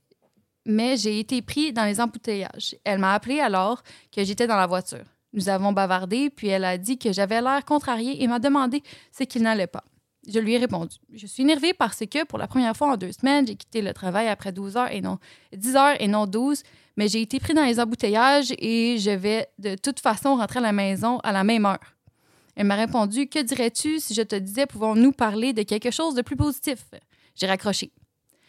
mais 0.67 0.97
j'ai 0.97 1.19
été 1.19 1.41
pris 1.41 1.73
dans 1.73 1.85
les 1.85 2.01
embouteillages. 2.01 2.77
Elle 2.85 2.99
m'a 2.99 3.15
appelé 3.15 3.41
alors 3.41 3.83
que 4.13 4.25
j'étais 4.25 4.47
dans 4.47 4.57
la 4.57 4.67
voiture. 4.67 5.05
Nous 5.33 5.49
avons 5.49 5.73
bavardé, 5.73 6.31
puis 6.31 6.49
elle 6.49 6.65
a 6.65 6.79
dit 6.79 6.99
que 6.99 7.13
j'avais 7.13 7.41
l'air 7.41 7.65
contrariée 7.65 8.23
et 8.23 8.27
m'a 8.29 8.39
demandé 8.39 8.83
ce 9.13 9.25
qu'il 9.25 9.43
n'allait 9.43 9.67
pas. 9.67 9.85
Je 10.27 10.39
lui 10.39 10.55
ai 10.55 10.59
répondu. 10.59 10.97
Je 11.13 11.27
suis 11.27 11.43
énervée 11.43 11.75
parce 11.75 12.01
que 12.01 12.25
pour 12.25 12.39
la 12.39 12.47
première 12.47 12.77
fois 12.77 12.93
en 12.93 12.97
deux 12.97 13.13
semaines, 13.13 13.47
j'ai 13.47 13.57
quitté 13.57 13.83
le 13.83 13.93
travail 13.93 14.29
après 14.29 14.53
12 14.53 14.77
heures 14.77 14.93
et 14.93 15.01
non 15.01 15.19
10 15.53 15.77
heures 15.77 15.97
et 16.01 16.09
non 16.09 16.27
12, 16.27 16.63
mais 16.97 17.09
j'ai 17.09 17.21
été 17.21 17.41
pris 17.41 17.55
dans 17.55 17.65
les 17.65 17.79
embouteillages 17.81 18.53
et 18.59 18.99
je 18.99 19.11
vais 19.11 19.49
de 19.59 19.75
toute 19.75 20.01
façon 20.01 20.37
rentrer 20.37 20.61
à 20.61 20.63
la 20.63 20.73
maison 20.73 21.19
à 21.19 21.33
la 21.33 21.45
même 21.45 21.67
heure. 21.67 21.95
Elle 22.57 22.67
m'a 22.67 22.77
répondu 22.77 23.29
Que 23.29 23.43
dirais-tu 23.43 24.01
si 24.01 24.15
je 24.15 24.23
te 24.23 24.37
disais 24.37 24.67
pouvons-nous 24.67 25.13
parler 25.13 25.53
de 25.53 25.63
quelque 25.63 25.91
chose 25.91 26.15
de 26.15 26.23
plus 26.23 26.37
positif 26.37 26.79
J'ai 27.35 27.47
raccroché. 27.47 27.93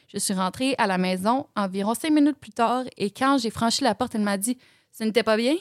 Je 0.07 0.19
suis 0.19 0.33
rentrée 0.33 0.75
à 0.77 0.87
la 0.87 0.97
maison 0.97 1.47
environ 1.55 1.93
cinq 1.93 2.11
minutes 2.11 2.37
plus 2.37 2.51
tard 2.51 2.83
et 2.97 3.09
quand 3.09 3.37
j'ai 3.37 3.49
franchi 3.49 3.83
la 3.83 3.95
porte, 3.95 4.15
elle 4.15 4.21
m'a 4.21 4.37
dit 4.37 4.57
Ce 4.91 5.03
n'était 5.03 5.23
pas 5.23 5.35
bien 5.37 5.55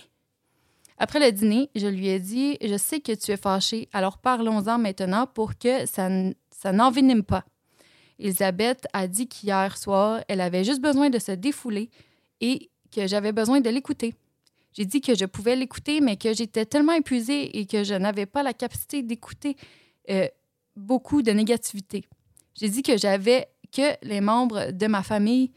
Après 0.99 1.19
le 1.19 1.33
dîner, 1.33 1.71
je 1.75 1.87
lui 1.87 2.09
ai 2.09 2.21
dit 2.21 2.57
Je 2.63 2.77
sais 2.77 3.01
que 3.01 3.13
tu 3.13 3.33
es 3.33 3.37
fâchée, 3.37 3.89
alors 3.93 4.19
parlons-en 4.19 4.79
maintenant 4.79 5.27
pour 5.27 5.59
que 5.59 5.87
ça 5.87 6.73
n'envenime 6.73 7.23
pas. 7.23 7.45
Elisabeth 8.19 8.87
a 8.93 9.09
dit 9.09 9.27
qu'hier 9.27 9.77
soir, 9.77 10.23
elle 10.29 10.41
avait 10.41 10.65
juste 10.65 10.81
besoin 10.81 11.11
de 11.11 11.19
se 11.19 11.33
défouler 11.33 11.91
et 12.41 12.71
que 12.95 13.07
j'avais 13.07 13.33
besoin 13.33 13.61
de 13.61 13.71
l'écouter. 13.71 14.15
J'ai 14.73 14.85
dit 14.85 15.01
que 15.01 15.15
je 15.15 15.25
pouvais 15.25 15.57
l'écouter, 15.57 16.01
mais 16.01 16.17
que 16.17 16.33
j'étais 16.33 16.67
tellement 16.67 16.93
épuisée 16.93 17.59
et 17.59 17.67
que 17.67 17.85
je 17.85 17.95
n'avais 17.95 18.27
pas 18.27 18.43
la 18.43 18.53
capacité 18.53 19.03
d'écouter 19.03 19.57
euh, 20.11 20.29
beaucoup 20.77 21.23
de 21.23 21.31
négativité. 21.31 22.05
J'ai 22.55 22.69
dit 22.69 22.83
que 22.83 22.97
j'avais 22.97 23.49
que 23.73 23.97
les 24.03 24.21
membres 24.21 24.71
de 24.71 24.87
ma 24.87 25.03
famille. 25.03 25.51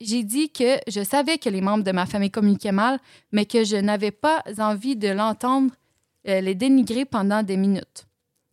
J'ai 0.00 0.22
dit 0.22 0.50
que 0.50 0.78
je 0.88 1.04
savais 1.04 1.38
que 1.38 1.50
les 1.50 1.60
membres 1.60 1.84
de 1.84 1.92
ma 1.92 2.06
famille 2.06 2.30
communiquaient 2.30 2.72
mal, 2.72 2.98
mais 3.32 3.44
que 3.44 3.64
je 3.64 3.76
n'avais 3.76 4.10
pas 4.10 4.42
envie 4.58 4.96
de 4.96 5.08
l'entendre 5.08 5.72
euh, 6.28 6.40
les 6.40 6.54
dénigrer 6.54 7.04
pendant 7.04 7.42
des 7.42 7.56
minutes. 7.56 8.06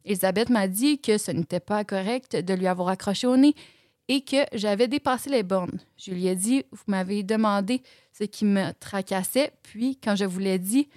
Elisabeth 0.06 0.50
m'a 0.50 0.68
dit 0.68 1.00
que 1.00 1.18
ce 1.18 1.32
n'était 1.32 1.60
pas 1.60 1.84
correct 1.84 2.36
de 2.36 2.54
lui 2.54 2.68
avoir 2.68 2.90
accroché 2.90 3.28
au 3.28 3.36
nez 3.36 3.56
et 4.08 4.22
que 4.22 4.38
j'avais 4.54 4.88
dépassé 4.88 5.30
les 5.30 5.44
bornes. 5.44 5.80
Je 5.98 6.12
lui 6.12 6.28
ai 6.28 6.36
dit, 6.36 6.64
vous 6.72 6.84
m'avez 6.88 7.24
demandé 7.24 7.82
ce 8.14 8.24
qui 8.24 8.46
me 8.46 8.72
tracassait, 8.80 9.52
puis 9.64 9.98
quand 10.02 10.16
je 10.16 10.26
vous 10.26 10.40
l'ai 10.40 10.60
dit, 10.60 10.88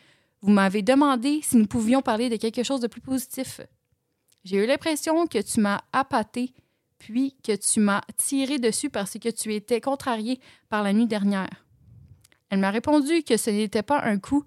vous 0.43 0.51
m'avez 0.51 0.83
demandé 0.83 1.41
si 1.43 1.57
nous 1.57 1.67
pouvions 1.67 2.03
parler 2.03 2.29
de 2.29 2.37
quelque 2.37 2.63
chose 2.63 2.81
de 2.81 2.87
plus 2.87 3.01
positif. 3.01 3.61
J'ai 4.45 4.57
eu 4.63 4.67
l'impression 4.67 5.27
que 5.27 5.43
tu 5.43 5.61
m'as 5.61 5.81
appâté, 5.93 6.53
puis 7.01 7.35
que 7.43 7.57
tu 7.57 7.81
m'as 7.81 8.03
tiré 8.17 8.59
dessus 8.59 8.91
parce 8.91 9.19
que 9.19 9.31
tu 9.31 9.53
étais 9.55 9.81
contrarié 9.81 10.39
par 10.69 10.85
la 10.85 10.93
nuit 10.93 11.07
dernière. 11.07 11.65
Elle 12.51 12.61
m'a 12.61 12.71
répondu 12.71 13.25
que 13.25 13.37
ce 13.37 13.51
n'était 13.51 13.83
pas 13.83 14.03
un 14.03 14.19
coup, 14.19 14.45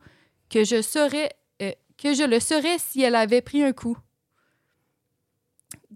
que 0.50 0.64
je 0.64 0.82
serais, 0.82 1.32
euh, 1.62 1.72
que 1.98 2.14
je 2.14 2.24
le 2.24 2.40
serais 2.40 2.78
si 2.78 3.02
elle 3.02 3.16
avait 3.16 3.42
pris 3.42 3.64
un 3.64 3.74
coup. 3.74 3.98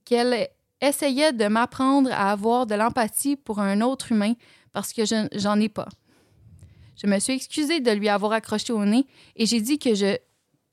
Qu'elle 0.04 0.50
essayait 0.82 1.32
de 1.32 1.48
m'apprendre 1.48 2.12
à 2.12 2.32
avoir 2.32 2.66
de 2.66 2.76
l'empathie 2.76 3.36
pour 3.36 3.60
un 3.60 3.82
autre 3.82 4.12
humain 4.12 4.34
parce 4.74 4.94
que 4.94 5.06
je 5.06 5.28
j'en 5.34 5.60
ai 5.60 5.70
pas. 5.70 5.90
Je 7.02 7.06
me 7.06 7.20
suis 7.20 7.34
excusée 7.34 7.82
de 7.82 7.92
lui 7.92 8.10
avoir 8.10 8.32
accroché 8.32 8.74
au 8.74 8.84
nez 8.84 9.06
et 9.36 9.46
j'ai 9.46 9.62
dit 9.62 9.78
que 9.78 9.94
je 9.94 10.18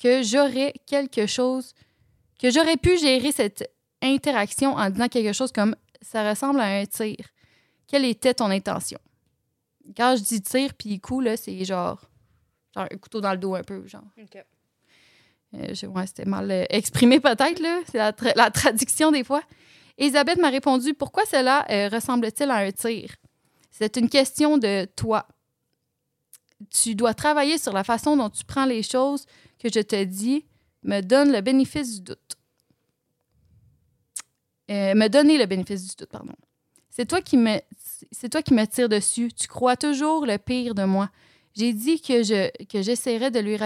que 0.02 0.22
j'aurais 0.22 0.72
quelque 0.86 1.26
chose 1.26 1.74
que 2.38 2.50
j'aurais 2.50 2.76
pu 2.76 2.98
gérer 2.98 3.32
cette 3.32 3.70
interaction 4.04 4.74
en 4.74 4.90
disant 4.90 5.08
quelque 5.08 5.32
chose 5.32 5.52
comme 5.52 5.74
ça 6.02 6.28
ressemble 6.28 6.60
à 6.60 6.66
un 6.66 6.84
tir. 6.86 7.16
Quelle 7.86 8.04
était 8.04 8.34
ton 8.34 8.50
intention? 8.50 8.98
Quand 9.96 10.16
je 10.16 10.22
dis 10.22 10.40
tir 10.42 10.74
puis 10.74 11.00
coup 11.00 11.20
là, 11.20 11.36
c'est 11.36 11.64
genre 11.64 12.00
genre 12.74 12.86
un 12.90 12.96
couteau 12.96 13.20
dans 13.20 13.32
le 13.32 13.38
dos 13.38 13.54
un 13.54 13.62
peu 13.62 13.86
genre. 13.86 14.02
Euh, 15.54 15.74
je- 15.74 15.86
ouais, 15.86 16.06
c'était 16.06 16.24
mal 16.24 16.50
euh, 16.50 16.64
exprimé 16.70 17.20
peut-être, 17.20 17.60
là. 17.60 17.80
C'est 17.90 17.98
la, 17.98 18.12
tra- 18.12 18.32
la 18.36 18.50
traduction 18.50 19.12
des 19.12 19.22
fois. 19.22 19.42
Elisabeth 19.98 20.38
m'a 20.38 20.48
répondu 20.50 20.94
Pourquoi 20.94 21.24
cela 21.26 21.64
euh, 21.70 21.88
ressemble-t-il 21.88 22.50
à 22.50 22.56
un 22.56 22.72
tir? 22.72 23.14
C'est 23.70 23.96
une 23.96 24.08
question 24.08 24.58
de 24.58 24.86
toi. 24.96 25.28
Tu 26.70 26.94
dois 26.94 27.14
travailler 27.14 27.58
sur 27.58 27.72
la 27.72 27.84
façon 27.84 28.16
dont 28.16 28.30
tu 28.30 28.44
prends 28.44 28.64
les 28.64 28.82
choses 28.82 29.26
que 29.58 29.68
je 29.72 29.80
te 29.80 30.02
dis, 30.04 30.44
me 30.82 31.00
donne 31.00 31.30
le 31.32 31.40
bénéfice 31.40 31.96
du 31.96 32.00
doute. 32.02 32.36
Euh, 34.70 34.94
me 34.94 35.08
donner 35.08 35.38
le 35.38 35.46
bénéfice 35.46 35.82
du 35.82 35.94
doute, 35.96 36.08
pardon. 36.10 36.34
C'est 36.90 37.06
toi 37.06 37.20
qui 37.20 37.36
me 37.36 37.58
c'est 38.12 38.28
toi 38.28 38.42
qui 38.42 38.54
me 38.54 38.64
tire 38.66 38.88
dessus. 38.88 39.30
Tu 39.32 39.48
crois 39.48 39.76
toujours 39.76 40.26
le 40.26 40.38
pire 40.38 40.74
de 40.74 40.84
moi. 40.84 41.10
J'ai 41.54 41.72
dit 41.72 42.00
que 42.00 42.22
je 42.22 42.50
que 42.66 42.82
j'essaierais 42.82 43.30
de 43.30 43.40
lui 43.40 43.56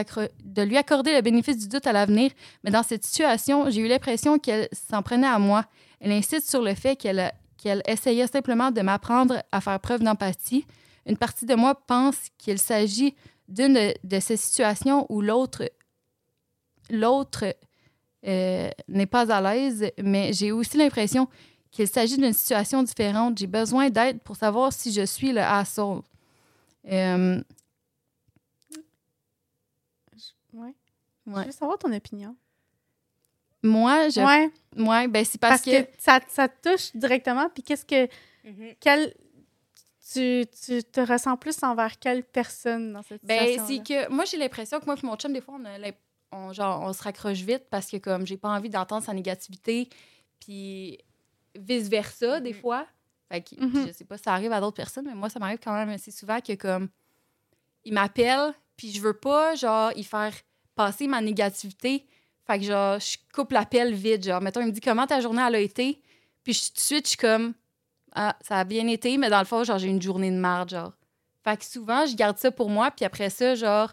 de 0.44 0.62
lui 0.62 0.76
accorder 0.76 1.14
le 1.14 1.20
bénéfice 1.20 1.58
du 1.58 1.68
doute 1.68 1.86
à 1.86 1.92
l'avenir, 1.92 2.30
mais 2.64 2.70
dans 2.70 2.82
cette 2.82 3.04
situation, 3.04 3.70
j'ai 3.70 3.82
eu 3.82 3.88
l'impression 3.88 4.38
qu'elle 4.38 4.68
s'en 4.72 5.02
prenait 5.02 5.26
à 5.26 5.38
moi. 5.38 5.64
Elle 6.00 6.12
insiste 6.12 6.48
sur 6.48 6.62
le 6.62 6.74
fait 6.74 6.96
qu'elle 6.96 7.32
qu'elle 7.58 7.82
essayait 7.86 8.26
simplement 8.26 8.70
de 8.70 8.80
m'apprendre 8.80 9.42
à 9.52 9.60
faire 9.60 9.78
preuve 9.80 10.02
d'empathie. 10.02 10.64
Une 11.06 11.16
partie 11.16 11.46
de 11.46 11.54
moi 11.54 11.74
pense 11.74 12.16
qu'il 12.38 12.58
s'agit 12.58 13.14
d'une 13.48 13.92
de 14.04 14.20
ces 14.20 14.36
situations 14.36 15.06
où 15.08 15.20
l'autre 15.20 15.64
l'autre 16.90 17.44
euh, 18.26 18.70
n'est 18.88 19.06
pas 19.06 19.32
à 19.32 19.40
l'aise, 19.40 19.90
mais 20.02 20.32
j'ai 20.32 20.52
aussi 20.52 20.76
l'impression 20.76 21.28
qu'il 21.70 21.86
s'agit 21.86 22.16
d'une 22.16 22.32
situation 22.32 22.82
différente. 22.82 23.38
J'ai 23.38 23.46
besoin 23.46 23.90
d'aide 23.90 24.20
pour 24.20 24.36
savoir 24.36 24.72
si 24.72 24.92
je 24.92 25.04
suis 25.04 25.32
le 25.32 25.40
asshole. 25.40 26.02
Euh, 26.90 27.40
Ouais. 30.54 30.74
ouais. 31.26 31.42
Je 31.42 31.46
veux 31.46 31.52
savoir 31.52 31.78
ton 31.78 31.92
opinion. 31.92 32.34
Moi, 33.62 34.08
je, 34.08 34.20
Ouais, 34.20 34.50
ouais, 34.76 35.08
ben 35.08 35.24
c'est 35.24 35.38
parce, 35.38 35.62
parce, 35.62 35.76
que, 35.76 35.82
que, 35.82 35.88
ça, 35.98 36.20
ça 36.28 36.48
te 36.48 36.70
touche 36.70 36.94
directement. 36.96 37.48
Puis 37.50 37.62
qu'est-ce 37.62 37.84
que. 37.84 38.08
Quel, 38.80 39.12
tu, 40.12 40.46
tu 40.64 40.82
te 40.84 41.00
ressens 41.00 41.36
plus 41.36 41.62
envers 41.62 41.98
quelle 41.98 42.24
personne 42.24 42.94
dans 42.94 43.02
cette 43.02 43.22
ben 43.24 43.40
situation 43.46 43.66
c'est 43.66 43.82
que 43.82 44.10
moi 44.10 44.24
j'ai 44.24 44.38
l'impression 44.38 44.80
que 44.80 44.86
moi 44.86 44.94
et 45.00 45.04
mon 45.06 45.16
chum 45.16 45.34
des 45.34 45.42
fois 45.42 45.56
on, 45.60 45.64
a 45.66 45.76
l'im- 45.76 45.92
on, 46.32 46.52
genre 46.52 46.82
on 46.82 46.92
se 46.92 47.02
raccroche 47.02 47.38
vite 47.38 47.64
parce 47.70 47.86
que 47.90 47.96
comme 47.96 48.26
j'ai 48.26 48.36
pas 48.36 48.50
envie 48.50 48.68
d'entendre 48.70 49.04
sa 49.04 49.12
négativité, 49.14 49.88
puis 50.40 50.98
vice 51.58 51.88
versa 51.88 52.40
des 52.40 52.52
fois. 52.52 52.86
Fait 53.30 53.42
que 53.42 53.54
Mhm. 53.62 53.86
je 53.88 53.92
sais 53.92 54.04
pas 54.04 54.16
si 54.16 54.24
ça 54.24 54.32
arrive 54.34 54.52
à 54.52 54.60
d'autres 54.60 54.76
personnes, 54.76 55.06
mais 55.06 55.14
moi 55.14 55.28
ça 55.28 55.38
m'arrive 55.38 55.58
quand 55.62 55.74
même 55.74 55.88
assez 55.90 56.10
souvent 56.10 56.40
que 56.40 56.54
comme 56.54 56.88
il 57.84 57.92
m'appelle 57.92 58.52
puis 58.76 58.92
je 58.92 59.00
veux 59.00 59.14
pas 59.18 59.54
genre 59.54 59.90
y 59.96 60.04
faire 60.04 60.32
passer 60.74 61.06
ma 61.08 61.20
négativité. 61.20 62.06
Fait 62.46 62.58
que 62.58 62.64
genre 62.64 62.98
je 63.00 63.16
coupe 63.34 63.52
l'appel 63.52 63.92
vite, 63.94 64.24
genre 64.24 64.40
mettons 64.40 64.60
il 64.60 64.66
me 64.68 64.72
dit 64.72 64.80
comment 64.80 65.06
ta 65.06 65.20
journée 65.20 65.42
elle 65.46 65.54
a 65.56 65.60
été, 65.60 66.00
puis 66.44 66.52
je- 66.54 66.68
tout 66.68 66.74
de 66.74 66.80
suite 66.80 67.04
je 67.04 67.08
suis 67.10 67.18
comme 67.18 67.54
ah, 68.14 68.36
ça 68.40 68.56
a 68.58 68.64
bien 68.64 68.86
été, 68.88 69.18
mais 69.18 69.28
dans 69.28 69.38
le 69.38 69.44
fond, 69.44 69.62
genre, 69.64 69.78
j'ai 69.78 69.86
une 69.88 70.00
journée 70.00 70.30
de 70.30 70.36
marde, 70.38 70.70
genre. 70.70 70.92
Fait 71.44 71.56
que 71.58 71.64
souvent, 71.64 72.06
je 72.06 72.16
garde 72.16 72.38
ça 72.38 72.50
pour 72.50 72.70
moi, 72.70 72.90
puis 72.90 73.04
après 73.04 73.28
ça, 73.28 73.54
genre, 73.54 73.92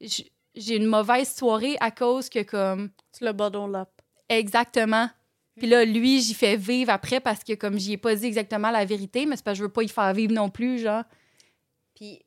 j- 0.00 0.30
j'ai 0.56 0.76
une 0.76 0.86
mauvaise 0.86 1.32
soirée 1.34 1.76
à 1.80 1.90
cause 1.90 2.28
que, 2.28 2.42
comme, 2.42 2.90
Tu 3.12 3.24
le 3.24 3.32
bottle 3.32 3.74
up. 3.76 3.88
exactement. 4.28 5.08
Puis 5.56 5.66
là, 5.66 5.84
lui, 5.86 6.20
j'y 6.20 6.34
fais 6.34 6.56
vivre 6.56 6.90
après 6.92 7.18
parce 7.20 7.42
que, 7.42 7.54
comme, 7.54 7.78
j'y 7.78 7.92
ai 7.92 7.96
pas 7.96 8.14
dit 8.14 8.26
exactement 8.26 8.70
la 8.70 8.84
vérité, 8.84 9.24
mais 9.24 9.36
c'est 9.36 9.44
parce 9.44 9.54
que 9.54 9.58
je 9.60 9.62
veux 9.64 9.72
pas 9.72 9.82
y 9.82 9.88
faire 9.88 10.12
vivre 10.12 10.32
non 10.34 10.50
plus, 10.50 10.78
genre. 10.80 11.04
Puis 11.94 12.22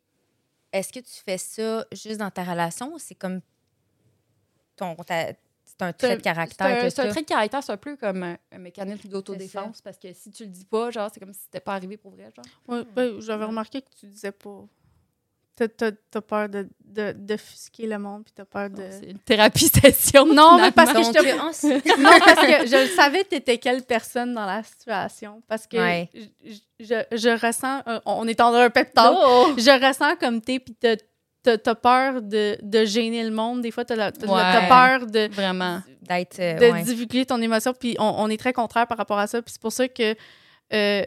est-ce 0.73 0.91
que 0.91 0.99
tu 0.99 1.13
fais 1.23 1.37
ça 1.37 1.85
juste 1.91 2.17
dans 2.19 2.31
ta 2.31 2.43
relation 2.43 2.93
ou 2.93 2.97
c'est 2.99 3.13
comme 3.15 3.41
ton. 4.75 4.95
ta- 4.95 5.33
C'est 5.63 5.81
un 5.83 5.93
trait 5.93 6.09
de 6.09 6.13
C'est 6.15 6.21
caractère 6.23 6.91
c'est 6.91 6.99
un 7.01 7.07
trait 7.09 7.21
de 7.21 7.27
caractère, 7.27 7.63
c'est 7.63 7.71
un 7.71 7.77
peu 7.77 7.95
comme 7.95 8.23
un, 8.23 8.37
un 8.51 8.57
mécanisme 8.57 9.07
d'autodéfense 9.07 9.81
parce 9.81 9.97
que 9.99 10.11
si 10.13 10.31
tu 10.31 10.43
le 10.43 10.49
dis 10.49 10.65
pas, 10.65 10.89
genre, 10.89 11.09
c'est 11.13 11.19
comme 11.19 11.33
si 11.33 11.41
c'était 11.43 11.59
pas 11.59 11.75
arrivé 11.75 11.97
pour 11.97 12.11
vrai, 12.11 12.31
genre. 12.35 12.45
Ouais, 12.67 12.83
ouais, 12.97 13.21
J'avais 13.21 13.45
remarqué 13.45 13.81
que 13.83 13.89
tu 13.99 14.07
disais 14.07 14.31
pas. 14.31 14.65
T'as- 15.67 16.21
peur 16.21 16.49
de, 16.49 16.67
de, 16.85 17.11
d'offusquer 17.13 17.87
le 17.87 17.99
monde, 17.99 18.23
puis 18.23 18.33
t'as 18.35 18.45
peur 18.45 18.69
de. 18.69 18.83
C'est 18.89 19.09
une 19.11 19.19
thérapie 19.19 19.67
session. 19.83 20.25
Non, 20.25 20.57
mais 20.59 20.71
parce 20.71 20.93
que 20.93 21.03
je 21.03 21.11
te- 21.11 21.39
ensuite- 21.41 21.85
non, 21.99 22.09
parce 22.23 22.45
que 22.45 22.67
je 22.67 22.95
savais, 22.95 23.23
t'étais 23.23 23.57
quelle 23.57 23.83
personne 23.83 24.33
dans 24.33 24.45
la 24.45 24.63
situation. 24.63 25.41
Parce 25.47 25.67
que 25.67 25.77
Ouais. 25.77 26.09
je, 26.43 26.53
je, 26.79 27.17
je 27.17 27.45
ressens. 27.45 27.81
euh, 27.87 27.99
on 28.05 28.27
est 28.27 28.39
en 28.41 28.53
un 28.53 28.69
pep 28.69 28.93
talk. 28.93 29.15
Oh! 29.19 29.53
Je 29.57 29.85
ressens 29.87 30.15
comme 30.17 30.41
t'es, 30.41 30.59
puis 30.59 30.73
t'as- 30.75 30.95
t'as 31.43 31.57
t'as 31.57 31.75
peur 31.75 32.21
de, 32.21 32.57
de 32.61 32.85
gêner 32.85 33.23
le 33.23 33.31
monde. 33.31 33.61
Des 33.61 33.71
fois, 33.71 33.85
t'as 33.85 33.95
Ouais. 34.11 34.67
peur 34.67 35.05
de, 35.07 35.29
Vraiment. 35.33 35.81
d'être. 36.01 36.39
euh, 36.39 36.55
de 36.55 36.71
ouais. 36.71 36.83
divulguer 36.83 37.25
ton 37.25 37.41
émotion, 37.41 37.73
puis 37.79 37.95
on, 37.99 38.03
on 38.17 38.29
est 38.29 38.37
très 38.37 38.53
contraire 38.53 38.87
par 38.87 38.97
rapport 38.97 39.19
à 39.19 39.27
ça. 39.27 39.41
Puis 39.41 39.53
c'est 39.53 39.61
pour 39.61 39.71
ça 39.71 39.87
que 39.87 40.15
euh, 40.73 41.03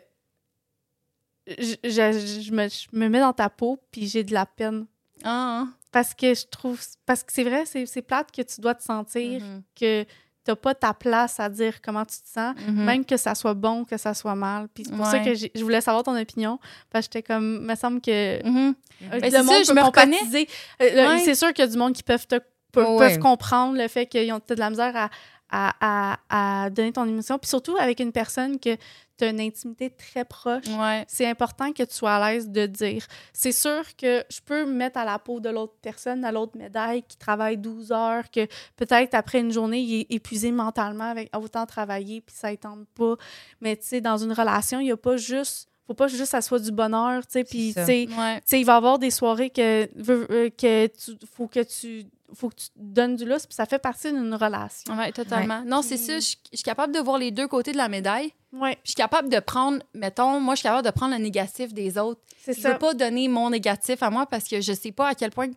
je, 1.47 1.75
je- 1.85 2.41
je 2.43 2.53
me, 2.53 2.69
je 2.69 2.87
me 2.93 3.09
mets 3.09 3.21
dans 3.21 3.33
ta 3.33 3.49
peau, 3.51 3.79
puis 3.91 4.07
j'ai 4.07 4.25
de 4.25 4.33
la 4.33 4.47
peine. 4.47 4.87
Ah, 5.25 5.67
Parce 5.91 6.15
que 6.15 6.35
je 6.35 6.47
trouve. 6.47 6.81
Parce 7.07 7.23
que 7.23 7.33
c'est 7.33 7.45
vrai, 7.45 7.65
c'est 7.67 8.03
plate 8.03 8.31
que 8.33 8.43
tu 8.43 8.61
dois 8.61 8.75
te 8.75 8.83
sentir 8.83 9.41
mhm, 9.41 9.63
que 9.79 10.05
t'as 10.45 10.57
pas 10.57 10.75
ta 10.75 10.93
place 10.93 11.39
à 11.39 11.49
dire 11.49 11.81
comment 11.81 12.05
tu 12.05 12.17
te 12.21 12.29
sens, 12.29 12.55
mhm. 12.67 12.85
même 12.85 13.05
que 13.05 13.17
ça 13.17 13.35
soit 13.37 13.55
bon, 13.55 13.85
que 13.85 13.97
ça 13.97 14.13
soit 14.15 14.35
mal. 14.35 14.69
Puis 14.75 14.85
c'est 14.85 14.97
pour 14.97 15.07
ça 15.07 15.21
que 15.21 15.35
je 15.35 15.63
voulais 15.63 15.81
savoir 15.81 16.03
ton 16.03 16.17
opinion, 16.21 16.59
parce 16.91 17.07
que 17.07 17.13
j'étais 17.19 17.23
comme. 17.33 17.65
me 17.65 17.75
semble 17.77 18.01
que. 18.01 18.45
Mhm. 18.45 18.75
euh, 19.13 19.21
Ben, 19.21 19.33
le 19.33 19.39
monde 19.45 19.55
ça, 19.57 19.63
je 19.63 19.69
peut 19.69 19.75
me 19.81 19.85
compatiser. 19.85 20.49
Euh, 20.81 21.09
Ouais. 21.09 21.19
C'est 21.21 21.35
sûr 21.37 21.53
qu'il 21.53 21.65
y 21.65 21.69
a 21.69 21.71
du 21.71 21.77
monde 21.79 21.93
qui 21.93 22.03
peuvent, 22.03 22.27
te, 22.27 22.37
peuvent, 22.73 22.87
Oh, 22.89 22.99
ouais. 22.99 23.19
comprendre 23.19 23.77
le 23.77 23.87
fait 23.87 24.07
qu'ils 24.07 24.33
ont 24.33 24.41
de 24.49 24.55
la 24.55 24.71
misère 24.71 24.97
à, 24.97 25.11
à, 25.53 25.75
à, 25.81 26.65
à 26.65 26.71
donner 26.71 26.93
ton 26.93 27.07
émotion. 27.07 27.39
Puis 27.39 27.49
surtout 27.49 27.77
avec 27.77 28.01
une 28.01 28.11
personne 28.11 28.59
que 28.59 28.75
tu 29.19 29.25
as 29.25 29.29
une 29.29 29.41
intimité 29.41 29.91
très 29.91 30.25
proche. 30.25 30.67
Ouais. 30.67 31.05
C'est 31.07 31.29
important 31.29 31.73
que 31.73 31.83
tu 31.83 31.95
sois 31.95 32.15
à 32.15 32.33
l'aise 32.33 32.49
de 32.49 32.67
dire. 32.67 33.07
C'est 33.33 33.53
sûr 33.53 33.83
que 33.97 34.25
je 34.31 34.41
peux 34.41 34.65
me 34.65 34.73
mettre 34.73 34.99
à 34.99 35.05
la 35.05 35.19
peau 35.19 35.39
de 35.41 35.51
l'autre 35.51 35.75
personne, 35.83 36.25
à 36.25 36.33
l'autre 36.33 36.57
médaille, 36.57 37.03
qui 37.03 37.19
travaille 37.19 37.59
12 37.59 37.93
heures, 37.93 38.31
que 38.31 38.47
peut-être 38.77 39.15
après 39.15 39.41
une 39.41 39.53
journée, 39.53 39.81
il 39.81 40.01
est 40.01 40.07
épuisé 40.11 40.51
mentalement 40.51 41.11
avec 41.11 41.31
autant 41.37 41.67
travailler, 41.67 42.23
puis 42.23 42.35
ça 42.35 42.51
ne 42.51 42.57
tente 42.57 42.89
pas. 42.95 43.17
Mais 43.61 43.77
tu 43.77 43.87
sais, 43.87 44.01
dans 44.01 44.17
une 44.17 44.33
relation, 44.33 44.81
il 44.81 44.85
n'y 44.85 44.93
a 44.93 44.97
pas 44.97 45.19
juste. 45.19 45.69
Faut 45.87 45.95
pas 45.95 46.07
juste 46.09 46.23
que 46.23 46.29
ça 46.29 46.41
soit 46.41 46.59
du 46.61 46.71
bonheur, 46.73 47.27
tu 47.27 47.33
sais. 47.33 47.45
Puis, 47.45 47.75
tu 47.75 47.85
sais, 47.85 48.09
Ouais. 48.17 48.37
tu 48.37 48.43
sais, 48.47 48.61
il 48.61 48.65
va 48.65 48.75
y 48.75 48.77
avoir 48.77 48.99
des 48.99 49.11
soirées 49.11 49.51
que, 49.51 49.89
veux- 49.97 50.27
euh, 50.31 50.51
que 50.51 50.87
tu, 50.87 51.13
faut 51.35 51.49
que 51.49 51.61
tu 51.63 52.05
faut 52.35 52.49
que 52.49 52.55
tu 52.55 52.69
donnes 52.77 53.15
du 53.17 53.27
lousse, 53.27 53.45
puis 53.45 53.55
ça 53.55 53.67
fait 53.67 53.79
partie 53.79 54.11
d'une 54.11 54.33
relation. 54.33 54.97
Ouais, 54.97 55.13
totalement. 55.13 55.63
Non, 55.67 55.83
c'est 55.83 55.99
ça. 55.99 56.15
Je 56.15 56.21
suis- 56.21 56.39
je 56.51 56.57
suis 56.57 56.65
capable 56.65 56.95
de 56.95 56.99
voir 56.99 57.19
les 57.19 57.31
deux 57.31 57.47
côtés 57.47 57.73
de 57.73 57.77
la 57.77 57.91
médaille. 57.91 58.33
Ouais, 58.55 58.79
Je 58.85 58.93
suis 58.93 58.95
capable 58.95 59.29
de 59.29 59.39
prendre, 59.39 59.83
mettons, 59.93 60.41
moi, 60.41 60.55
je 60.55 60.61
suis 60.61 60.63
capable 60.63 60.87
de 60.87 60.91
prendre 60.93 61.15
le 61.15 61.21
négatif 61.23 61.75
des 61.75 61.99
autres. 61.99 62.23
c'est 62.43 62.55
Je 62.55 62.61
ça. 62.63 62.73
veux 62.73 62.79
pas 62.79 62.95
donner 62.95 63.29
mon 63.29 63.51
négatif 63.51 64.03
à 64.03 64.09
moi 64.09 64.25
parce 64.25 64.49
que 64.49 64.63
je 64.63 64.73
sais 64.73 64.93
pas 64.93 65.09
à 65.09 65.15
quel 65.15 65.31
point 65.31 65.49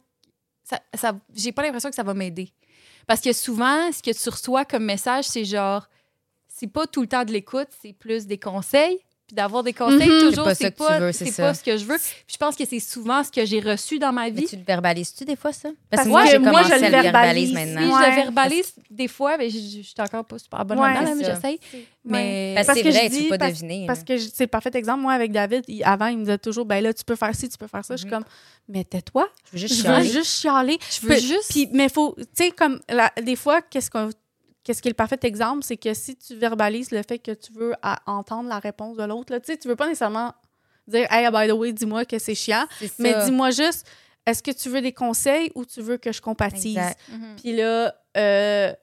ça, 0.65 0.81
ça 0.93 1.13
j'ai 1.33 1.53
pas 1.53 1.63
l'impression 1.63 1.88
que 1.89 1.95
ça 1.95 2.03
va 2.03 2.13
m'aider. 2.13 2.51
Parce 3.07 3.21
que 3.21 3.31
souvent, 3.31 3.89
ce 3.93 4.03
que 4.03 4.11
tu 4.11 4.29
reçois 4.29 4.65
comme 4.65 4.83
message, 4.83 5.23
c'est 5.25 5.45
genre, 5.45 5.88
c'est 6.49 6.67
pas 6.67 6.88
tout 6.88 7.01
le 7.01 7.07
temps 7.07 7.23
de 7.23 7.31
l'écoute, 7.31 7.69
c'est 7.81 7.93
plus 7.93 8.27
des 8.27 8.38
conseils. 8.38 8.99
Puis 9.27 9.35
d'avoir 9.35 9.63
des 9.63 9.73
conseils, 9.73 10.07
Mhm. 10.07 10.19
toujours, 10.29 10.31
C'est 10.31 10.43
pas 10.43 10.55
c'est 10.55 10.71
tu 10.71 10.77
pas, 11.41 11.53
ce 11.55 11.63
que 11.63 11.77
je 11.77 11.85
veux. 11.85 11.97
Puis 11.97 12.33
je 12.33 12.38
pense 12.38 12.55
que 12.55 12.63
c'est 12.63 12.79
souvent 12.79 13.23
ce 13.23 13.31
que 13.31 13.43
j'ai 13.43 13.59
reçu 13.59 13.97
dans 13.97 14.13
ma 14.13 14.25
Mais 14.25 14.31
vie. 14.31 14.45
tu 14.45 14.55
le 14.55 14.61
verbalises-tu 14.61 15.25
des 15.25 15.35
fois, 15.35 15.51
ça? 15.51 15.69
Parce 15.89 16.03
que 16.03 16.09
moi, 16.09 16.25
que 16.25 16.29
j'ai 16.29 16.38
moi, 16.38 16.51
commencé 16.51 16.69
je 16.69 16.73
à 16.85 16.89
le 16.89 17.01
verbalise. 17.01 17.49
Oui, 17.49 17.53
maintenant. 17.55 17.99
je 17.99 18.07
le 18.09 18.15
verbalise 18.15 18.73
des 18.91 19.07
fois, 19.07 19.35
mais 19.38 19.49
je, 19.49 19.57
je- 19.57 19.77
je 19.77 19.81
suis 19.81 19.95
encore 19.97 20.25
pas 20.25 20.38
super 20.38 20.63
bonne 20.63 20.79
Ouais, 20.79 20.93
là-dedans, 20.93 21.15
mais 21.15 21.23
j'essaye. 21.25 21.59
Mais 22.07 22.51
Parce, 22.55 22.67
Parce 22.67 22.77
que 22.79 22.83
que 22.83 22.91
c'est 22.91 22.97
je 22.97 22.99
vrai, 23.09 23.17
tu 23.17 23.23
peux 23.23 23.29
pas 23.29 23.38
parce- 23.39 23.53
deviner. 23.53 23.88
Parce 23.88 23.99
là. 23.99 24.05
que 24.05 24.17
c'est 24.19 24.43
le 24.43 24.47
parfait 24.47 24.69
exemple. 24.75 25.01
Moi, 25.01 25.13
avec 25.13 25.31
David, 25.31 25.63
il- 25.67 25.83
avant, 25.83 26.05
il 26.05 26.17
me 26.17 26.23
disait 26.25 26.38
toujours, 26.38 26.65
ben 26.65 26.83
là, 26.83 26.93
tu 26.93 27.03
peux 27.03 27.15
faire 27.15 27.33
ci, 27.33 27.49
tu 27.49 27.57
peux 27.57 27.65
faire 27.67 27.83
ça. 27.83 27.95
Je 27.95 28.01
suis 28.01 28.05
Mhm. 28.07 28.13
comme, 28.13 28.25
mais 28.69 28.83
tais-toi. 28.83 29.27
je 29.47 29.51
veux 29.53 29.57
juste 29.57 29.73
Je 29.73 29.81
veux 29.88 29.93
chialer. 29.95 30.09
juste 30.11 30.39
chialer. 30.41 30.77
je 31.01 31.07
veux 31.07 31.15
juste. 31.19 31.49
Puis, 31.49 31.67
mais 31.73 31.89
faut, 31.89 32.13
tu 32.15 32.25
sais, 32.35 32.51
comme, 32.51 32.79
des 33.23 33.35
fois, 33.35 33.61
qu'est-ce 33.63 33.89
qu'on. 33.89 34.11
Qu'est-ce 34.65 34.82
qui 34.82 34.88
est 34.89 34.91
le 34.91 34.95
parfait 34.95 35.19
exemple, 35.23 35.63
c'est 35.63 35.78
que 35.78 35.93
si 35.93 36.17
tu 36.17 36.36
verbalises 36.36 36.91
le 36.91 37.01
fait 37.08 37.19
que 37.19 37.32
tu 37.32 37.54
veux 37.54 37.73
à- 37.82 38.01
entendre 38.08 38.49
la 38.49 38.60
réponse 38.60 38.97
de 38.97 39.04
l'autre, 39.04 39.38
tu 39.38 39.45
sais, 39.45 39.58
tu 39.58 39.67
veux 39.69 39.75
pas 39.78 39.88
nécessairement 39.88 40.34
dire, 40.88 41.08
hey, 41.12 41.30
by 41.32 41.47
the 41.47 41.51
way, 41.56 41.71
dis-moi 41.71 42.04
que 42.06 42.17
c'est 42.19 42.36
chiant, 42.36 42.65
mais 42.99 43.13
dis-moi 43.25 43.51
juste, 43.51 43.88
est-ce 44.25 44.41
que 44.43 44.51
tu 44.51 44.69
veux 44.69 44.82
des 44.82 44.91
conseils 44.91 45.51
ou 45.56 45.65
tu 45.65 45.82
veux 45.82 45.97
que 45.97 46.12
je 46.12 46.19
compatise? 46.19 46.75
Puis 47.38 47.56
là, 47.56 47.95
euh, 48.17 48.73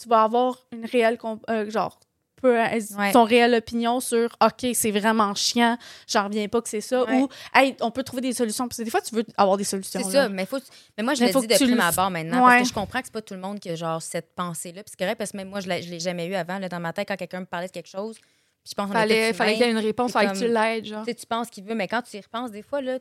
tu 0.00 0.08
vas 0.08 0.22
avoir 0.22 0.56
une 0.72 0.84
réelle, 0.86 1.18
euh, 1.50 1.68
genre, 1.68 1.98
peu, 2.48 2.60
euh, 2.60 2.80
Ouais. 2.98 3.12
ton 3.12 3.24
réelle 3.24 3.54
opinion 3.54 4.00
sur, 4.00 4.36
OK, 4.42 4.66
c'est 4.74 4.90
vraiment 4.90 5.34
chiant, 5.34 5.78
j'en 6.06 6.24
reviens 6.24 6.46
pas 6.48 6.60
que 6.60 6.68
c'est 6.68 6.80
ça, 6.82 7.04
Ouais. 7.04 7.14
ou, 7.22 7.28
hey, 7.54 7.74
on 7.80 7.90
peut 7.90 8.02
trouver 8.02 8.20
des 8.22 8.32
solutions. 8.34 8.68
Parce 8.68 8.78
que 8.78 8.82
des 8.82 8.90
fois, 8.90 9.00
tu 9.00 9.14
veux 9.14 9.24
avoir 9.36 9.56
des 9.56 9.64
solutions. 9.64 10.00
C'est 10.04 10.12
là. 10.12 10.22
ça, 10.24 10.28
mais, 10.28 10.44
faut, 10.46 10.58
mais 10.98 11.04
moi, 11.04 11.14
je 11.14 11.20
Mais 11.20 11.28
le 11.28 11.32
faut 11.32 11.40
dis 11.40 11.46
que 11.48 11.52
de 11.54 11.58
tu 11.58 11.64
prime 11.64 11.76
le- 11.76 11.82
abord 11.82 12.10
maintenant, 12.10 12.44
Ouais. 12.44 12.56
parce 12.58 12.62
que 12.62 12.68
je 12.68 12.74
comprends 12.74 12.98
que 13.00 13.06
c'est 13.06 13.12
pas 13.14 13.22
tout 13.22 13.34
le 13.34 13.40
monde 13.40 13.58
qui 13.60 13.70
a 13.70 13.74
genre 13.76 14.02
cette 14.02 14.34
pensée-là. 14.34 14.82
Puis 14.82 14.90
c'est 14.96 14.98
correct, 15.04 15.16
parce 15.18 15.32
que 15.32 15.36
même 15.38 15.48
moi, 15.48 15.60
je 15.60 15.68
l'ai 15.68 16.00
jamais 16.00 16.26
eu 16.26 16.34
avant, 16.34 16.58
là, 16.58 16.68
dans 16.68 16.80
ma 16.80 16.92
tête, 16.92 17.08
quand 17.08 17.16
quelqu'un 17.16 17.40
me 17.40 17.46
parlait 17.46 17.68
de 17.68 17.72
quelque 17.72 17.88
chose. 17.88 18.16
Puis 18.18 18.70
je 18.70 18.74
pense 18.74 18.90
Fallait, 18.92 19.32
fallait 19.32 19.52
qu'il 19.54 19.62
y 19.62 19.68
ait 19.68 19.70
une 19.72 19.78
réponse, 19.78 20.12
fallait 20.12 20.32
que 20.32 20.38
tu 20.38 20.48
l'aides, 20.48 20.84
genre. 20.86 21.04
Tu 21.04 21.10
sais, 21.10 21.14
tu 21.14 21.26
penses 21.26 21.48
qu'il 21.50 21.64
veut, 21.64 21.74
mais 21.74 21.88
quand 21.88 22.02
tu 22.02 22.16
y 22.16 22.20
repenses, 22.20 22.50
des 22.50 22.62
fois, 22.62 22.80
là, 22.80 22.98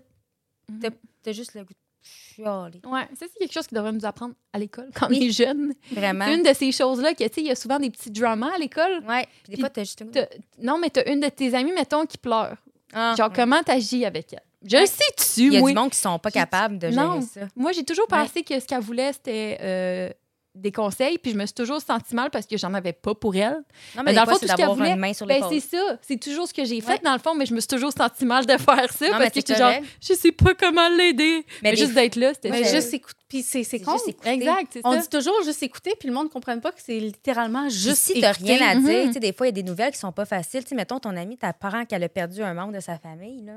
t'as 0.81 0.89
Mhm. 0.89 0.95
t'as 1.23 1.31
juste 1.33 1.53
le 1.55 1.61
goût 1.63 1.73
de 1.73 1.77
chialer. 2.03 2.81
Ouais, 2.85 3.07
ça, 3.17 3.25
c'est 3.31 3.39
quelque 3.39 3.53
chose 3.53 3.67
qui 3.67 3.75
devrait 3.75 3.91
nous 3.91 4.05
apprendre 4.05 4.33
à 4.51 4.59
l'école 4.59 4.89
quand 4.95 5.07
Oui. 5.09 5.19
on 5.21 5.25
est 5.27 5.31
jeune. 5.31 5.73
Vraiment. 5.91 6.27
Une 6.27 6.43
de 6.43 6.53
ces 6.53 6.71
choses-là, 6.71 7.13
que, 7.13 7.23
tu 7.23 7.33
sais, 7.33 7.41
il 7.41 7.47
y 7.47 7.51
a 7.51 7.55
souvent 7.55 7.79
des 7.79 7.89
petits 7.89 8.11
dramas 8.11 8.51
à 8.55 8.57
l'école. 8.57 9.03
Ouais. 9.07 9.25
Puis 9.43 9.55
des 9.55 9.59
fois, 9.59 9.69
t'as 9.69 9.83
juste 9.83 10.03
T'as- 10.11 10.27
Non, 10.61 10.77
mais 10.77 10.89
t'as 10.89 11.11
une 11.11 11.19
de 11.19 11.29
tes 11.29 11.53
amies, 11.55 11.71
mettons, 11.73 12.05
qui 12.05 12.17
pleure. 12.17 12.57
Ah, 12.93 13.15
Genre, 13.17 13.29
ouais. 13.29 13.33
comment 13.35 13.63
t'agis 13.63 14.05
avec 14.05 14.33
elle? 14.33 14.41
Je 14.65 14.77
le 14.77 14.85
sais 14.85 15.03
dessus, 15.17 15.47
Il 15.47 15.53
y 15.53 15.57
a 15.57 15.59
moi? 15.59 15.69
du 15.71 15.75
monde 15.75 15.89
qui 15.89 15.97
sont 15.97 16.17
pas 16.19 16.31
capables 16.31 16.77
de 16.79 16.87
Non. 16.89 17.13
gérer 17.19 17.21
ça. 17.21 17.41
Moi, 17.55 17.71
j'ai 17.73 17.83
toujours 17.83 18.05
Ouais. 18.11 18.17
pensé 18.19 18.43
que 18.43 18.57
ce 18.59 18.65
qu'elle 18.65 18.79
voulait, 18.81 19.11
c'était 19.11 19.57
euh, 19.61 20.09
des 20.55 20.71
conseils, 20.71 21.17
puis 21.17 21.31
je 21.31 21.37
me 21.37 21.45
suis 21.45 21.53
toujours 21.55 21.81
senti 21.81 22.13
mal 22.13 22.29
parce 22.29 22.45
que 22.45 22.57
j'en 22.57 22.73
avais 22.75 22.93
pas 22.93 23.15
pour 23.15 23.35
elle. 23.35 23.53
Non, 23.95 24.03
Mais 24.03 24.03
mais, 24.05 24.13
dans 24.13 24.21
le 24.25 24.29
fond, 24.29 24.33
c'est 24.39 24.45
tout 24.45 24.51
ce 24.51 24.55
qu'elle 24.55 24.57
d'avoir 24.57 24.77
voulait, 24.77 24.91
une 24.91 24.99
main 24.99 25.13
sur 25.13 25.25
Ben, 25.25 25.43
c'est 25.49 25.59
ça. 25.59 25.97
C'est 26.01 26.19
toujours 26.19 26.47
ce 26.47 26.53
que 26.53 26.63
j'ai 26.63 26.79
fait, 26.79 26.91
Ouais. 26.93 26.99
dans 27.03 27.13
le 27.13 27.19
fond, 27.19 27.33
mais 27.33 27.45
je 27.47 27.53
me 27.55 27.59
suis 27.59 27.67
toujours 27.67 27.91
senti 27.91 28.23
mal 28.25 28.45
de 28.45 28.55
faire 28.57 28.91
ça 28.93 29.05
Non, 29.07 29.17
parce 29.17 29.29
que 29.29 29.35
j'étais 29.35 29.55
genre, 29.55 29.73
je 29.99 30.13
sais 30.13 30.31
pas 30.31 30.53
comment 30.53 30.87
l'aider. 30.89 31.45
Mais, 31.63 31.75
juste 31.75 31.93
d'être 31.93 32.15
là, 32.17 32.33
c'était 32.33 32.49
Mais 32.51 32.59
Ouais, 32.59 32.65
ça. 32.65 32.75
juste 32.75 32.93
écoute. 32.93 33.15
Puis 33.27 33.41
c'est 33.41 33.63
con. 33.79 33.95
écouter. 34.07 34.29
Exact, 34.29 34.77
On 34.83 34.91
ça. 34.91 34.97
dit 34.99 35.09
toujours 35.09 35.41
juste 35.43 35.63
écouter, 35.63 35.93
puis 35.99 36.07
le 36.07 36.13
monde 36.13 36.25
ne 36.25 36.29
comprenne 36.31 36.61
pas 36.61 36.71
que 36.71 36.81
c'est 36.83 36.99
littéralement 36.99 37.67
juste 37.69 38.03
si 38.03 38.21
t'as 38.21 38.33
écouter. 38.33 38.55
rien 38.57 38.67
à 38.69 38.75
Mhm. 38.75 38.85
dire, 38.85 39.03
tu 39.07 39.13
sais, 39.13 39.19
des 39.19 39.33
fois, 39.33 39.47
il 39.47 39.49
y 39.49 39.53
a 39.59 39.63
des 39.63 39.63
nouvelles 39.63 39.91
qui 39.91 39.97
sont 39.97 40.11
pas 40.11 40.25
faciles. 40.25 40.61
Tu 40.63 40.69
sais, 40.69 40.75
mettons, 40.75 40.99
ton 40.99 41.17
ami, 41.17 41.35
ta 41.37 41.51
parent 41.51 41.83
qui 41.85 41.95
a 41.95 42.09
perdu 42.09 42.43
un 42.43 42.53
membre 42.53 42.73
de 42.73 42.79
sa 42.79 42.99
famille, 42.99 43.41
là. 43.43 43.53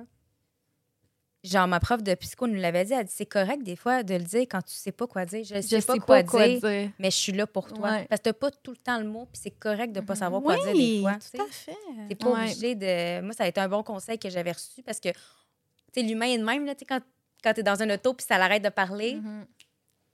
Genre, 1.46 1.66
ma 1.68 1.78
prof 1.80 2.02
de 2.02 2.14
psycho 2.14 2.46
nous 2.46 2.60
l'avait 2.60 2.84
dit, 2.84 2.92
elle 2.92 3.04
dit, 3.04 3.12
c'est 3.14 3.26
correct 3.26 3.62
des 3.62 3.76
fois 3.76 4.02
de 4.02 4.14
le 4.14 4.24
dire 4.24 4.42
quand 4.42 4.62
tu 4.62 4.74
sais 4.74 4.90
pas 4.92 5.06
quoi 5.06 5.24
dire. 5.24 5.44
Je, 5.44 5.54
Je 5.56 5.60
sais 5.80 5.80
pas 5.82 5.98
quoi, 5.98 6.22
dire, 6.22 6.60
dire. 6.60 6.90
mais 6.98 7.10
je 7.10 7.16
suis 7.16 7.32
là 7.32 7.46
pour 7.46 7.68
toi. 7.72 7.90
Ouais. 7.92 8.06
Parce 8.08 8.20
que 8.20 8.24
t'as 8.24 8.32
pas 8.32 8.50
tout 8.50 8.72
le 8.72 8.76
temps 8.78 8.98
le 8.98 9.06
mot, 9.06 9.26
puis 9.32 9.40
c'est 9.42 9.50
correct 9.52 9.92
de 9.92 10.00
pas 10.00 10.14
Mhm. 10.14 10.18
savoir 10.18 10.42
quoi 10.42 10.56
dire 10.56 10.72
des 10.74 11.00
fois. 11.02 11.14
tout 11.14 11.42
à 11.42 11.46
fait. 11.50 11.76
T'es 12.08 12.14
pas 12.14 12.30
Ouais. 12.32 12.40
obligé 12.42 12.74
de. 12.74 13.20
Moi, 13.22 13.32
ça 13.32 13.44
a 13.44 13.46
été 13.46 13.60
un 13.60 13.68
bon 13.68 13.82
conseil 13.82 14.18
que 14.18 14.28
j'avais 14.28 14.52
reçu 14.52 14.82
parce 14.82 14.98
que, 15.00 15.10
tu 15.10 15.14
sais, 15.94 16.02
l'humain 16.02 16.26
est 16.26 16.38
de 16.38 16.44
même, 16.44 16.64
là, 16.66 16.74
quand, 16.88 17.00
quand 17.44 17.52
t'es 17.54 17.62
dans 17.62 17.80
un 17.80 17.90
auto 17.94 18.12
puis 18.14 18.26
ça 18.28 18.38
l'arrête 18.38 18.64
de 18.64 18.68
parler, 18.70 19.14
Mhm. 19.14 19.46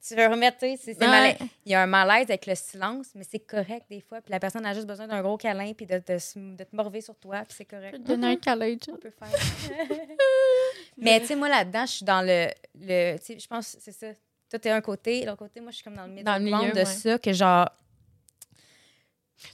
Tu 0.07 0.17
veux 0.17 0.27
remettre, 0.27 0.59
tu 0.59 0.77
sais, 0.77 0.97
Ouais. 1.01 1.39
Il 1.65 1.71
y 1.73 1.75
a 1.75 1.83
un 1.83 1.87
malaise 1.87 2.25
avec 2.29 2.47
le 2.47 2.55
silence, 2.57 3.09
mais 3.15 3.25
c'est 3.25 3.39
correct 3.39 3.87
des 3.89 4.01
fois. 4.01 4.21
Puis 4.21 4.33
la 4.33 4.41
personne 4.41 4.67
a 4.67 4.75
juste 4.75 4.87
besoin 4.87 5.07
d'un 5.07 5.23
gros 5.23 5.37
câlin 5.37 5.73
puis 5.75 5.87
de, 5.87 5.95
de, 5.99 6.57
de 6.57 6.65
te 6.65 6.75
morver 6.77 7.01
sur 7.01 7.15
toi, 7.17 7.43
puis 7.47 7.55
c'est 7.57 7.67
Je 7.71 7.77
correct. 7.77 7.93
peux 7.93 8.03
te 8.03 8.09
donner 8.09 8.27
un 8.33 8.37
câlin. 8.37 8.77
On 8.91 8.97
peut 8.97 9.11
faire. 9.11 9.29
mais 10.97 11.21
tu 11.21 11.27
sais, 11.27 11.37
moi, 11.37 11.49
là-dedans, 11.49 11.87
je 11.87 11.93
suis 11.93 12.05
dans 12.05 12.23
le. 12.23 12.49
le 12.81 13.17
tu 13.19 13.25
sais, 13.25 13.39
je 13.39 13.47
pense, 13.47 13.77
c'est 13.79 13.93
ça. 13.93 14.09
Toi, 14.51 14.59
t'es 14.59 14.71
un 14.71 14.81
côté, 14.81 15.25
l'autre 15.25 15.39
côté, 15.39 15.61
moi, 15.61 15.71
je 15.71 15.77
suis 15.77 15.85
comme 15.85 15.95
dans 15.97 16.05
le 16.07 16.11
milieu 16.13 16.25
Dans 16.25 16.37
le 16.37 16.45
milieu, 16.45 16.73
de 16.73 16.79
ouais. 16.79 16.85
ça, 16.85 17.19
que 17.19 17.33
genre, 17.33 17.69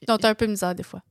Donc, 0.06 0.20
t'as 0.20 0.30
un 0.30 0.34
peu 0.34 0.46
misère 0.46 0.74
des 0.74 0.82
fois. 0.82 1.02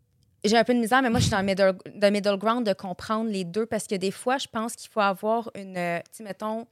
j'ai 0.43 0.57
un 0.57 0.63
peu 0.63 0.73
de 0.73 0.79
misère, 0.79 1.01
mais 1.01 1.09
moi, 1.09 1.19
je 1.19 1.25
suis 1.25 1.31
dans 1.31 1.39
le 1.39 1.45
middle, 1.45 1.77
le 1.85 2.09
middle 2.09 2.37
ground 2.37 2.65
de 2.65 2.73
comprendre 2.73 3.29
les 3.29 3.43
deux 3.45 3.65
parce 3.65 3.87
que 3.87 3.95
des 3.95 4.11
fois, 4.11 4.37
je 4.39 4.47
pense 4.47 4.75
qu'il 4.75 4.89
faut 4.89 4.99
avoir 4.99 5.49
une, 5.55 5.73
tu 5.75 6.09
sais, 6.11 6.23
mettons, 6.23 6.67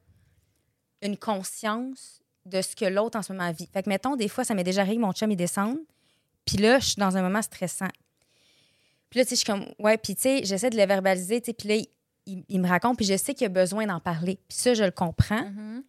une 1.02 1.16
conscience 1.16 2.20
de 2.46 2.62
ce 2.62 2.74
que 2.76 2.84
l'autre 2.84 3.18
en 3.18 3.22
ce 3.22 3.32
moment 3.32 3.50
vit. 3.52 3.68
Fait 3.72 3.82
que, 3.82 3.88
mettons, 3.88 4.16
des 4.16 4.28
fois, 4.28 4.44
ça 4.44 4.54
m'est 4.54 4.64
déjà 4.64 4.82
arrivé, 4.82 4.98
mon 4.98 5.12
chum, 5.12 5.30
il 5.30 5.36
descend, 5.36 5.78
puis 6.44 6.58
là, 6.58 6.78
je 6.78 6.86
suis 6.86 6.96
dans 7.00 7.16
un 7.16 7.22
moment 7.22 7.42
stressant. 7.42 7.88
Puis 9.10 9.18
là, 9.18 9.24
tu 9.24 9.30
sais, 9.30 9.34
je 9.36 9.40
suis 9.40 9.46
comme, 9.46 9.66
ouais, 9.78 9.96
puis 9.98 10.14
tu 10.14 10.22
sais, 10.22 10.40
j'essaie 10.44 10.70
de 10.70 10.76
le 10.76 10.86
verbaliser, 10.86 11.40
tu 11.40 11.46
sais, 11.46 11.52
puis 11.52 11.68
là, 11.68 11.74
il, 11.76 11.86
il- 12.26 12.44
il 12.48 12.60
me 12.60 12.68
raconte, 12.68 12.96
puis 12.96 13.06
je 13.06 13.16
sais 13.16 13.34
qu'il 13.34 13.46
a 13.46 13.50
besoin 13.50 13.86
d'en 13.86 14.00
parler. 14.00 14.38
Puis 14.48 14.58
ça, 14.58 14.74
je 14.74 14.82
le 14.84 14.90
comprends. 14.90 15.42
Mhm. 15.44 15.84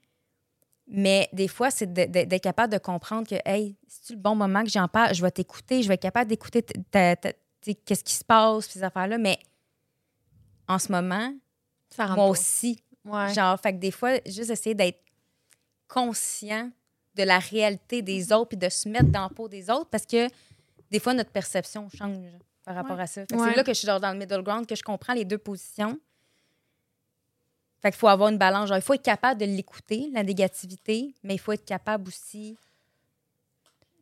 Mais 0.89 1.27
des 1.33 1.47
fois, 1.49 1.69
c'est 1.69 1.91
d'être 1.91 2.41
capable 2.41 2.71
de 2.71 2.77
comprendre 2.77 3.27
que, 3.27 3.35
hey, 3.45 3.75
c'est 3.87 4.13
le 4.13 4.19
bon 4.19 4.35
moment 4.35 4.63
que 4.63 4.69
j'en 4.69 4.87
parle, 4.87 5.13
je 5.13 5.21
vais 5.21 5.31
t'écouter, 5.31 5.83
je 5.83 5.87
vais 5.89 5.95
être 5.95 6.01
capable 6.01 6.29
d'écouter 6.29 6.63
qu'est-ce 6.91 8.03
qui 8.03 8.13
se 8.13 8.23
passe, 8.23 8.67
ces 8.67 8.83
affaires-là. 8.83 9.17
Mais 9.17 9.37
en 10.67 10.79
ce 10.79 10.91
moment, 10.91 11.33
Ça 11.89 12.05
moi 12.07 12.15
pas. 12.15 12.23
aussi, 12.27 12.81
Ouais. 13.03 13.33
Genre, 13.33 13.57
fait 13.59 13.71
que 13.73 13.77
des 13.79 13.91
fois, 13.91 14.15
juste 14.25 14.49
essayer 14.49 14.75
d'être 14.75 14.99
conscient 15.87 16.69
de 17.15 17.23
la 17.23 17.39
réalité 17.39 18.01
des 18.01 18.31
autres 18.31 18.49
puis 18.49 18.57
de 18.57 18.69
se 18.69 18.87
mettre 18.89 19.05
dans 19.07 19.23
la 19.23 19.29
peau 19.29 19.47
des 19.47 19.69
autres 19.69 19.89
parce 19.89 20.05
que 20.05 20.27
des 20.91 20.99
fois, 20.99 21.13
notre 21.13 21.31
perception 21.31 21.89
change 21.89 22.17
par 22.63 22.75
rapport 22.75 22.99
à 22.99 23.07
ça. 23.07 23.21
Fait 23.21 23.27
que 23.27 23.35
Ouais. 23.41 23.49
C'est 23.49 23.55
là 23.55 23.63
que 23.63 23.73
je 23.73 23.77
suis 23.79 23.85
genre 23.87 23.99
dans 23.99 24.11
le 24.11 24.17
middle 24.17 24.41
ground, 24.41 24.65
que 24.67 24.75
je 24.75 24.83
comprends 24.83 25.13
les 25.13 25.25
deux 25.25 25.37
positions. 25.37 25.99
Fait 27.81 27.91
qu'il 27.91 27.99
faut 27.99 28.07
avoir 28.07 28.29
une 28.29 28.37
balance. 28.37 28.69
Genre, 28.69 28.77
il 28.77 28.81
faut 28.83 28.93
être 28.93 29.03
capable 29.03 29.39
de 29.39 29.45
l'écouter, 29.45 30.09
la 30.13 30.23
négativité, 30.23 31.13
mais 31.23 31.35
il 31.35 31.37
faut 31.37 31.51
être 31.51 31.65
capable 31.65 32.07
aussi 32.07 32.57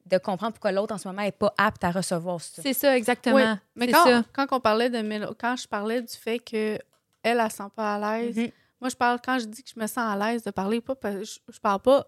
de 0.05 0.17
comprendre 0.19 0.53
pourquoi 0.53 0.71
l'autre 0.71 0.93
en 0.93 0.97
ce 0.97 1.07
moment 1.07 1.23
n'est 1.23 1.31
pas 1.31 1.53
apte 1.57 1.83
à 1.83 1.91
recevoir 1.91 2.39
ça. 2.39 2.61
C'est 2.61 2.73
ça, 2.73 2.95
exactement. 2.95 3.36
Oui, 3.38 3.59
mais 3.75 3.88
C'est 3.88 3.91
quand, 3.93 4.03
ça. 4.05 4.23
quand 4.33 4.47
on 4.51 4.59
parlait 4.59 4.89
de 4.89 4.99
mélo- 4.99 5.33
quand 5.39 5.55
je 5.55 5.67
parlais 5.67 6.01
du 6.01 6.13
fait 6.13 6.38
que 6.39 6.77
elle, 7.23 7.39
elle, 7.39 7.51
sent 7.51 7.63
pas 7.75 7.95
à 7.95 8.19
l'aise, 8.19 8.38
Mhm. 8.38 8.51
Moi 8.82 8.89
je 8.89 8.95
parle 8.95 9.19
quand 9.23 9.39
je 9.39 9.45
dis 9.45 9.63
que 9.63 9.69
je 9.76 9.80
me 9.80 9.88
sens 9.88 9.97
à 9.97 10.15
l'aise 10.17 10.43
de 10.43 10.51
parler 10.51 10.82
pas 10.82 10.95
parce- 10.95 11.23
je, 11.23 11.39
je 11.53 11.59
parle 11.59 11.80
pas 11.82 12.05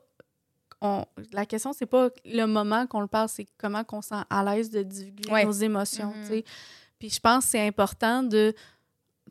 on- 0.81 1.05
la 1.31 1.45
question 1.45 1.73
c'est 1.73 1.85
pas 1.87 2.09
le 2.25 2.45
moment 2.45 2.85
qu'on 2.85 3.01
le 3.01 3.07
parle, 3.07 3.29
c'est 3.29 3.47
comment 3.57 3.83
qu'on 3.83 4.01
sent 4.01 4.15
à 4.29 4.43
l'aise 4.43 4.69
de 4.69 4.83
divulguer 4.83 5.31
Ouais. 5.31 5.45
nos 5.45 5.51
émotions, 5.51 6.13
Mhm. 6.15 6.25
sais. 6.27 6.43
Puis 6.99 7.09
je 7.09 7.19
pense 7.19 7.45
que 7.45 7.51
c'est 7.51 7.65
important 7.67 8.21
de 8.23 8.53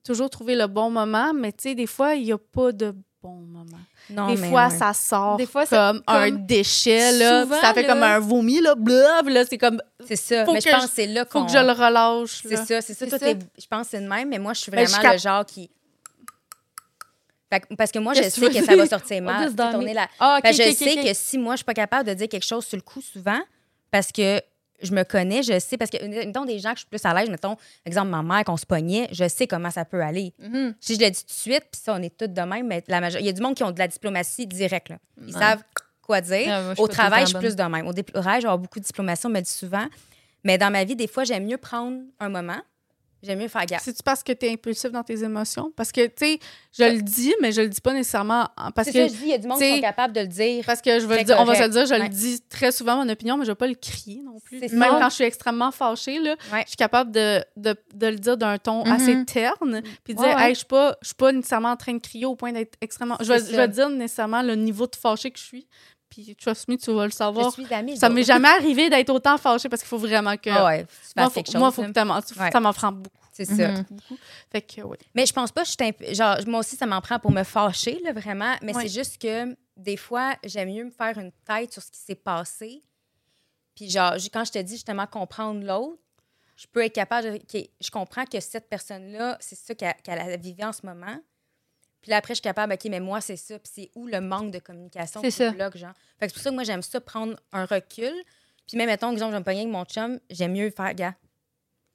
toujours 0.05 0.30
trouver 0.30 0.55
le 0.57 0.66
bon 0.66 0.91
moment, 0.91 1.32
mais 1.34 1.53
tu 1.53 1.62
sais 1.64 1.74
des 1.74 1.87
fois 1.87 2.14
il 2.14 2.24
y 2.26 2.32
a 2.32 2.39
pas 2.39 2.72
de 2.72 2.95
bon 3.22 3.34
moment. 3.41 3.78
Non, 4.11 4.28
des 4.32 4.41
mais 4.41 4.51
fois, 4.51 4.68
ouais. 4.68 4.76
ça 4.78 4.93
sort 4.93 5.37
Des 5.37 5.47
fois, 5.47 5.66
ça- 5.66 5.93
comme, 5.93 6.03
un 6.07 6.30
comme- 6.30 6.47
déchet, 6.47 7.11
là, 7.18 7.43
Souvent, 7.43 7.61
ça 7.61 7.74
fait 7.74 7.82
là- 7.82 7.89
comme 7.95 8.03
un 8.05 8.18
vomi, 8.20 8.61
là, 8.61 8.74
puis 8.76 9.32
là, 9.34 9.45
c'est 9.45 9.59
comme, 9.59 9.80
C'est 10.07 10.14
ça. 10.14 10.45
faut 10.45 10.53
mais 10.53 10.61
je 10.61 10.68
pense 10.70 10.87
que 10.87 10.91
c'est 10.93 11.07
là 11.09 11.24
faut 11.24 11.41
qu'on... 11.41 11.47
que 11.47 11.53
je 11.53 11.59
le 11.59 11.72
relâche, 11.72 12.43
C'est 12.43 12.57
ça, 12.57 12.80
c'est 12.80 12.95
ça. 12.95 13.07
Je 13.18 13.66
pense 13.68 13.82
que 13.87 13.91
c'est 13.91 14.01
le 14.01 14.09
même, 14.09 14.28
mais 14.28 14.39
moi, 14.39 14.53
je 14.53 14.61
suis 14.61 14.70
Ben, 14.70 14.84
vraiment 14.87 15.03
cap- 15.03 15.12
le 15.14 15.18
genre 15.18 15.45
qui. 15.45 15.70
Fait 17.57 17.61
que- 17.69 17.75
parce 17.75 17.91
que 17.93 17.99
moi, 17.99 18.15
je 18.15 18.21
Qu'est-ce 18.21 18.41
que 18.41 18.47
sais 18.47 18.53
tu 18.53 18.55
que 18.57 18.61
veux 18.61 18.67
ça 18.67 18.77
va 18.77 18.83
dire? 18.83 18.91
sortir 18.91 19.17
On 19.19 19.23
mal. 19.25 19.37
dit 19.39 19.45
tu 19.45 19.51
sais, 19.51 19.57
dans 19.57 19.71
tourner 19.71 19.87
mes- 19.87 19.95
la- 19.95 20.09
Ah, 20.21 20.39
ok, 20.39 20.47
Fait 20.47 20.51
que 20.53 20.57
ok, 20.57 20.63
je 20.63 20.71
ok, 20.73 20.77
sais 20.93 21.01
ok. 21.01 21.07
que 21.07 21.15
si 21.15 21.39
moi, 21.39 21.55
je 21.55 21.59
suis 21.59 21.65
pas 21.65 21.75
capable 21.75 22.09
de 22.09 22.15
dire 22.15 22.29
quelque 22.29 22.45
chose 22.47 22.65
sur 22.65 22.77
le 22.77 22.83
coup 22.83 23.01
souvent, 23.01 23.41
parce 23.91 24.13
que 24.13 24.41
je 24.83 24.93
me 24.93 25.05
connais, 25.05 25.43
je 25.43 25.59
sais, 25.59 25.79
parce 25.79 25.91
que, 25.91 26.05
mettons, 26.07 26.45
des 26.45 26.59
gens 26.59 26.71
que 26.73 26.77
je 26.77 26.81
suis 26.81 26.89
plus 26.89 27.03
à 27.05 27.15
l'aise, 27.15 27.31
mettons, 27.31 27.57
exemple, 27.87 28.09
ma 28.09 28.23
mère, 28.23 28.45
qu'on 28.45 28.59
se 28.59 28.67
pognait, 28.67 29.09
je 29.11 29.27
sais 29.27 29.47
comment 29.47 29.71
ça 29.71 29.85
peut 29.87 30.03
aller. 30.03 30.35
Mhm. 30.39 30.75
Si 30.81 30.97
je 30.97 31.01
le 31.01 31.11
dis 31.11 31.21
tout 31.21 31.27
de 31.29 31.33
suite, 31.33 31.65
puis 31.73 31.81
ça, 31.83 31.95
on 31.99 32.03
est 32.03 32.15
toutes 32.15 32.35
de 32.35 32.43
même, 32.43 32.67
mais 32.67 32.85
la 32.89 33.01
major- 33.01 33.21
il 33.21 33.27
y 33.27 33.31
a 33.31 33.33
du 33.33 33.41
monde 33.41 33.55
qui 33.55 33.65
ont 33.65 33.71
de 33.71 33.79
la 33.79 33.89
diplomatie 33.89 34.47
directe, 34.47 34.91
là. 34.91 34.99
Ils 35.27 35.33
Ouais. 35.35 35.41
savent 35.41 35.63
quoi 36.03 36.21
dire. 36.21 36.47
Ah, 36.49 36.61
moi, 36.61 36.71
je 36.71 36.75
suis 36.75 36.83
Au 36.83 36.87
pas 36.87 36.89
tout 36.89 36.89
le 36.89 36.89
travail, 36.95 37.21
temps 37.25 37.27
je 37.27 37.31
suis 37.39 37.39
plus 37.39 37.57
de 37.57 37.63
même. 37.63 37.87
Au 37.87 37.93
dé- 37.95 38.03
au 38.15 38.21
travail, 38.21 38.37
avoir 38.39 38.59
beaucoup 38.59 38.79
de 38.79 38.85
diplomatie, 38.85 39.25
on 39.27 39.31
me 39.31 39.37
le 39.37 39.43
dit 39.43 39.51
souvent. 39.51 39.87
Mais 40.45 40.59
dans 40.59 40.71
ma 40.71 40.85
vie, 40.85 40.95
des 40.95 41.07
fois, 41.09 41.25
j'aime 41.25 41.47
mieux 41.47 41.57
prendre 41.57 41.99
un 42.21 42.29
moment. 42.29 42.61
J'aime 43.23 43.39
mieux 43.41 43.49
faire 43.49 43.64
gaffe. 43.67 43.83
C'est-tu 43.83 44.03
parce 44.05 44.23
que 44.23 44.33
tu 44.33 44.47
es 44.47 44.53
impulsif 44.53 44.93
dans 44.93 45.03
tes 45.03 45.25
émotions? 45.25 45.73
Parce 45.75 45.91
que, 45.91 46.07
tu 46.07 46.12
sais, 46.17 46.39
je 46.79 46.85
le 46.85 47.01
dis, 47.03 47.35
mais 47.41 47.51
je 47.51 47.62
le 47.62 47.69
dis 47.69 47.81
pas 47.81 47.93
nécessairement 47.95 48.49
en- 48.57 48.71
parce 48.71 48.89
que, 48.89 48.93
ça, 48.93 49.07
je 49.09 49.12
dis, 49.12 49.19
il 49.23 49.29
y 49.29 49.33
a 49.33 49.39
du 49.39 49.49
monde 49.49 49.59
qui 49.59 49.75
sont 49.75 49.81
capables 49.81 50.12
de 50.12 50.21
le 50.21 50.27
dire. 50.29 50.64
parce 50.67 50.81
que 50.83 51.01
je 51.01 51.07
veux 51.07 51.17
le 51.17 51.25
dire, 51.25 51.37
on 51.41 51.45
va 51.45 51.55
se 51.55 51.62
le 51.62 51.69
dire, 51.71 51.87
je 51.87 51.93
Ouais. 51.95 51.99
le 52.03 52.09
dis 52.09 52.41
très 52.49 52.71
souvent, 52.71 52.97
mon 53.03 53.09
opinion, 53.09 53.37
mais 53.39 53.45
je 53.45 53.51
vais 53.51 53.57
pas 53.57 53.67
le 53.67 53.75
crier 53.75 54.21
non 54.23 54.39
plus. 54.41 54.61
Même 54.61 54.69
ça. 54.71 54.99
quand 55.01 55.09
je 55.09 55.14
suis 55.14 55.25
extrêmement 55.25 55.71
fâchée, 55.73 56.19
là, 56.21 56.37
Ouais. 56.53 56.62
je 56.64 56.69
suis 56.69 56.77
capable 56.77 57.11
de, 57.11 57.43
de, 57.57 57.75
de 57.95 58.07
le 58.07 58.17
dire 58.17 58.37
d'un 58.37 58.59
ton 58.59 58.83
assez 58.85 59.25
terne, 59.25 59.81
puis 60.05 60.14
de 60.14 60.21
Ouais, 60.21 60.29
dire, 60.29 60.39
hey, 60.39 60.51
je 60.55 60.59
suis 60.59 60.67
pas, 60.67 60.97
je 61.01 61.07
suis 61.09 61.14
pas 61.17 61.33
nécessairement 61.33 61.71
en 61.71 61.77
train 61.77 61.95
de 61.95 62.01
crier 62.01 62.27
au 62.27 62.37
point 62.37 62.53
d'être 62.53 62.75
extrêmement. 62.81 63.17
Je 63.21 63.33
vais, 63.33 63.39
je 63.41 63.57
vais 63.57 63.69
dire 63.69 63.89
nécessairement 63.89 64.43
le 64.43 64.55
niveau 64.55 64.87
de 64.87 64.95
fâché 64.95 65.31
que 65.31 65.39
je 65.39 65.45
suis. 65.45 65.67
Puis, 66.25 66.35
trust 66.37 66.67
me, 66.69 66.77
tu 66.77 66.93
vas 66.93 67.05
le 67.05 67.11
Je 67.11 67.17
savoir. 67.17 67.53
suis 67.53 67.73
amie. 67.75 67.97
Ça 67.97 68.09
m'est 68.09 68.23
jamais 68.23 68.49
arrivé 68.49 68.89
d'être 68.89 69.11
autant 69.11 69.37
fâchée 69.37 69.69
parce 69.69 69.83
qu'il 69.83 69.89
faut 69.89 69.99
vraiment 69.99 70.37
que. 70.37 70.49
Ah 70.51 70.64
ouais, 70.64 70.85
tu 70.87 70.91
moi, 71.17 71.29
faut, 71.31 71.45
chose. 71.45 71.55
moi, 71.57 71.71
faut 71.71 71.83
là. 71.83 71.89
que 71.93 72.39
Ouais. 72.41 72.51
ça 72.51 72.61
m'en 72.61 72.73
prend 72.73 72.91
beaucoup. 72.93 73.17
C'est 73.33 73.45
ça. 73.45 73.75
Fait 74.51 74.62
que, 74.62 74.81
oui. 74.81 74.97
Mais 75.14 75.27
je 75.27 75.33
pense 75.35 75.53
pas 75.53 75.62
que 75.62 75.69
je 75.69 75.73
suis 76.05 76.14
genre 76.14 76.39
moi 76.47 76.61
aussi 76.61 76.75
ça 76.75 76.87
m'en 76.87 77.03
prend 77.03 77.19
pour 77.19 77.31
me 77.33 77.43
fâcher 77.45 78.01
là 78.03 78.14
vraiment, 78.14 78.55
mais 78.62 78.75
Ouais. 78.75 78.85
c'est 78.89 78.95
juste 79.01 79.21
que 79.21 79.55
des 79.77 79.99
fois 79.99 80.37
j'aime 80.43 80.71
mieux 80.73 80.85
me 80.85 80.91
faire 80.91 81.19
une 81.19 81.33
tête 81.47 81.71
sur 81.71 81.83
ce 81.83 81.91
qui 81.91 82.01
s'est 82.01 82.14
passé. 82.14 82.83
Puis 83.75 83.91
genre 83.91 84.14
quand 84.33 84.45
je 84.47 84.53
te 84.53 84.59
dis 84.59 84.73
justement 84.73 85.07
comprendre 85.07 85.62
l'autre, 85.62 85.99
je 86.57 86.67
peux 86.73 86.83
être 86.83 86.95
capable 86.95 87.33
de 87.39 87.41
je 87.79 87.91
comprends 87.91 88.25
que 88.25 88.41
cette 88.41 88.71
personne 88.71 89.12
là, 89.12 89.37
c'est 89.39 89.55
ça 89.59 89.75
qu'elle 89.75 89.95
qu'elle 90.03 90.19
a 90.19 90.35
vécu 90.39 90.64
en 90.64 90.73
ce 90.73 90.87
moment. 90.87 91.19
Puis 92.03 92.11
là 92.11 92.18
après 92.18 92.34
je 92.34 92.36
suis 92.36 92.42
capable 92.42 92.72
OK, 92.72 92.84
mais 92.90 93.01
moi 93.01 93.20
c'est 93.20 93.36
ça, 93.36 93.59
puis 93.59 93.70
c'est 93.74 93.90
où 93.94 94.07
le 94.07 94.20
manque 94.20 94.51
de 94.53 94.59
communication 94.59 95.20
C'est 95.22 95.28
qui 95.28 95.32
ça. 95.36 95.51
bloque 95.51 95.76
genre? 95.76 95.92
Fait 96.20 96.26
que 96.26 96.32
c'est 96.32 96.34
pour 96.34 96.42
ça 96.42 96.51
que 96.51 96.55
moi 96.55 96.64
j'aime 96.64 96.82
ça 96.82 97.01
prendre 97.01 97.36
un 97.53 97.64
recul. 97.64 98.12
Puis 98.66 98.76
même 98.76 98.86
mettons 98.88 99.11
exemple 99.12 99.30
je 99.30 99.36
vais 99.36 99.40
me 99.40 99.44
pogner 99.44 99.61
avec 99.61 99.72
mon 99.72 99.84
chum, 99.84 100.18
j'aime 100.30 100.53
mieux 100.53 100.70
faire 100.70 100.94
gars. 100.94 101.14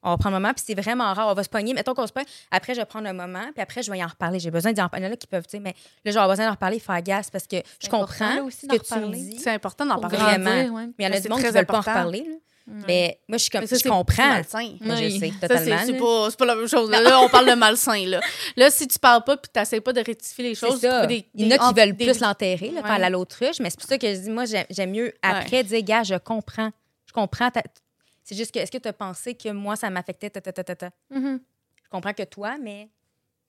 On 0.04 0.10
va 0.10 0.18
prendre 0.18 0.36
un 0.36 0.40
moment, 0.40 0.52
puis 0.52 0.64
c'est 0.66 0.74
vraiment 0.74 1.14
rare. 1.14 1.28
On 1.28 1.36
va 1.36 1.44
se 1.44 1.50
pogner. 1.50 1.76
Mettons 1.76 1.94
qu'on 1.94 2.08
se 2.08 2.12
pogne. 2.12 2.26
Après, 2.50 2.74
je 2.74 2.80
vais 2.80 2.86
prendre 2.88 3.08
un 3.08 3.14
moment, 3.14 3.52
puis 3.54 3.62
après, 3.62 3.84
je 3.84 3.92
vais 3.92 4.00
y 4.00 4.04
en 4.04 4.08
reparler. 4.08 4.40
J'ai 4.40 4.50
besoin 4.50 4.74
d'y 4.74 4.82
en 4.82 4.90
parler. 4.90 5.06
Il 5.06 5.10
y 5.10 5.12
en 5.12 5.14
a 5.14 5.16
qui 5.16 5.28
peuvent, 5.28 5.44
tu 5.46 5.52
sais, 5.52 5.60
mais 5.60 5.76
là, 6.04 6.12
j'aurai 6.12 6.28
besoin 6.28 6.46
d'en 6.46 6.54
reparler, 6.54 6.80
faire 6.80 7.00
gaffe, 7.04 7.30
parce 7.30 7.46
que 7.46 7.58
je 7.80 7.88
comprends 7.88 8.42
aussi, 8.46 8.62
ce 8.62 8.66
que 8.66 8.78
tu 8.84 8.96
me 8.96 9.00
reparler. 9.06 9.20
dis. 9.20 9.38
C'est 9.38 9.52
important 9.52 9.86
d'en 9.86 10.00
parler. 10.00 10.18
vraiment. 10.18 10.76
Ouais. 10.76 10.88
Mais 10.98 11.06
il 11.06 11.06
y 11.06 11.08
en 11.08 11.16
a 11.16 11.20
du 11.20 11.30
monde 11.30 11.38
qui 11.38 11.44
très 11.44 11.52
veulent 11.54 11.68
pas 11.68 11.78
en 11.78 11.82
reparler. 11.82 12.22
là. 12.28 12.36
Ouais. 12.68 12.84
Mais 12.88 13.20
moi, 13.28 13.38
je 13.38 13.44
suis 13.44 13.50
comme, 13.50 13.66
ça, 13.66 13.76
je 13.76 13.82
c'est 13.82 13.90
comprends. 13.90 14.28
malsain. 14.28 14.60
Oui. 14.60 14.78
Je 14.82 15.20
sais, 15.20 15.32
totalement. 15.42 15.78
c'est 15.86 15.92
là. 15.94 16.00
pas, 16.00 16.30
c'est 16.30 16.38
pas 16.40 16.46
la 16.46 16.56
même 16.56 16.68
chose. 16.68 16.90
Là, 16.90 17.20
on 17.22 17.28
parle 17.30 17.50
de 17.50 17.56
malsain. 17.56 18.06
Là. 18.06 18.22
là, 18.56 18.70
si 18.70 18.88
tu 18.88 19.00
parles 19.00 19.24
pas 19.24 19.36
puis 19.38 19.50
tu 19.54 19.60
n'essaies 19.60 19.82
pas 19.82 19.94
de 19.94 20.02
rectifier 20.02 20.44
les 20.44 20.56
choses, 20.56 20.80
des, 20.82 21.26
Il 21.34 21.48
y 21.48 21.54
en 21.54 21.58
a 21.58 21.68
qui 21.74 21.80
veulent 21.80 21.96
des- 21.96 22.06
plus 22.06 22.20
l'enterrer, 22.20 22.70
là, 22.70 22.82
Ouais. 22.82 22.88
faire 22.88 23.00
la 23.00 23.10
l'autruche, 23.10 23.60
mais 23.60 23.70
c'est 23.70 23.80
pour 23.80 23.90
ça 23.90 23.98
que 23.98 24.08
je 24.14 24.20
dis, 24.20 24.30
moi, 24.30 24.44
j'aime 24.70 24.92
mieux 24.92 25.12
après 25.22 25.64
dire, 25.64 25.82
gars, 25.84 26.04
je 26.04 26.16
comprends. 26.16 26.72
Je 27.08 27.14
comprends. 27.14 27.50
ta- 27.52 27.64
C'est 28.24 28.36
juste 28.36 28.52
que, 28.54 28.60
est-ce 28.60 28.72
que 28.72 28.78
tu 28.78 28.88
as 28.88 28.94
pensé 28.94 29.34
que 29.34 29.50
moi, 29.50 29.76
ça 29.76 29.90
m'affectait, 29.90 30.30
ta, 30.30 30.40
ta, 30.40 30.54
ta, 30.54 30.64
ta, 30.64 30.76
ta? 30.76 30.90
Mhm. 31.10 31.42
Je 31.84 31.90
comprends 31.90 32.14
que 32.14 32.24
toi, 32.24 32.58
mais. 32.62 32.88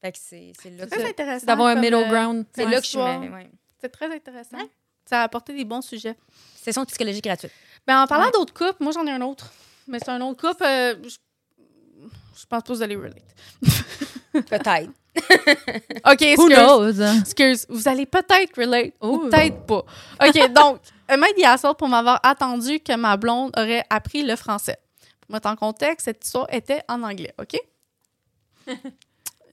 Fait 0.00 0.10
que 0.10 0.18
c'est 0.20 0.52
c'est 0.60 0.70
là 0.70 0.84
C'est 0.84 0.96
que 0.96 1.00
très 1.00 1.10
intéressant. 1.10 1.40
C'est 1.40 1.46
d'avoir 1.46 1.68
un 1.68 1.76
middle 1.76 1.94
euh, 1.94 2.08
ground. 2.08 2.44
c'est 2.56 2.64
Ouais. 2.64 2.70
là 2.72 2.78
que 2.80 2.84
je 2.84 2.90
suis. 2.90 2.98
Ouais. 2.98 3.50
C'est 3.80 3.88
très 3.90 4.12
intéressant. 4.12 4.56
Ouais. 4.56 4.68
Ça 5.04 5.20
a 5.20 5.22
apporté 5.24 5.52
des 5.54 5.64
bons 5.64 5.82
sujets. 5.82 6.16
Session 6.56 6.84
psychologique 6.86 7.22
gratuite. 7.24 7.52
Ben, 7.86 8.02
en 8.02 8.06
parlant 8.06 8.26
Ouais. 8.26 8.30
d'autres 8.32 8.54
couples, 8.54 8.76
moi, 8.80 8.92
j'en 8.92 9.06
ai 9.06 9.10
un 9.10 9.20
autre. 9.22 9.50
Mais 9.88 9.98
c'est 9.98 10.10
un 10.10 10.20
autre 10.20 10.40
couple. 10.48 10.62
euh, 10.64 10.94
je... 11.02 11.08
je 11.08 12.46
pense 12.46 12.46
pas 12.48 12.62
que 12.62 12.68
vous 12.72 12.82
allez 12.82 12.96
relate. 12.96 13.22
Peut-être. 14.32 14.90
OK, 16.10 16.20
Who 16.38 16.48
excuse. 16.48 16.54
knows? 16.56 17.00
Excuse. 17.20 17.66
Vous 17.68 17.86
allez 17.86 18.06
peut-être 18.06 18.56
relate 18.58 18.94
ou 19.02 19.18
peut-être 19.28 19.66
pas. 19.66 19.84
OK, 20.26 20.52
donc, 20.54 20.80
Emma 21.06 21.26
Diassol 21.36 21.74
pour 21.74 21.88
m'avoir 21.88 22.18
attendu 22.22 22.80
que 22.80 22.96
ma 22.96 23.16
blonde 23.18 23.50
aurait 23.58 23.84
appris 23.90 24.22
le 24.22 24.36
français. 24.36 24.78
Pour 25.20 25.32
mettre 25.34 25.48
en 25.48 25.56
contexte, 25.56 26.06
cette 26.06 26.24
histoire 26.24 26.46
était 26.50 26.82
en 26.88 27.02
anglais, 27.02 27.34
OK? 27.38 27.58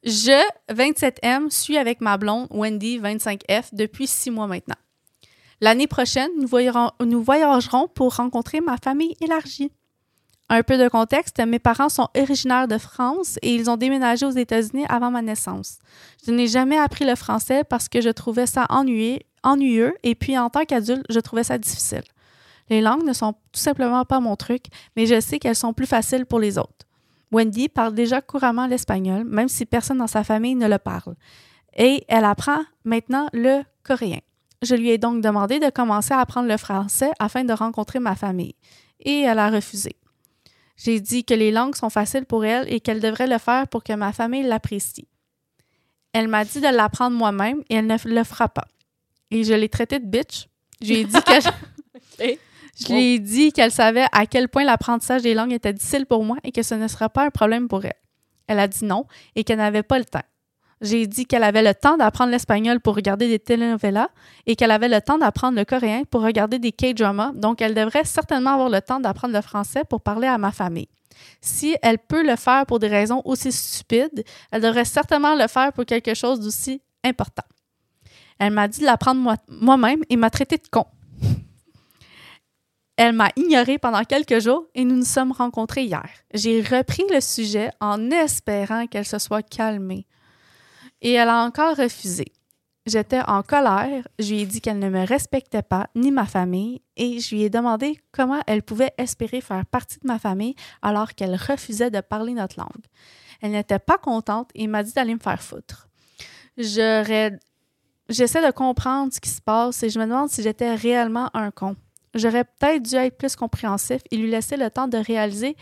Je, 0.04 0.42
27M, 0.74 1.50
suis 1.50 1.78
avec 1.78 2.00
ma 2.00 2.18
blonde, 2.18 2.48
Wendy, 2.52 3.00
25F, 3.00 3.70
depuis 3.74 4.08
six 4.08 4.32
mois 4.32 4.48
maintenant. 4.48 4.78
L'année 5.62 5.88
prochaine, 5.88 6.30
nous, 6.38 7.22
voyagerons 7.22 7.88
pour 7.90 8.16
rencontrer 8.16 8.62
ma 8.62 8.78
famille 8.78 9.16
élargie. 9.22 9.72
Un 10.48 10.64
peu 10.64 10.78
de 10.78 10.88
contexte, 10.88 11.40
mes 11.40 11.60
parents 11.60 11.90
sont 11.90 12.08
originaires 12.18 12.68
de 12.68 12.78
France 12.78 13.38
et 13.44 13.54
ils 13.54 13.70
ont 13.70 13.78
déménagé 13.78 14.26
aux 14.26 14.32
États-Unis 14.32 14.86
avant 14.90 15.12
ma 15.12 15.22
naissance. 15.22 15.78
Je 16.26 16.32
n'ai 16.32 16.48
jamais 16.48 16.78
appris 16.78 17.06
le 17.06 17.16
français 17.16 17.64
parce 17.64 17.88
que 17.88 18.02
je 18.02 18.10
trouvais 18.10 18.48
ça 18.48 18.66
ennuyeux 18.70 19.94
et 20.04 20.16
puis 20.16 20.38
en 20.38 20.50
tant 20.50 20.66
qu'adulte, 20.66 21.06
je 21.10 21.20
trouvais 21.20 21.44
ça 21.44 21.58
difficile. 21.58 22.04
Les 22.70 22.82
langues 22.82 23.04
ne 23.04 23.14
sont 23.14 23.34
tout 23.34 23.60
simplement 23.60 24.06
pas 24.06 24.20
mon 24.20 24.36
truc, 24.36 24.66
mais 24.96 25.06
je 25.06 25.20
sais 25.20 25.40
qu'elles 25.40 25.56
sont 25.56 25.74
plus 25.74 25.88
faciles 25.88 26.26
pour 26.26 26.40
les 26.40 26.58
autres. 26.58 26.88
Wendy 27.32 27.70
parle 27.70 27.94
déjà 27.94 28.22
couramment 28.22 28.66
l'espagnol, 28.66 29.24
même 29.26 29.50
si 29.50 29.66
personne 29.66 30.00
dans 30.00 30.08
sa 30.08 30.24
famille 30.24 30.56
ne 30.56 30.68
le 30.68 30.80
parle. 30.80 31.16
Et 31.78 32.06
elle 32.08 32.26
apprend 32.26 32.62
maintenant 32.86 33.28
le 33.34 33.62
coréen. 33.84 34.20
Je 34.62 34.76
lui 34.76 34.90
ai 34.90 34.98
donc 34.98 35.22
demandé 35.22 35.60
de 35.60 35.70
commencer 35.70 36.14
à 36.14 36.20
apprendre 36.20 36.48
le 36.48 36.58
français 36.58 37.12
afin 37.20 37.44
de 37.44 37.54
rencontrer 37.54 38.00
ma 38.00 38.16
famille. 38.16 38.56
Et 39.00 39.22
elle 39.22 39.40
a 39.40 39.50
refusé. 39.50 39.96
J'ai 40.76 41.00
dit 41.00 41.24
que 41.24 41.34
les 41.34 41.52
langues 41.52 41.76
sont 41.76 41.90
faciles 41.90 42.26
pour 42.26 42.46
elle 42.46 42.72
et 42.72 42.80
qu'elle 42.80 43.00
devrait 43.00 43.28
le 43.28 43.38
faire 43.38 43.68
pour 43.68 43.84
que 43.84 43.94
ma 43.94 44.12
famille 44.14 44.44
l'apprécie. 44.44 45.08
Elle 46.14 46.28
m'a 46.28 46.44
dit 46.44 46.60
de 46.60 46.68
l'apprendre 46.68 47.16
moi-même 47.16 47.64
et 47.70 47.76
elle 47.76 47.88
ne 47.88 47.98
le 48.04 48.24
fera 48.24 48.50
pas. 48.50 48.66
Et 49.32 49.44
je 49.44 49.54
l'ai 49.54 49.70
traitée 49.70 50.00
de 50.00 50.06
bitch. 50.06 50.48
Je 50.82 50.88
lui 50.88 51.00
ai 51.02 51.06
dit 51.06 51.22
que 51.22 51.40
je, 51.42 52.36
je 52.80 52.94
lui 52.94 53.14
ai 53.14 53.20
dit 53.20 53.52
qu'elle 53.52 53.72
savait 53.72 54.08
à 54.12 54.26
quel 54.26 54.50
point 54.50 54.64
l'apprentissage 54.64 55.22
des 55.22 55.34
langues 55.34 55.52
était 55.52 55.74
difficile 55.74 56.06
pour 56.06 56.24
moi 56.24 56.38
et 56.44 56.52
que 56.52 56.64
ce 56.64 56.76
ne 56.76 56.88
serait 56.88 57.10
pas 57.10 57.26
un 57.26 57.30
problème 57.30 57.68
pour 57.68 57.86
elle. 57.86 57.94
Elle 58.48 58.60
a 58.60 58.68
dit 58.68 58.86
non 58.86 59.06
et 59.36 59.44
qu'elle 59.44 59.58
n'avait 59.58 59.84
pas 59.84 60.00
le 60.00 60.06
temps. 60.06 60.24
J'ai 60.82 61.08
dit 61.08 61.26
qu'elle 61.26 61.44
avait 61.44 61.62
le 61.62 61.74
temps 61.74 61.98
d'apprendre 61.98 62.32
l'espagnol 62.32 62.80
pour 62.80 62.96
regarder 62.96 63.28
des 63.28 63.40
telenovelas 63.40 64.10
et 64.46 64.56
qu'elle 64.56 64.72
avait 64.72 64.88
le 64.88 65.02
temps 65.02 65.18
d'apprendre 65.18 65.58
le 65.58 65.66
coréen 65.66 66.04
pour 66.10 66.22
regarder 66.22 66.58
des 66.58 66.72
K-dramas, 66.72 67.34
donc 67.36 67.62
elle 67.62 67.76
devrait 67.76 68.06
certainement 68.06 68.52
avoir 68.52 68.70
le 68.70 68.82
temps 68.82 69.00
d'apprendre 69.02 69.34
le 69.34 69.42
français 69.42 69.84
pour 69.90 70.02
parler 70.02 70.28
à 70.28 70.38
ma 70.38 70.52
famille. 70.52 70.88
Si 71.42 71.76
elle 71.82 72.00
peut 72.00 72.26
le 72.26 72.38
faire 72.38 72.66
pour 72.66 72.80
des 72.80 72.88
raisons 72.88 73.22
aussi 73.26 73.52
stupides, 73.52 74.24
elle 74.52 74.62
devrait 74.62 74.86
certainement 74.86 75.36
le 75.36 75.48
faire 75.48 75.74
pour 75.74 75.86
quelque 75.86 76.14
chose 76.14 76.40
d'aussi 76.40 76.82
important. 77.04 77.44
Elle 78.38 78.54
m'a 78.54 78.70
dit 78.70 78.80
de 78.80 78.86
l'apprendre 78.86 79.20
moi- 79.20 79.36
moi-même 79.50 80.02
et 80.10 80.16
m'a 80.16 80.30
traité 80.30 80.56
de 80.56 80.68
con. 80.72 80.86
Elle 82.96 83.14
m'a 83.14 83.30
ignoré 83.36 83.78
pendant 83.78 84.04
quelques 84.04 84.40
jours 84.40 84.66
et 84.76 84.86
nous 84.86 84.96
nous 84.96 85.06
sommes 85.06 85.32
rencontrés 85.34 85.84
hier. 85.84 86.08
J'ai 86.34 86.62
repris 86.62 87.04
le 87.14 87.20
sujet 87.22 87.70
en 87.82 88.12
espérant 88.12 88.88
qu'elle 88.88 89.06
se 89.06 89.20
soit 89.20 89.42
calmée. 89.42 90.06
Et 91.02 91.14
elle 91.14 91.30
a 91.30 91.44
encore 91.44 91.76
refusé. 91.78 92.26
J'étais 92.86 93.22
en 93.28 93.44
colère. 93.44 94.08
Je 94.18 94.30
lui 94.30 94.42
ai 94.42 94.46
dit 94.46 94.62
qu'elle 94.62 94.80
ne 94.80 94.90
me 94.90 95.06
respectait 95.06 95.62
pas, 95.62 95.88
ni 95.96 96.12
ma 96.12 96.26
famille, 96.26 96.82
et 96.98 97.20
je 97.20 97.36
lui 97.36 97.44
ai 97.44 97.50
demandé 97.50 98.00
comment 98.12 98.42
elle 98.48 98.64
pouvait 98.64 98.94
espérer 98.98 99.42
faire 99.42 99.66
partie 99.66 100.00
de 100.00 100.08
ma 100.08 100.18
famille 100.18 100.56
alors 100.82 101.14
qu'elle 101.14 101.36
refusait 101.36 101.92
de 101.92 102.02
parler 102.02 102.34
notre 102.34 102.60
langue. 102.60 102.86
Elle 103.42 103.52
n'était 103.52 103.80
pas 103.80 103.98
contente 103.98 104.50
et 104.56 104.68
m'a 104.68 104.84
dit 104.84 104.94
d'aller 104.94 105.14
me 105.14 105.20
faire 105.20 105.42
foutre. 105.42 105.88
J'essaie 106.58 107.38
de 108.10 108.52
comprendre 108.52 109.14
ce 109.14 109.20
qui 109.20 109.30
se 109.30 109.42
passe 109.42 109.84
et 109.84 109.90
je 109.90 110.00
me 110.00 110.06
demande 110.06 110.30
si 110.30 110.42
j'étais 110.42 110.74
réellement 110.74 111.30
un 111.36 111.52
con. 111.52 111.76
J'aurais 112.16 112.44
peut-être 112.44 112.82
dû 112.82 112.96
être 112.96 113.18
plus 113.18 113.36
compréhensif 113.36 114.02
et 114.10 114.18
lui 114.18 114.32
laisser 114.32 114.58
le 114.58 114.72
temps 114.72 114.88
de 114.88 114.98
réaliser 114.98 115.56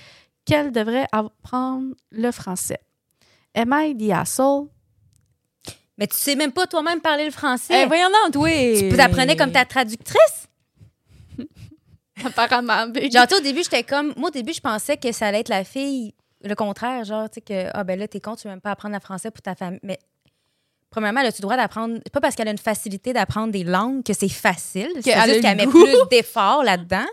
qu'elle 0.45 0.71
devrait 0.71 1.07
apprendre 1.11 1.93
le 2.11 2.31
français. 2.31 2.79
Am 3.53 3.73
I 3.73 3.95
the 3.97 4.11
asshole? 4.11 4.69
Mais 5.97 6.07
tu 6.07 6.15
sais 6.15 6.35
même 6.35 6.51
pas 6.51 6.67
toi-même 6.67 7.01
parler 7.01 7.25
le 7.25 7.31
français. 7.31 7.83
Eh, 7.83 7.85
voyons 7.87 8.07
donc, 8.23 8.41
oui. 8.43 8.89
tu 8.89 8.95
l'apprenais 8.95 9.35
comme 9.35 9.51
ta 9.51 9.65
traductrice? 9.65 10.47
Apparemment, 12.25 12.87
big. 12.87 13.11
Genre, 13.11 13.25
au 13.35 13.41
début, 13.41 13.63
j'étais 13.63 13.83
comme. 13.83 14.13
Moi, 14.17 14.29
au 14.29 14.31
début, 14.31 14.53
je 14.53 14.61
pensais 14.61 14.97
que 14.97 15.11
ça 15.11 15.27
allait 15.27 15.41
être 15.41 15.49
la 15.49 15.63
fille, 15.63 16.13
le 16.43 16.55
contraire. 16.55 17.03
Genre, 17.03 17.29
tu 17.29 17.35
sais, 17.35 17.41
que, 17.41 17.69
ah, 17.73 17.83
ben 17.83 17.99
là, 17.99 18.07
t'es 18.07 18.19
con, 18.19 18.35
tu 18.35 18.47
veux 18.47 18.51
même 18.51 18.61
pas 18.61 18.71
apprendre 18.71 18.95
le 18.95 19.01
français 19.01 19.31
pour 19.31 19.41
ta 19.41 19.55
famille. 19.55 19.79
Mais, 19.83 19.99
premièrement, 20.89 21.21
elle 21.21 21.27
a-tu 21.27 21.41
le 21.41 21.43
droit 21.43 21.57
d'apprendre. 21.57 21.99
Pas 22.11 22.21
parce 22.21 22.35
qu'elle 22.35 22.47
a 22.47 22.51
une 22.51 22.57
facilité 22.57 23.13
d'apprendre 23.13 23.51
des 23.51 23.63
langues 23.63 24.03
que 24.03 24.13
c'est 24.13 24.29
facile. 24.29 24.89
C'est 25.01 25.13
juste 25.13 25.27
le 25.27 25.41
qu'elle 25.41 25.57
met 25.57 25.65
goût. 25.65 25.83
plus 25.83 25.95
d'efforts 26.09 26.63
là-dedans. 26.63 27.05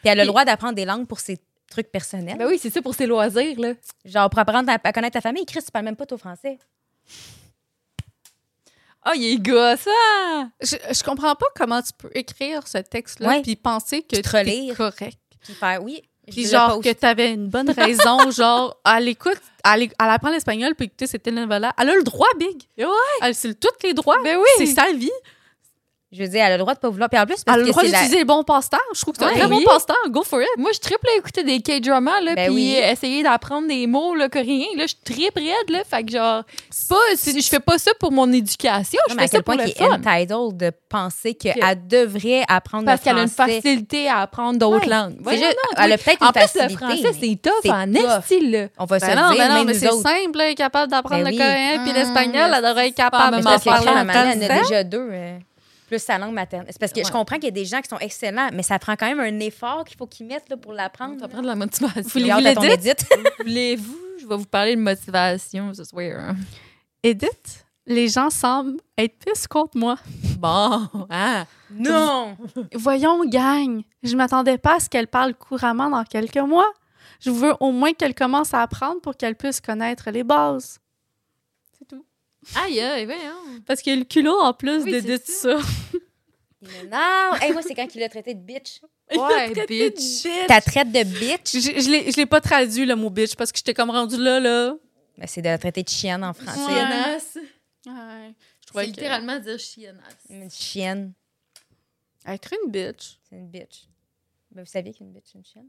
Puis 0.00 0.10
elle 0.10 0.20
a 0.20 0.24
le 0.24 0.28
droit 0.28 0.44
d'apprendre 0.44 0.74
des 0.74 0.84
langues 0.84 1.06
pour 1.06 1.20
ses 1.20 1.38
trucs 1.70 1.90
personnels. 1.90 2.38
Ben 2.38 2.46
oui, 2.46 2.58
c'est 2.60 2.70
ça 2.70 2.80
pour 2.80 2.94
ses 2.94 3.06
loisirs, 3.06 3.58
là. 3.60 3.72
Genre, 4.04 4.30
pour 4.30 4.38
apprendre 4.38 4.70
à, 4.70 4.78
à 4.82 4.92
connaître 4.92 5.14
ta 5.14 5.20
famille, 5.20 5.44
Chris, 5.44 5.60
tu 5.62 5.70
parles 5.70 5.84
même 5.84 5.96
pas 5.96 6.06
ton 6.06 6.16
français. 6.16 6.58
Ah, 9.10 9.12
il 9.16 9.34
est 9.34 9.38
gosse, 9.38 9.80
ça! 9.80 10.48
Je, 10.60 10.76
je 10.94 11.02
comprends 11.02 11.34
pas 11.34 11.46
comment 11.56 11.80
tu 11.82 11.92
peux 11.96 12.10
écrire 12.14 12.66
ce 12.66 12.78
texte-là 12.78 13.28
Ouais. 13.28 13.42
puis 13.42 13.56
penser 13.56 14.02
que 14.02 14.16
t'es 14.16 14.28
relire. 14.38 14.76
correct. 14.76 15.18
Puis 15.42 15.54
faire, 15.54 15.82
oui. 15.82 16.02
Puis 16.30 16.46
genre 16.46 16.80
que 16.82 16.92
t'avais 16.92 17.32
une 17.32 17.48
bonne 17.48 17.70
raison, 17.70 18.30
genre, 18.30 18.76
elle 18.84 19.08
écoute, 19.08 19.40
elle, 19.64 19.82
elle 19.84 19.90
apprend 19.98 20.28
l'espagnol 20.28 20.74
puis 20.74 20.86
écouter 20.86 21.06
cette 21.06 21.22
télénovela. 21.22 21.72
Elle 21.78 21.88
a 21.88 21.94
le 21.94 22.02
droit, 22.02 22.28
Big. 22.38 22.64
Ouais. 22.76 22.84
Elle 23.22 23.34
c'est 23.34 23.58
tous 23.58 23.68
les 23.82 23.94
droits. 23.94 24.18
Ben 24.22 24.36
oui. 24.36 24.44
C'est 24.58 24.66
sa 24.66 24.92
vie. 24.92 25.10
Je 26.10 26.22
veux 26.22 26.28
dire, 26.30 26.42
elle 26.42 26.52
a 26.52 26.56
le 26.56 26.62
droit 26.62 26.72
de 26.74 26.78
pas 26.78 26.88
vouloir. 26.88 27.10
Puis 27.10 27.20
en 27.20 27.26
plus, 27.26 27.44
parce 27.44 27.56
Elle 27.58 27.64
a 27.64 27.66
le 27.66 27.70
droit 27.70 27.82
c'est 27.82 27.90
la- 27.90 27.98
d'utiliser 27.98 28.16
les 28.20 28.24
bons 28.24 28.42
passe-temps. 28.42 28.78
Je 28.94 29.00
trouve 29.02 29.12
que 29.12 29.20
c'est 29.20 29.26
un 29.26 29.32
Ouais. 29.34 29.38
très 29.40 29.46
bon 29.46 29.60
passe-temps. 29.62 29.92
Go 30.08 30.22
for 30.24 30.40
it. 30.40 30.48
Moi, 30.56 30.70
je 30.72 30.78
triple 30.80 31.06
à 31.14 31.18
écouter 31.18 31.44
des 31.44 31.60
K-dramas, 31.60 32.22
là, 32.22 32.34
Ben 32.34 32.46
puis 32.46 32.54
oui. 32.54 32.76
essayer 32.82 33.22
d'apprendre 33.22 33.68
des 33.68 33.86
mots 33.86 34.14
là, 34.14 34.30
coréens. 34.30 34.64
Là, 34.74 34.86
je 34.86 34.94
tripe 35.04 35.34
raide, 35.34 35.68
là. 35.68 35.80
Fait 35.84 36.02
que, 36.04 36.12
genre, 36.12 36.44
c'est 36.70 36.88
pas, 36.88 36.96
je 37.14 37.46
fais 37.46 37.60
pas 37.60 37.76
ça 37.76 37.90
pour 38.00 38.10
mon 38.10 38.32
éducation, 38.32 38.98
Non, 39.06 39.12
je 39.12 39.16
mais 39.16 39.22
à 39.24 39.26
fais 39.26 39.28
ça 39.32 39.36
quel 39.36 39.42
pour 39.44 39.54
le 39.54 39.68
est 39.68 39.76
fun. 39.76 39.92
entitled 39.92 40.56
de 40.56 40.72
penser 40.88 41.34
qu'elle 41.34 41.86
devrait 41.86 42.42
apprendre 42.48 42.86
Parce 42.86 43.00
le 43.02 43.04
qu'elle 43.04 43.18
a 43.18 43.22
une 43.24 43.28
français. 43.28 43.60
facilité 43.60 44.08
à 44.08 44.20
apprendre 44.22 44.58
d'autres 44.58 44.86
Ouais. 44.86 44.90
langues. 44.90 45.14
C'est 45.18 45.22
Voyons 45.24 45.40
juste- 45.42 45.56
elle 45.76 45.92
a 45.92 45.98
peut-être 45.98 46.22
En 46.22 46.26
une 46.28 46.32
plus, 46.32 46.40
le 46.40 46.48
facilité, 46.48 46.76
français, 46.76 47.00
mais 47.02 47.12
c'est 47.20 47.42
tough 47.42 47.52
c'est 47.62 47.70
en 47.70 47.84
tough. 47.84 48.50
là. 48.50 48.68
On 48.78 48.84
va 48.86 48.98
se 48.98 49.04
Ben 49.04 49.14
le 49.14 49.20
non, 49.20 49.30
dire, 49.32 49.38
ben 49.46 49.54
non, 49.56 49.64
mais 49.64 49.74
c'est 49.74 49.90
simple, 49.90 50.40
elle 50.40 50.52
est 50.52 50.54
capable 50.54 50.90
d'apprendre 50.90 51.24
le 51.28 51.32
coréen 51.36 51.80
puis 51.82 51.90
Hum, 51.90 51.96
l'espagnol. 51.96 52.50
Elle 52.56 52.62
devrait 52.64 52.88
être 52.88 52.94
c'est 52.96 53.02
capable 53.02 53.36
de 53.36 53.42
m'en 53.42 53.50
parce 53.50 53.64
parler 53.64 53.86
elle 53.90 53.98
en 53.98 54.08
a 54.08 54.12
français. 54.32 54.62
déjà 54.62 54.84
deux. 54.84 55.10
Plus 55.88 56.02
sa 56.02 56.18
langue 56.18 56.34
maternelle. 56.34 56.68
C'est 56.70 56.78
parce 56.78 56.92
que 56.92 57.04
je 57.04 57.10
comprends 57.10 57.36
qu'il 57.36 57.46
y 57.46 57.48
a 57.48 57.50
des 57.50 57.64
gens 57.64 57.80
qui 57.80 57.88
sont 57.88 57.98
excellents, 57.98 58.48
mais 58.52 58.62
ça 58.62 58.78
prend 58.78 58.94
quand 58.94 59.06
même 59.06 59.20
un 59.20 59.40
effort 59.40 59.84
qu'il 59.84 59.96
faut 59.96 60.06
qu'ils 60.06 60.26
mettent 60.26 60.48
là, 60.48 60.56
pour 60.56 60.72
l'apprendre. 60.72 61.16
Ça 61.18 61.26
prend 61.28 61.42
de 61.42 61.46
la 61.46 61.54
motivation. 61.56 62.02
Voulez- 62.04 62.26
J'ai 62.26 62.30
hâte 62.30 62.42
vous 62.42 62.48
à 62.48 62.54
ton 62.54 62.62
l'édite? 62.62 62.86
édite. 63.10 63.28
Voulez-vous? 63.40 63.98
Je 64.20 64.26
vais 64.26 64.36
vous 64.36 64.44
parler 64.46 64.76
de 64.76 64.80
motivation 64.80 65.72
ce 65.74 65.84
soir. 65.84 66.34
Edith, 67.02 67.64
les 67.86 68.08
gens 68.08 68.30
semblent 68.30 68.76
être 68.96 69.18
plus 69.18 69.46
contre 69.46 69.76
moi. 69.76 69.96
Bon, 70.38 70.88
hein? 71.10 71.46
Non! 71.70 72.36
Voyons, 72.74 73.24
gang, 73.24 73.82
je 74.02 74.16
m'attendais 74.16 74.58
pas 74.58 74.76
à 74.76 74.80
ce 74.80 74.88
qu'elle 74.88 75.08
parle 75.08 75.34
couramment 75.34 75.88
dans 75.90 76.04
quelques 76.04 76.36
mois. 76.36 76.70
Je 77.20 77.30
veux 77.30 77.54
au 77.60 77.72
moins 77.72 77.92
qu'elle 77.92 78.14
commence 78.14 78.54
à 78.54 78.62
apprendre 78.62 79.00
pour 79.00 79.16
qu'elle 79.16 79.34
puisse 79.36 79.60
connaître 79.60 80.10
les 80.10 80.22
bases. 80.24 80.78
Aïe, 82.54 82.80
aïe, 82.80 83.04
voyons. 83.04 83.60
Parce 83.66 83.82
qu'il 83.82 83.92
y 83.92 83.96
a 83.96 83.98
le 83.98 84.04
culot 84.04 84.38
en 84.40 84.52
plus 84.54 84.82
Oui, 84.84 84.92
de 84.92 85.00
c'est 85.00 85.28
ça. 85.30 85.58
Non! 86.90 87.34
Hey, 87.40 87.52
moi, 87.52 87.62
c'est 87.62 87.74
quand 87.74 87.86
il 87.94 88.00
l'a 88.00 88.08
traité 88.08 88.34
de 88.34 88.40
bitch. 88.40 88.80
Ouais, 89.14 89.50
Traité 89.52 89.90
de 89.90 89.94
bitch. 89.94 90.26
Ta 90.48 90.60
traite 90.60 90.90
de 90.90 91.04
bitch, 91.04 91.52
Je, 91.54 91.80
je 91.80 91.90
l'ai- 91.90 92.10
je 92.10 92.16
l'ai 92.16 92.26
pas 92.26 92.40
traduit 92.40 92.84
le 92.84 92.96
mot 92.96 93.10
bitch 93.10 93.36
parce 93.36 93.52
que 93.52 93.58
j'étais 93.58 93.74
comme 93.74 93.90
rendu 93.90 94.16
là, 94.16 94.40
là. 94.40 94.74
ben, 95.16 95.26
c'est 95.26 95.40
de 95.40 95.46
la 95.48 95.56
traiter 95.58 95.82
de 95.82 95.88
chienne 95.88 96.24
en 96.24 96.32
français. 96.34 96.58
Chiennasse. 96.66 97.38
Ouais. 97.86 98.34
C'est 98.66 98.72
que 98.74 98.86
littéralement 98.86 99.38
dire 99.38 99.58
chiennasse. 99.58 100.16
Une 100.28 100.50
chienne, 100.50 101.12
être 102.26 102.52
une 102.64 102.70
bitch. 102.70 103.18
c'est 103.28 103.36
une 103.36 103.48
bitch. 103.48 103.84
Ben, 104.50 104.62
vous 104.64 104.70
saviez 104.70 104.92
qu'une 104.92 105.12
bitch, 105.12 105.24
c'est 105.32 105.38
une 105.38 105.44
chienne? 105.44 105.68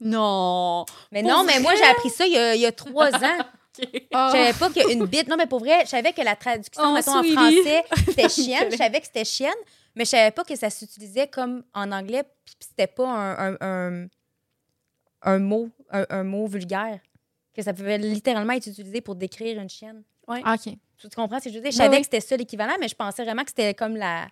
Non. 0.00 0.84
Mais 1.10 1.22
Pour 1.22 1.30
non, 1.30 1.44
mais 1.44 1.58
moi, 1.60 1.74
j'ai 1.74 1.84
appris 1.84 2.10
ça 2.10 2.26
il 2.26 2.32
y 2.32 2.38
a, 2.38 2.54
il 2.54 2.60
y 2.60 2.66
a 2.66 2.72
trois 2.72 3.12
ans. 3.14 3.38
Ah. 4.12 4.30
Je 4.32 4.38
savais 4.38 4.58
pas 4.58 4.70
qu'une 4.70 5.04
bitch. 5.06 5.26
Non, 5.28 5.36
mais 5.36 5.46
pour 5.46 5.60
vrai, 5.60 5.80
je 5.84 5.90
savais 5.90 6.12
que 6.12 6.22
la 6.22 6.36
traduction, 6.36 6.82
Oh, 6.84 6.92
mettons, 6.94 7.18
en 7.18 7.22
français, 7.22 7.84
c'était 8.06 8.28
chienne. 8.28 8.68
Je 8.70 8.76
savais 8.76 9.00
que 9.00 9.06
c'était 9.06 9.24
chienne, 9.24 9.54
mais 9.94 10.04
je 10.04 10.10
savais 10.10 10.30
pas 10.30 10.44
que 10.44 10.56
ça 10.56 10.70
s'utilisait 10.70 11.28
comme 11.28 11.62
en 11.74 11.90
anglais, 11.92 12.22
puis 12.44 12.54
c'était 12.60 12.86
pas 12.86 13.08
un, 13.08 13.52
un, 13.52 13.56
un, 13.60 14.06
un 15.22 15.38
mot, 15.38 15.70
un, 15.90 16.06
un 16.10 16.24
mot 16.24 16.46
vulgaire. 16.46 17.00
Que 17.54 17.62
ça 17.62 17.72
pouvait 17.74 17.98
littéralement 17.98 18.52
être 18.52 18.66
utilisé 18.68 19.00
pour 19.00 19.16
décrire 19.16 19.60
une 19.60 19.68
chienne. 19.68 20.02
Ah, 20.28 20.54
OK. 20.54 20.72
Tu 20.98 21.08
tu 21.08 21.16
comprends 21.16 21.38
ce 21.38 21.44
que 21.44 21.50
je 21.50 21.54
veux 21.56 21.62
dire? 21.62 21.70
Je 21.72 21.76
savais 21.76 21.98
que 21.98 22.04
c'était 22.04 22.20
ça 22.20 22.36
l'équivalent, 22.36 22.74
mais 22.80 22.88
je 22.88 22.94
pensais 22.94 23.24
vraiment 23.24 23.42
que 23.42 23.50
c'était 23.50 23.74
comme 23.74 23.96
la. 23.96 24.28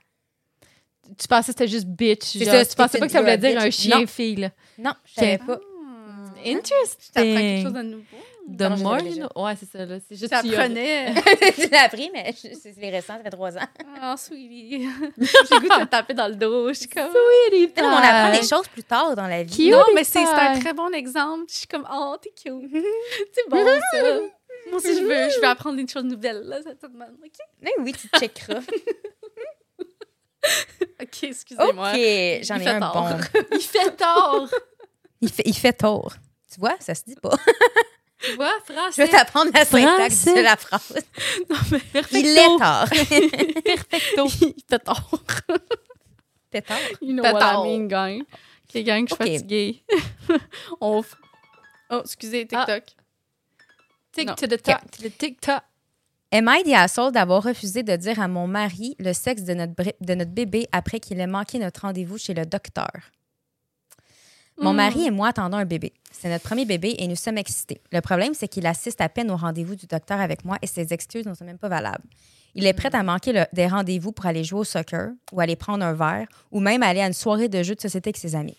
Tu 1.19 1.29
pensais 1.29 1.53
que 1.53 1.59
c'était 1.59 1.69
juste 1.69 1.87
bitch. 1.87 2.23
C'est 2.25 2.45
genre, 2.45 2.55
ça, 2.55 2.67
tu 2.67 2.75
pensais 2.77 2.99
pas 2.99 3.07
que 3.07 3.13
ça 3.13 3.21
voulait 3.21 3.39
dire 3.39 3.59
un 3.61 3.71
chien-fille, 3.71 4.37
là. 4.37 4.51
Non, 4.79 4.93
je 5.05 5.15
savais 5.15 5.39
pas. 5.39 5.59
Tu 5.59 6.53
t'apprends 6.55 7.35
quelque 7.35 7.63
chose 7.63 7.67
Interesting. 7.67 7.73
de 7.73 7.83
nouveau. 7.83 8.17
Déjà. 8.49 8.77
know. 8.77 9.43
Ouais, 9.45 9.55
c'est 9.59 9.69
ça, 9.71 9.85
là. 9.85 9.97
C'est 10.09 10.17
juste 10.17 10.33
as- 10.33 10.39
apprenais. 10.39 11.15
tu 11.55 11.69
l'as 11.69 11.83
appris, 11.83 12.11
mais 12.13 12.33
c'est 12.35 12.77
les 12.79 12.91
récents, 12.91 13.17
ça 13.17 13.23
fait 13.23 13.31
trois 13.31 13.57
ans. 13.57 13.67
Oh, 14.03 14.15
sweetie. 14.17 14.89
J'ai 15.19 15.59
goût 15.59 15.69
de 15.69 15.85
te 15.85 15.87
taper 15.87 16.15
dans 16.15 16.29
le 16.29 16.37
dos. 16.37 16.69
Je 16.69 16.75
suis 16.75 16.89
comme. 16.89 17.11
Sweetie 17.51 17.83
Non, 17.83 17.91
mais 17.91 17.97
on 17.97 17.99
apprend 17.99 18.41
des 18.41 18.47
choses 18.47 18.69
plus 18.69 18.85
tard 18.85 19.17
dans 19.17 19.27
la 19.27 19.43
vie. 19.43 19.57
Cute. 19.57 19.73
Non, 19.73 19.85
mais 19.95 20.05
c'est 20.05 20.25
c'est 20.25 20.33
un 20.33 20.59
très 20.61 20.73
bon 20.75 20.93
exemple. 20.95 21.45
Je 21.49 21.55
suis 21.57 21.67
comme, 21.67 21.87
oh, 21.93 22.17
t'es 22.23 22.31
cute. 22.31 22.71
c'est 23.33 23.49
bon, 23.49 23.65
ça. 23.93 23.99
Moi 24.69 24.79
aussi, 24.79 24.97
je 24.97 25.03
veux, 25.03 25.31
je 25.31 25.39
veux 25.41 25.47
apprendre 25.47 25.77
des 25.77 25.87
choses 25.87 26.05
nouvelles, 26.05 26.43
là, 26.43 26.59
cette 26.63 26.81
semaine. 26.81 27.15
OK? 27.25 27.33
Mais 27.61 27.73
oui, 27.81 27.93
tu 27.93 28.09
checkeras. 28.19 28.61
OK, 31.03 31.23
excusez-moi. 31.25 31.91
OK, 31.91 31.97
j'en 32.43 32.57
Il 32.57 32.63
ai 32.63 32.65
fait 32.65 32.71
un 32.71 32.81
tort. 32.81 33.09
bon. 33.09 33.19
Il 33.53 33.61
fait 33.61 33.91
tort. 33.97 34.49
Il 35.21 35.33
fait, 35.33 35.43
il 35.47 35.55
fait 35.57 35.73
tort. 35.73 36.13
Tu 36.53 36.61
vois, 36.61 36.77
ça 36.79 36.95
se 36.95 37.03
dit 37.05 37.17
pas. 37.21 37.37
Tu 38.21 38.35
vois, 38.37 38.53
Je 38.69 38.73
français. 38.73 39.05
vais 39.05 39.11
t'apprendre 39.11 39.51
la 39.55 39.65
syntaxe 39.65 40.25
de 40.25 40.41
la 40.41 40.57
phrase. 40.57 40.95
Non, 41.51 41.57
mais 41.71 41.81
Il 42.13 42.27
est 42.39 42.59
tard. 42.59 42.89
Perfecto. 43.65 44.27
il 44.41 44.55
fait 44.69 44.79
tort. 44.79 45.11
T'es 46.51 46.63
tard? 46.63 46.79
You 47.03 47.13
know 47.15 47.23
what 47.23 47.39
tort. 47.41 47.67
I 47.67 47.69
mean, 47.79 47.87
gang. 47.89 48.21
OK, 48.23 48.83
gang, 48.83 49.07
je 49.09 49.15
suis 49.15 49.23
OK. 49.25 49.33
fatiguée. 49.33 49.83
On... 50.81 51.03
Oh, 51.91 52.01
excusez, 52.05 52.47
TikTok. 52.47 52.83
Tic 54.13 54.35
to 54.37 54.47
the 54.47 54.61
toc, 54.63 54.81
to 54.91 55.03
the 55.09 55.17
tic-toc. 55.17 55.61
Am 56.33 56.49
I 56.49 56.63
the 56.65 56.73
asshole 56.75 57.13
d'avoir 57.13 57.43
refusé 57.43 57.83
de 57.85 57.95
dire 57.97 58.19
à 58.19 58.27
mon 58.29 58.47
mari 58.49 58.97
le 58.99 59.13
sexe 59.13 59.43
de 59.43 59.55
notre, 59.55 59.75
br- 59.75 59.95
de 60.01 60.15
notre 60.15 60.33
bébé 60.33 60.67
après 60.73 60.99
qu'il 60.99 61.21
ait 61.21 61.27
manqué 61.27 61.59
notre 61.59 61.83
rendez-vous 61.83 62.19
chez 62.19 62.35
le 62.35 62.45
docteur? 62.45 62.89
Mon 64.59 64.73
Hmm. 64.73 64.77
mari 64.77 65.07
et 65.07 65.11
moi 65.11 65.29
attendons 65.29 65.57
un 65.59 65.65
bébé. 65.67 65.93
C'est 66.11 66.31
notre 66.31 66.45
premier 66.45 66.65
bébé 66.65 66.95
et 66.99 67.07
nous 67.09 67.17
sommes 67.17 67.37
excités. 67.39 67.81
Le 67.93 68.01
problème, 68.01 68.33
c'est 68.35 68.49
qu'il 68.49 68.67
assiste 68.67 69.01
à 69.03 69.09
peine 69.09 69.31
au 69.31 69.37
rendez-vous 69.37 69.77
du 69.77 69.87
docteur 69.87 70.19
avec 70.21 70.45
moi 70.45 70.57
et 70.63 70.67
ses 70.67 70.93
excuses 70.95 71.27
ne 71.27 71.35
sont 71.35 71.45
même 71.45 71.59
pas 71.59 71.69
valables. 71.69 72.05
Il 72.55 72.67
est 72.67 72.73
prêt 72.73 72.95
à 72.95 73.03
manquer 73.03 73.33
le- 73.35 73.45
des 73.53 73.67
rendez-vous 73.67 74.13
pour 74.13 74.25
aller 74.25 74.45
jouer 74.45 74.61
au 74.61 74.65
soccer 74.65 75.11
ou 75.31 75.41
aller 75.41 75.57
prendre 75.57 75.85
un 75.85 75.93
verre 75.93 76.27
ou 76.51 76.61
même 76.61 76.83
aller 76.83 77.01
à 77.03 77.07
une 77.07 77.13
soirée 77.13 77.49
de 77.49 77.63
jeux 77.63 77.75
de 77.75 77.81
société 77.83 78.09
avec 78.09 78.17
ses 78.17 78.35
amis. 78.35 78.57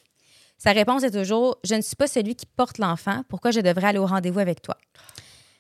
Sa 0.60 0.72
réponse 0.72 1.04
est 1.04 1.12
toujours 1.12 1.58
Je 1.64 1.74
ne 1.76 1.82
suis 1.82 1.96
pas 1.96 2.08
celui 2.08 2.36
qui 2.36 2.46
porte 2.46 2.78
l'enfant, 2.78 3.24
pourquoi 3.28 3.50
je 3.52 3.60
devrais 3.60 3.88
aller 3.88 4.00
au 4.00 4.06
rendez-vous 4.06 4.40
avec 4.40 4.62
toi? 4.62 4.78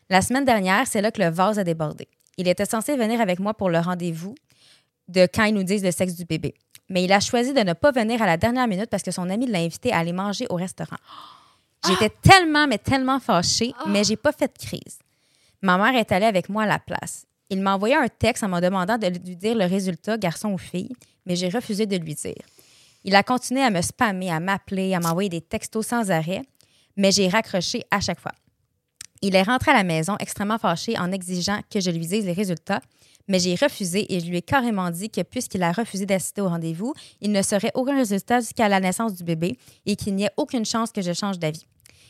La 0.10 0.22
semaine 0.22 0.46
dernière, 0.46 0.86
c'est 0.88 1.02
là 1.02 1.12
que 1.12 1.22
le 1.22 1.30
vase 1.30 1.58
a 1.58 1.64
débordé. 1.64 2.08
Il 2.38 2.48
était 2.48 2.66
censé 2.66 2.96
venir 2.96 3.20
avec 3.22 3.40
moi 3.40 3.56
pour 3.56 3.70
le 3.72 3.80
rendez-vous 3.80 4.36
de 5.08 5.28
quand 5.34 5.46
ils 5.46 5.54
nous 5.54 5.64
disent 5.64 5.84
le 5.84 5.92
sexe 5.92 6.14
du 6.14 6.26
bébé. 6.26 6.54
Mais 6.90 7.04
il 7.04 7.12
a 7.12 7.20
choisi 7.20 7.54
de 7.54 7.60
ne 7.60 7.74
pas 7.74 7.92
venir 7.92 8.22
à 8.22 8.26
la 8.26 8.38
dernière 8.38 8.68
minute 8.68 8.90
parce 8.90 9.04
que 9.04 9.12
son 9.12 9.30
ami 9.30 9.46
l'a 9.46 9.60
invité 9.60 9.92
à 9.92 10.00
aller 10.00 10.14
manger 10.14 10.46
au 10.50 10.56
restaurant. 10.56 10.98
J'étais 11.86 12.10
tellement, 12.22 12.68
mais 12.68 12.78
tellement 12.78 13.20
fâchée, 13.20 13.74
mais 13.88 14.04
j'ai 14.04 14.16
pas 14.16 14.32
fait 14.32 14.48
de 14.48 14.66
crise. 14.66 15.00
Ma 15.62 15.78
mère 15.78 16.00
est 16.00 16.12
allée 16.12 16.26
avec 16.26 16.50
moi 16.50 16.64
à 16.64 16.68
la 16.68 16.80
place. 16.80 17.26
Il 17.50 17.62
m'a 17.62 17.76
envoyé 17.76 17.96
un 17.96 18.08
texte 18.08 18.44
en 18.44 18.50
me 18.50 18.60
demandant 18.60 18.98
de 18.98 19.08
lui 19.08 19.36
dire 19.36 19.56
le 19.56 19.66
résultat, 19.66 20.18
garçon 20.18 20.52
ou 20.52 20.58
fille, 20.58 20.94
mais 21.26 21.36
j'ai 21.36 21.50
refusé 21.50 21.86
de 21.86 21.96
lui 21.98 22.16
dire. 22.16 22.36
Il 23.04 23.16
a 23.16 23.24
continué 23.24 23.62
à 23.62 23.70
me 23.70 23.82
spammer, 23.82 24.30
à 24.32 24.40
m'appeler, 24.40 24.94
à 24.94 25.00
m'envoyer 25.00 25.30
des 25.30 25.42
textos 25.42 25.88
sans 25.88 26.12
arrêt, 26.12 26.42
mais 26.98 27.12
j'ai 27.12 27.30
raccroché 27.30 27.84
à 27.90 28.02
chaque 28.02 28.20
fois. 28.20 28.34
Il 29.22 29.36
est 29.36 29.44
rentré 29.44 29.72
à 29.72 29.76
la 29.76 29.84
maison 29.84 30.16
extrêmement 30.20 30.58
fâché 30.58 30.98
en 30.98 31.12
exigeant 31.12 31.62
que 31.72 31.80
je 31.80 31.90
lui 31.90 32.06
dise 32.06 32.26
les 32.26 32.34
résultats, 32.34 32.82
mais 33.28 33.40
j'ai 33.40 33.56
refusé 33.56 34.14
et 34.14 34.20
je 34.20 34.28
lui 34.28 34.38
ai 34.38 34.42
carrément 34.42 34.90
dit 34.90 35.10
que 35.10 35.22
puisqu'il 35.22 35.64
a 35.64 35.72
refusé 35.72 36.06
d'assister 36.06 36.42
au 36.42 36.48
rendez-vous, 36.48 36.94
il 37.22 37.32
ne 37.32 37.42
serait 37.42 37.72
aucun 37.74 37.96
résultat 37.96 38.40
jusqu'à 38.40 38.70
la 38.70 38.80
naissance 38.80 39.14
du 39.14 39.24
bébé 39.24 39.58
et 39.86 39.96
qu'il 39.96 40.16
n'y 40.16 40.24
ait 40.24 40.32
aucune 40.38 40.66
chance 40.66 40.92
que 40.92 41.02
je 41.02 41.14
change 41.14 41.40
d'avis. 41.40 41.66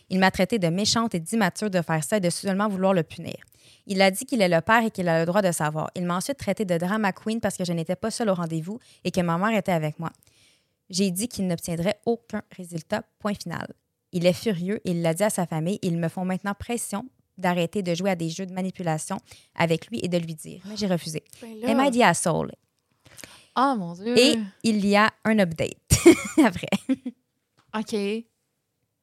Il 0.10 0.20
m'a 0.20 0.32
traité 0.32 0.60
de 0.60 0.68
méchante 0.68 1.16
et 1.16 1.20
d'immature 1.20 1.70
de 1.70 1.82
faire 1.82 2.04
ça 2.04 2.18
et 2.18 2.20
de 2.22 2.30
seulement 2.30 2.70
vouloir 2.70 2.94
le 2.94 3.04
punir. 3.04 3.36
Il 3.86 4.02
a 4.02 4.12
dit 4.12 4.26
qu'il 4.26 4.42
est 4.42 4.50
le 4.50 4.62
père 4.62 4.84
et 4.84 4.92
qu'il 4.92 5.08
a 5.08 5.20
le 5.20 5.26
droit 5.26 5.42
de 5.42 5.52
savoir. 5.52 5.90
Il 5.96 6.06
m'a 6.06 6.18
ensuite 6.18 6.38
traité 6.38 6.66
de 6.66 6.78
drama 6.78 7.12
queen 7.12 7.40
parce 7.40 7.58
que 7.58 7.66
je 7.66 7.74
n'étais 7.74 7.96
pas 7.96 8.12
seule 8.12 8.30
au 8.30 8.34
rendez-vous 8.34 8.80
et 9.04 9.12
que 9.12 9.22
ma 9.22 9.38
mère 9.38 9.58
était 9.58 9.72
avec 9.72 10.00
moi. 10.00 10.12
J'ai 10.90 11.12
dit 11.12 11.28
qu'il 11.28 11.48
n'obtiendrait 11.48 12.00
aucun 12.06 12.42
résultat, 12.56 13.04
point 13.20 13.34
final. 13.34 13.68
Il 14.14 14.26
est 14.26 14.34
furieux 14.34 14.80
et 14.86 14.92
il 14.92 15.02
l'a 15.02 15.14
dit 15.14 15.24
à 15.24 15.30
sa 15.30 15.46
famille. 15.46 15.80
Ils 15.82 15.98
me 15.98 16.08
font 16.08 16.24
maintenant 16.26 16.54
pression 16.54 17.06
d'arrêter 17.38 17.84
de 17.84 17.94
jouer 17.96 18.12
à 18.12 18.16
des 18.16 18.30
jeux 18.30 18.46
de 18.46 18.54
manipulation 18.54 19.18
avec 19.56 19.88
lui 19.88 20.00
et 20.04 20.08
de 20.08 20.18
lui 20.18 20.36
dire. 20.36 20.62
Mais 20.66 20.78
j'ai 20.78 20.88
refusé. 20.88 21.24
Ben 21.42 21.80
Am 21.80 21.86
I 21.86 21.92
the 21.92 22.02
asshole? 22.02 22.52
Oh 23.56 23.76
mon 23.78 23.94
Dieu. 23.94 24.18
Et 24.18 24.38
il 24.64 24.86
y 24.86 24.96
a 24.96 25.12
un 25.26 25.40
update 25.40 25.78
après. 26.44 26.70
OK. 27.78 28.26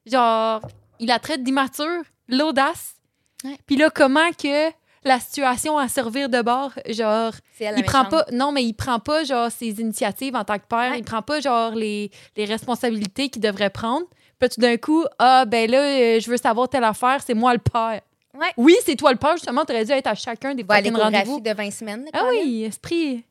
Genre, 0.05 0.61
il 0.99 1.07
la 1.07 1.19
traite 1.19 1.43
d'immature, 1.43 2.03
l'audace. 2.29 2.95
Ouais. 3.43 3.57
Puis 3.65 3.75
là, 3.75 3.89
comment 3.89 4.31
que 4.31 4.71
la 5.03 5.19
situation 5.19 5.77
à 5.77 5.87
servir 5.87 6.29
de 6.29 6.41
bord, 6.41 6.71
genre, 6.89 7.33
il 7.59 7.83
prend 7.83 8.05
pas, 8.05 8.25
non, 8.31 8.51
mais 8.51 8.63
il 8.63 8.73
prend 8.73 8.99
pas, 8.99 9.23
genre, 9.23 9.51
ses 9.51 9.79
initiatives 9.79 10.35
en 10.35 10.43
tant 10.43 10.57
que 10.57 10.65
père. 10.67 10.91
Ouais. 10.91 10.99
Il 10.99 11.03
prend 11.03 11.21
pas, 11.21 11.39
genre, 11.41 11.71
les, 11.71 12.09
les 12.35 12.45
responsabilités 12.45 13.29
qu'il 13.29 13.41
devrait 13.41 13.69
prendre. 13.69 14.05
Puis 14.39 14.49
tout 14.49 14.61
d'un 14.61 14.77
coup, 14.77 15.05
ah, 15.19 15.45
ben 15.45 15.69
là, 15.69 15.81
euh, 15.81 16.19
je 16.19 16.29
veux 16.29 16.37
savoir 16.37 16.69
telle 16.69 16.83
affaire, 16.83 17.21
c'est 17.25 17.33
moi 17.33 17.53
le 17.53 17.59
père. 17.59 18.01
Ouais. 18.39 18.51
Oui, 18.57 18.75
c'est 18.85 18.95
toi 18.95 19.11
le 19.11 19.17
père, 19.17 19.33
justement, 19.33 19.63
t'aurais 19.65 19.85
dû 19.85 19.91
être 19.91 20.07
à 20.07 20.15
chacun 20.15 20.53
des 20.55 20.63
Bah, 20.63 20.75
fucking 20.77 20.95
rendez-vous. 20.95 21.39
de 21.39 21.51
20 21.53 21.71
semaines. 21.71 22.05
Ah 22.13 22.23
oui, 22.31 22.63
esprit. 22.63 23.23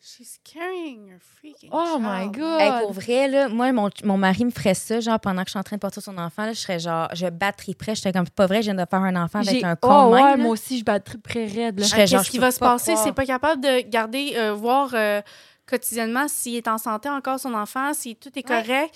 She's 0.00 0.38
carrying 0.44 1.08
her 1.10 1.18
freaking 1.20 1.68
Oh 1.72 1.98
my 1.98 2.24
child. 2.30 2.36
God. 2.36 2.60
Hey, 2.60 2.70
pour 2.82 2.92
vrai, 2.92 3.26
là, 3.28 3.48
moi, 3.48 3.72
mon, 3.72 3.90
mon 4.04 4.16
mari 4.16 4.44
me 4.44 4.50
ferait 4.50 4.74
ça, 4.74 5.00
genre, 5.00 5.18
pendant 5.18 5.42
que 5.42 5.48
je 5.48 5.50
suis 5.52 5.58
en 5.58 5.64
train 5.64 5.76
de 5.76 5.80
porter 5.80 6.00
son 6.00 6.16
enfant, 6.16 6.44
là, 6.44 6.52
je 6.52 6.60
serais 6.60 6.78
genre, 6.78 7.08
je 7.12 7.26
battrais 7.26 7.74
près. 7.74 7.96
J'étais 7.96 8.12
comme, 8.12 8.28
pas 8.28 8.46
vrai, 8.46 8.58
je 8.62 8.70
viens 8.70 8.74
de 8.74 8.88
faire 8.88 9.00
un 9.00 9.16
enfant 9.16 9.40
avec 9.40 9.50
J'ai- 9.50 9.64
un 9.64 9.72
oh, 9.82 9.86
con 9.86 10.06
de 10.10 10.12
ouais, 10.14 10.36
moi 10.36 10.50
aussi, 10.50 10.78
je 10.78 10.84
battrais 10.84 11.18
très 11.18 11.46
raide. 11.46 11.80
Là. 11.80 11.84
Je 11.86 11.90
serais 11.90 12.02
Ah, 12.02 12.06
genre, 12.06 12.20
Qu'est-ce 12.20 12.30
qui 12.30 12.38
va 12.38 12.52
se 12.52 12.60
pas 12.60 12.72
passer? 12.74 12.94
C'est 12.96 13.12
pas 13.12 13.26
capable 13.26 13.60
de 13.62 13.80
garder, 13.88 14.34
euh, 14.36 14.52
voir 14.52 14.90
euh, 14.94 15.20
quotidiennement 15.68 16.28
s'il 16.28 16.54
est 16.54 16.68
en 16.68 16.78
santé 16.78 17.08
encore 17.08 17.40
son 17.40 17.54
enfant, 17.54 17.92
si 17.92 18.14
tout 18.14 18.28
est 18.38 18.48
Ouais. 18.48 18.62
correct. 18.62 18.94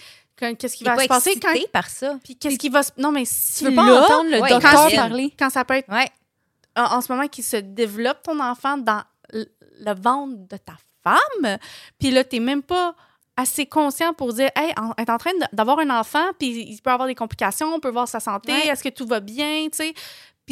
Qu'est-ce 0.58 0.76
qui 0.76 0.84
va 0.84 0.98
se 0.98 1.06
passer 1.06 1.38
quand. 1.40 1.54
par 1.72 1.88
ça. 1.88 2.18
Puis 2.24 2.36
qu'est-ce 2.36 2.58
qui 2.58 2.68
va 2.68 2.82
se. 2.82 2.90
Non, 2.98 3.12
mais 3.12 3.24
si 3.26 3.64
Tu 3.64 3.70
veux 3.70 3.74
pas 3.76 3.84
là, 3.86 4.02
entendre 4.04 4.30
le 4.30 4.40
ouais, 4.40 4.48
docteur 4.50 4.72
imagine. 4.72 4.96
parler? 4.98 5.34
quand 5.38 5.50
ça 5.50 5.64
peut 5.64 5.74
être 5.74 5.88
Ouais. 5.92 6.08
en, 6.76 6.96
en 6.96 7.00
ce 7.00 7.12
moment 7.12 7.28
qui 7.28 7.42
se 7.42 7.56
développe 7.56 8.22
ton 8.22 8.38
enfant 8.40 8.76
dans 8.78 9.02
le 9.32 9.94
ventre 10.00 10.34
de 10.48 10.56
ta 10.56 10.74
femme, 11.04 11.58
puis 11.98 12.10
là, 12.10 12.24
t'es 12.24 12.40
même 12.40 12.62
pas 12.62 12.94
assez 13.36 13.64
conscient 13.64 14.12
pour 14.12 14.34
dire, 14.34 14.50
hey, 14.54 14.74
elle 14.98 15.02
est 15.04 15.10
en 15.10 15.16
train 15.16 15.30
d'avoir 15.52 15.78
un 15.78 15.88
enfant, 15.88 16.24
puis 16.38 16.48
il 16.70 16.80
peut 16.82 16.90
avoir 16.90 17.08
des 17.08 17.14
complications, 17.14 17.72
on 17.74 17.80
peut 17.80 17.90
voir 17.90 18.06
sa 18.06 18.20
santé, 18.20 18.52
Ouais. 18.52 18.66
est-ce 18.68 18.82
que 18.84 18.90
tout 18.90 19.06
va 19.06 19.20
bien, 19.20 19.66
tu 19.72 19.78
sais? 19.78 19.94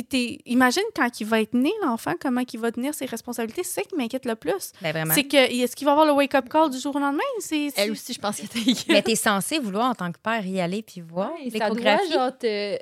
Puis 0.05 0.41
imagine 0.47 0.83
quand 0.95 1.21
il 1.21 1.27
va 1.27 1.41
être 1.41 1.55
né, 1.55 1.73
l'enfant, 1.83 2.15
comment 2.21 2.43
il 2.53 2.59
va 2.61 2.71
tenir 2.73 2.95
ses 2.95 3.07
responsabilités. 3.07 3.63
C'est 3.65 3.81
ça 3.81 3.83
qui 3.83 3.97
m'inquiète 3.97 4.25
le 4.27 4.35
plus. 4.37 4.73
Ben 4.83 4.93
vraiment. 4.93 5.15
C'est 5.15 5.25
que, 5.25 5.37
est-ce 5.37 5.75
qu'il 5.77 5.85
va 5.87 5.93
avoir 5.93 6.07
le 6.07 6.13
wake-up 6.13 6.49
call 6.49 6.71
du 6.71 6.79
jour 6.79 6.95
au 6.95 6.99
lendemain? 6.99 7.23
C'est, 7.41 7.69
Elle 7.77 7.91
aussi, 7.93 8.13
je 8.13 8.19
pense 8.21 8.37
que 8.41 8.47
t'es 8.47 8.61
Mais 8.93 9.03
t'es 9.03 9.15
censé 9.15 9.59
vouloir, 9.59 9.91
en 9.91 9.95
tant 9.95 10.11
que 10.13 10.19
père, 10.19 10.45
y 10.47 10.61
aller 10.61 10.83
puis 10.83 11.01
voir 11.01 11.33
Ouais, 11.33 11.51
ça 11.51 11.59
doit, 11.59 11.69
l'échographie? 11.71 12.13
genre, 12.13 12.39
te- 12.39 12.79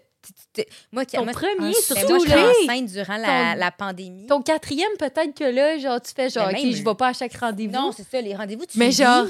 Moi, 0.90 1.04
qui 1.04 1.16
Ton 1.16 1.24
moi, 1.24 1.32
premier, 1.32 1.68
en- 1.68 1.72
surtout, 1.72 2.24
moi, 2.26 2.50
enceinte 2.64 2.86
durant 2.86 3.16
la, 3.16 3.52
Ton- 3.54 3.60
la 3.60 3.70
pandémie. 3.70 4.26
Ton 4.26 4.42
quatrième, 4.42 4.90
peut-être 4.98 5.34
que 5.38 5.44
là, 5.44 5.78
genre, 5.78 6.00
tu 6.00 6.12
fais 6.12 6.28
genre, 6.30 6.48
Mais 6.52 6.60
OK, 6.60 6.74
je 6.74 6.82
vais 6.82 6.94
pas 6.96 7.08
à 7.08 7.12
chaque 7.12 7.34
rendez-vous. 7.36 7.72
Non, 7.72 7.92
c'est 7.96 8.02
ça, 8.08 8.20
les 8.20 8.34
rendez-vous, 8.34 8.66
tu 8.66 8.76
Mais 8.78 8.88
vis. 8.88 8.96
genre- 8.96 9.26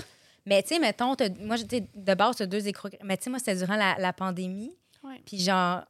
Mais 0.47 0.62
tu 0.62 0.68
sais, 0.70 0.78
mettons, 0.78 1.14
moi, 1.41 1.57
j'étais 1.57 1.84
de 1.95 2.14
base, 2.14 2.37
deux 2.39 2.66
échographies. 2.68 2.97
Mais 3.05 3.16
tu 3.18 3.24
sais, 3.24 3.30
moi, 3.30 3.39
c'était 3.41 3.57
durant 3.57 3.76
la, 3.76 3.97
la 3.99 4.12
pandémie. 4.12 4.72
Ouais. 5.05 5.20
Puis 5.26 5.39
genre, 5.41 5.82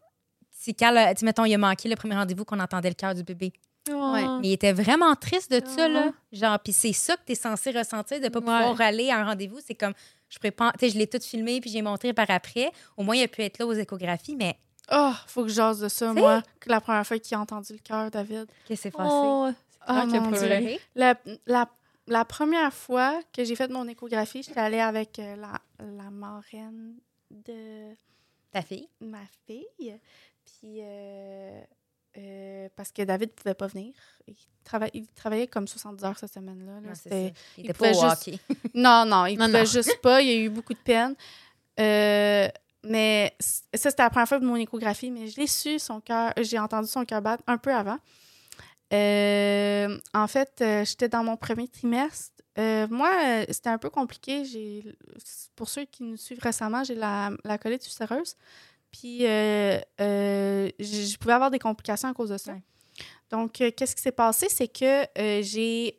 c'est 0.66 0.74
quand, 0.74 0.90
le- 0.90 1.14
tu 1.14 1.24
mettons, 1.24 1.44
il 1.44 1.54
a 1.54 1.58
manqué 1.58 1.88
le 1.88 1.96
premier 1.96 2.14
rendez-vous 2.14 2.44
qu'on 2.44 2.60
entendait 2.60 2.88
le 2.90 2.94
cœur 2.94 3.14
du 3.14 3.22
bébé. 3.22 3.52
Oh. 3.90 4.12
Mais 4.14 4.48
il 4.48 4.52
était 4.52 4.72
vraiment 4.72 5.14
triste 5.14 5.50
de 5.52 5.64
ça, 5.64 5.88
là. 5.88 6.10
Genre, 6.32 6.58
puis 6.58 6.72
c'est 6.72 6.92
ça 6.92 7.16
que 7.16 7.22
t'es 7.24 7.34
censé 7.36 7.70
ressentir, 7.70 8.20
de 8.20 8.28
pas 8.28 8.40
Ouais. 8.40 8.44
pouvoir 8.44 8.80
aller 8.80 9.10
à 9.10 9.18
un 9.18 9.24
rendez-vous. 9.26 9.60
C'est 9.64 9.76
comme, 9.76 9.94
je 10.28 10.38
prépare, 10.40 10.72
tu 10.72 10.80
sais, 10.86 10.90
je 10.92 10.98
l'ai 10.98 11.06
tout 11.06 11.20
filmé, 11.20 11.60
puis 11.60 11.70
j'ai 11.70 11.82
montré 11.82 12.12
par 12.12 12.28
après. 12.30 12.70
Au 12.96 13.02
moins, 13.04 13.14
il 13.16 13.22
a 13.22 13.28
pu 13.28 13.42
être 13.42 13.58
là 13.58 13.66
aux 13.66 13.72
échographies, 13.72 14.34
mais 14.36 14.56
Oh, 14.92 15.12
faut 15.26 15.42
que 15.42 15.48
je 15.48 15.54
jase 15.54 15.80
de 15.80 15.88
ça, 15.88 16.12
moi. 16.12 16.42
Que 16.60 16.68
la 16.70 16.80
première 16.80 17.04
fois 17.06 17.18
qu'il 17.18 17.36
a 17.36 17.40
entendu 17.40 17.72
le 17.72 17.78
cœur, 17.80 18.08
David. 18.10 18.46
qu'est-ce 18.66 18.82
qui 18.82 18.82
s'est 18.82 18.90
passé? 18.92 19.10
Oh, 19.12 19.50
pleuré. 19.88 20.60
Dieu. 20.60 20.78
La, 20.94 21.16
la, 21.46 21.68
la 22.08 22.24
première 22.24 22.72
fois 22.72 23.20
que 23.32 23.42
j'ai 23.44 23.54
fait 23.56 23.68
mon 23.68 23.86
échographie, 23.88 24.42
j'étais 24.44 24.60
allée 24.60 24.78
avec 24.80 25.18
euh, 25.18 25.34
la, 25.36 25.60
la 25.80 26.10
marraine 26.10 26.94
de 27.30 27.94
Ta 28.52 28.62
fille? 28.62 28.88
ma 29.00 29.18
fille. 29.46 29.98
Puis, 30.46 30.78
euh, 30.82 31.60
euh, 32.18 32.68
parce 32.76 32.92
que 32.92 33.02
David 33.02 33.30
pouvait 33.32 33.54
pas 33.54 33.66
venir. 33.66 33.92
Il, 34.26 34.34
trava- 34.64 34.90
il 34.94 35.06
travaillait 35.08 35.46
comme 35.48 35.66
70 35.68 36.04
heures 36.04 36.18
cette 36.18 36.32
semaine-là. 36.32 36.80
là. 36.80 36.92
Il 37.10 37.32
il 37.58 37.64
était 37.64 37.74
pas 37.74 37.90
au 37.90 37.92
pouvait 37.92 38.08
juste- 38.08 38.28
hockey. 38.28 38.38
Non, 38.74 39.04
non, 39.04 39.26
il 39.26 39.38
Non, 39.38 39.46
pouvait 39.46 39.58
non. 39.60 39.64
juste 39.64 40.00
pas. 40.00 40.22
Il 40.22 40.28
y 40.28 40.32
a 40.32 40.36
eu 40.36 40.48
beaucoup 40.48 40.72
de 40.74 40.78
peine. 40.78 41.14
Euh, 41.78 42.48
mais 42.84 43.34
ça, 43.40 43.90
c'était 43.90 44.02
la 44.02 44.10
première 44.10 44.28
fois 44.28 44.38
de 44.38 44.46
mon 44.46 44.56
échographie, 44.56 45.10
mais 45.10 45.26
je 45.28 45.38
l'ai 45.40 45.46
su, 45.46 45.78
son 45.78 46.00
cœur. 46.00 46.32
J'ai 46.40 46.58
entendu 46.58 46.88
son 46.88 47.04
cœur 47.04 47.20
battre 47.20 47.42
un 47.46 47.58
peu 47.58 47.72
avant. 47.74 47.98
Euh, 48.92 49.98
en 50.14 50.26
fait, 50.28 50.58
euh, 50.60 50.84
j'étais 50.84 51.08
dans 51.08 51.24
mon 51.24 51.36
premier 51.36 51.68
trimestre. 51.68 52.32
Euh, 52.58 52.86
moi, 52.88 53.10
euh, 53.24 53.44
c'était 53.48 53.68
un 53.68 53.78
peu 53.78 53.90
compliqué. 53.90 54.44
J'ai, 54.44 54.96
pour 55.56 55.68
ceux 55.68 55.84
qui 55.84 56.04
nous 56.04 56.16
suivent 56.16 56.40
récemment, 56.40 56.84
j'ai 56.84 56.94
la, 56.94 57.30
la 57.44 57.58
colite 57.58 57.84
ulcéreuse. 57.84 58.36
Puis, 58.98 59.26
euh, 59.26 59.78
euh, 60.00 60.70
je 60.78 61.16
pouvais 61.18 61.34
avoir 61.34 61.50
des 61.50 61.58
complications 61.58 62.08
à 62.08 62.14
cause 62.14 62.30
de 62.30 62.38
ça. 62.38 62.52
Ouais. 62.52 62.62
Donc, 63.30 63.60
euh, 63.60 63.70
qu'est-ce 63.76 63.94
qui 63.94 64.02
s'est 64.02 64.12
passé? 64.12 64.46
C'est 64.48 64.68
que 64.68 65.04
j'ai. 65.42 65.98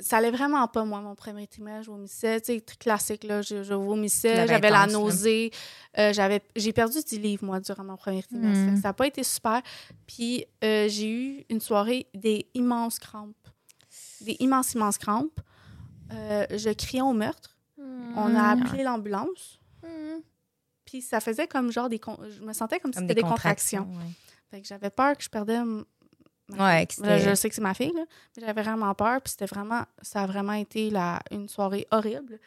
ça 0.00 0.16
allait 0.16 0.30
vraiment 0.30 0.66
pas, 0.68 0.84
moi, 0.84 1.00
mon 1.00 1.14
premier 1.14 1.46
trimestre. 1.46 1.84
Je 1.84 1.90
vomissais, 1.90 2.40
tu 2.40 2.54
sais, 2.54 2.60
classique, 2.78 3.24
là. 3.24 3.42
Je, 3.42 3.62
je 3.62 3.74
vomissais, 3.74 4.46
j'avais 4.46 4.70
la 4.70 4.86
nausée. 4.86 5.50
j'avais, 5.96 6.40
j'ai 6.56 6.72
perdu 6.72 6.98
10 7.04 7.18
livres, 7.18 7.44
moi, 7.44 7.60
durant 7.60 7.84
mon 7.84 7.96
premier 7.96 8.22
trimestre. 8.22 8.74
Que 8.74 8.80
ça 8.80 8.88
n'a 8.88 8.92
pas 8.94 9.06
été 9.06 9.22
super. 9.22 9.60
Puis, 10.06 10.46
j'ai 10.62 11.10
eu 11.10 11.44
une 11.50 11.60
soirée 11.60 12.06
des 12.14 12.48
immenses 12.54 12.98
crampes. 12.98 13.34
Des 14.22 14.36
immenses, 14.40 14.72
immenses 14.74 14.98
crampes. 14.98 15.40
Je 16.10 16.72
criais 16.72 17.02
au 17.02 17.12
meurtre. 17.12 17.56
On 18.16 18.34
a 18.34 18.56
Mm. 18.56 18.62
appelé 18.62 18.82
l'ambulance. 18.82 19.59
Puis, 20.84 21.02
ça 21.02 21.20
faisait 21.20 21.46
comme 21.46 21.70
genre 21.70 21.88
des... 21.88 21.98
con- 21.98 22.18
Je 22.28 22.42
me 22.42 22.52
sentais 22.52 22.80
comme 22.80 22.92
si 22.92 22.98
c'était 23.00 23.14
des 23.14 23.22
des 23.22 23.28
contractions. 23.28 23.84
contractions. 23.84 24.14
Fait 24.50 24.60
que 24.60 24.66
j'avais 24.66 24.90
peur 24.90 25.16
que 25.16 25.22
je 25.22 25.28
perdais 25.28 25.62
ma 25.64 25.82
Ouais, 26.58 26.88
Là, 26.98 27.18
je 27.18 27.34
sais 27.36 27.48
que 27.48 27.54
c'est 27.54 27.60
ma 27.60 27.74
fille, 27.74 27.92
là, 27.94 28.04
mais 28.36 28.42
j'avais 28.44 28.62
vraiment 28.62 28.92
peur. 28.94 29.20
Puis 29.22 29.30
c'était 29.30 29.46
vraiment, 29.46 29.84
ça 30.02 30.22
a 30.22 30.26
vraiment 30.26 30.54
été 30.54 30.90
la, 30.90 31.20
une 31.30 31.48
soirée 31.48 31.86
horrible. 31.92 32.40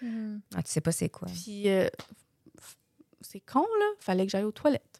Ah, 0.53 0.61
tu 0.61 0.69
sais 0.71 0.81
pas 0.81 0.91
c'est 0.91 1.07
quoi. 1.07 1.29
Puis 1.29 1.69
euh, 1.69 1.87
c'est 3.21 3.39
con, 3.39 3.61
là. 3.61 3.85
Fallait 3.99 4.25
que 4.25 4.31
j'aille 4.31 4.43
aux 4.43 4.51
toilettes. 4.51 4.92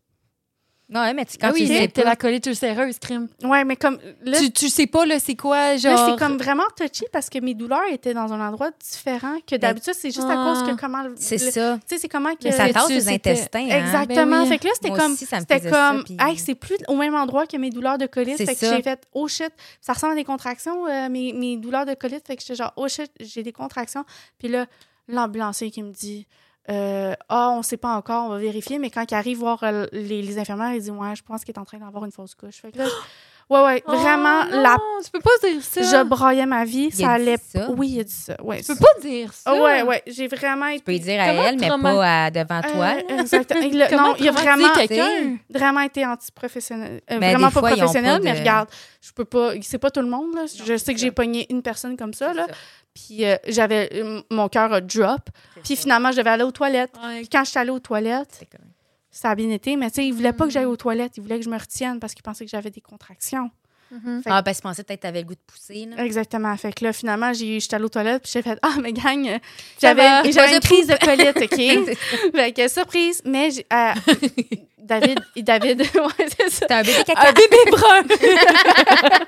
Ouais, 0.94 1.14
mais 1.14 1.26
tu, 1.26 1.38
quand 1.38 1.48
Ah 1.48 1.52
oui, 1.54 1.62
tu 1.62 1.68
sais 1.76 1.88
pas- 1.88 2.04
la 2.04 2.16
colite 2.16 2.46
ulcéreuse, 2.46 3.00
crime. 3.00 3.28
Ouais, 3.44 3.64
mais 3.64 3.76
comme. 3.76 3.98
Là, 4.24 4.38
Tu, 4.39 4.52
tu 4.52 4.70
sais 4.70 4.86
pas, 4.88 5.06
là, 5.06 5.20
c'est 5.20 5.36
quoi, 5.36 5.76
genre... 5.78 5.96
là, 5.96 6.08
c'est 6.12 6.20
comme 6.24 6.38
vraiment 6.38 6.64
touchy 6.78 7.06
parce 7.12 7.30
que 7.30 7.39
mes 7.39 7.54
douleurs 7.54 7.82
étaient 7.91 8.14
dans 8.14 8.32
un 8.32 8.48
endroit 8.48 8.70
différent 8.80 9.38
que 9.46 9.56
d'habitude. 9.56 9.94
C'est 9.98 10.12
juste 10.12 10.28
à 10.30 10.34
Ah. 10.34 10.54
cause 10.64 10.70
que 10.70 10.80
comment. 10.80 11.02
le- 11.04 11.16
C'est 11.18 11.44
le- 11.44 11.52
ça. 11.52 11.78
Tu 11.88 11.96
sais, 11.96 12.02
c'est 12.02 12.08
comment 12.10 12.32
que. 12.34 12.44
Mais 12.44 12.52
ça 12.52 12.68
que 12.68 12.74
tasse 12.74 12.89
les 12.89 13.10
intestins. 13.10 13.68
hein. 13.70 13.80
Exactement. 13.86 14.26
Ben 14.38 14.41
oui. 14.44 14.48
Fait 14.50 14.58
que 14.60 14.66
là, 14.68 14.72
c'était 14.76 14.89
Moi 14.89 14.98
comme. 15.00 15.14
aussi, 15.14 15.26
ça 15.26 15.38
me 15.38 15.41
C'était 15.41 15.70
ça, 15.70 15.89
comme. 15.91 16.04
puis- 16.04 16.18
Hey, 16.20 16.38
c'est 16.38 16.56
plus 16.56 16.78
au 16.88 16.96
même 16.96 17.16
endroit 17.16 17.48
que 17.48 17.58
mes 17.58 17.70
douleurs 17.70 17.98
de 17.98 18.06
colite. 18.06 18.38
C'est 18.38 18.46
Fait 18.46 18.54
que 18.54 18.60
ça. 18.66 18.76
j'ai 18.76 18.84
fait, 18.84 19.02
oh 19.14 19.28
shit. 19.28 19.52
Ça 19.82 19.94
ressemble 19.94 20.14
à 20.14 20.16
des 20.16 20.24
contractions, 20.24 20.86
euh, 20.88 21.10
mes, 21.10 21.34
mes 21.34 21.58
douleurs 21.58 21.86
de 21.86 21.94
colite. 21.96 22.26
Fait 22.28 22.36
que 22.36 22.41
j'étais 22.41 22.56
genre, 22.56 22.74
oh 22.76 22.88
shit, 22.88 23.12
j'ai 23.20 23.41
des 23.44 23.52
contractions. 23.52 24.06
Puis 24.38 24.48
là, 24.48 24.66
l'ambulancier 25.08 25.72
qui 25.72 25.84
me 25.84 25.91
dit, 25.91 26.28
euh, 26.70 27.14
ah, 27.30 27.49
on 27.51 27.61
sait 27.61 27.78
pas 27.78 27.95
encore, 27.95 28.26
on 28.26 28.30
va 28.30 28.38
vérifier. 28.38 28.80
Mais 28.80 28.89
quand 28.89 29.09
il 29.09 29.16
arrive 29.16 29.39
voir 29.39 29.64
euh, 29.64 29.86
les, 29.91 30.38
infirmières, 30.38 30.74
il 30.74 30.82
dit, 30.82 30.91
ouais, 30.91 31.16
je 31.16 31.24
pense 31.24 31.43
qu'il 31.43 31.53
est 31.53 31.59
en 31.59 31.66
train 31.66 31.80
d'avoir 31.80 32.05
une 32.05 32.11
fausse 32.11 32.36
couche. 32.36 32.61
ouais, 33.50 33.62
ouais, 33.64 33.84
Oh, 33.88 33.94
vraiment, 33.96 34.46
non, 34.46 34.62
la, 34.62 34.78
tu 35.04 35.12
peux 35.12 35.20
pas 35.20 35.48
dire 35.48 35.62
ça. 35.64 35.82
je 35.82 36.04
broyais 36.04 36.46
ma 36.46 36.66
vie. 36.66 36.89
Il 36.91 36.94
ça 36.94 37.12
a 37.12 37.18
dit 37.20 37.24
allait. 37.24 37.38
ça? 37.38 37.70
Oui, 37.72 37.89
il 37.96 38.00
a 38.00 38.04
dit 38.04 38.12
ça. 38.14 38.36
Ouais, 38.44 38.62
Tu 38.62 38.68
peux 38.68 38.80
pas 38.80 39.02
dire 39.02 39.34
ça. 39.34 39.52
Ah 39.52 39.56
ouais, 39.62 39.82
ouais, 39.84 40.04
j'ai 40.08 40.28
vraiment 40.28 40.68
été. 40.68 40.80
Tu 40.80 40.84
peux 40.86 40.91
lui 40.94 41.00
dire 41.00 41.22
à 41.22 41.28
Comment 41.28 41.44
elle, 41.44 41.60
mais 41.60 41.68
trauma- 41.68 41.94
pas 41.96 42.24
à- 42.26 42.32
devant 42.32 42.62
toi. 42.62 42.94
Euh, 43.10 43.20
exactement. 43.20 43.62
Il 43.62 43.82
a- 43.82 43.89
Comment 43.89 44.08
non, 44.10 44.16
il 44.20 44.28
a 44.28 44.32
vraiment, 44.32 44.70
quelqu'un? 44.74 45.38
vraiment 45.50 45.82
été 45.82 46.06
anti-professionnel. 46.06 47.02
Euh, 47.12 47.18
Mais 47.20 47.30
vraiment 47.32 47.48
des 47.50 47.54
pas 47.54 47.60
fois, 47.60 47.70
professionnel, 47.72 48.18
pas 48.20 48.24
mais 48.24 48.34
de- 48.34 48.39
regarde, 48.39 48.70
je 49.02 49.12
peux 49.12 49.26
pas. 49.26 49.52
C'est 49.62 49.78
pas 49.78 49.91
tout 49.91 50.02
le 50.02 50.10
monde, 50.10 50.34
là. 50.36 50.44
je 50.66 50.78
sais 50.78 50.94
que 50.94 51.00
j'ai 51.00 51.12
pogné 51.12 51.46
une 51.50 51.62
personne 51.62 51.98
comme 51.98 52.14
ça, 52.14 52.34
là. 52.34 52.46
Ça. 52.48 52.54
Puis 52.94 53.26
euh, 53.26 53.36
j'avais. 53.48 53.89
euh, 53.94 54.22
Mon 54.30 54.48
cœur 54.50 54.72
a 54.72 54.80
drop. 54.82 55.22
Puis 55.64 55.76
finalement, 55.76 56.12
je 56.12 56.18
devais 56.18 56.30
aller 56.30 56.44
aux 56.44 56.52
toilettes. 56.52 56.94
Ouais. 57.04 57.20
Puis 57.22 57.30
quand 57.30 57.44
je 57.44 57.50
suis 57.50 57.60
allée 57.60 57.72
aux 57.72 57.80
toilettes, 57.80 58.30
C'est 58.39 58.50
ça 59.14 59.30
a 59.30 59.36
bien 59.36 59.49
été. 59.49 59.76
Mais 59.78 59.89
tu 59.89 59.95
sais, 59.95 60.07
il 60.07 60.14
voulait 60.14 60.34
pas 60.34 60.45
que 60.45 60.51
j'aille 60.51 60.66
aux 60.66 60.76
toilettes. 60.76 61.14
Il 61.18 61.22
voulait 61.24 61.38
que 61.39 61.45
je 61.45 61.49
me 61.49 61.57
retienne 61.57 61.99
parce 61.99 62.14
qu'il 62.14 62.24
pensait 62.24 62.43
que 62.43 62.51
j'avais 62.51 62.72
des 62.72 62.82
contractions. 62.82 63.49
Mhm. 63.91 64.24
Fait 64.24 64.30
Ah, 64.32 64.41
ben, 64.41 64.53
je 64.55 64.59
pensais 64.61 64.84
peut-être 64.84 65.01
que 65.01 65.07
t'avais 65.07 65.22
le 65.22 65.28
goût 65.28 65.36
de 65.36 65.39
pousser, 65.45 65.86
là. 65.86 66.03
Exactement. 66.03 66.57
Fait 66.57 66.74
que 66.74 66.84
là, 66.84 66.93
finalement, 66.93 67.32
j'ai- 67.32 67.59
j'étais 67.59 67.76
allée 67.76 67.86
aux 67.86 67.89
toilettes, 67.89 68.24
puis 68.24 68.32
j'ai 68.34 68.41
fait 68.41 68.57
Ah, 68.64 68.76
mais 68.82 68.91
gang, 68.91 69.28
euh, 69.28 69.38
va, 69.93 70.24
j'avais 70.32 70.55
une 70.55 70.59
crise 70.61 70.88
de 70.88 70.95
colite, 70.95 71.38
OK? 71.38 72.32
fait 72.36 72.51
que 72.53 72.68
surprise, 72.68 73.22
mais 73.24 73.51
j'ai- 73.51 73.68
euh, 73.72 73.93
David, 74.84 75.20
David, 75.38 75.80
ouais, 75.82 76.28
c'est 76.38 76.50
ça. 76.50 76.66
T'as 76.68 76.80
un 76.80 76.84
bébé 76.84 77.04
caca. 77.06 77.30
Un 77.30 77.34
bébé 77.34 77.58
brun! 77.72 78.04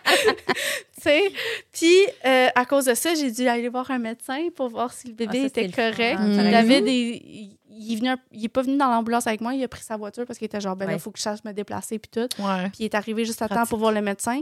tu 0.96 1.02
sais. 1.02 1.32
Puis, 1.72 1.96
euh, 2.26 2.48
à 2.56 2.66
cause 2.66 2.86
de 2.86 2.94
ça, 2.94 3.14
j'ai 3.16 3.32
dû 3.32 3.48
aller 3.48 3.70
voir 3.70 3.90
un 3.92 4.00
médecin 4.00 4.50
pour 4.56 4.70
voir 4.70 4.92
si 4.94 5.08
le 5.08 5.14
bébé 5.14 5.38
Ah, 5.46 5.50
ça, 5.54 5.62
était 5.62 5.70
correct. 5.72 6.18
Ah, 6.20 6.36
ça 6.36 6.44
David, 6.52 6.88
il, 6.88 7.58
il- 7.70 7.94
est, 7.94 7.96
venu 7.98 8.10
il 8.32 8.46
est 8.46 8.50
pas 8.50 8.62
venu 8.62 8.78
dans 8.78 8.88
l'ambulance 8.90 9.28
avec 9.28 9.42
moi, 9.42 9.54
il 9.54 9.64
a 9.64 9.68
pris 9.68 9.84
sa 9.84 9.98
voiture 9.98 10.26
parce 10.26 10.40
qu'il 10.40 10.46
était 10.46 10.62
genre, 10.62 10.76
ben 10.76 10.86
là, 10.86 10.92
il 10.94 10.96
Ouais. 10.96 11.00
faut 11.00 11.12
que 11.12 11.18
je 11.20 11.24
sache 11.24 11.40
me 11.44 11.52
déplacer, 11.52 12.00
puis 12.00 12.10
tout. 12.12 12.42
Ouais. 12.42 12.64
Puis, 12.70 12.80
il 12.80 12.86
est 12.86 12.96
arrivé 12.96 13.26
juste 13.26 13.42
à 13.42 13.50
temps 13.50 13.66
pour 13.66 13.80
voir 13.80 13.92
le 13.92 14.02
médecin. 14.02 14.42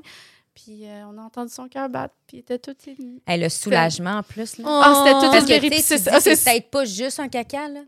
Puis, 0.55 0.81
euh, 0.85 1.03
on 1.11 1.17
a 1.17 1.21
entendu 1.23 1.51
son 1.51 1.67
cœur 1.67 1.89
battre, 1.89 2.13
puis 2.27 2.37
il 2.37 2.39
était 2.41 2.59
tout 2.59 2.75
ému. 2.85 3.19
Hey, 3.25 3.41
le 3.41 3.49
soulagement, 3.49 4.17
en 4.17 4.23
plus, 4.23 4.57
là. 4.59 4.65
Ah, 4.67 5.03
c'était 5.03 5.13
tout 5.47 5.51
une 5.51 5.81
c'est- 5.81 5.97
c'est 5.97 6.43
peut-être 6.43 6.69
pas 6.69 6.85
juste 6.85 7.19
un 7.19 7.27
caca, 7.27 7.67
là. 7.69 7.79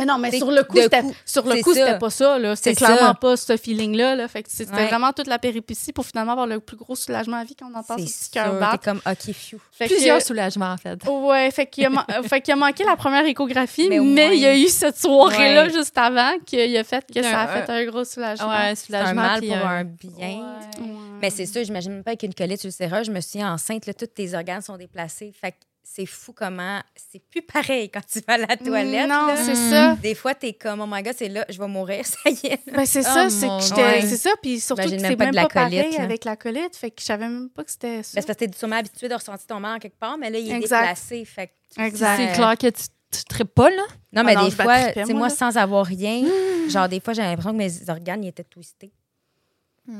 Mais 0.00 0.06
non, 0.06 0.18
mais 0.18 0.32
sur 0.36 0.50
le 0.50 0.64
coup, 0.64 0.76
c'était 0.76 1.00
coup, 1.02 1.14
sur 1.24 1.46
le 1.46 1.62
coup, 1.62 1.72
c'était 1.74 1.98
pas 1.98 2.10
ça 2.10 2.38
là, 2.38 2.56
c'était 2.56 2.70
C'est 2.70 2.76
clairement 2.84 3.08
ça. 3.08 3.14
pas 3.14 3.36
ce 3.36 3.56
feeling 3.56 3.96
là 3.96 4.26
fait 4.28 4.42
que 4.42 4.50
c'était 4.50 4.72
Ouais. 4.74 4.86
vraiment 4.88 5.12
toute 5.12 5.26
la 5.28 5.38
péripétie 5.38 5.92
pour 5.92 6.04
finalement 6.06 6.32
avoir 6.32 6.46
le 6.46 6.58
plus 6.60 6.76
gros 6.76 6.96
soulagement 6.96 7.36
à 7.36 7.44
vie 7.44 7.54
quand 7.54 7.70
on 7.72 7.78
entend 7.78 7.96
ce 7.98 8.04
C'est 8.06 8.18
petit 8.24 8.30
cœur 8.30 8.52
T'es 8.54 8.58
battre. 8.60 8.84
comme, 8.84 9.00
OK, 9.06 9.32
phew. 9.32 9.58
Que- 9.78 9.86
Plusieurs 9.86 10.22
soulagements, 10.22 10.72
en 10.72 10.76
fait. 10.76 10.98
Ouais, 11.08 11.50
fait 11.50 11.66
qu'il 11.66 11.84
a, 11.86 11.90
man- 11.90 12.04
euh, 12.10 12.22
fait 12.24 12.40
qu'il 12.40 12.52
a 12.52 12.56
manqué 12.56 12.84
la 12.84 12.96
première 12.96 13.24
échographie, 13.24 13.88
Mais 13.88 13.98
mais, 13.98 14.00
au 14.00 14.04
moins- 14.04 14.32
il 14.34 14.40
y 14.40 14.46
a 14.46 14.56
eu 14.56 14.68
cette 14.68 14.98
soirée-là 14.98 15.64
Ouais. 15.64 15.70
juste 15.72 15.96
avant 15.96 16.32
qu'il 16.46 16.76
a 16.76 16.84
fait 16.84 17.04
que 17.12 17.22
ça 17.22 17.40
a 17.42 17.46
fait 17.64 17.70
un 17.72 17.84
gros 17.86 18.04
soulagement. 18.04 18.48
Ouais, 18.48 18.74
C'est 18.74 18.94
un 18.94 19.04
soulagement. 19.04 19.14
mal 19.22 19.40
pour 19.40 19.56
un- 19.56 19.76
un 19.78 19.84
bien. 19.84 20.10
Ouais. 20.18 20.86
Mais 21.20 21.30
c'est 21.30 21.46
sûr, 21.46 21.62
j'imagine 21.64 21.92
même 21.92 22.04
pas 22.04 22.16
qu'une 22.16 22.34
colite 22.34 22.64
ulcéreuse, 22.64 23.06
je 23.06 23.12
me 23.12 23.20
souviens 23.20 23.52
enceinte, 23.52 23.86
là, 23.86 23.92
tous 23.94 24.06
tes 24.06 24.34
organes 24.34 24.62
sont 24.62 24.76
déplacés. 24.76 25.32
Fait 25.38 25.52
que 25.52 25.56
c'est 25.92 26.06
fou 26.06 26.32
comment 26.32 26.80
c'est 26.94 27.18
plus 27.18 27.42
pareil 27.42 27.90
quand 27.90 28.00
tu 28.06 28.20
vas 28.20 28.34
à 28.34 28.38
la 28.38 28.56
toilette. 28.56 29.08
Non, 29.08 29.28
c'est 29.34 29.52
Mm. 29.52 29.70
ça. 29.70 29.96
Des 29.96 30.14
fois, 30.14 30.34
t'es 30.34 30.52
comme, 30.52 30.80
oh 30.80 30.86
my 30.88 31.02
god, 31.02 31.14
c'est 31.16 31.28
là, 31.28 31.44
je 31.48 31.58
vais 31.58 31.66
mourir, 31.66 32.04
ça 32.06 32.30
y 32.30 32.46
est. 32.46 32.60
Ben 32.72 32.86
c'est 32.86 33.00
Oh 33.00 33.02
ça, 33.02 33.28
c'est 33.28 33.46
mon 33.46 33.58
que 33.58 33.64
j'étais 33.64 34.00
c'est 34.02 34.16
ça 34.16 34.30
puis 34.40 34.60
surtout 34.60 34.82
que 34.82 34.88
J'imagine 34.88 35.06
c'est 35.06 35.08
même 35.10 35.18
pas 35.18 35.24
même 35.24 35.34
de 35.34 35.36
pas, 35.36 35.42
la 35.62 35.64
colite, 35.66 35.80
pareil 35.82 35.96
là. 35.98 36.04
avec 36.04 36.24
la 36.24 36.36
colite, 36.36 36.76
fait 36.76 36.90
que 36.92 37.00
je 37.00 37.06
savais 37.06 37.28
même 37.28 37.50
pas 37.50 37.64
que 37.64 37.72
c'était 37.72 38.02
ça. 38.04 38.12
Ben, 38.14 38.20
c'est 38.22 38.26
parce 38.26 38.38
que 38.38 38.44
t'es 38.44 38.56
sûrement 38.56 38.76
habitué 38.76 39.08
de 39.08 39.14
ressentir 39.14 39.46
ton 39.48 39.58
mal 39.58 39.76
en 39.76 39.78
quelque 39.80 39.98
part, 39.98 40.16
mais 40.16 40.30
là, 40.30 40.38
il 40.38 40.48
est 40.48 40.54
Exact. 40.56 40.80
déplacé. 40.80 41.24
Fait 41.24 41.48
que 41.48 41.52
tu- 41.74 41.80
Exact. 41.82 42.16
C'est 42.18 42.32
clair 42.36 42.56
que 42.56 42.66
tu 42.68 42.82
tu 43.12 43.24
tripes 43.24 43.52
pas, 43.52 43.70
là? 43.70 43.82
Non, 44.12 44.22
mais 44.22 44.34
Ah 44.36 44.42
non, 44.42 44.44
des 44.44 44.52
fois, 44.54 44.92
tu 44.92 45.04
sais, 45.04 45.12
moi, 45.14 45.26
là. 45.26 45.34
sans 45.34 45.56
avoir 45.56 45.84
rien, 45.84 46.22
genre, 46.68 46.88
des 46.88 47.00
fois, 47.00 47.12
j'ai 47.12 47.22
l'impression 47.22 47.50
que 47.50 47.56
mes 47.56 47.90
organes, 47.90 48.22
ils 48.22 48.28
étaient 48.28 48.44
twistés. 48.44 48.92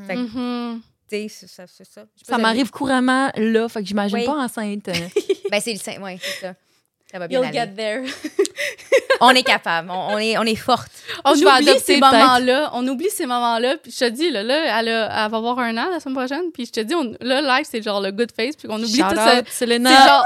Fait 0.07 0.15
que, 0.15 0.21
Mhm. 0.21 0.81
tu 1.09 1.17
sais, 1.17 1.27
c'est 1.29 1.49
ça. 1.49 1.65
c'est 1.67 1.85
ça. 1.85 2.05
Pas 2.29 2.39
m'arrive 2.39 2.71
couramment 2.71 3.33
là, 3.35 3.69
fait 3.69 3.81
que 3.83 3.89
j'imagine 3.89 4.19
Oui. 4.19 4.25
pas 4.27 4.37
enceinte. 4.37 4.89
Ben, 5.51 5.61
c'est 5.61 5.73
le. 5.73 6.03
Oui, 6.03 6.19
c'est 6.23 6.47
ça. 6.47 6.55
Ça 7.11 7.19
va 7.19 7.27
bien 7.27 7.41
You'll 7.41 7.49
aller. 7.49 7.59
get 7.59 7.75
there. 7.75 8.05
On 9.21 9.31
est 9.31 9.43
capable. 9.43 9.91
On, 9.91 10.15
on 10.15 10.19
est, 10.19 10.39
on 10.39 10.45
est 10.45 10.55
forte. 10.55 10.93
On 11.25 11.35
Je 11.35 11.41
vais 11.41 11.51
oublie 11.51 11.69
adopter, 11.71 11.95
ces 11.95 11.97
moments-là. 11.99 12.71
On 12.73 12.87
oublie 12.87 13.11
ces 13.11 13.27
moments-là. 13.27 13.77
Puis 13.79 13.91
je 13.93 13.99
te 13.99 14.09
dis, 14.11 14.31
là, 14.31 14.43
là 14.45 14.79
elle, 14.81 14.89
a- 14.89 15.25
elle 15.25 15.31
va 15.31 15.37
avoir 15.37 15.59
un 15.59 15.77
an 15.77 15.91
la 15.91 15.99
semaine 15.99 16.15
prochaine. 16.17 16.53
Puis 16.53 16.67
je 16.67 16.73
te 16.73 16.81
dis, 16.81 16.95
on, 16.95 17.13
là, 17.21 17.41
live, 17.43 17.67
c'est 17.69 17.83
genre 17.83 18.01
le 18.01 18.13
good 18.13 18.31
face. 18.35 18.55
Puis 18.57 18.69
on 18.71 18.77
oublie 18.77 18.95
Shout 18.97 19.09
tout 19.11 19.17
ça. 19.17 19.43
C'est 19.49 19.67
genre, 19.69 20.25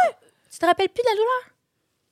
Tu 0.53 0.59
te 0.59 0.67
rappelles 0.67 0.89
plus 0.91 1.03
de 1.03 1.09
la 1.09 1.15
douleur? 1.15 1.51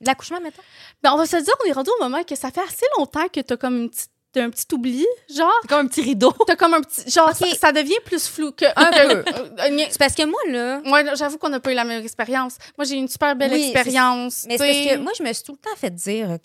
De 0.01 0.07
l'accouchement, 0.07 0.41
maintenant? 0.41 0.65
ben, 1.03 1.13
on 1.13 1.17
va 1.19 1.27
se 1.27 1.37
dire, 1.37 1.55
on 1.65 1.69
est 1.69 1.73
rendu 1.73 1.91
au 2.01 2.03
moment 2.03 2.25
que 2.25 2.35
ça 2.35 2.51
fait 2.51 2.63
assez 2.63 2.87
longtemps 2.99 3.29
que 3.29 3.41
t'as 3.41 3.57
comme 3.57 3.77
une 3.83 3.91
petite 3.91 4.11
t'as 4.33 4.43
un 4.45 4.51
petit 4.51 4.66
oubli, 4.72 5.07
genre, 5.35 5.51
comme 5.68 5.80
un 5.80 5.87
petit 5.87 6.01
rideau. 6.03 6.33
t'as 6.47 6.57
comme 6.57 6.74
un 6.74 6.80
petit, 6.80 7.11
genre, 7.11 7.35
ça, 7.35 7.47
ça 7.55 7.72
devient 7.72 7.99
plus 8.05 8.26
flou 8.26 8.53
que 8.53 8.64
Un 8.76 8.91
peu. 8.91 9.24
euh, 9.33 9.85
C'est 9.91 9.99
parce 9.99 10.14
que 10.14 10.24
moi, 10.24 10.41
là. 10.49 10.80
Ouais, 10.91 11.05
j'avoue 11.16 11.39
qu'on 11.39 11.51
n'a 11.51 11.61
pas 11.61 11.72
eu 11.72 11.74
la 11.74 11.85
meilleure 11.85 12.03
expérience. 12.03 12.57
Moi, 12.78 12.85
j'ai 12.87 12.95
eu 12.95 12.99
une 12.99 13.09
super 13.09 13.37
belle 13.37 13.53
Oui, 13.53 13.70
expérience. 13.70 14.45
Mais 14.49 14.57
c'est 14.59 14.66
parce 14.66 14.97
que 14.97 15.03
moi, 15.03 15.12
je 15.18 15.22
me 15.22 15.33
suis 15.33 15.43
tout 15.45 15.53
le 15.53 15.59
temps 15.59 15.76
fait 15.76 15.91
dire, 15.91 16.30
OK. 16.30 16.45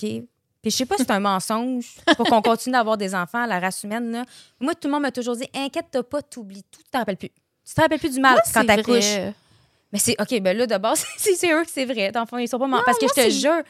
Puis 0.62 0.72
je 0.72 0.78
sais 0.78 0.86
pas 0.86 0.98
si 0.98 1.04
c'est 1.04 1.12
un 1.12 1.20
mensonge 1.20 1.96
pour 2.18 2.26
qu'on 2.28 2.42
continue 2.42 2.74
d'avoir 2.74 2.98
des 2.98 3.14
enfants 3.16 3.44
à 3.44 3.48
la 3.48 3.60
race 3.60 3.84
humaine. 3.84 4.12
Là. 4.12 4.26
Moi, 4.60 4.74
tout 4.76 4.88
le 4.88 4.94
monde 4.94 5.04
m'a 5.04 5.12
toujours 5.12 5.36
dit, 5.36 5.48
inquiète-toi 5.56 6.04
pas, 6.04 6.22
t'oublies 6.22 6.64
tout, 6.64 6.82
tu 6.84 6.90
te 6.90 6.98
rappelles 6.98 7.16
plus. 7.18 7.30
Tu 7.30 7.74
te 7.74 7.80
rappelles 7.80 8.00
plus 8.00 8.10
du 8.12 8.20
mal 8.20 8.34
Moi, 8.34 8.42
quand 8.54 8.66
t'accouches. 8.66 9.34
Mais 9.94 10.00
c'est 10.00 10.16
OK, 10.20 10.42
ben 10.42 10.58
là, 10.58 10.66
de 10.68 10.78
base, 10.78 11.06
c'est 11.18 11.36
sûr 11.36 11.62
que 11.64 11.70
c'est 11.72 11.86
vrai. 11.86 12.12
D'enfant, 12.12 12.38
ils 12.38 12.48
sont 12.50 12.60
pas 12.60 12.68
morts. 12.68 12.84
Parce 12.86 12.98
que 12.98 13.06
moi, 13.06 13.14
je 13.16 13.24
te 13.24 13.30
jure, 13.30 13.62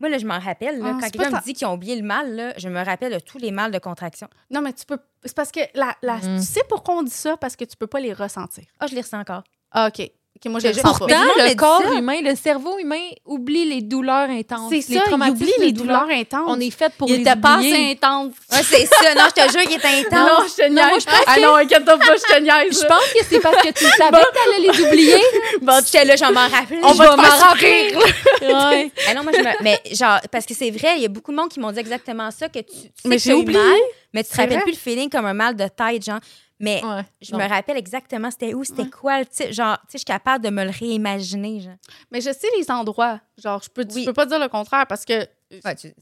moi, 0.00 0.08
là, 0.08 0.18
je 0.18 0.26
m'en 0.26 0.38
rappelle. 0.38 0.78
Là, 0.78 0.86
Ah, 0.94 0.98
quand 1.00 1.10
quelqu'un 1.10 1.30
me 1.30 1.44
dit 1.44 1.54
qu'ils 1.54 1.66
ont 1.66 1.74
oublié 1.74 1.96
le 1.96 2.02
mal, 2.06 2.34
là, 2.34 2.52
je 2.58 2.68
me 2.68 2.84
rappelle 2.84 3.12
de 3.14 3.18
tous 3.18 3.38
les 3.38 3.50
mâles 3.50 3.72
de 3.72 3.78
contraction. 3.78 4.28
Non, 4.50 4.60
mais 4.60 4.72
tu 4.72 4.84
peux. 4.86 4.98
C'est 5.24 5.34
parce 5.36 5.50
que 5.52 5.60
la, 5.74 5.94
la- 6.02 6.16
Mm. 6.18 6.38
tu 6.38 6.42
sais 6.44 6.62
pourquoi 6.68 6.94
on 6.96 7.02
dit 7.02 7.10
ça? 7.10 7.36
Parce 7.36 7.56
que 7.56 7.64
tu 7.64 7.76
peux 7.76 7.86
pas 7.86 8.00
les 8.00 8.12
ressentir. 8.12 8.64
Ah, 8.80 8.86
je 8.86 8.94
les 8.94 9.00
ressens 9.00 9.20
encore. 9.20 9.42
Ah, 9.72 9.88
OK. 9.88 10.10
OK, 10.36 10.50
moi, 10.50 10.60
je 10.60 10.66
le 10.68 10.74
le 10.74 10.82
Pourtant, 10.82 11.06
le 11.38 11.54
corps 11.54 11.82
ça. 11.82 11.94
humain, 11.94 12.18
le 12.22 12.34
cerveau 12.36 12.78
humain 12.78 13.00
oublie 13.24 13.64
les 13.64 13.80
douleurs 13.80 14.28
intenses. 14.28 14.68
C'est 14.70 14.86
les 14.92 14.98
ça, 14.98 15.04
il 15.08 15.30
oublie 15.30 15.50
les 15.58 15.72
douleurs. 15.72 16.02
douleurs 16.02 16.18
intenses. 16.18 16.44
On 16.48 16.60
est 16.60 16.70
fait 16.70 16.92
pour 16.98 17.08
il 17.08 17.14
les 17.16 17.20
était 17.22 17.36
pas 17.36 17.56
oublier. 17.56 17.72
assez 17.72 17.90
intense. 17.92 18.32
Ouais, 18.52 18.62
c'est 18.62 18.84
ça. 18.86 19.14
Non, 19.14 19.22
je 19.34 19.42
te 19.42 19.50
jure 19.52 19.62
qu'il 19.62 19.80
est 19.80 20.00
intense. 20.06 20.12
Non, 20.12 20.44
je 20.46 20.54
te 20.62 20.68
niaise. 20.68 20.84
moi, 20.90 20.98
je 20.98 21.04
pense 21.06 21.24
ah 21.26 21.40
non, 21.40 21.54
inquiète-toi 21.54 21.98
pas, 21.98 22.16
je 22.16 22.34
te 22.34 22.40
niaise. 22.40 22.80
Je 22.82 22.86
pense 22.86 23.12
que 23.14 23.24
c'est 23.30 23.40
parce 23.40 23.62
que 23.62 23.68
tu 23.72 23.84
savais 23.84 24.18
que 24.18 24.34
t'allais 24.34 24.72
les 24.72 24.80
oublier. 24.86 25.22
Bon, 25.62 25.80
j'étais 25.84 26.04
là, 26.04 26.16
j'en 26.16 26.32
m'en 26.32 26.46
rappelle. 26.48 26.80
On 26.82 26.92
Je 26.92 26.98
va 26.98 27.16
m'en 27.16 27.22
rappeler. 27.22 27.94
Ouais. 28.42 28.90
Ah 29.08 29.14
non, 29.14 29.22
moi, 29.22 29.32
je 29.34 29.40
me... 29.40 29.62
Mais 29.62 29.80
genre, 29.92 30.18
parce 30.30 30.44
que 30.44 30.52
c'est 30.54 30.70
vrai, 30.70 30.94
il 30.96 31.02
y 31.02 31.06
a 31.06 31.08
beaucoup 31.08 31.30
de 31.30 31.36
monde 31.36 31.48
qui 31.48 31.60
m'ont 31.60 31.72
dit 31.72 31.78
exactement 31.78 32.30
ça, 32.30 32.48
que 32.48 32.58
tu, 32.58 32.64
tu 32.66 32.76
sais 32.80 32.88
Mais 33.06 33.16
que 33.16 33.22
j'ai 33.22 33.32
oublié. 33.32 33.58
mal, 33.58 33.78
mais 34.12 34.22
tu 34.22 34.30
te 34.30 34.36
rappelles 34.36 34.60
plus 34.62 34.72
le 34.72 34.76
feeling 34.78 35.08
comme 35.08 35.24
un 35.26 35.34
mal 35.34 35.56
de 35.56 35.66
tête, 35.68 36.04
genre. 36.04 36.18
Mais 36.58 36.82
Ouais. 36.84 37.02
je 37.20 37.32
Non. 37.32 37.38
me 37.38 37.48
rappelle 37.48 37.76
exactement 37.76 38.30
c'était 38.30 38.54
où, 38.54 38.64
c'était 38.64 38.82
Ouais. 38.82 38.90
quoi, 38.90 39.24
tu 39.24 39.30
sais, 39.32 39.52
genre, 39.52 39.76
tu 39.82 39.82
sais, 39.88 39.92
je 39.92 39.98
suis 39.98 40.04
capable 40.06 40.42
de 40.44 40.50
me 40.50 40.64
le 40.64 40.70
réimaginer, 40.70 41.60
genre. 41.60 41.74
Mais 42.10 42.20
je 42.20 42.32
sais 42.32 42.48
les 42.58 42.70
endroits. 42.70 43.20
Genre, 43.36 43.62
je 43.62 43.68
peux, 43.68 43.84
tu 43.84 44.04
peux 44.04 44.12
pas 44.12 44.26
dire 44.26 44.38
le 44.38 44.48
contraire 44.48 44.86
parce 44.86 45.04
que. 45.04 45.26
Ouais, 45.64 45.74
tu... 45.74 45.92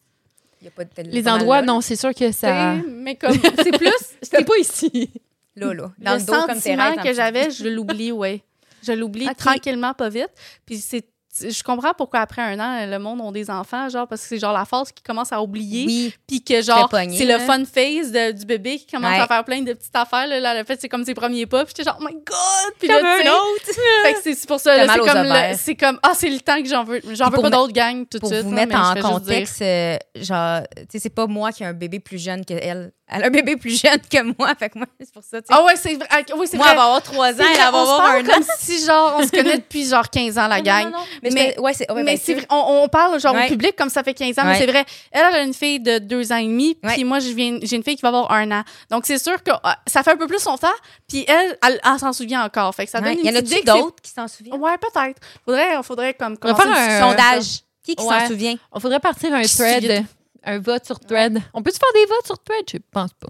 y 0.63 0.69
a 0.69 0.71
pas 0.71 0.85
de 0.85 0.91
Les 1.11 1.27
endroits, 1.29 1.63
non, 1.63 1.81
c'est 1.81 1.97
sûr 1.97 2.15
que 2.15 2.31
ça. 2.31 2.75
Mais 2.89 3.17
comme. 3.17 3.33
C'est 3.63 3.77
plus. 3.77 3.93
C'était 4.23 4.45
pas 4.45 4.57
ici. 4.59 5.11
Là, 5.57 5.73
là, 5.75 5.93
dans 5.99 6.13
le 6.15 6.19
le, 6.19 6.25
dos, 6.25 6.33
comme 6.47 6.55
sentiment 6.55 6.95
dans 6.95 7.03
que 7.03 7.13
j'avais, 7.13 7.51
je 7.51 7.69
l'oublie, 7.69 8.11
oui. 8.13 8.43
Je 8.83 8.93
l'oublie 8.93 9.29
tranquillement, 9.37 9.95
pas 9.95 10.09
vite. 10.09 10.31
Puis 10.67 10.79
c'est. 10.79 11.05
Je 11.41 11.63
comprends 11.65 11.93
pourquoi 11.97 12.21
après 12.21 12.43
un 12.43 12.61
an, 12.61 12.87
le 12.87 12.99
monde 12.99 13.21
ont 13.21 13.33
des 13.33 13.51
enfants, 13.51 13.89
genre, 13.89 14.07
parce 14.07 14.23
que 14.23 14.29
c'est 14.29 14.39
genre 14.39 14.53
la 14.53 14.65
phase 14.65 14.93
qui 14.93 15.03
commence 15.03 15.33
à 15.33 15.43
oublier. 15.43 15.85
Oui, 15.87 16.15
Puis 16.29 16.43
que 16.45 16.63
genre, 16.63 16.89
c'est 16.91 17.25
le 17.25 17.39
fun 17.41 17.65
phase 17.65 18.13
de- 18.13 18.31
du 18.33 18.45
bébé 18.47 18.79
qui 18.79 18.87
commence 18.87 19.11
Ouais. 19.11 19.21
à 19.21 19.27
faire 19.27 19.45
plein 19.45 19.61
de 19.63 19.73
petites 19.73 19.95
affaires. 19.97 20.29
Là, 20.29 20.39
là, 20.39 20.57
le 20.57 20.65
fait, 20.65 20.81
c'est 20.81 20.89
comme 20.89 21.05
ses 21.05 21.15
premiers 21.15 21.47
pas. 21.47 21.65
Puis 21.65 21.75
j'étais 21.77 21.91
genre, 21.91 21.99
oh 22.01 22.05
my 22.07 22.13
God! 22.15 22.75
Puis 22.79 22.87
comme 22.89 23.03
là, 23.03 23.17
un 23.17 23.31
autre. 23.31 23.65
fait 24.05 24.13
que 24.15 24.21
c'est 24.23 24.47
pour 24.47 24.61
ça, 24.61 24.77
c'est 24.87 24.99
comme, 24.99 25.33
c'est 25.57 25.75
comme, 25.75 25.99
ah, 26.05 26.13
c'est 26.15 26.31
le 26.31 26.39
temps 26.41 26.63
que 26.63 26.69
j'en 26.69 26.85
veux. 26.85 27.01
J'en 27.13 27.27
veux 27.27 27.33
pour 27.33 27.43
pas 27.43 27.51
d'autres 27.51 27.73
gangs 27.73 28.07
tout 28.07 28.19
de 28.19 28.21
Pour 28.21 28.29
suite. 28.31 28.43
vous 28.43 28.53
là, 28.55 28.67
mettre 28.67 28.79
en 28.79 28.95
contexte, 28.95 29.61
euh, 29.63 29.97
genre, 30.15 30.61
tu 30.77 30.85
sais, 30.93 30.99
c'est 31.01 31.11
pas 31.15 31.27
moi 31.27 31.51
qui 31.51 31.63
ai 31.65 31.67
un 31.67 31.73
bébé 31.73 31.99
plus 31.99 32.19
jeune 32.23 32.45
que 32.45 32.55
elle. 32.55 32.93
Elle 33.07 33.23
a 33.23 33.27
un 33.27 33.31
bébé 33.31 33.57
plus 33.57 33.79
jeune 33.83 34.01
que 34.11 34.23
moi, 34.39 34.55
fait 34.59 34.71
que 34.71 34.79
moi, 34.79 34.87
c'est 34.99 35.13
pour 35.13 35.23
ça. 35.23 35.37
Ah 35.51 35.63
ouais, 35.65 35.77
c'est 35.77 35.95
vrai. 35.95 36.07
ah, 36.11 36.21
Oui, 36.39 36.47
c'est 36.51 36.57
moi, 36.57 36.65
vrai. 36.67 36.73
elle 36.73 36.79
va 36.79 36.85
avoir 36.85 37.03
trois 37.03 37.33
ans, 37.33 37.45
elle 37.53 37.57
va 37.59 37.67
avoir 37.67 38.01
un 38.07 38.21
an. 38.21 38.25
comme 38.25 38.45
si, 38.59 38.83
genre, 38.83 39.17
on 39.19 39.23
se 39.27 39.31
connaît 39.31 39.59
depuis, 39.59 39.87
genre, 39.87 40.09
15 40.09 40.39
ans, 40.39 40.49
la 40.49 40.63
gang. 40.63 40.85
non, 40.85 40.91
non, 40.99 41.05
Mais, 41.23 41.31
Mais- 41.31 41.53
je- 41.55 41.61
ouais, 41.61 41.75
c'est 41.75 41.91
ouais, 41.93 42.03
mais 42.03 42.13
ben, 42.15 42.19
c'est 42.19 42.33
sûr. 42.33 42.37
vrai, 42.37 42.47
on, 42.51 42.83
on 42.85 42.89
parle 42.89 43.21
genre 43.21 43.35
Ouais. 43.35 43.45
au 43.45 43.49
public 43.49 43.77
comme 43.77 43.91
ça 43.91 44.03
fait 44.03 44.15
15 44.15 44.39
ans, 44.39 44.45
mais 44.47 44.57
c'est 44.57 44.67
vrai. 44.67 44.87
Elle, 45.13 45.23
elle 45.29 45.35
a 45.35 45.43
une 45.43 45.53
fille 45.53 45.81
de 45.81 45.99
deux 45.99 46.33
ans 46.33 46.37
et 46.39 46.47
demi, 46.47 46.77
puis 46.77 47.05
moi, 47.05 47.19
je 47.19 47.29
viens- 47.29 47.59
j'ai 47.63 47.77
une 47.77 47.85
fille 47.85 47.97
qui 47.97 48.03
va 48.03 48.09
avoir 48.09 48.33
un 48.33 48.51
an. 48.51 48.65
Donc, 48.91 49.05
c'est 49.07 49.19
sûr 49.19 49.43
que 49.43 49.51
ah, 49.63 49.79
ça 49.87 50.03
fait 50.03 50.13
un 50.13 50.17
peu 50.17 50.27
plus 50.27 50.41
son 50.41 50.57
temps, 50.57 50.69
puis 51.07 51.27
elle, 51.29 51.59
elle, 51.67 51.81
elle 51.85 51.99
s'en 51.99 52.15
souvient 52.15 52.43
encore. 52.45 52.75
Fait 52.75 52.87
que 52.87 52.91
ça 52.91 53.01
donne 53.01 53.09
Ouais. 53.11 53.15
une 53.23 53.27
Y 53.35 53.39
en 53.39 53.43
c'est- 53.47 53.65
d'autres 53.65 54.01
qui 54.03 54.11
s'en 54.13 54.29
souviennent? 54.29 54.59
Ouais, 54.59 54.79
peut-être. 54.79 55.21
Faudrait, 55.45 55.83
faudrait 55.83 56.15
comme 56.15 56.39
On 56.43 56.53
va 56.53 56.55
faire 56.55 56.73
un-. 56.75 57.01
Sondage. 57.11 57.61
Qui 57.85 57.97
qui 57.97 58.03
s'en 58.03 58.27
souvient? 58.27 58.55
On 58.73 58.81
faudrait 58.81 58.99
partir 58.99 59.31
un 59.35 59.43
thread, 59.43 60.07
un 60.45 60.59
vote 60.59 60.85
sur 60.87 61.01
thread. 61.01 61.39
On 61.53 61.63
peut-tu 61.63 61.79
faire 61.79 61.93
des 61.95 62.07
votes 62.07 62.27
sur 62.27 62.39
thread? 62.43 62.65
Je 62.71 62.79
pense 62.91 63.13
pas. 63.15 63.29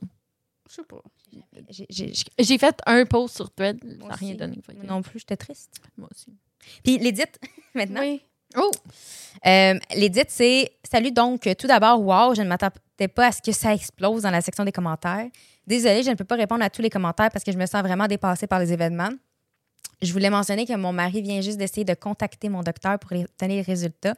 Je 0.68 0.74
sais 0.74 0.82
pas. 0.84 1.02
J'ai- 2.38 2.58
fait 2.58 2.76
un 2.86 3.04
post 3.06 3.36
sur 3.36 3.50
thread, 3.52 3.78
ça 4.00 4.06
n'a 4.06 4.14
rien 4.14 4.34
donné. 4.34 4.60
Moi 4.74 4.84
non 4.84 5.02
plus, 5.02 5.20
j'étais 5.20 5.36
triste. 5.36 5.70
Moi 5.96 6.08
aussi. 6.14 6.32
Puis 6.82 6.98
l'édite, 6.98 7.38
maintenant. 7.74 8.00
Oui. 8.02 8.22
Oh! 8.56 8.70
Euh, 9.46 9.74
L'édite, 9.96 10.28
c'est 10.30 10.70
Salut 10.88 11.10
donc, 11.10 11.48
tout 11.58 11.66
d'abord, 11.66 12.00
wow, 12.00 12.34
je 12.36 12.42
ne 12.42 12.46
m'attendais 12.48 13.08
pas 13.12 13.26
à 13.26 13.32
ce 13.32 13.42
que 13.42 13.50
ça 13.50 13.74
explose 13.74 14.22
dans 14.22 14.30
la 14.30 14.40
section 14.40 14.64
des 14.64 14.70
commentaires. 14.70 15.26
Désolée, 15.66 16.04
je 16.04 16.10
ne 16.10 16.14
peux 16.14 16.24
pas 16.24 16.36
répondre 16.36 16.62
à 16.62 16.70
tous 16.70 16.80
les 16.82 16.90
commentaires 16.90 17.30
parce 17.32 17.44
que 17.44 17.50
je 17.50 17.58
me 17.58 17.66
sens 17.66 17.82
vraiment 17.82 18.06
dépassée 18.06 18.46
par 18.46 18.60
les 18.60 18.72
événements. 18.72 19.10
Je 20.02 20.12
voulais 20.12 20.30
mentionner 20.30 20.66
que 20.66 20.76
mon 20.76 20.92
mari 20.92 21.20
vient 21.22 21.40
juste 21.40 21.58
d'essayer 21.58 21.84
de 21.84 21.94
contacter 21.94 22.48
mon 22.48 22.62
docteur 22.62 22.98
pour 22.98 23.10
donner 23.10 23.56
les 23.56 23.62
résultats. 23.62 24.14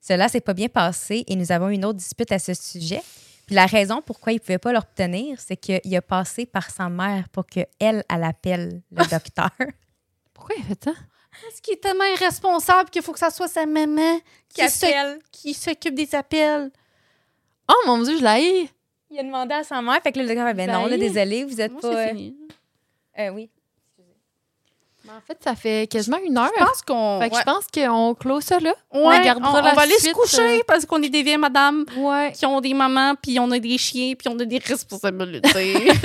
Cela 0.00 0.28
s'est 0.28 0.40
pas 0.40 0.54
bien 0.54 0.68
passé 0.68 1.24
et 1.26 1.36
nous 1.36 1.52
avons 1.52 1.68
eu 1.68 1.74
une 1.74 1.84
autre 1.84 1.98
dispute 1.98 2.30
à 2.32 2.38
ce 2.38 2.54
sujet. 2.54 3.02
Puis 3.46 3.54
la 3.54 3.66
raison 3.66 4.02
pourquoi 4.04 4.32
il 4.32 4.36
ne 4.36 4.40
pouvait 4.40 4.58
pas 4.58 4.72
l'obtenir, 4.72 5.40
c'est 5.40 5.56
qu'il 5.56 5.96
a 5.96 6.02
passé 6.02 6.46
par 6.46 6.70
sa 6.70 6.88
mère 6.88 7.28
pour 7.30 7.46
qu'elle, 7.46 7.66
elle 7.80 8.24
appelle 8.24 8.82
le 8.90 9.04
docteur. 9.06 9.50
Pourquoi 10.34 10.54
il 10.56 10.62
a 10.62 10.66
fait 10.66 10.84
ça? 10.84 10.92
Parce 11.42 11.60
qu'il 11.60 11.74
est 11.74 11.80
tellement 11.80 12.04
irresponsable 12.04 12.90
qu'il 12.90 13.02
faut 13.02 13.12
que 13.12 13.18
ça 13.18 13.30
soit 13.30 13.48
sa 13.48 13.66
maman 13.66 14.18
qui, 14.48 15.54
s'occupe 15.54 15.94
des 15.94 16.14
appels. 16.14 16.70
Oh 17.68 17.82
mon 17.86 18.02
Dieu, 18.02 18.18
je 18.18 18.24
l'ai. 18.24 18.70
Il 19.10 19.18
a 19.18 19.22
demandé 19.22 19.54
à 19.54 19.64
sa 19.64 19.80
mère. 19.80 20.00
Fait 20.02 20.12
que 20.12 20.18
le 20.20 20.34
gars, 20.34 20.52
ben 20.52 20.70
non, 20.70 20.84
là, 20.86 20.90
Zahir. 20.90 20.98
désolé, 20.98 21.44
vous 21.44 21.60
êtes 21.60 21.72
Moi, 21.72 21.80
pas. 21.80 21.92
c'est 21.92 22.06
euh, 22.06 22.08
fini? 22.08 22.36
euh, 23.18 23.30
oui. 23.30 23.50
En 25.10 25.20
fait, 25.26 25.38
ça 25.42 25.54
fait 25.54 25.86
quasiment 25.90 26.18
une 26.24 26.36
heure. 26.36 26.50
Je 26.58 26.64
pense 26.64 26.82
qu'on. 26.82 27.20
Fait 27.20 27.30
que 27.30 27.34
ouais. 27.34 27.40
je 27.40 27.52
pense 27.52 27.66
qu'on 27.72 28.14
close 28.14 28.44
ça 28.44 28.60
là. 28.60 28.70
Ouais, 28.92 29.00
on 29.02 29.24
gardera 29.24 29.50
on, 29.50 29.62
la 29.64 29.72
on 29.72 29.74
va 29.74 29.82
aller 29.82 29.94
se 29.94 30.02
suite, 30.02 30.12
coucher 30.12 30.58
euh, 30.58 30.62
parce 30.66 30.84
qu'on 30.86 31.02
est 31.02 31.08
des 31.08 31.22
vieilles 31.22 31.38
madames 31.38 31.84
Ouais. 31.96 32.32
qui 32.32 32.44
ont 32.46 32.60
des 32.60 32.74
mamans, 32.74 33.14
puis 33.20 33.38
on 33.40 33.50
a 33.50 33.58
des 33.58 33.78
chiens, 33.78 34.14
puis 34.16 34.28
on 34.28 34.38
a 34.38 34.44
des 34.44 34.58
responsabilités. 34.58 35.88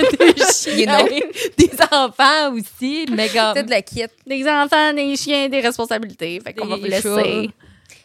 You 0.66 0.86
know. 0.86 1.06
des 1.56 1.70
enfants 1.92 2.52
aussi, 2.52 3.06
mais 3.10 3.28
comme... 3.28 3.54
Tout 3.54 3.68
le 3.68 3.80
kit. 3.82 4.04
des 4.26 4.48
enfants, 4.48 4.92
des 4.94 5.16
chiens, 5.16 5.48
des 5.48 5.60
responsabilités. 5.60 6.40
Fait 6.40 6.52
qu'on 6.54 6.66
va 6.66 6.76
Des 6.76 6.82
vous 6.82 6.88
laisser. 6.88 7.50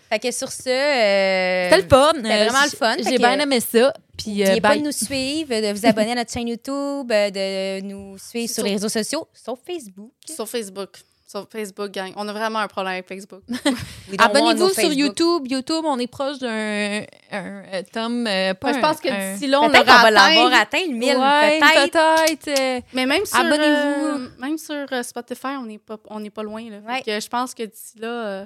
Fait 0.09 0.19
que 0.19 0.31
sur 0.31 0.51
ce. 0.51 0.69
euh, 0.69 1.69
C'était 1.69 1.81
le 1.83 1.87
fun. 1.87 2.11
C'était 2.15 2.27
Euh, 2.31 2.43
vraiment 2.45 2.63
le 2.63 2.69
fun. 2.77 2.95
J'ai 3.07 3.17
bien 3.17 3.39
aimé 3.39 3.59
ça. 3.59 3.93
Puis, 4.17 4.41
euh, 4.41 4.45
N'oubliez 4.45 4.61
pas 4.61 4.75
de 4.75 4.81
nous 4.81 4.91
suivre, 4.91 5.49
de 5.49 5.71
vous 5.71 5.85
abonner 5.85 6.11
à 6.11 6.15
notre 6.15 6.31
chaîne 6.33 6.47
YouTube, 6.47 7.11
euh, 7.11 7.29
de 7.29 7.81
nous 7.81 8.17
suivre 8.17 8.47
sur 8.47 8.55
Sur- 8.55 8.63
les 8.65 8.71
réseaux 8.71 8.89
sociaux, 8.89 9.27
sauf 9.33 9.59
Facebook. 9.65 10.11
Sur 10.27 10.47
Facebook. 10.47 10.89
Sur 11.25 11.47
Facebook, 11.47 11.91
gang. 11.91 12.11
On 12.15 12.27
a 12.27 12.33
vraiment 12.33 12.57
un 12.57 12.67
problème 12.67 12.93
avec 12.93 13.07
Facebook. 13.07 13.41
Abonnez-vous 14.17 14.69
sur. 14.71 14.91
YouTube. 14.91 15.43
YouTube, 15.47 15.83
on 15.85 15.99
est 15.99 16.07
proche 16.07 16.39
d'un 16.39 17.01
un, 17.31 17.63
euh, 17.71 17.81
Tom. 17.93 18.25
euh, 18.25 18.55
pas 18.55 18.73
je 18.73 18.79
pense 18.79 18.99
que 18.99 19.33
d'ici 19.33 19.45
là, 19.45 19.61
on 19.61 19.69
va 19.69 19.83
l'avoir 19.83 20.05
atteint. 20.47 20.51
atteint 20.59 20.85
le 20.87 20.93
1000, 20.95 21.15
Ouais, 21.17 21.59
peut-être. 21.59 21.91
peut-être. 21.91 22.59
euh, 22.59 22.81
Mais 22.93 23.05
même 23.05 23.25
sur, 23.25 23.37
Abonnez-vous. 23.39 24.05
euh, 24.07 24.27
même 24.39 24.57
sur 24.57 24.87
Spotify, 25.05 25.55
on 25.59 25.65
n'est 25.65 25.77
pas, 25.77 25.97
on 26.09 26.19
n'est 26.19 26.31
pas 26.31 26.41
loin. 26.43 26.63
Là. 26.67 26.77
Ouais. 26.87 27.01
que 27.03 27.19
je 27.19 27.27
pense 27.29 27.53
que 27.53 27.61
d'ici 27.63 27.99
là... 27.99 28.07
euh, 28.07 28.45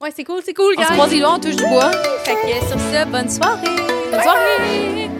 Ouais, 0.00 0.10
c'est 0.14 0.24
cool, 0.24 0.40
c'est 0.44 0.52
cool, 0.52 0.74
on 0.76 0.82
se 0.82 0.92
croise 0.92 1.10
les 1.10 1.20
doigts, 1.20 1.34
on 1.36 1.40
touche 1.40 1.56
du 1.56 1.64
bois. 1.64 1.90
Fait 2.24 2.34
que 2.34 2.66
sur 2.66 2.78
ce, 2.78 3.06
bonne 3.06 3.30
soirée. 3.30 3.76
Bonne 4.10 4.22
soirée! 4.22 5.15